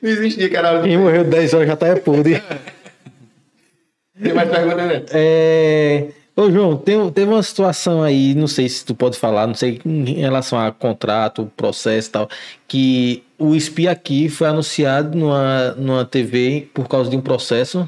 Não 0.00 0.10
existia, 0.10 0.48
caralho. 0.48 0.84
Quem 0.84 0.96
morreu 0.96 1.24
10 1.24 1.54
horas 1.54 1.66
já 1.66 1.76
tá 1.76 1.88
é 1.88 1.96
podre. 1.96 2.40
Tem 4.22 4.32
mais 4.34 4.50
pergunta, 4.50 4.86
né? 4.86 5.02
É... 5.12 6.08
Ô, 6.36 6.50
João, 6.50 6.76
tem, 6.76 7.10
teve 7.10 7.30
uma 7.30 7.42
situação 7.42 8.02
aí, 8.02 8.34
não 8.34 8.46
sei 8.46 8.68
se 8.68 8.84
tu 8.84 8.94
pode 8.94 9.18
falar, 9.18 9.46
não 9.46 9.54
sei 9.54 9.80
em 9.84 10.04
relação 10.14 10.58
a 10.58 10.70
contrato, 10.72 11.50
processo 11.56 12.08
e 12.08 12.12
tal, 12.12 12.28
que 12.66 13.22
o 13.38 13.54
SPI 13.58 13.88
aqui 13.88 14.28
foi 14.28 14.46
anunciado 14.48 15.18
numa, 15.18 15.72
numa 15.72 16.04
TV 16.04 16.68
por 16.72 16.88
causa 16.88 17.10
de 17.10 17.16
um 17.16 17.20
processo. 17.20 17.86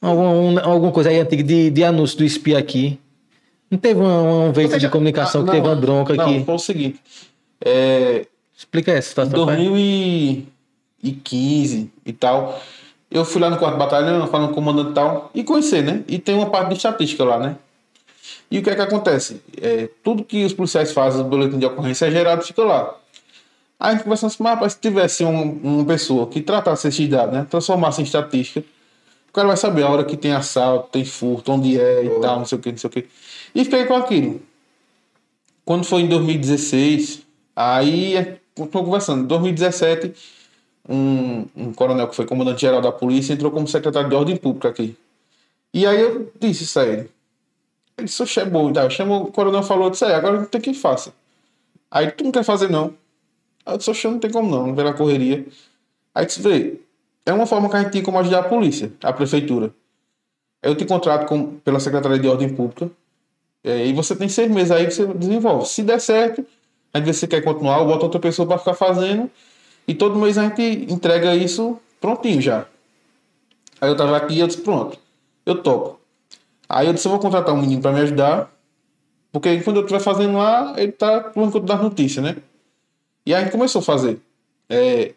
Alguma, 0.00 0.30
um- 0.30 0.58
alguma 0.58 0.92
coisa 0.92 1.10
aí 1.10 1.18
antiga 1.18 1.42
de, 1.42 1.70
de 1.70 1.84
anúncio 1.84 2.16
do 2.18 2.24
SPI 2.24 2.54
aqui. 2.56 2.98
Não 3.70 3.78
teve 3.78 4.00
uma- 4.00 4.22
um 4.22 4.52
veículo 4.52 4.74
seja, 4.74 4.86
de 4.86 4.92
comunicação 4.92 5.42
que 5.44 5.50
Ah, 5.50 5.52
teve 5.54 5.66
não, 5.66 5.74
uma 5.74 5.80
bronca 5.80 6.14
não, 6.14 6.24
aqui. 6.24 6.44
Foi 6.44 6.54
o 6.54 6.58
seguinte. 6.58 7.00
É, 7.64 8.26
Explica 8.56 8.92
essa 8.92 9.08
situação. 9.08 9.44
pai. 9.44 9.56
2015 11.02 11.90
e 12.06 12.12
tal, 12.12 12.60
eu 13.10 13.24
fui 13.24 13.40
lá 13.40 13.48
no 13.50 13.56
quarto 13.58 13.76
batalhão, 13.78 14.26
falando 14.26 14.48
com 14.48 14.52
o 14.52 14.54
comandante 14.56 14.90
e 14.90 14.94
tal, 14.94 15.30
e 15.34 15.44
conhecer, 15.44 15.82
né? 15.82 16.02
E 16.08 16.18
tem 16.18 16.34
uma 16.34 16.46
parte 16.50 16.70
de 16.70 16.74
estatística 16.76 17.24
lá, 17.24 17.38
né? 17.38 17.56
E 18.50 18.58
o 18.58 18.62
que 18.62 18.70
é 18.70 18.74
que 18.74 18.80
acontece? 18.82 19.40
É, 19.60 19.88
tudo 20.02 20.24
que 20.24 20.44
os 20.44 20.52
policiais 20.52 20.92
fazem 20.92 21.22
no 21.22 21.28
boletim 21.28 21.58
de 21.58 21.66
ocorrência 21.66 22.06
é 22.06 22.10
gerado 22.10 22.44
fica 22.44 22.62
lá. 22.64 22.94
Aí 23.78 23.90
a 23.90 23.92
gente 23.92 24.04
conversando 24.04 24.28
assim, 24.30 24.42
mas 24.42 24.54
rapaz, 24.54 24.72
se 24.72 24.80
tivesse 24.80 25.24
um- 25.24 25.60
uma 25.62 25.84
pessoa 25.84 26.26
que 26.26 26.40
tratasse 26.40 26.88
esses 26.88 27.08
dados, 27.08 27.34
né? 27.34 27.46
Transformasse 27.48 28.00
em 28.00 28.04
estatística, 28.04 28.64
o 29.28 29.32
cara 29.32 29.48
vai 29.48 29.56
saber 29.56 29.82
a 29.82 29.88
hora 29.90 30.04
que 30.04 30.16
tem 30.16 30.32
assalto, 30.32 30.88
tem 30.90 31.04
furto, 31.04 31.52
onde 31.52 31.78
é 31.78 32.04
e 32.04 32.20
tal, 32.20 32.38
não 32.38 32.46
sei 32.46 32.58
o 32.58 32.60
que, 32.60 32.70
não 32.70 32.78
sei 32.78 32.88
o 32.88 32.90
que. 32.90 33.06
E 33.54 33.64
fiquei 33.64 33.84
com 33.84 33.94
aquilo. 33.96 34.40
Quando 35.64 35.84
foi 35.84 36.02
em 36.02 36.08
2016, 36.08 37.22
aí 37.54 38.14
estou 38.56 38.84
conversando. 38.84 39.24
Em 39.24 39.26
2017, 39.26 40.12
um, 40.88 41.46
um 41.56 41.72
coronel 41.72 42.08
que 42.08 42.16
foi 42.16 42.26
comandante 42.26 42.60
geral 42.60 42.80
da 42.80 42.92
polícia 42.92 43.32
entrou 43.32 43.50
como 43.50 43.66
secretário 43.66 44.08
de 44.08 44.14
ordem 44.14 44.36
pública 44.36 44.68
aqui. 44.68 44.96
E 45.72 45.86
aí 45.86 46.00
eu 46.00 46.32
disse 46.38 46.64
isso 46.64 46.78
a 46.80 46.86
ele. 46.86 47.10
Ele 47.98 48.06
disse, 48.06 48.22
oxe, 48.22 48.40
é 48.40 48.44
bom. 48.44 48.72
Chamou, 48.90 49.24
o 49.24 49.32
coronel 49.32 49.62
falou, 49.62 49.90
disse, 49.90 50.04
aí, 50.04 50.14
agora 50.14 50.38
não 50.38 50.46
tem 50.46 50.60
quem 50.60 50.74
faça. 50.74 51.12
Aí 51.90 52.10
tu 52.10 52.24
não 52.24 52.32
quer 52.32 52.44
fazer 52.44 52.70
não. 52.70 52.94
Aí 53.64 53.74
eu 53.74 53.78
disse, 53.78 53.90
oxe, 53.90 54.06
não 54.06 54.18
tem 54.18 54.30
como 54.30 54.50
não, 54.50 54.68
não 54.68 54.74
vê 54.74 54.92
correria. 54.92 55.46
Aí 56.14 56.26
disse, 56.26 56.40
vê, 56.40 56.80
é 57.24 57.32
uma 57.32 57.46
forma 57.46 57.68
que 57.68 57.76
a 57.76 57.82
gente 57.82 57.92
tem 57.92 58.02
como 58.02 58.18
ajudar 58.18 58.40
a 58.40 58.42
polícia, 58.44 58.92
a 59.02 59.12
prefeitura. 59.12 59.74
Eu 60.62 60.74
te 60.74 60.84
contrato 60.84 61.26
com, 61.26 61.58
pela 61.58 61.80
Secretaria 61.80 62.18
de 62.18 62.28
Ordem 62.28 62.48
Pública, 62.48 62.90
é, 63.62 63.84
e 63.86 63.92
você 63.92 64.14
tem 64.14 64.28
seis 64.28 64.50
meses 64.50 64.70
aí 64.70 64.86
que 64.86 64.92
você 64.92 65.06
desenvolve. 65.06 65.66
Se 65.66 65.82
der 65.82 66.00
certo, 66.00 66.46
a 66.94 66.98
gente 66.98 67.06
vê 67.06 67.12
se 67.12 67.20
você 67.20 67.26
quer 67.26 67.42
continuar, 67.42 67.84
bota 67.84 68.04
outra 68.04 68.20
pessoa 68.20 68.46
para 68.46 68.58
ficar 68.58 68.74
fazendo. 68.74 69.30
E 69.86 69.94
todo 69.94 70.18
mês 70.18 70.36
a 70.36 70.44
gente 70.44 70.92
entrega 70.92 71.34
isso 71.34 71.78
prontinho 72.00 72.40
já. 72.40 72.66
Aí 73.80 73.88
eu 73.88 73.96
tava 73.96 74.16
aqui 74.16 74.34
e 74.34 74.40
eu 74.40 74.46
disse, 74.46 74.60
pronto. 74.60 74.98
eu 75.44 75.62
topo. 75.62 76.00
Aí 76.68 76.86
eu 76.86 76.92
disse, 76.92 77.06
eu 77.06 77.12
vou 77.12 77.20
contratar 77.20 77.54
um 77.54 77.60
menino 77.60 77.80
para 77.80 77.92
me 77.92 78.00
ajudar, 78.00 78.50
porque 79.30 79.60
quando 79.60 79.76
eu 79.76 79.82
estiver 79.82 80.00
fazendo 80.00 80.38
lá, 80.38 80.74
ele 80.76 80.92
tá 80.92 81.20
por 81.20 81.34
conta 81.34 81.60
das 81.60 81.80
notícias, 81.80 82.24
né? 82.24 82.36
E 83.24 83.34
aí 83.34 83.50
começou 83.50 83.80
a 83.80 83.82
fazer. 83.82 84.18
É, 84.68 85.12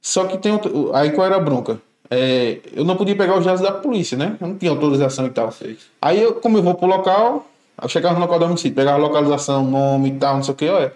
só 0.00 0.26
que 0.26 0.36
tem 0.36 0.52
outro, 0.52 0.94
aí 0.94 1.10
qual 1.10 1.26
era 1.26 1.36
a 1.36 1.40
bronca? 1.40 1.80
É, 2.10 2.60
eu 2.72 2.84
não 2.84 2.96
podia 2.96 3.16
pegar 3.16 3.38
os 3.38 3.44
dados 3.44 3.62
da 3.62 3.72
polícia, 3.72 4.16
né? 4.18 4.36
Eu 4.40 4.48
não 4.48 4.58
tinha 4.58 4.70
autorização 4.70 5.26
e 5.26 5.30
tal. 5.30 5.52
Aí 6.00 6.20
eu, 6.20 6.34
como 6.34 6.58
eu 6.58 6.62
vou 6.62 6.74
pro 6.74 6.86
local, 6.86 7.46
eu 7.80 7.88
chegava 7.88 8.14
no 8.14 8.20
local 8.20 8.38
do 8.38 8.44
homicídio, 8.44 8.76
pegava 8.76 8.98
localização, 8.98 9.64
nome 9.64 10.10
e 10.10 10.18
tal, 10.18 10.36
não 10.36 10.42
sei 10.42 10.52
o 10.52 10.56
que, 10.56 10.68
olha. 10.68 10.92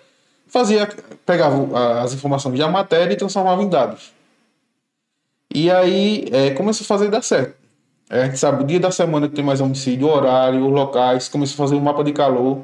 Fazia, 0.47 0.88
pegava 1.24 2.01
as 2.03 2.14
informações 2.14 2.59
da 2.59 2.68
matéria 2.68 3.12
e 3.12 3.16
transformava 3.16 3.62
em 3.62 3.68
dados. 3.68 4.12
E 5.53 5.70
aí 5.70 6.28
é, 6.30 6.51
começou 6.51 6.84
a 6.84 6.88
fazer 6.88 7.09
dar 7.09 7.22
certo. 7.22 7.57
É, 8.09 8.22
a 8.22 8.26
gente 8.26 8.38
sabe 8.38 8.62
o 8.62 8.66
dia 8.66 8.78
da 8.78 8.90
semana 8.90 9.28
que 9.28 9.34
tem 9.34 9.44
mais 9.44 9.61
homicídio, 9.61 10.07
o 10.07 10.11
horário, 10.11 10.64
os 10.64 10.72
locais, 10.72 11.28
começou 11.28 11.55
a 11.64 11.66
fazer 11.66 11.76
um 11.76 11.82
mapa 11.82 12.05
de 12.05 12.12
calor. 12.12 12.62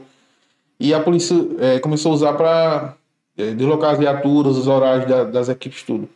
E 0.78 0.94
a 0.94 1.00
polícia 1.00 1.34
é, 1.58 1.78
começou 1.80 2.12
a 2.12 2.14
usar 2.14 2.32
para 2.34 2.94
é, 3.36 3.52
deslocar 3.52 3.92
as 3.92 3.98
viaturas, 3.98 4.56
os 4.56 4.66
horários 4.66 5.08
da, 5.08 5.24
das 5.24 5.48
equipes, 5.48 5.82
tudo. 5.82 6.08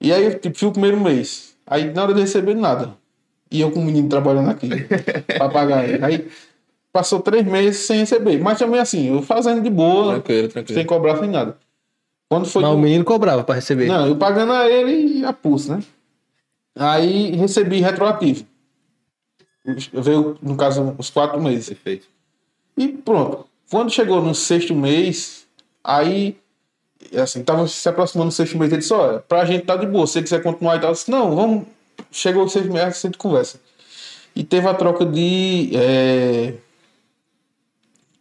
E 0.00 0.12
aí, 0.12 0.34
tipo, 0.34 0.58
fui 0.58 0.68
o 0.68 0.72
primeiro 0.72 0.98
mês. 0.98 1.54
Aí, 1.66 1.92
na 1.92 2.02
hora 2.02 2.14
de 2.14 2.20
receber, 2.20 2.54
nada. 2.54 2.94
E 3.50 3.60
eu 3.60 3.70
com 3.70 3.80
o 3.80 3.84
menino 3.84 4.08
trabalhando 4.08 4.50
aqui, 4.50 4.68
ele. 5.84 6.04
Aí, 6.04 6.28
passou 6.92 7.20
três 7.20 7.44
meses 7.46 7.86
sem 7.86 7.98
receber. 8.00 8.38
Mas 8.38 8.58
também 8.58 8.80
assim, 8.80 9.08
eu 9.14 9.22
fazendo 9.22 9.62
de 9.62 9.70
boa, 9.70 10.14
Tranquilo, 10.14 10.48
tranquilo. 10.48 10.78
sem 10.78 10.86
cobrar, 10.86 11.16
sem 11.18 11.28
nada. 11.28 11.56
Quando 12.28 12.46
foi. 12.46 12.62
Mas 12.62 12.70
do- 12.70 12.76
o 12.76 12.80
menino 12.80 13.04
cobrava 13.04 13.42
pra 13.44 13.54
receber. 13.56 13.86
Não, 13.86 14.06
eu 14.06 14.16
pagando 14.16 14.52
a 14.52 14.68
ele 14.68 15.18
e 15.20 15.24
a 15.24 15.32
pulso, 15.32 15.72
né? 15.74 15.82
Aí 16.76 17.32
recebi 17.36 17.80
retroativo. 17.80 18.44
Veio, 19.92 20.38
no 20.42 20.56
caso, 20.56 20.94
os 20.98 21.10
quatro 21.10 21.40
meses. 21.40 21.68
Perfeito. 21.68 22.06
E 22.76 22.88
pronto. 22.88 23.46
Quando 23.70 23.90
chegou 23.90 24.22
no 24.22 24.34
sexto 24.34 24.74
mês, 24.74 25.46
aí, 25.84 26.36
assim, 27.16 27.42
tava 27.44 27.66
se 27.68 27.88
aproximando 27.88 28.30
do 28.30 28.34
sexto 28.34 28.56
mês, 28.58 28.72
ele 28.72 28.80
disse, 28.80 28.92
olha, 28.92 29.18
pra 29.20 29.44
gente 29.44 29.64
tá 29.66 29.76
de 29.76 29.86
boa, 29.86 30.06
se 30.06 30.14
você 30.14 30.22
quiser 30.22 30.42
continuar 30.42 30.76
e 30.76 30.80
tal, 30.80 30.90
eu 30.90 30.94
disse, 30.94 31.10
não, 31.10 31.36
vamos, 31.36 31.66
chegou 32.10 32.44
o 32.44 32.48
sexto 32.48 32.72
mês, 32.72 32.84
a 32.84 32.90
gente 33.08 33.18
conversa. 33.18 33.60
E 34.34 34.42
teve 34.42 34.66
a 34.66 34.74
troca 34.74 35.04
de, 35.04 35.70
é, 35.74 36.54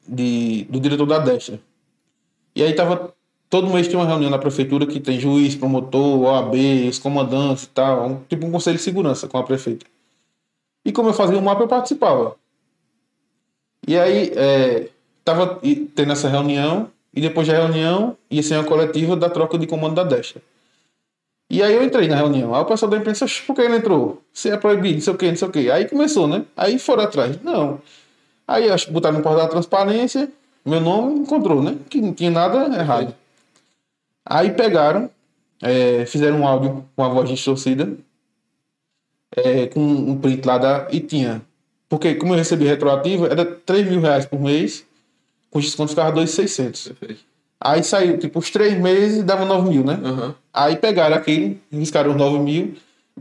de 0.10 0.66
do 0.70 0.80
diretor 0.80 1.06
da 1.06 1.20
Destra. 1.20 1.60
E 2.56 2.64
aí 2.64 2.74
tava, 2.74 3.14
todo 3.50 3.70
mês 3.70 3.88
tem 3.88 3.96
uma 3.96 4.06
reunião 4.06 4.30
na 4.30 4.38
prefeitura 4.38 4.86
que 4.86 5.00
tem 5.00 5.20
juiz, 5.20 5.56
promotor, 5.56 6.22
OAB, 6.22 6.56
os 6.90 7.00
comandantes 7.00 7.64
e 7.66 7.70
tal, 7.70 8.08
um, 8.08 8.24
tipo 8.28 8.46
um 8.46 8.52
conselho 8.52 8.78
de 8.78 8.84
segurança 8.84 9.28
com 9.28 9.38
a 9.38 9.44
prefeita. 9.44 9.86
E 10.84 10.92
como 10.92 11.10
eu 11.10 11.14
fazia 11.14 11.38
o 11.38 11.42
mapa, 11.42 11.64
eu 11.64 11.68
participava. 11.68 12.36
E 13.88 13.98
aí, 13.98 14.32
é, 14.36 14.90
tava 15.24 15.60
tendo 15.96 16.12
essa 16.12 16.28
reunião, 16.30 16.90
e 17.14 17.22
depois 17.22 17.48
da 17.48 17.54
reunião, 17.54 18.18
ia 18.30 18.44
ser 18.44 18.56
uma 18.56 18.64
coletiva 18.64 19.16
da 19.16 19.30
troca 19.30 19.58
de 19.58 19.68
comando 19.68 19.96
da 19.96 20.04
Destra. 20.04 20.42
E 21.50 21.64
aí 21.64 21.74
eu 21.74 21.84
entrei 21.84 22.08
na 22.08 22.16
reunião. 22.16 22.54
Aí 22.54 22.62
o 22.62 22.66
pessoal 22.66 22.92
da 22.92 22.98
imprensa, 22.98 23.26
"Oxe, 23.26 23.42
por 23.42 23.56
que 23.56 23.62
ele 23.62 23.78
entrou? 23.78 24.22
Se 24.32 24.50
é 24.50 24.58
proibido, 24.58 24.96
não 24.96 25.02
sei 25.02 25.14
o 25.14 25.18
quê, 25.18 25.28
não 25.30 25.36
sei 25.36 25.48
o 25.48 25.52
quê. 25.52 25.72
Aí 25.72 25.90
começou, 25.90 26.28
né? 26.28 26.46
Aí 26.56 26.78
foram 26.78 27.04
atrás. 27.04 27.42
Não. 27.42 27.82
Aí 28.50 28.68
acho 28.68 28.88
que 28.88 28.92
botaram 28.92 29.18
no 29.18 29.24
portal 29.24 29.44
da 29.44 29.48
transparência, 29.48 30.28
meu 30.66 30.82
nome 30.82 31.20
encontrou, 31.20 31.62
né? 31.62 31.78
Que 31.88 32.02
não 32.02 32.16
tinha 32.16 32.32
nada 32.32 32.76
errado. 32.76 33.14
Aí 34.26 34.52
pegaram, 34.54 35.08
é, 35.62 36.04
fizeram 36.08 36.40
um 36.40 36.48
áudio 36.48 36.84
com 36.96 37.04
a 37.04 37.10
voz 37.10 37.30
distorcida, 37.30 37.94
é, 39.38 39.68
com 39.68 39.80
um 39.80 40.18
print 40.18 40.44
lá 40.48 40.58
da. 40.58 40.88
E 40.92 41.00
tinha. 41.00 41.44
Porque 41.88 42.16
como 42.16 42.34
eu 42.34 42.38
recebi 42.40 42.66
retroativo, 42.66 43.28
era 43.28 43.46
3 43.46 43.88
mil 43.88 44.02
reais 44.02 44.26
por 44.26 44.42
mês, 44.42 44.84
com 45.52 45.60
desconto 45.60 45.92
ficava 45.92 46.12
2,600. 46.12 46.88
Perfeito. 46.88 47.22
Aí 47.62 47.84
saiu, 47.84 48.18
tipo, 48.18 48.40
os 48.40 48.50
três 48.50 48.76
meses 48.80 49.24
dava 49.24 49.46
9 49.46 49.70
mil, 49.70 49.84
né? 49.84 50.00
Aham. 50.04 50.36
Aí 50.52 50.76
pegaram 50.76 51.16
aquilo, 51.16 51.56
riscaram 51.72 52.10
os 52.12 52.18
9 52.18 52.40
mil. 52.40 52.74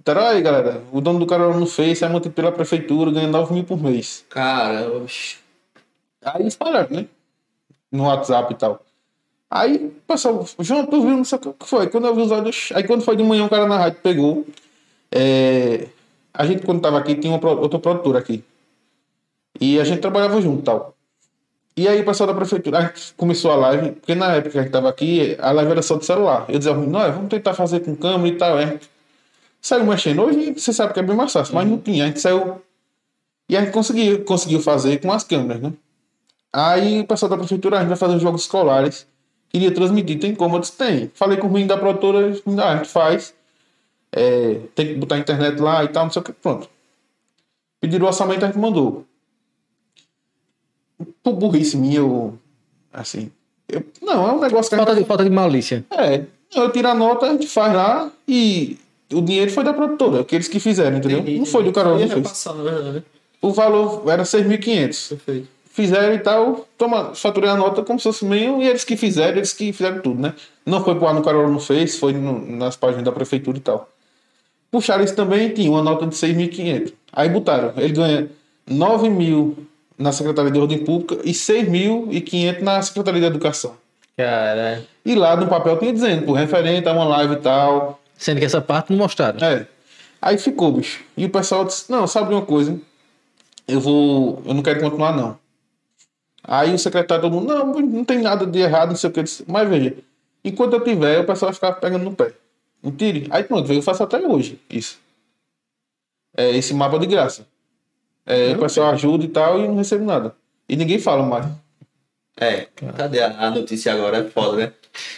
Disseram, 0.04 0.26
aí 0.26 0.40
galera, 0.42 0.82
o 0.92 1.00
dono 1.00 1.18
do 1.18 1.26
cara 1.26 1.52
no 1.52 1.66
Face 1.66 2.04
é 2.04 2.08
mantido 2.08 2.34
pela 2.34 2.52
prefeitura, 2.52 3.10
ganha 3.10 3.26
9 3.26 3.52
mil 3.52 3.64
por 3.64 3.82
mês. 3.82 4.24
Cara, 4.28 4.88
oxi. 4.96 5.38
Aí 6.24 6.46
espalharam, 6.46 6.88
né? 6.90 7.06
No 7.90 8.04
WhatsApp 8.04 8.52
e 8.52 8.56
tal. 8.56 8.80
Aí 9.50 9.92
pessoal, 10.06 10.46
João, 10.60 10.86
tu 10.86 11.00
viu, 11.00 11.16
não 11.16 11.24
sei 11.24 11.38
o 11.38 11.52
que 11.52 11.66
foi. 11.66 11.88
Quando 11.88 12.06
eu 12.06 12.14
vi 12.14 12.22
os 12.22 12.30
olhos. 12.30 12.70
Aí 12.74 12.84
quando 12.84 13.02
foi 13.02 13.16
de 13.16 13.24
manhã, 13.24 13.46
o 13.46 13.48
cara 13.48 13.66
na 13.66 13.78
rádio 13.78 14.00
pegou. 14.02 14.46
É, 15.10 15.88
A 16.34 16.44
gente, 16.46 16.64
quando 16.64 16.80
tava 16.80 16.98
aqui, 16.98 17.14
tinha 17.14 17.34
uma 17.34 17.50
outra 17.50 17.78
produtora 17.78 18.18
aqui. 18.18 18.44
E 19.60 19.80
a 19.80 19.84
gente 19.84 20.00
trabalhava 20.00 20.40
junto 20.40 20.60
e 20.60 20.64
tal. 20.64 20.94
E 21.76 21.88
aí 21.88 22.00
o 22.00 22.04
pessoal 22.04 22.26
da 22.26 22.34
prefeitura, 22.34 22.78
a 22.78 22.82
gente 22.82 23.14
começou 23.14 23.50
a 23.52 23.56
live, 23.56 23.92
porque 23.92 24.14
na 24.14 24.34
época 24.34 24.50
que 24.50 24.58
a 24.58 24.62
gente 24.62 24.72
tava 24.72 24.88
aqui, 24.88 25.36
a 25.40 25.52
live 25.52 25.70
era 25.70 25.82
só 25.82 25.96
de 25.96 26.04
celular. 26.04 26.44
Eu 26.48 26.58
dizia, 26.58 26.74
não, 26.74 27.12
vamos 27.12 27.28
tentar 27.28 27.54
fazer 27.54 27.80
com 27.80 27.96
câmera 27.96 28.28
e 28.28 28.36
tal. 28.36 28.60
Gente 28.60 28.90
saiu 29.60 29.84
mexendo. 29.84 30.22
Hoje 30.22 30.52
você 30.52 30.72
sabe 30.72 30.92
que 30.92 31.00
é 31.00 31.02
bem 31.02 31.16
mais 31.16 31.32
fácil, 31.32 31.54
mas 31.54 31.68
não 31.68 31.78
tinha. 31.78 32.04
A 32.04 32.06
gente 32.08 32.20
saiu. 32.20 32.60
E 33.48 33.56
a 33.56 33.60
gente 33.60 33.72
conseguiu, 33.72 34.24
conseguiu 34.24 34.60
fazer 34.60 35.00
com 35.00 35.10
as 35.12 35.24
câmeras, 35.24 35.62
né? 35.62 35.72
Aí 36.52 37.00
o 37.00 37.06
pessoal 37.06 37.30
da 37.30 37.36
prefeitura, 37.38 37.76
a 37.76 37.80
gente 37.80 37.88
vai 37.88 37.96
fazer 37.96 38.16
os 38.16 38.22
jogos 38.22 38.42
escolares. 38.42 39.06
Queria 39.50 39.72
transmitir, 39.72 40.18
tem 40.18 40.34
como? 40.34 40.56
Eu 40.56 40.60
disse, 40.60 40.72
tem. 40.72 41.10
Falei 41.14 41.38
com 41.38 41.46
o 41.46 41.50
menino 41.50 41.68
da 41.68 41.78
produtora, 41.78 42.34
ah, 42.62 42.72
a 42.72 42.76
gente 42.76 42.88
faz. 42.88 43.34
É, 44.12 44.60
tem 44.74 44.86
que 44.88 44.94
botar 44.94 45.14
a 45.16 45.18
internet 45.18 45.58
lá 45.60 45.84
e 45.84 45.88
tal, 45.88 46.04
não 46.04 46.10
sei 46.12 46.20
o 46.20 46.24
que. 46.24 46.32
Pronto. 46.32 46.68
Pediram 47.80 48.04
o 48.04 48.08
orçamento, 48.08 48.44
a 48.44 48.48
gente 48.48 48.58
mandou. 48.58 49.06
Por 51.22 51.34
burrice 51.34 51.76
minha, 51.76 51.98
eu. 51.98 52.38
Assim. 52.92 53.30
eu- 53.68 53.84
não, 54.02 54.28
é 54.28 54.32
um 54.32 54.40
negócio 54.40 54.68
que 54.68 54.74
a 54.74 54.78
gente 54.78 54.86
Falta 54.86 55.00
de, 55.00 55.06
falta 55.06 55.24
de 55.24 55.30
malícia. 55.30 55.84
é, 55.90 56.24
eu 56.54 56.72
tiro 56.72 56.88
a 56.88 56.94
nota, 56.94 57.26
a 57.26 57.32
gente 57.32 57.46
faz 57.46 57.72
lá 57.74 58.10
e 58.26 58.78
o 59.12 59.20
dinheiro 59.22 59.50
foi 59.50 59.64
da 59.64 59.72
produtora, 59.72 60.20
aqueles 60.20 60.48
que 60.48 60.60
fizeram, 60.60 60.98
entendeu? 60.98 61.22
Não 61.38 61.46
foi 61.46 61.64
do 61.64 61.72
Carol, 61.72 61.92
não 61.92 61.98
fez. 62.00 62.12
repassar, 62.14 62.54
na 62.54 62.62
verdade. 62.62 63.02
O 63.40 63.52
valor 63.52 64.02
era 64.10 64.22
6.500. 64.24 65.08
Perfeito. 65.10 65.48
Fizeram 65.70 66.14
e 66.14 66.18
tal, 66.18 66.66
toma, 66.76 67.14
faturei 67.14 67.48
a 67.48 67.56
nota 67.56 67.82
como 67.84 68.00
se 68.00 68.02
fosse 68.02 68.24
meio, 68.24 68.60
e 68.60 68.66
eles 68.68 68.82
que 68.82 68.96
fizeram, 68.96 69.36
eles 69.36 69.52
que 69.52 69.72
fizeram 69.72 70.00
tudo, 70.00 70.20
né? 70.20 70.34
Não 70.66 70.82
foi 70.82 70.96
pro 70.96 71.06
ar 71.06 71.14
no 71.14 71.22
Carol 71.22 71.48
não 71.48 71.60
fez, 71.60 71.96
foi 71.98 72.12
no- 72.12 72.44
nas 72.56 72.74
páginas 72.76 73.04
da 73.04 73.12
prefeitura 73.12 73.56
e 73.56 73.60
tal. 73.60 73.88
Puxaram 74.72 75.04
isso 75.04 75.14
também, 75.14 75.50
tinha 75.50 75.70
uma 75.70 75.82
nota 75.82 76.04
de 76.06 76.14
6.500. 76.16 76.92
Aí 77.12 77.28
botaram, 77.28 77.72
ele 77.76 77.92
ganha 77.92 78.28
9 78.68 79.08
mil 79.08 79.56
na 79.96 80.10
Secretaria 80.12 80.50
de 80.50 80.58
Ordem 80.58 80.78
Pública 80.78 81.18
e 81.24 81.32
6.500 81.32 82.60
na 82.60 82.82
Secretaria 82.82 83.20
de 83.20 83.26
Educação. 83.28 83.74
Cara. 84.16 84.82
E 85.06 85.14
lá 85.14 85.36
no 85.36 85.46
papel 85.46 85.78
tinha 85.78 85.92
dizendo, 85.92 86.24
por 86.26 86.32
referente 86.32 86.88
a 86.88 86.92
uma 86.92 87.04
live 87.04 87.34
e 87.34 87.38
tal, 87.38 87.97
Sendo 88.18 88.40
que 88.40 88.44
essa 88.44 88.60
parte 88.60 88.90
não 88.90 88.98
mostraram. 88.98 89.38
É. 89.46 89.66
Aí 90.20 90.36
ficou, 90.36 90.72
bicho. 90.72 91.04
E 91.16 91.24
o 91.24 91.30
pessoal 91.30 91.64
disse: 91.64 91.90
Não, 91.90 92.06
sabe 92.06 92.28
de 92.28 92.34
uma 92.34 92.44
coisa? 92.44 92.78
Eu 93.66 93.80
vou. 93.80 94.42
Eu 94.44 94.52
não 94.52 94.62
quero 94.62 94.80
continuar, 94.80 95.16
não. 95.16 95.38
Aí 96.42 96.74
o 96.74 96.78
secretário 96.78 97.22
todo 97.22 97.32
mundo: 97.32 97.46
Não, 97.46 97.72
não 97.80 98.04
tem 98.04 98.20
nada 98.20 98.44
de 98.44 98.58
errado, 98.58 98.90
não 98.90 98.96
sei 98.96 99.08
o 99.08 99.12
que. 99.12 99.20
Eu 99.20 99.24
disse, 99.24 99.44
Mas 99.46 99.68
veja, 99.68 99.96
enquanto 100.44 100.72
eu 100.74 100.82
tiver, 100.82 101.20
o 101.20 101.24
pessoal 101.24 101.52
vai 101.52 101.54
ficar 101.54 101.72
pegando 101.74 102.04
no 102.04 102.14
pé. 102.14 102.32
Não 102.82 102.90
tire. 102.90 103.28
Aí 103.30 103.44
pronto, 103.44 103.72
eu 103.72 103.82
faço 103.82 104.02
até 104.02 104.18
hoje 104.18 104.60
isso. 104.68 104.98
É 106.36 106.50
esse 106.56 106.74
mapa 106.74 106.98
de 106.98 107.06
graça. 107.06 107.46
É, 108.26 108.52
o 108.52 108.58
pessoal 108.58 108.90
ajuda 108.90 109.24
e 109.24 109.28
tal 109.28 109.58
e 109.58 109.66
não 109.66 109.76
recebo 109.76 110.04
nada. 110.04 110.34
E 110.68 110.76
ninguém 110.76 110.98
fala 110.98 111.22
mais. 111.22 111.46
É, 112.36 112.68
cadê 112.96 113.20
a, 113.20 113.46
a 113.46 113.50
notícia 113.50 113.92
agora? 113.92 114.18
É 114.18 114.24
foda, 114.24 114.56
né? 114.56 114.72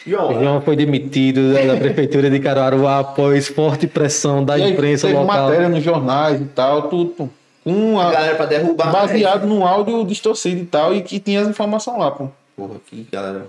O 0.06 0.10
João, 0.10 0.60
foi 0.62 0.76
demitido 0.76 1.52
da, 1.52 1.74
da 1.74 1.76
prefeitura 1.80 2.30
de 2.30 2.38
Caruaru 2.40 2.86
após 2.86 3.48
forte 3.48 3.86
pressão 3.86 4.44
da 4.44 4.58
e 4.58 4.62
aí 4.62 4.72
imprensa 4.72 5.06
teve 5.06 5.18
local. 5.18 5.46
matéria 5.48 5.68
nos 5.68 5.82
jornais 5.82 6.40
e 6.40 6.44
tal, 6.46 6.88
tudo. 6.88 7.30
Com 7.62 8.00
a 8.00 8.08
a, 8.08 8.12
galera 8.12 8.34
pra 8.36 8.46
derrubar. 8.46 8.90
baseado 8.90 9.46
num 9.46 9.66
áudio 9.66 10.04
distorcido 10.04 10.62
e 10.62 10.66
tal, 10.66 10.94
e 10.94 11.02
que 11.02 11.20
tinha 11.20 11.42
as 11.42 11.48
informações 11.48 11.98
lá, 11.98 12.10
pô. 12.10 12.28
Porra, 12.56 12.74
que 12.86 13.06
galera. 13.12 13.46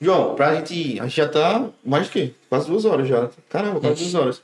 João, 0.00 0.34
pra 0.34 0.54
gente. 0.56 0.98
A 1.00 1.04
gente 1.04 1.16
já 1.16 1.28
tá 1.28 1.64
mais 1.84 2.06
de 2.06 2.10
quê? 2.12 2.30
Quase 2.48 2.68
duas 2.68 2.84
horas 2.84 3.08
já. 3.08 3.28
Caramba, 3.48 3.80
quase 3.80 4.02
duas 4.02 4.14
horas. 4.14 4.42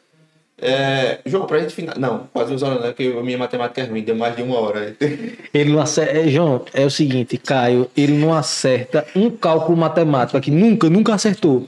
É, 0.62 1.18
João, 1.26 1.46
pra 1.46 1.58
gente 1.58 1.74
final. 1.74 1.94
Não, 1.98 2.26
quase 2.32 2.50
duas 2.50 2.62
horas, 2.62 2.80
né? 2.80 2.88
Porque 2.88 3.14
a 3.18 3.22
minha 3.22 3.38
matemática 3.38 3.80
é 3.80 3.84
ruim, 3.84 4.02
deu 4.02 4.14
mais 4.14 4.36
de 4.36 4.42
uma 4.42 4.58
hora. 4.58 4.94
Ele 5.54 5.72
não 5.72 5.80
acerta. 5.80 6.18
é, 6.18 6.28
João, 6.28 6.62
é 6.74 6.84
o 6.84 6.90
seguinte, 6.90 7.36
Caio, 7.38 7.90
ele 7.96 8.12
não 8.12 8.34
acerta 8.34 9.06
um 9.16 9.30
cálculo 9.30 9.76
matemático 9.76 10.36
aqui. 10.36 10.50
Nunca, 10.50 10.88
nunca 10.90 11.14
acertou. 11.14 11.66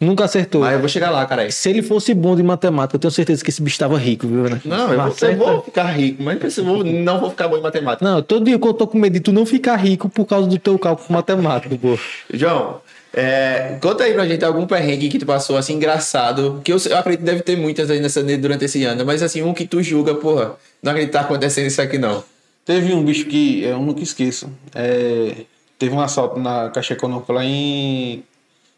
Nunca 0.00 0.24
acertou. 0.24 0.62
Mas 0.62 0.72
eu 0.72 0.80
vou 0.80 0.88
chegar 0.88 1.10
lá, 1.10 1.24
cara. 1.26 1.48
Se 1.52 1.70
ele 1.70 1.80
fosse 1.80 2.12
bom 2.12 2.34
de 2.34 2.42
matemática, 2.42 2.96
eu 2.96 3.00
tenho 3.00 3.12
certeza 3.12 3.44
que 3.44 3.50
esse 3.50 3.62
bicho 3.62 3.74
estava 3.74 3.96
rico, 3.96 4.26
viu, 4.26 4.42
né? 4.50 4.60
Não, 4.64 4.92
eu 4.92 4.98
vou, 5.00 5.28
eu 5.28 5.36
vou 5.36 5.62
ficar 5.62 5.84
rico, 5.92 6.20
mas 6.24 6.58
eu 6.58 6.64
vou- 6.64 6.82
não 6.82 7.20
vou 7.20 7.30
ficar 7.30 7.46
bom 7.46 7.56
em 7.56 7.60
matemática. 7.60 8.04
Não, 8.04 8.20
todo 8.20 8.44
dia 8.44 8.58
que 8.58 8.66
eu 8.66 8.74
tô 8.74 8.84
com 8.88 8.98
medo 8.98 9.12
de 9.12 9.20
tu 9.20 9.32
não 9.32 9.46
ficar 9.46 9.76
rico 9.76 10.08
por 10.08 10.24
causa 10.26 10.48
do 10.48 10.58
teu 10.58 10.76
cálculo 10.76 11.06
matemático, 11.08 11.78
pô. 11.78 11.96
João, 12.34 12.80
É, 13.14 13.78
conta 13.82 14.04
aí 14.04 14.14
pra 14.14 14.26
gente 14.26 14.44
algum 14.44 14.66
perrengue 14.66 15.08
que 15.08 15.18
tu 15.18 15.26
passou, 15.26 15.56
assim, 15.56 15.74
engraçado. 15.74 16.60
Que 16.64 16.72
eu, 16.72 16.78
eu 16.88 16.96
acredito 16.96 17.20
que 17.20 17.26
deve 17.26 17.42
ter 17.42 17.56
muitas 17.56 17.90
aí 17.90 18.00
nessa, 18.00 18.22
durante 18.22 18.64
esse 18.64 18.82
ano. 18.84 19.04
Mas, 19.04 19.22
assim, 19.22 19.42
um 19.42 19.52
que 19.52 19.66
tu 19.66 19.82
julga, 19.82 20.14
porra, 20.14 20.54
não 20.82 20.92
acredito 20.92 21.12
que 21.12 21.18
tá 21.18 21.24
acontecendo 21.24 21.66
isso 21.66 21.80
aqui, 21.82 21.98
não. 21.98 22.24
Teve 22.64 22.92
um 22.94 23.04
bicho 23.04 23.26
que 23.26 23.62
eu 23.64 23.78
nunca 23.78 24.02
esqueço. 24.02 24.50
É, 24.74 25.44
teve 25.78 25.94
um 25.94 26.00
assalto 26.00 26.38
na 26.40 26.70
Caixa 26.70 26.94
Econômica 26.94 27.32
lá 27.32 27.44
em 27.44 28.22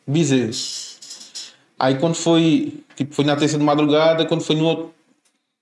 Bezerros. 0.07 0.95
Aí 1.79 1.97
quando 1.97 2.15
foi, 2.15 2.81
tipo, 2.97 3.15
foi 3.15 3.25
na 3.25 3.37
terça 3.37 3.59
de 3.59 3.65
madrugada, 3.65 4.25
quando 4.27 4.43
foi 4.43 4.57
no, 4.57 4.91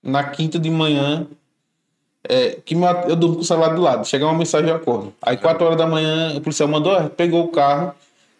na 0.01 0.23
quinta 0.23 0.57
de 0.57 0.69
manhã, 0.69 1.27
é, 2.27 2.57
que 2.63 2.75
meu- 2.75 2.87
eu 3.09 3.15
durmo 3.15 3.35
com 3.35 3.41
o 3.41 3.45
celular 3.45 3.75
do 3.75 3.81
lado. 3.81 4.07
Chega 4.07 4.25
uma 4.25 4.37
mensagem 4.37 4.69
eu 4.69 4.75
acordo. 4.75 5.13
Aí 5.21 5.35
4 5.37 5.65
horas 5.65 5.77
da 5.77 5.85
manhã, 5.85 6.33
o 6.37 6.41
policial 6.41 6.69
mandou, 6.69 6.93
"Ó, 6.93 7.09
pegou 7.09 7.43
o 7.43 7.49
carro 7.49 7.93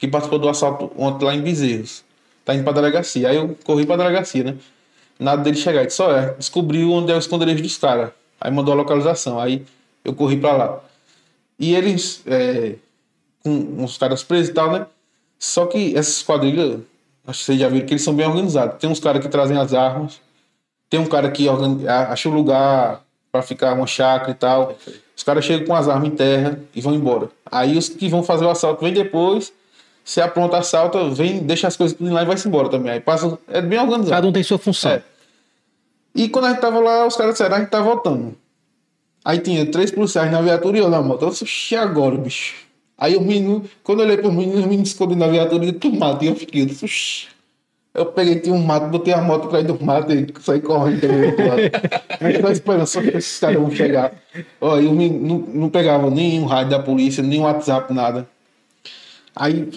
que 0.04 0.08
participou 0.10 0.38
do 0.38 0.50
assalto 0.50 0.92
ontem 0.98 1.24
lá 1.24 1.34
em 1.34 1.42
Bezerros. 1.42 2.04
Tá 2.44 2.54
indo 2.54 2.66
pra 2.66 2.74
delegacia. 2.74 3.30
Aí 3.30 3.38
eu 3.38 3.58
corri 3.64 3.86
pra 3.86 3.96
delegacia, 3.96 4.44
né? 4.44 4.58
Nada 5.18 5.42
dele 5.42 5.56
chegar. 5.56 5.86
Disse, 5.86 5.96
só 5.96 6.12
é, 6.12 6.34
descobriu 6.34 6.92
onde 6.92 7.10
é 7.10 7.16
o 7.16 7.18
esconderijo 7.18 7.64
dos 7.64 7.78
caras. 7.78 8.12
Aí 8.42 8.52
mandou 8.52 8.74
a 8.74 8.76
localização. 8.76 9.40
Aí 9.40 9.66
eu 10.04 10.14
corri 10.14 10.36
pra 10.36 10.58
lá. 10.58 10.82
E 11.58 11.74
eles, 11.74 12.22
é, 12.28 12.76
com 13.42 13.52
uns 13.82 13.98
caras 13.98 14.24
presos 14.24 14.50
e 14.50 14.54
tal, 14.54 14.74
né? 14.74 14.86
Só 15.40 15.68
que 15.68 15.96
essas 15.96 16.22
quadrilhas, 16.22 16.82
acho 17.26 17.40
que 17.40 17.46
vocês 17.46 17.60
já 17.62 17.70
viram 17.70 17.86
que 17.86 17.94
eles 17.94 18.04
são 18.04 18.14
bem 18.14 18.28
organizados. 18.28 18.78
Tem 18.80 18.90
uns 18.90 19.00
caras 19.00 19.22
que 19.22 19.30
trazem 19.30 19.58
as 19.58 19.74
armas, 19.74 20.20
tem 20.90 21.00
um 21.00 21.06
cara 21.06 21.32
que 21.32 21.48
acha 21.88 22.28
um 22.28 22.34
lugar 22.34 23.06
pra 23.32 23.42
ficar 23.42 23.72
uma 23.74 23.88
chácara 23.88 24.32
e 24.32 24.36
tal. 24.36 24.78
Os 25.16 25.24
caras 25.24 25.46
chegam 25.46 25.66
com 25.66 25.74
as 25.74 25.88
armas 25.88 26.10
em 26.10 26.12
terra 26.14 26.60
e 26.76 26.82
vão 26.82 26.94
embora. 26.94 27.30
Aí 27.50 27.78
os 27.78 27.88
que 27.88 28.10
vão 28.10 28.22
fazer 28.22 28.44
o 28.44 28.50
assalto 28.50 28.84
vêm 28.84 28.94
depois, 28.94 29.54
se 30.04 30.20
apronta 30.22 30.58
assalta, 30.58 31.10
vem, 31.10 31.40
deixa 31.40 31.68
as 31.68 31.78
coisas 31.78 31.98
tudo 31.98 32.12
lá 32.12 32.24
e 32.24 32.26
vai-se 32.26 32.48
embora 32.48 32.70
também. 32.70 32.92
Aí 32.92 33.00
passa, 33.00 33.38
é 33.48 33.62
bem 33.62 33.80
organizado. 33.80 34.10
Cada 34.12 34.28
um 34.28 34.32
tem 34.32 34.44
sua 34.44 34.58
função. 34.58 34.92
É. 34.92 35.04
E 36.16 36.30
quando 36.30 36.46
a 36.46 36.50
gente 36.50 36.62
tava 36.62 36.80
lá, 36.80 37.08
os 37.08 37.16
caras 37.16 37.34
disseram, 37.34 37.56
a 37.56 37.60
gente 37.60 37.70
tá 37.70 37.82
voltando. 37.82 38.36
Aí 39.26 39.40
tinha 39.40 39.66
três 39.66 39.90
policiais 39.90 40.32
na 40.32 40.42
viatura 40.42 40.78
e 40.78 40.82
eu 40.82 40.90
na 40.90 41.02
moto. 41.02 41.24
Eu 41.24 41.30
disse, 41.30 41.44
"Oxi, 41.44 41.76
agora, 41.76 42.18
bicho. 42.18 42.56
Aí 42.98 43.16
o 43.16 43.22
menino, 43.22 43.64
quando 43.84 44.00
eu 44.00 44.06
olhei 44.06 44.18
pro 44.18 44.32
menino, 44.32 44.60
o 44.60 44.64
menino 44.64 44.84
escondeu 44.84 45.18
na 45.18 45.28
viatura 45.28 45.64
e 45.64 45.68
disse, 45.68 45.80
tu 45.80 45.94
mata. 45.94 46.24
E 46.24 46.28
eu 46.28 46.36
fiquei, 46.36 46.62
eu 46.62 46.66
disse. 46.66 47.28
Eu 47.94 48.08
peguei, 48.08 48.40
tinha 48.40 48.56
um 48.56 48.62
mato, 48.62 48.88
botei 48.88 49.14
a 49.14 49.22
moto 49.22 49.46
atrás 49.46 49.66
do 49.66 49.82
mato 49.84 50.12
e 50.12 50.28
saí 50.42 50.60
correndo. 50.60 51.02
também 51.02 51.26
outro 51.26 51.48
lado. 51.48 51.62
A 52.20 52.28
gente 52.28 52.42
tava 52.42 52.54
esperando 52.54 52.88
só 52.88 53.02
que 53.02 53.10
esses 53.10 53.40
caras 53.40 53.58
vão 53.58 53.70
chegar. 53.72 54.14
Ó, 54.60 54.80
e 54.80 54.88
o 54.88 54.94
menino 54.94 55.28
não, 55.28 55.62
não 55.62 55.70
pegava 55.70 56.10
nem 56.10 56.42
o 56.42 56.46
rádio 56.46 56.72
da 56.72 56.80
polícia, 56.80 57.22
nem 57.22 57.40
o 57.40 57.44
WhatsApp, 57.44 57.94
nada. 57.94 58.28
Aí, 59.36 59.68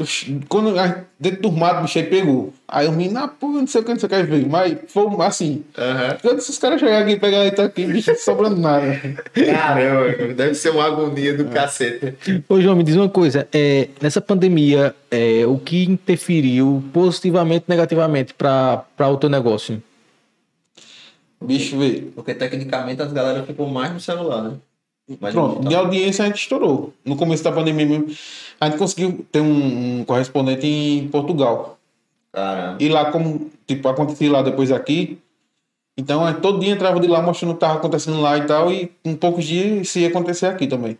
quando 0.51 0.79
a 0.79 0.87
gente- 0.87 1.01
dentro 1.19 1.43
do 1.43 1.53
mato, 1.53 1.79
o 1.79 1.83
bicho 1.85 1.99
aí 1.99 2.05
pegou. 2.05 2.53
Aí 2.69 2.87
o 2.87 2.93
menino, 2.93 3.19
ah, 3.21 3.29
pô, 3.29 3.49
não 3.49 3.67
sei 3.67 3.81
o 3.81 3.85
que, 3.85 3.91
não 3.91 3.99
sei 3.99 4.07
o 4.07 4.11
que, 4.11 4.23
veio. 4.25 4.49
Mas 4.51 4.77
foi 4.89 5.07
assim, 5.25 5.65
Aham. 5.79 6.19
quando 6.21 6.39
esses 6.39 6.59
caras 6.59 6.79
chegarem 6.79 7.05
aqui 7.05 7.13
e 7.13 7.19
pegar 7.19 7.41
aí, 7.41 7.51
tá 7.51 7.65
aqui, 7.65 7.87
bicho, 7.87 8.11
não 8.11 8.19
sobrando 8.19 8.57
nada. 8.57 9.01
Caramba, 9.35 10.35
deve 10.35 10.55
ser 10.55 10.71
uma 10.71 10.85
agonia 10.85 11.35
do 11.35 11.47
cacete. 11.47 12.15
Ô, 12.47 12.61
João, 12.61 12.77
me 12.77 12.83
diz 12.85 12.97
uma 12.97 13.09
coisa. 13.09 13.49
É, 13.51 13.89
nessa 14.03 14.21
pandemia, 14.21 14.95
é, 15.11 15.47
o 15.47 15.57
que 15.59 15.85
interferiu 15.85 16.85
positivamente 16.93 17.65
e 17.67 17.71
negativamente 17.71 18.35
para 18.35 18.85
o 19.11 19.17
teu 19.17 19.31
negócio? 19.31 19.83
Bicho, 21.43 21.79
veio. 21.79 22.13
Porque 22.15 22.35
tecnicamente 22.35 23.01
as 23.01 23.13
galera 23.13 23.43
ficou 23.43 23.69
mais 23.69 23.93
no 23.93 24.01
celular, 24.01 24.43
né? 24.43 24.53
Mais 25.21 25.35
no 25.35 25.41
Pronto, 25.53 25.69
de 25.69 25.75
audiência 25.75 26.25
a 26.25 26.27
gente 26.27 26.41
estourou. 26.41 26.93
No 27.05 27.15
começo 27.17 27.45
da 27.45 27.53
pandemia 27.53 27.87
mesmo, 27.87 28.09
a 28.61 28.67
gente 28.69 28.79
conseguiu 28.79 29.27
ter 29.31 29.41
um, 29.41 30.01
um 30.01 30.05
correspondente 30.05 30.67
em 30.67 31.09
Portugal. 31.09 31.79
Caramba. 32.33 32.83
E 32.83 32.89
lá, 32.89 33.11
como 33.11 33.51
tipo, 33.67 33.89
acontecia 33.89 34.31
lá 34.31 34.43
depois 34.43 34.71
aqui, 34.71 35.19
então 35.97 36.33
todo 36.41 36.61
dia 36.61 36.73
entrava 36.73 37.01
de 37.01 37.07
lá 37.07 37.23
mostrando 37.23 37.53
o 37.53 37.55
que 37.55 37.65
estava 37.65 37.79
acontecendo 37.79 38.21
lá 38.21 38.37
e 38.37 38.47
tal, 38.47 38.71
e 38.71 38.93
em 39.05 39.17
poucos 39.17 39.45
dias 39.45 39.89
isso 39.89 39.99
ia 39.99 40.09
acontecer 40.09 40.47
aqui 40.47 40.67
também. 40.67 40.99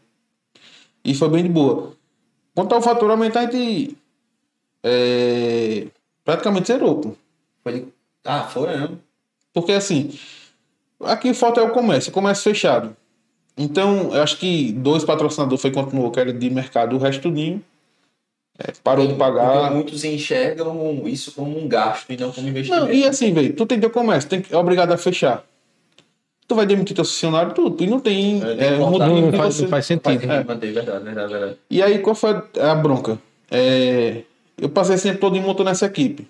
E 1.05 1.15
foi 1.15 1.29
bem 1.29 1.43
de 1.43 1.49
boa. 1.49 1.93
Quanto 2.55 2.75
ao 2.75 2.83
faturamento, 2.83 3.39
a 3.39 3.43
gente 3.43 3.97
é, 4.83 5.87
praticamente 6.25 6.69
zerou, 6.69 6.97
pô. 6.97 7.13
Foi... 7.63 7.89
Ah, 8.25 8.45
foi, 8.45 8.77
né? 8.77 8.89
Porque 9.53 9.73
assim, 9.73 10.19
aqui 11.01 11.35
falta 11.35 11.61
é 11.61 11.65
o 11.65 11.71
comércio, 11.71 12.11
comércio 12.11 12.45
fechado. 12.45 12.97
Então, 13.57 14.15
eu 14.15 14.23
acho 14.23 14.37
que 14.39 14.73
dois 14.73 15.05
patrocinadores 15.05 15.63
foi 15.63 15.71
continuou, 15.71 16.11
que 16.11 16.21
era 16.21 16.33
de 16.33 16.51
mercado, 16.51 16.95
o 16.95 16.99
resto 16.99 17.23
tudinho 17.23 17.63
é, 18.59 18.73
parou 18.85 19.07
de 19.07 19.15
pagar. 19.15 19.71
muitos 19.71 20.05
enxergam 20.05 21.03
isso 21.07 21.33
como 21.33 21.59
um 21.59 21.67
gasto 21.69 22.11
e 22.11 22.17
não 22.17 22.31
como 22.33 22.49
investimento. 22.49 22.85
Não, 22.87 22.93
e 22.93 23.05
assim, 23.07 23.33
velho, 23.33 23.55
tu 23.55 23.65
tem 23.67 23.81
teu 23.81 23.91
comércio, 23.91 24.29
tem 24.29 24.43
que, 24.43 24.55
é 24.55 24.57
obrigado 24.59 24.93
a 24.93 24.99
fechar. 24.99 25.45
Tu 26.49 26.55
vai 26.55 26.65
demitir 26.65 26.95
teu 26.95 27.05
funcionário, 27.05 27.53
tudo, 27.55 27.83
e 27.83 27.87
não 27.87 27.99
tem, 27.99 28.41
É, 28.43 28.67
é, 28.67 28.79
Não 28.79 28.93
faz, 28.93 29.55
você- 29.55 29.63
não 29.63 29.69
faz 29.69 29.69
Faz 29.71 29.87
sentido. 29.87 30.21
sentido 30.21 30.47
manter, 30.47 30.73
verdade, 30.73 31.05
verdade, 31.05 31.33
verdade. 31.33 31.57
E 31.69 31.83
aí, 31.83 31.99
qual 31.99 32.15
foi 32.15 32.41
a 32.61 32.75
bronca? 32.75 33.19
É, 33.51 34.23
eu 34.61 34.69
passei 34.69 34.97
sempre 34.97 35.19
todo 35.19 35.35
mundo 35.35 35.47
montando 35.47 35.71
essa 35.71 35.87
equipe. 35.87 36.27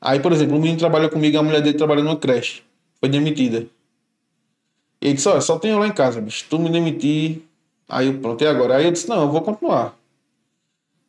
Aí, 0.00 0.18
por 0.20 0.32
exemplo, 0.32 0.56
o 0.56 0.60
menino 0.60 0.78
trabalha 0.78 1.08
comigo, 1.08 1.38
a 1.38 1.42
mulher 1.42 1.60
dele 1.62 1.76
trabalha 1.76 2.02
numa 2.02 2.16
creche. 2.16 2.62
Foi 2.98 3.08
demitida. 3.08 3.66
E 5.00 5.06
ele 5.06 5.14
disse, 5.14 5.28
olha, 5.28 5.40
só 5.40 5.58
tenho 5.58 5.78
lá 5.78 5.86
em 5.86 5.92
casa, 5.92 6.20
bicho. 6.20 6.44
Tu 6.48 6.58
me 6.58 6.70
demitir. 6.70 7.42
Aí 7.88 8.06
eu, 8.06 8.18
pronto, 8.18 8.42
e 8.42 8.46
agora? 8.46 8.76
Aí 8.76 8.84
eu 8.84 8.92
disse, 8.92 9.08
não, 9.08 9.22
eu 9.22 9.30
vou 9.30 9.40
continuar. 9.42 9.96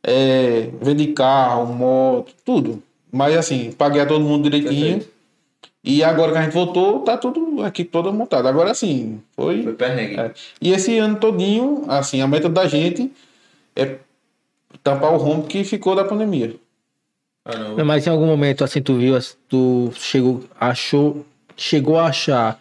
É, 0.04 0.70
vendi 0.82 1.08
carro, 1.08 1.72
moto, 1.74 2.34
tudo. 2.44 2.82
Mas 3.12 3.36
assim, 3.38 3.72
paguei 3.72 4.02
a 4.02 4.06
todo 4.06 4.24
mundo 4.24 4.50
direitinho. 4.50 4.98
Perfeito. 4.98 5.22
E 5.84 6.04
agora 6.04 6.32
que 6.32 6.38
a 6.38 6.44
gente 6.44 6.54
voltou, 6.54 7.00
tá 7.00 7.18
tudo 7.18 7.64
aqui 7.64 7.84
toda 7.84 8.12
montada. 8.12 8.48
Agora 8.48 8.74
sim, 8.74 9.20
foi. 9.36 9.64
Foi 9.64 9.74
perrengue. 9.74 10.20
É. 10.20 10.32
E 10.62 10.72
esse 10.72 10.98
ano 10.98 11.18
todinho, 11.18 11.84
assim, 11.88 12.22
a 12.22 12.28
meta 12.28 12.48
da 12.48 12.68
gente 12.68 13.12
é 13.76 13.98
tampar 14.84 15.12
o 15.14 15.18
rombo 15.18 15.48
que 15.48 15.64
ficou 15.64 15.96
da 15.96 16.06
pandemia. 16.06 16.56
Caramba. 17.44 17.84
Mas 17.84 18.06
em 18.06 18.12
algum 18.12 18.28
momento, 18.28 18.64
assim, 18.64 18.82
tu 18.82 18.96
viu, 18.96 19.18
tu 19.50 19.92
chegou, 19.96 20.44
achou, 20.60 21.26
chegou 21.58 21.98
a 21.98 22.06
achar 22.06 22.60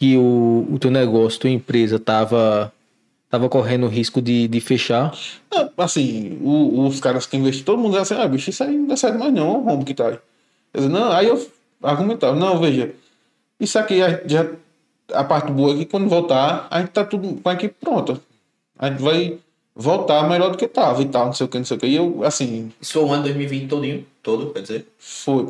que 0.00 0.16
o, 0.16 0.66
o 0.72 0.78
teu 0.78 0.90
negócio, 0.90 1.38
tua 1.40 1.50
empresa 1.50 1.98
tava, 1.98 2.72
tava 3.28 3.50
correndo 3.50 3.86
risco 3.86 4.22
de, 4.22 4.48
de 4.48 4.58
fechar? 4.58 5.14
Ah, 5.54 5.68
Assim, 5.76 6.38
o- 6.40 6.86
os 6.86 6.98
caras 7.00 7.26
que 7.26 7.36
investiram, 7.36 7.66
todo 7.66 7.78
mundo 7.82 7.90
dizia 7.98 8.16
assim, 8.16 8.24
ah, 8.24 8.26
bicho, 8.26 8.48
isso 8.48 8.64
aí 8.64 8.74
não 8.74 8.86
dá 8.86 8.96
certo 8.96 9.18
mais 9.18 9.30
não, 9.32 9.58
o 9.60 9.62
rombo 9.62 9.84
que 9.84 9.92
tá 9.92 10.08
aí. 10.08 10.18
Disse, 10.74 10.88
não, 10.88 11.12
aí 11.12 11.26
eu 11.26 11.46
argumentava, 11.82 12.34
não, 12.34 12.58
veja, 12.58 12.92
isso 13.60 13.78
aqui 13.78 14.00
gente 14.02 14.32
já, 14.32 14.46
a 15.12 15.22
parte 15.22 15.52
boa 15.52 15.74
é 15.74 15.76
que 15.76 15.84
quando 15.84 16.08
voltar, 16.08 16.66
a 16.70 16.80
gente 16.80 16.92
tá 16.92 17.04
tudo 17.04 17.34
com 17.42 17.48
a 17.50 17.52
equipe 17.52 17.74
pronta. 17.78 18.18
A 18.78 18.88
gente 18.88 19.02
vai 19.02 19.36
voltar 19.76 20.26
melhor 20.26 20.50
do 20.50 20.56
que 20.56 20.66
tava 20.66 21.02
e 21.02 21.06
tal, 21.06 21.26
não 21.26 21.32
sei 21.34 21.44
o 21.44 21.48
que, 21.50 21.58
não 21.58 21.64
sei 21.66 21.76
o 21.76 21.80
que. 21.80 21.86
E 21.86 21.96
eu, 21.96 22.24
assim, 22.24 22.72
Isso 22.80 22.94
foi 22.94 23.02
o 23.04 23.12
ano 23.12 23.22
2020 23.24 23.68
todinho, 23.68 24.06
todo, 24.22 24.50
quer 24.54 24.62
dizer. 24.62 24.86
foi. 24.98 25.46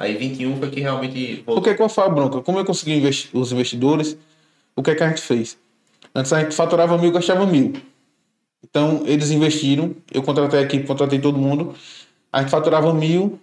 Aí 0.00 0.16
21 0.16 0.56
foi 0.56 0.70
que 0.70 0.80
realmente 0.80 1.42
voltou. 1.46 1.56
Porque 1.62 1.74
qual 1.76 1.88
foi 1.90 2.04
a 2.04 2.08
bronca? 2.08 2.40
Como 2.40 2.58
eu 2.58 2.64
consegui 2.64 2.94
investi- 2.94 3.28
os 3.34 3.52
investidores, 3.52 4.16
o 4.74 4.82
que 4.82 4.90
é 4.92 4.94
que 4.94 5.02
a 5.04 5.08
gente 5.10 5.20
fez? 5.20 5.58
Antes 6.14 6.32
a 6.32 6.40
gente 6.40 6.54
faturava 6.56 6.96
mil, 6.96 7.12
gastava 7.12 7.44
mil. 7.44 7.74
Então 8.64 9.02
eles 9.04 9.30
investiram, 9.30 9.94
eu 10.12 10.22
contratei 10.22 10.58
a 10.58 10.62
equipe, 10.62 10.86
contratei 10.86 11.18
todo 11.18 11.38
mundo, 11.38 11.74
a 12.32 12.40
gente 12.40 12.50
faturava 12.50 12.92
mil 12.94 13.38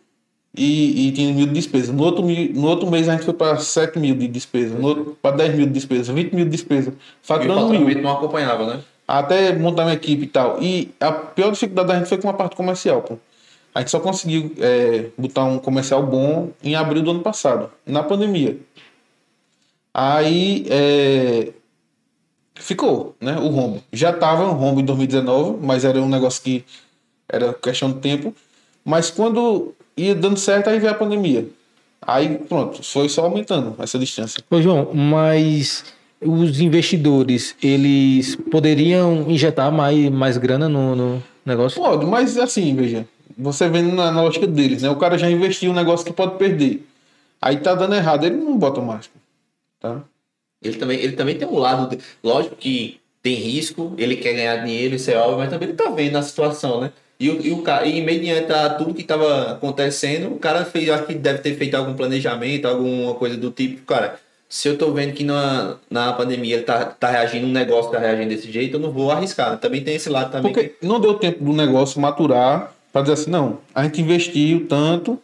e, 0.56 1.08
e 1.08 1.12
tinha 1.12 1.32
mil 1.32 1.46
de 1.46 1.54
despesa. 1.54 1.94
No 1.94 2.04
outro, 2.04 2.26
no 2.26 2.68
outro 2.68 2.90
mês 2.90 3.08
a 3.08 3.14
gente 3.14 3.26
foi 3.26 3.36
para 3.36 3.58
7 3.58 4.00
mil 4.00 4.16
de 4.16 4.28
despesa, 4.28 4.76
para 5.22 5.36
10 5.38 5.56
mil 5.56 5.68
de 5.68 5.74
despesa, 5.74 6.12
20 6.12 6.34
mil 6.34 6.46
de 6.46 6.52
despesa, 6.52 6.90
E 6.90 6.94
o 6.94 6.96
faturando 7.22 7.70
mil. 7.70 8.02
não 8.02 8.12
acompanhava, 8.14 8.66
né? 8.66 8.80
Até 9.08 9.54
montar 9.56 9.84
minha 9.84 9.96
equipe 9.96 10.24
e 10.24 10.28
tal. 10.28 10.62
E 10.62 10.90
a 11.00 11.12
pior 11.12 11.52
dificuldade 11.52 11.88
da 11.88 11.98
gente 12.00 12.10
foi 12.10 12.18
com 12.18 12.30
a 12.30 12.34
parte 12.34 12.56
comercial, 12.56 13.02
pô. 13.04 13.18
A 13.78 13.82
gente 13.82 13.92
só 13.92 14.00
conseguiu 14.00 14.56
é, 14.58 15.10
botar 15.16 15.44
um 15.44 15.60
comercial 15.60 16.02
bom 16.02 16.50
em 16.64 16.74
abril 16.74 17.04
do 17.04 17.12
ano 17.12 17.20
passado, 17.20 17.70
na 17.86 18.02
pandemia. 18.02 18.58
Aí 19.94 20.66
é, 20.68 21.50
ficou, 22.56 23.16
né? 23.22 23.38
O 23.38 23.50
rombo. 23.50 23.84
Já 23.94 24.10
estava 24.10 24.48
um 24.48 24.54
rombo 24.54 24.82
em 24.82 24.84
2019, 24.84 25.60
mas 25.64 25.86
era 25.86 26.02
um 26.02 26.10
negócio 26.10 26.42
que 26.42 26.66
era 27.30 27.54
questão 27.54 27.92
de 27.92 28.00
tempo. 28.00 28.34
Mas 28.84 29.12
quando 29.12 29.76
ia 29.96 30.16
dando 30.16 30.40
certo, 30.40 30.72
aí 30.72 30.80
veio 30.80 30.94
a 30.94 30.96
pandemia. 30.96 31.48
Aí 32.02 32.40
pronto, 32.50 32.82
foi 32.82 33.08
só 33.08 33.26
aumentando 33.26 33.76
essa 33.78 34.00
distância. 34.00 34.44
Ô, 34.50 34.60
João, 34.60 34.92
mas 34.92 35.86
os 36.20 36.60
investidores, 36.60 37.56
eles 37.62 38.36
poderiam 38.50 39.30
injetar 39.30 39.72
mais, 39.72 40.10
mais 40.10 40.36
grana 40.36 40.68
no, 40.68 40.96
no 40.96 41.24
negócio? 41.46 41.80
Pode, 41.80 42.08
mas 42.08 42.40
assim, 42.40 42.76
veja, 42.76 43.06
você 43.38 43.68
vendo 43.70 43.96
na, 43.96 44.12
na 44.12 44.22
lógica 44.22 44.48
deles, 44.48 44.82
né? 44.82 44.90
O 44.90 44.96
cara 44.96 45.18
já 45.18 45.30
investiu 45.30 45.72
um 45.72 45.76
negócio 45.76 46.06
que 46.06 46.14
pode 46.14 46.38
perder. 46.38 46.86
Aí 47.42 47.58
tá 47.58 47.76
dando 47.76 47.96
errado, 47.96 48.26
ele 48.26 48.36
não 48.36 48.58
bota 48.58 48.82
mais. 48.82 49.10
Tá? 49.80 50.02
Ele 50.62 50.78
também, 50.78 51.00
ele 51.00 51.14
também 51.16 51.36
tem 51.38 51.48
um 51.48 51.58
lado. 51.60 51.96
de- 51.96 52.02
Lógico 52.24 52.56
que 52.56 53.00
tem 53.22 53.36
risco, 53.36 53.94
ele 53.98 54.16
quer 54.16 54.34
ganhar 54.34 54.58
dinheiro, 54.66 54.96
isso 54.96 55.12
é 55.12 55.18
óbvio, 55.18 55.38
mas 55.40 55.50
também 55.50 55.70
ele 55.70 55.78
tá 55.78 55.90
vendo 55.90 56.18
a 56.18 56.22
situação, 56.24 56.82
né? 56.82 56.92
E, 57.20 57.30
o, 57.30 57.46
e, 57.46 57.52
o, 57.52 57.62
cara- 57.62 57.86
e 57.86 58.02
mediante 58.02 58.52
a 58.52 58.70
tudo 58.72 58.94
que 58.94 59.04
tava 59.04 59.52
acontecendo, 59.52 60.34
o 60.34 60.40
cara 60.40 60.64
fez, 60.66 60.90
acho 60.90 61.06
que 61.06 61.14
deve 61.16 61.40
ter 61.40 61.56
feito 61.56 61.76
algum 61.76 61.94
planejamento, 61.96 62.68
alguma 62.68 63.14
coisa 63.16 63.36
do 63.38 63.50
tipo, 63.52 63.82
cara, 63.86 64.20
se 64.50 64.68
eu 64.70 64.78
tô 64.78 64.92
vendo 64.92 65.14
que 65.14 65.24
na, 65.24 65.76
na 65.90 66.14
pandemia 66.14 66.56
ele 66.56 66.64
tá, 66.64 66.86
tá 66.86 67.10
reagindo, 67.10 67.46
um 67.48 67.52
negócio 67.52 67.92
tá 67.92 68.00
reagindo 68.00 68.30
desse 68.30 68.52
jeito, 68.52 68.78
eu 68.78 68.80
não 68.80 68.92
vou 68.92 69.12
arriscar. 69.12 69.58
Também 69.60 69.84
tem 69.84 69.96
esse 69.96 70.10
lado 70.10 70.32
também. 70.32 70.54
Porque 70.54 70.76
não 70.82 71.00
deu 71.02 71.16
tempo 71.16 71.44
do 71.44 71.52
negócio 71.54 72.00
maturar 72.00 72.72
para 72.92 73.02
dizer 73.02 73.14
assim, 73.14 73.30
não, 73.32 73.60
a 73.74 73.84
gente 73.84 74.02
investiu 74.02 74.66
tanto 74.68 75.20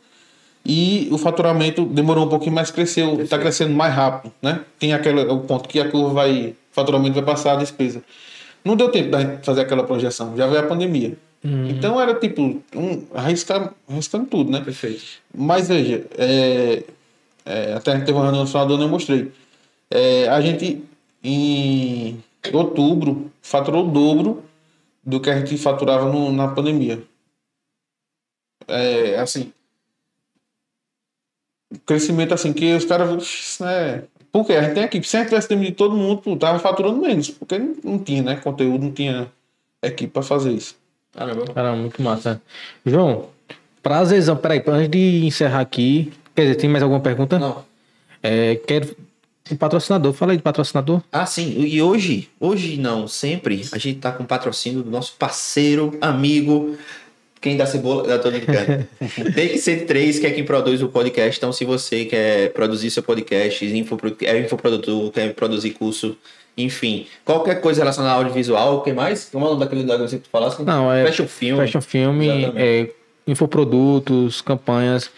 e 0.66 1.08
o 1.12 1.18
faturamento 1.18 1.86
demorou 1.86 2.26
um 2.26 2.30
pouquinho, 2.30 2.54
mas 2.56 2.72
cresceu, 2.72 3.22
está 3.22 3.38
crescendo 3.38 3.74
mais 3.74 3.94
rápido, 3.94 4.32
né? 4.42 4.62
Tem 4.80 4.94
aquele 4.94 5.22
o 5.26 5.40
ponto 5.42 5.68
que 5.68 5.80
a 5.80 5.90
curva 5.90 6.14
vai, 6.14 6.48
o 6.48 6.56
faturamento 6.72 7.16
vai 7.16 7.24
passar 7.24 7.54
a 7.54 7.56
despesa. 7.58 8.04
Não 8.64 8.76
deu 8.78 8.90
tempo 8.90 9.10
da 9.10 9.20
gente 9.20 9.46
fazer 9.46 9.62
aquela 9.62 9.84
projeção, 9.84 10.36
já 10.38 10.48
veio 10.48 10.62
a 10.62 10.64
pandemia. 10.64 11.18
Então 11.70 12.00
era 12.00 12.14
tipo, 12.16 12.42
um, 12.74 13.04
arriscar, 13.14 13.74
arriscando 13.90 14.26
tudo, 14.28 14.50
né? 14.50 14.62
Perfeito. 14.62 15.04
Mas 15.36 15.68
veja, 15.68 16.06
é, 16.18 16.84
é, 17.46 17.74
até 17.74 17.92
a 17.92 17.96
gente 17.96 18.06
teve 18.06 18.18
uma 18.18 18.24
reunião 18.24 18.44
no 18.44 18.48
final 18.50 18.66
do 18.66 18.76
ano 18.76 18.84
eu 18.84 18.90
mostrei. 18.90 19.30
É, 19.92 20.30
a 20.30 20.40
gente, 20.40 20.82
em 21.22 22.24
outubro, 22.54 23.30
faturou 23.42 23.86
o 23.86 23.92
dobro 23.92 24.44
do 25.06 25.20
que 25.20 25.30
a 25.30 25.38
gente 25.38 25.58
faturava 25.58 26.10
no- 26.10 26.32
na 26.32 26.48
pandemia. 26.48 27.04
É, 28.68 29.20
assim. 29.20 29.52
Crescimento 31.86 32.34
assim, 32.34 32.54
que 32.54 32.74
os 32.74 32.86
caras. 32.86 33.10
"Ux, 33.12 33.58
Né, 33.60 34.04
porque 34.32 34.54
a 34.54 34.64
gente 34.64 34.74
tem 34.74 34.84
equipe. 34.84 35.08
Se 35.08 35.16
a 35.16 35.20
gente 35.20 35.30
tivesse 35.30 35.48
demitido 35.50 35.76
todo 35.76 35.96
mundo, 35.96 36.22
pô, 36.22 36.36
tava 36.36 36.58
faturando 36.58 37.00
menos. 37.00 37.30
Porque 37.30 37.60
não, 37.84 38.00
tinha, 38.00 38.24
né? 38.24 38.36
Conteúdo, 38.36 38.84
não 38.84 38.92
tinha 38.92 39.28
equipe 39.82 40.12
para 40.12 40.24
fazer 40.24 40.52
isso. 40.52 40.76
Caramba. 41.12 41.46
Caramba, 41.54 41.78
muito 41.78 42.02
massa. 42.02 42.42
João, 42.84 43.30
prazerzão. 43.84 44.36
Peraí, 44.36 44.64
antes 44.66 44.90
de 44.90 45.26
encerrar 45.26 45.60
aqui, 45.62 46.12
quer 46.36 46.44
dizer, 46.44 46.56
tem 46.56 46.70
mais 46.70 46.82
alguma 46.82 47.00
pergunta? 47.00 47.38
Não. 47.38 47.64
É, 48.24 48.56
quero. 48.56 48.96
O 49.52 49.58
patrocinador, 49.58 50.14
fala 50.14 50.32
aí 50.32 50.38
de 50.38 50.44
patrocinador. 50.44 51.02
Ah, 51.12 51.26
sim. 51.26 51.60
E 51.60 51.82
hoje, 51.82 52.30
hoje 52.40 52.78
não, 52.78 53.10
sempre, 53.10 53.68
a 53.74 53.78
gente 53.78 54.00
tá 54.00 54.10
com 54.12 54.24
patrocínio 54.24 54.82
do 54.82 54.90
nosso 54.90 55.16
parceiro, 55.20 55.96
amigo, 56.00 56.78
quem 57.44 57.58
dá 57.58 57.66
cebola, 57.66 58.08
eu 58.12 58.20
tô 58.22 58.32
brincando. 58.32 58.88
Take 59.36 59.58
103, 59.58 60.18
que 60.20 60.26
é 60.28 60.32
quem 60.32 60.46
produz 60.46 60.82
o 60.82 60.88
podcast. 60.88 61.38
Então, 61.38 61.52
se 61.52 61.66
você 61.66 62.06
quer 62.06 62.52
produzir 62.54 62.90
seu 62.90 63.04
podcast, 63.04 63.64
infopro- 63.66 64.16
é 64.22 64.40
infoprodutor, 64.40 65.12
quer 65.12 65.34
produzir 65.34 65.72
curso, 65.72 66.18
enfim, 66.58 67.06
qualquer 67.26 67.60
coisa 67.60 67.82
relacionada 67.82 68.14
ao 68.16 68.20
audiovisual, 68.22 68.78
o 68.78 68.82
que 68.82 68.94
mais? 68.94 69.26
Como 69.30 69.44
é 69.46 69.48
o 69.50 69.52
nome 69.52 69.66
daquele 69.66 69.84
negócio 69.84 70.18
que 70.18 70.24
tu 70.24 70.30
falasse? 70.32 70.64
Não, 70.64 70.92
é. 70.92 71.06
Fashion 71.06 71.28
Film. 71.28 71.58
Fashion 71.58 71.82
Film, 71.82 72.22
Exatamente. 72.22 72.58
é, 72.58 72.90
infoprodutos, 73.28 74.42
campanhas. 74.42 75.10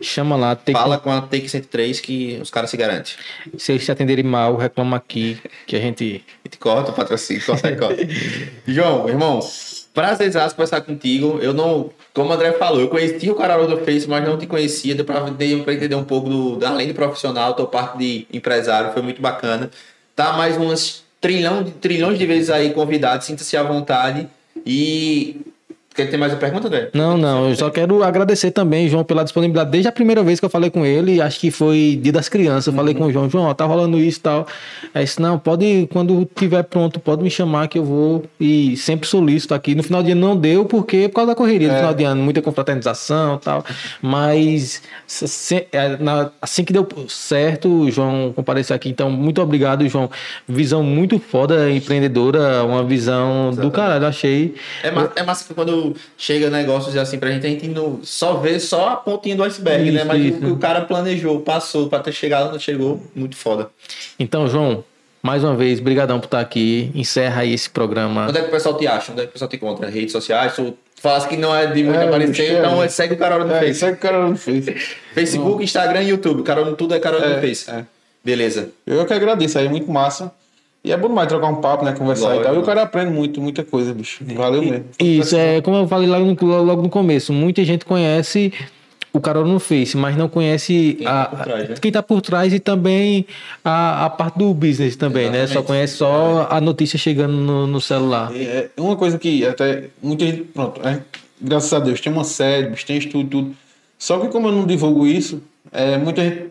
Chama 0.00 0.36
lá. 0.36 0.54
Tem 0.54 0.72
Fala 0.74 0.96
com 0.98 1.10
a 1.10 1.20
Take 1.20 1.48
103 1.48 2.00
que 2.00 2.38
os 2.40 2.50
caras 2.50 2.70
se 2.70 2.76
garantem. 2.76 3.14
Se 3.56 3.72
eles 3.72 3.84
te 3.84 3.90
atenderem 3.90 4.24
mal, 4.24 4.56
reclama 4.56 4.96
aqui, 4.96 5.36
que 5.66 5.74
a 5.76 5.80
gente. 5.80 6.24
E 6.44 6.48
te 6.48 6.56
corta 6.56 6.90
o 6.92 6.94
patrocínio, 6.94 7.44
corta, 7.44 7.74
corta. 7.74 8.06
João, 8.66 9.08
irmão, 9.08 9.40
prazerzaço 9.94 10.54
conversar 10.54 10.80
contigo. 10.80 11.38
Eu 11.40 11.52
não, 11.52 11.90
como 12.14 12.30
o 12.30 12.32
André 12.32 12.52
falou, 12.52 12.80
eu 12.80 12.88
conheci 12.88 13.30
o 13.30 13.34
Carol 13.34 13.66
do 13.66 13.78
Face, 13.78 14.08
mas 14.08 14.26
não 14.26 14.38
te 14.38 14.46
conhecia. 14.46 14.94
Deu 14.94 15.04
pra 15.04 15.22
entender 15.72 15.94
um 15.94 16.04
pouco 16.04 16.28
do, 16.28 16.66
além 16.66 16.86
de 16.86 16.94
profissional, 16.94 17.54
tua 17.54 17.66
parte 17.66 17.98
de 17.98 18.26
empresário, 18.32 18.92
foi 18.92 19.02
muito 19.02 19.20
bacana. 19.20 19.70
Tá 20.14 20.32
mais 20.32 20.56
umas 20.56 21.04
trilhão, 21.20 21.64
trilhões 21.64 22.18
de 22.18 22.26
vezes 22.26 22.50
aí 22.50 22.72
convidado, 22.72 23.24
sinta-se 23.24 23.56
à 23.56 23.62
vontade. 23.62 24.28
E. 24.64 25.40
Quer 25.98 26.06
ter 26.06 26.16
mais 26.16 26.32
uma 26.32 26.38
pergunta, 26.38 26.68
André? 26.68 26.90
Não, 26.94 27.18
não, 27.18 27.48
eu 27.48 27.56
só 27.56 27.70
quero 27.70 28.04
agradecer 28.04 28.52
também, 28.52 28.88
João, 28.88 29.02
pela 29.02 29.24
disponibilidade. 29.24 29.68
Desde 29.68 29.88
a 29.88 29.90
primeira 29.90 30.22
vez 30.22 30.38
que 30.38 30.46
eu 30.46 30.48
falei 30.48 30.70
com 30.70 30.86
ele, 30.86 31.20
acho 31.20 31.40
que 31.40 31.50
foi 31.50 31.98
dia 32.00 32.12
das 32.12 32.28
crianças, 32.28 32.68
eu 32.68 32.72
falei 32.72 32.94
com 32.94 33.06
o 33.06 33.12
João, 33.12 33.28
João, 33.28 33.46
ó, 33.46 33.52
tá 33.52 33.64
rolando 33.64 33.98
isso 33.98 34.20
e 34.20 34.22
tal. 34.22 34.46
Aí 34.94 35.02
disse, 35.02 35.20
não, 35.20 35.40
pode, 35.40 35.88
quando 35.90 36.24
tiver 36.36 36.62
pronto, 36.62 37.00
pode 37.00 37.24
me 37.24 37.28
chamar 37.28 37.66
que 37.66 37.80
eu 37.80 37.84
vou. 37.84 38.22
E 38.38 38.76
sempre 38.76 39.08
solicito 39.08 39.52
aqui. 39.52 39.74
No 39.74 39.82
final 39.82 40.00
do 40.00 40.06
dia 40.06 40.14
não 40.14 40.36
deu, 40.36 40.64
porque 40.64 41.08
por 41.08 41.16
causa 41.16 41.32
da 41.32 41.34
correria, 41.34 41.66
no 41.66 41.74
final 41.74 41.94
de 41.94 42.04
ano, 42.04 42.22
muita 42.22 42.40
confraternização 42.40 43.34
e 43.34 43.38
tal. 43.40 43.64
Mas 44.00 44.80
é, 45.50 45.98
assim 46.40 46.62
que 46.62 46.72
deu 46.72 46.86
certo, 47.08 47.68
o 47.68 47.90
João 47.90 48.32
compareceu 48.36 48.76
aqui. 48.76 48.88
Então, 48.88 49.10
muito 49.10 49.42
obrigado, 49.42 49.88
João. 49.88 50.08
Visão 50.46 50.80
muito 50.84 51.18
foda, 51.18 51.68
empreendedora, 51.68 52.62
uma 52.62 52.84
visão 52.84 53.50
do 53.50 53.68
caralho, 53.68 54.06
achei. 54.06 54.54
É, 54.84 54.92
ma 54.92 55.10
é 55.16 55.24
massa 55.24 55.44
que 55.44 55.54
quando 55.54 55.87
chega 56.16 56.50
negócios 56.50 56.96
assim 56.96 57.18
pra 57.18 57.30
gente, 57.30 57.46
a 57.46 57.50
gente 57.50 57.68
não 57.68 58.00
só 58.02 58.34
vê 58.34 58.58
só 58.60 58.90
a 58.90 58.96
pontinha 58.96 59.36
do 59.36 59.42
iceberg, 59.44 59.90
né? 59.90 59.98
Isso, 59.98 60.06
Mas 60.06 60.24
isso. 60.24 60.36
o 60.36 60.40
que 60.40 60.46
o 60.46 60.56
cara 60.56 60.82
planejou, 60.82 61.40
passou 61.40 61.88
pra 61.88 62.00
ter 62.00 62.12
chegado, 62.12 62.52
não 62.52 62.58
chegou, 62.58 63.02
muito 63.14 63.36
foda. 63.36 63.70
Então, 64.18 64.46
João, 64.48 64.84
mais 65.22 65.42
uma 65.44 65.54
vez, 65.56 65.80
brigadão 65.80 66.18
por 66.20 66.26
estar 66.26 66.40
aqui. 66.40 66.90
Encerra 66.94 67.42
aí 67.42 67.52
esse 67.52 67.68
programa. 67.68 68.26
Onde 68.28 68.38
é 68.38 68.42
que 68.42 68.48
o 68.48 68.50
pessoal 68.50 68.76
te 68.76 68.86
acha? 68.86 69.12
Onde 69.12 69.20
é 69.22 69.24
que 69.24 69.30
o 69.30 69.32
pessoal 69.32 69.48
te 69.48 69.56
encontra? 69.56 69.88
Redes 69.88 70.12
sociais? 70.12 70.54
Tu 70.54 70.74
falasse 70.96 71.28
que 71.28 71.36
não 71.36 71.54
é 71.54 71.66
de 71.66 71.82
muito 71.84 71.98
É, 71.98 72.06
aparecer, 72.08 72.52
é. 72.54 72.58
então 72.58 72.88
segue 72.88 73.14
o 73.14 73.16
Carol 73.16 73.44
no 73.46 73.52
É, 73.54 73.60
Face. 73.60 73.84
é 73.84 73.88
que 73.88 73.94
o 73.94 74.00
cara 74.00 74.20
não 74.26 74.36
fez. 74.36 74.66
Facebook, 75.14 75.62
Instagram 75.62 76.02
e 76.02 76.08
YouTube. 76.10 76.42
Carol 76.42 76.64
no 76.64 76.76
tudo 76.76 76.94
é 76.94 76.98
Carol 77.00 77.20
no 77.20 77.26
É, 77.26 77.40
Face. 77.40 77.70
é. 77.70 77.84
Beleza. 78.24 78.70
Eu 78.86 79.06
que 79.06 79.12
agradeço 79.14 79.58
aí, 79.58 79.68
muito 79.68 79.90
massa. 79.90 80.32
E 80.88 80.92
é 80.92 80.96
bom 80.96 81.08
demais 81.08 81.28
trocar 81.28 81.48
um 81.48 81.56
papo, 81.56 81.84
né? 81.84 81.92
Conversar 81.92 82.28
Lógico, 82.28 82.44
e 82.44 82.46
tal. 82.46 82.54
E 82.54 82.58
o 82.60 82.62
cara 82.62 82.82
aprende 82.82 83.12
muito, 83.12 83.42
muita 83.42 83.62
coisa, 83.62 83.92
bicho. 83.92 84.24
Valeu 84.34 84.62
mesmo. 84.62 84.86
Isso, 84.98 85.36
é 85.36 85.60
como 85.60 85.76
eu 85.76 85.86
falei 85.86 86.08
logo 86.08 86.24
no, 86.24 86.62
logo 86.62 86.80
no 86.80 86.88
começo, 86.88 87.30
muita 87.30 87.62
gente 87.62 87.84
conhece 87.84 88.54
o 89.12 89.20
Carol 89.20 89.44
no 89.44 89.60
Face, 89.60 89.94
mas 89.98 90.16
não 90.16 90.30
conhece 90.30 90.96
Quem 90.98 91.06
a, 91.06 91.12
tá 91.12 91.28
por 91.28 91.44
trás, 91.44 91.68
né? 91.68 91.74
quem 91.78 91.92
tá 91.92 92.02
por 92.02 92.22
trás 92.22 92.54
e 92.54 92.58
também 92.58 93.26
a, 93.62 94.06
a 94.06 94.10
parte 94.10 94.38
do 94.38 94.54
business 94.54 94.96
também, 94.96 95.28
né? 95.28 95.40
Só 95.40 95.42
Exatamente. 95.42 95.66
conhece 95.66 95.96
só 95.96 96.48
a 96.50 96.58
notícia 96.58 96.98
chegando 96.98 97.34
no, 97.34 97.66
no 97.66 97.82
celular. 97.82 98.34
É 98.34 98.70
uma 98.78 98.96
coisa 98.96 99.18
que 99.18 99.46
até 99.46 99.90
muita 100.02 100.24
gente, 100.24 100.44
pronto, 100.44 100.80
é, 100.88 101.02
graças 101.38 101.70
a 101.70 101.80
Deus, 101.80 102.00
tem 102.00 102.10
uma 102.10 102.24
série, 102.24 102.74
tem 102.86 102.96
estudo, 102.96 103.28
tudo. 103.28 103.56
Só 103.98 104.18
que 104.20 104.28
como 104.28 104.48
eu 104.48 104.52
não 104.52 104.66
divulgo 104.66 105.06
isso, 105.06 105.42
é, 105.70 105.98
muita 105.98 106.22
gente 106.22 106.46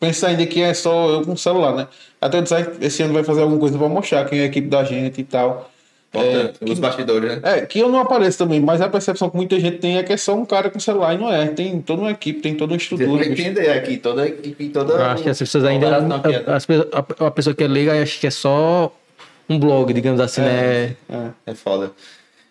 pensa 0.00 0.28
ainda 0.28 0.44
que 0.46 0.60
é 0.62 0.72
só 0.74 1.10
eu 1.10 1.22
com 1.22 1.32
o 1.32 1.38
celular, 1.38 1.74
né? 1.74 1.88
Até 2.20 2.38
eu 2.38 2.42
disse, 2.42 2.54
"Ah, 2.54 2.66
esse 2.80 3.02
ano 3.02 3.14
vai 3.14 3.22
fazer 3.24 3.42
alguma 3.42 3.58
coisa 3.60 3.78
pra 3.78 3.88
mostrar 3.88 4.24
quem 4.24 4.38
é 4.40 4.42
a 4.42 4.46
equipe 4.46 4.68
da 4.68 4.84
gente 4.84 5.20
e 5.20 5.24
tal. 5.24 5.70
É, 6.14 6.52
Os 6.70 6.78
bastidores, 6.78 7.30
né? 7.30 7.40
É, 7.42 7.60
que 7.66 7.78
eu 7.78 7.90
não 7.90 7.98
apareço 8.00 8.38
também, 8.38 8.58
mas 8.58 8.80
a 8.80 8.88
percepção 8.88 9.28
que 9.28 9.36
muita 9.36 9.60
gente 9.60 9.76
tem 9.78 9.98
é 9.98 10.02
que 10.02 10.12
é 10.14 10.16
só 10.16 10.34
um 10.34 10.46
cara 10.46 10.70
com 10.70 10.80
celular 10.80 11.12
e 11.14 11.18
não 11.18 11.30
é. 11.30 11.46
Tem 11.48 11.78
toda 11.82 12.00
uma 12.02 12.10
equipe, 12.10 12.40
tem 12.40 12.54
toda 12.54 12.72
uma 12.72 12.78
estrutura. 12.78 13.22
tem 13.22 13.34
que 13.34 13.42
entender 13.42 13.70
aqui, 13.70 13.98
toda 13.98 14.22
a 14.22 14.26
equipe, 14.26 14.68
toda. 14.70 14.94
Eu 14.94 15.04
acho 15.04 15.22
que 15.22 15.28
as 15.28 15.38
pessoas 15.38 15.64
ainda. 15.64 15.86
Pe- 16.20 16.86
a, 17.20 17.26
a 17.26 17.30
pessoa 17.30 17.54
que 17.54 17.64
é 17.64 17.68
leiga 17.68 18.00
acha 18.00 18.18
que 18.18 18.26
é 18.26 18.30
só 18.30 18.90
um 19.48 19.58
blog, 19.58 19.92
digamos 19.92 20.18
assim, 20.20 20.40
né? 20.40 20.96
É. 21.10 21.28
É 21.50 21.54
foda. 21.54 21.90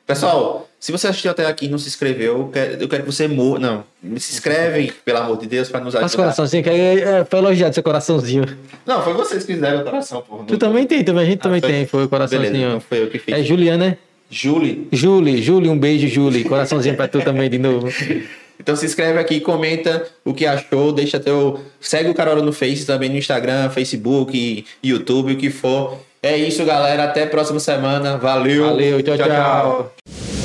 Pessoal, 0.06 0.68
se 0.86 0.92
você 0.92 1.08
assistiu 1.08 1.32
até 1.32 1.48
aqui 1.48 1.66
e 1.66 1.68
não 1.68 1.80
se 1.80 1.88
inscreveu, 1.88 2.38
eu 2.38 2.48
quero, 2.54 2.84
eu 2.84 2.88
quero 2.88 3.02
que 3.06 3.12
você 3.12 3.28
morra. 3.28 3.58
Não, 3.60 3.84
se 4.20 4.34
inscreve, 4.34 4.94
pelo 5.04 5.18
amor 5.18 5.40
de 5.40 5.48
Deus, 5.48 5.68
pra 5.68 5.80
nos 5.80 5.94
Faz 5.96 6.06
ajudar. 6.06 6.22
coraçãozinho, 6.22 6.64
que 6.64 6.70
é, 6.70 7.26
foi 7.28 7.40
elogiado 7.40 7.74
seu 7.74 7.82
coraçãozinho. 7.82 8.46
Não, 8.86 9.02
foi 9.02 9.14
vocês 9.14 9.44
que 9.44 9.54
fizeram 9.56 9.82
o 9.82 9.84
coração, 9.84 10.22
porra. 10.22 10.44
Tu 10.46 10.60
também 10.60 10.86
tem, 10.86 11.04
também, 11.04 11.24
a 11.24 11.26
gente 11.26 11.40
Ah, 11.40 11.42
também 11.42 11.60
foi? 11.60 11.70
tem, 11.72 11.88
foi 11.88 12.04
o 12.04 12.08
coraçãozinho. 12.08 12.52
Beleza, 12.52 12.68
então 12.70 12.80
foi 12.82 13.02
eu 13.02 13.08
que 13.10 13.18
fiz. 13.18 13.34
É 13.34 13.42
Juliana, 13.42 13.86
né? 13.88 13.98
Julie. 14.30 14.88
Julie, 14.92 15.42
Julie, 15.42 15.72
um 15.72 15.80
beijo, 15.80 16.08
Julie. 16.08 16.44
Coraçãozinho 16.44 16.96
pra 16.96 17.08
tu 17.08 17.20
também 17.20 17.50
de 17.50 17.58
novo. 17.58 17.88
Então 18.58 18.74
se 18.74 18.86
inscreve 18.86 19.20
aqui, 19.20 19.42
comenta 19.42 20.06
o 20.24 20.34
que 20.34 20.46
achou, 20.46 20.94
deixa 20.94 21.20
teu. 21.20 21.60
Segue 21.82 22.10
o 22.10 22.14
Carola 22.14 22.42
no 22.42 22.54
Face 22.54 22.86
também 22.86 23.10
no 23.10 23.18
Instagram, 23.18 23.70
Facebook, 23.70 24.66
YouTube, 24.82 25.34
o 25.34 25.38
que 25.38 25.50
for. 25.50 26.00
É 26.24 26.38
isso, 26.38 26.64
galera. 26.64 27.04
Até 27.04 27.24
a 27.24 27.28
próxima 27.28 27.60
semana. 27.60 28.18
Valeu. 28.18 28.66
Valeu, 28.68 29.04
tchau, 29.04 29.18
tchau. 29.18 30.45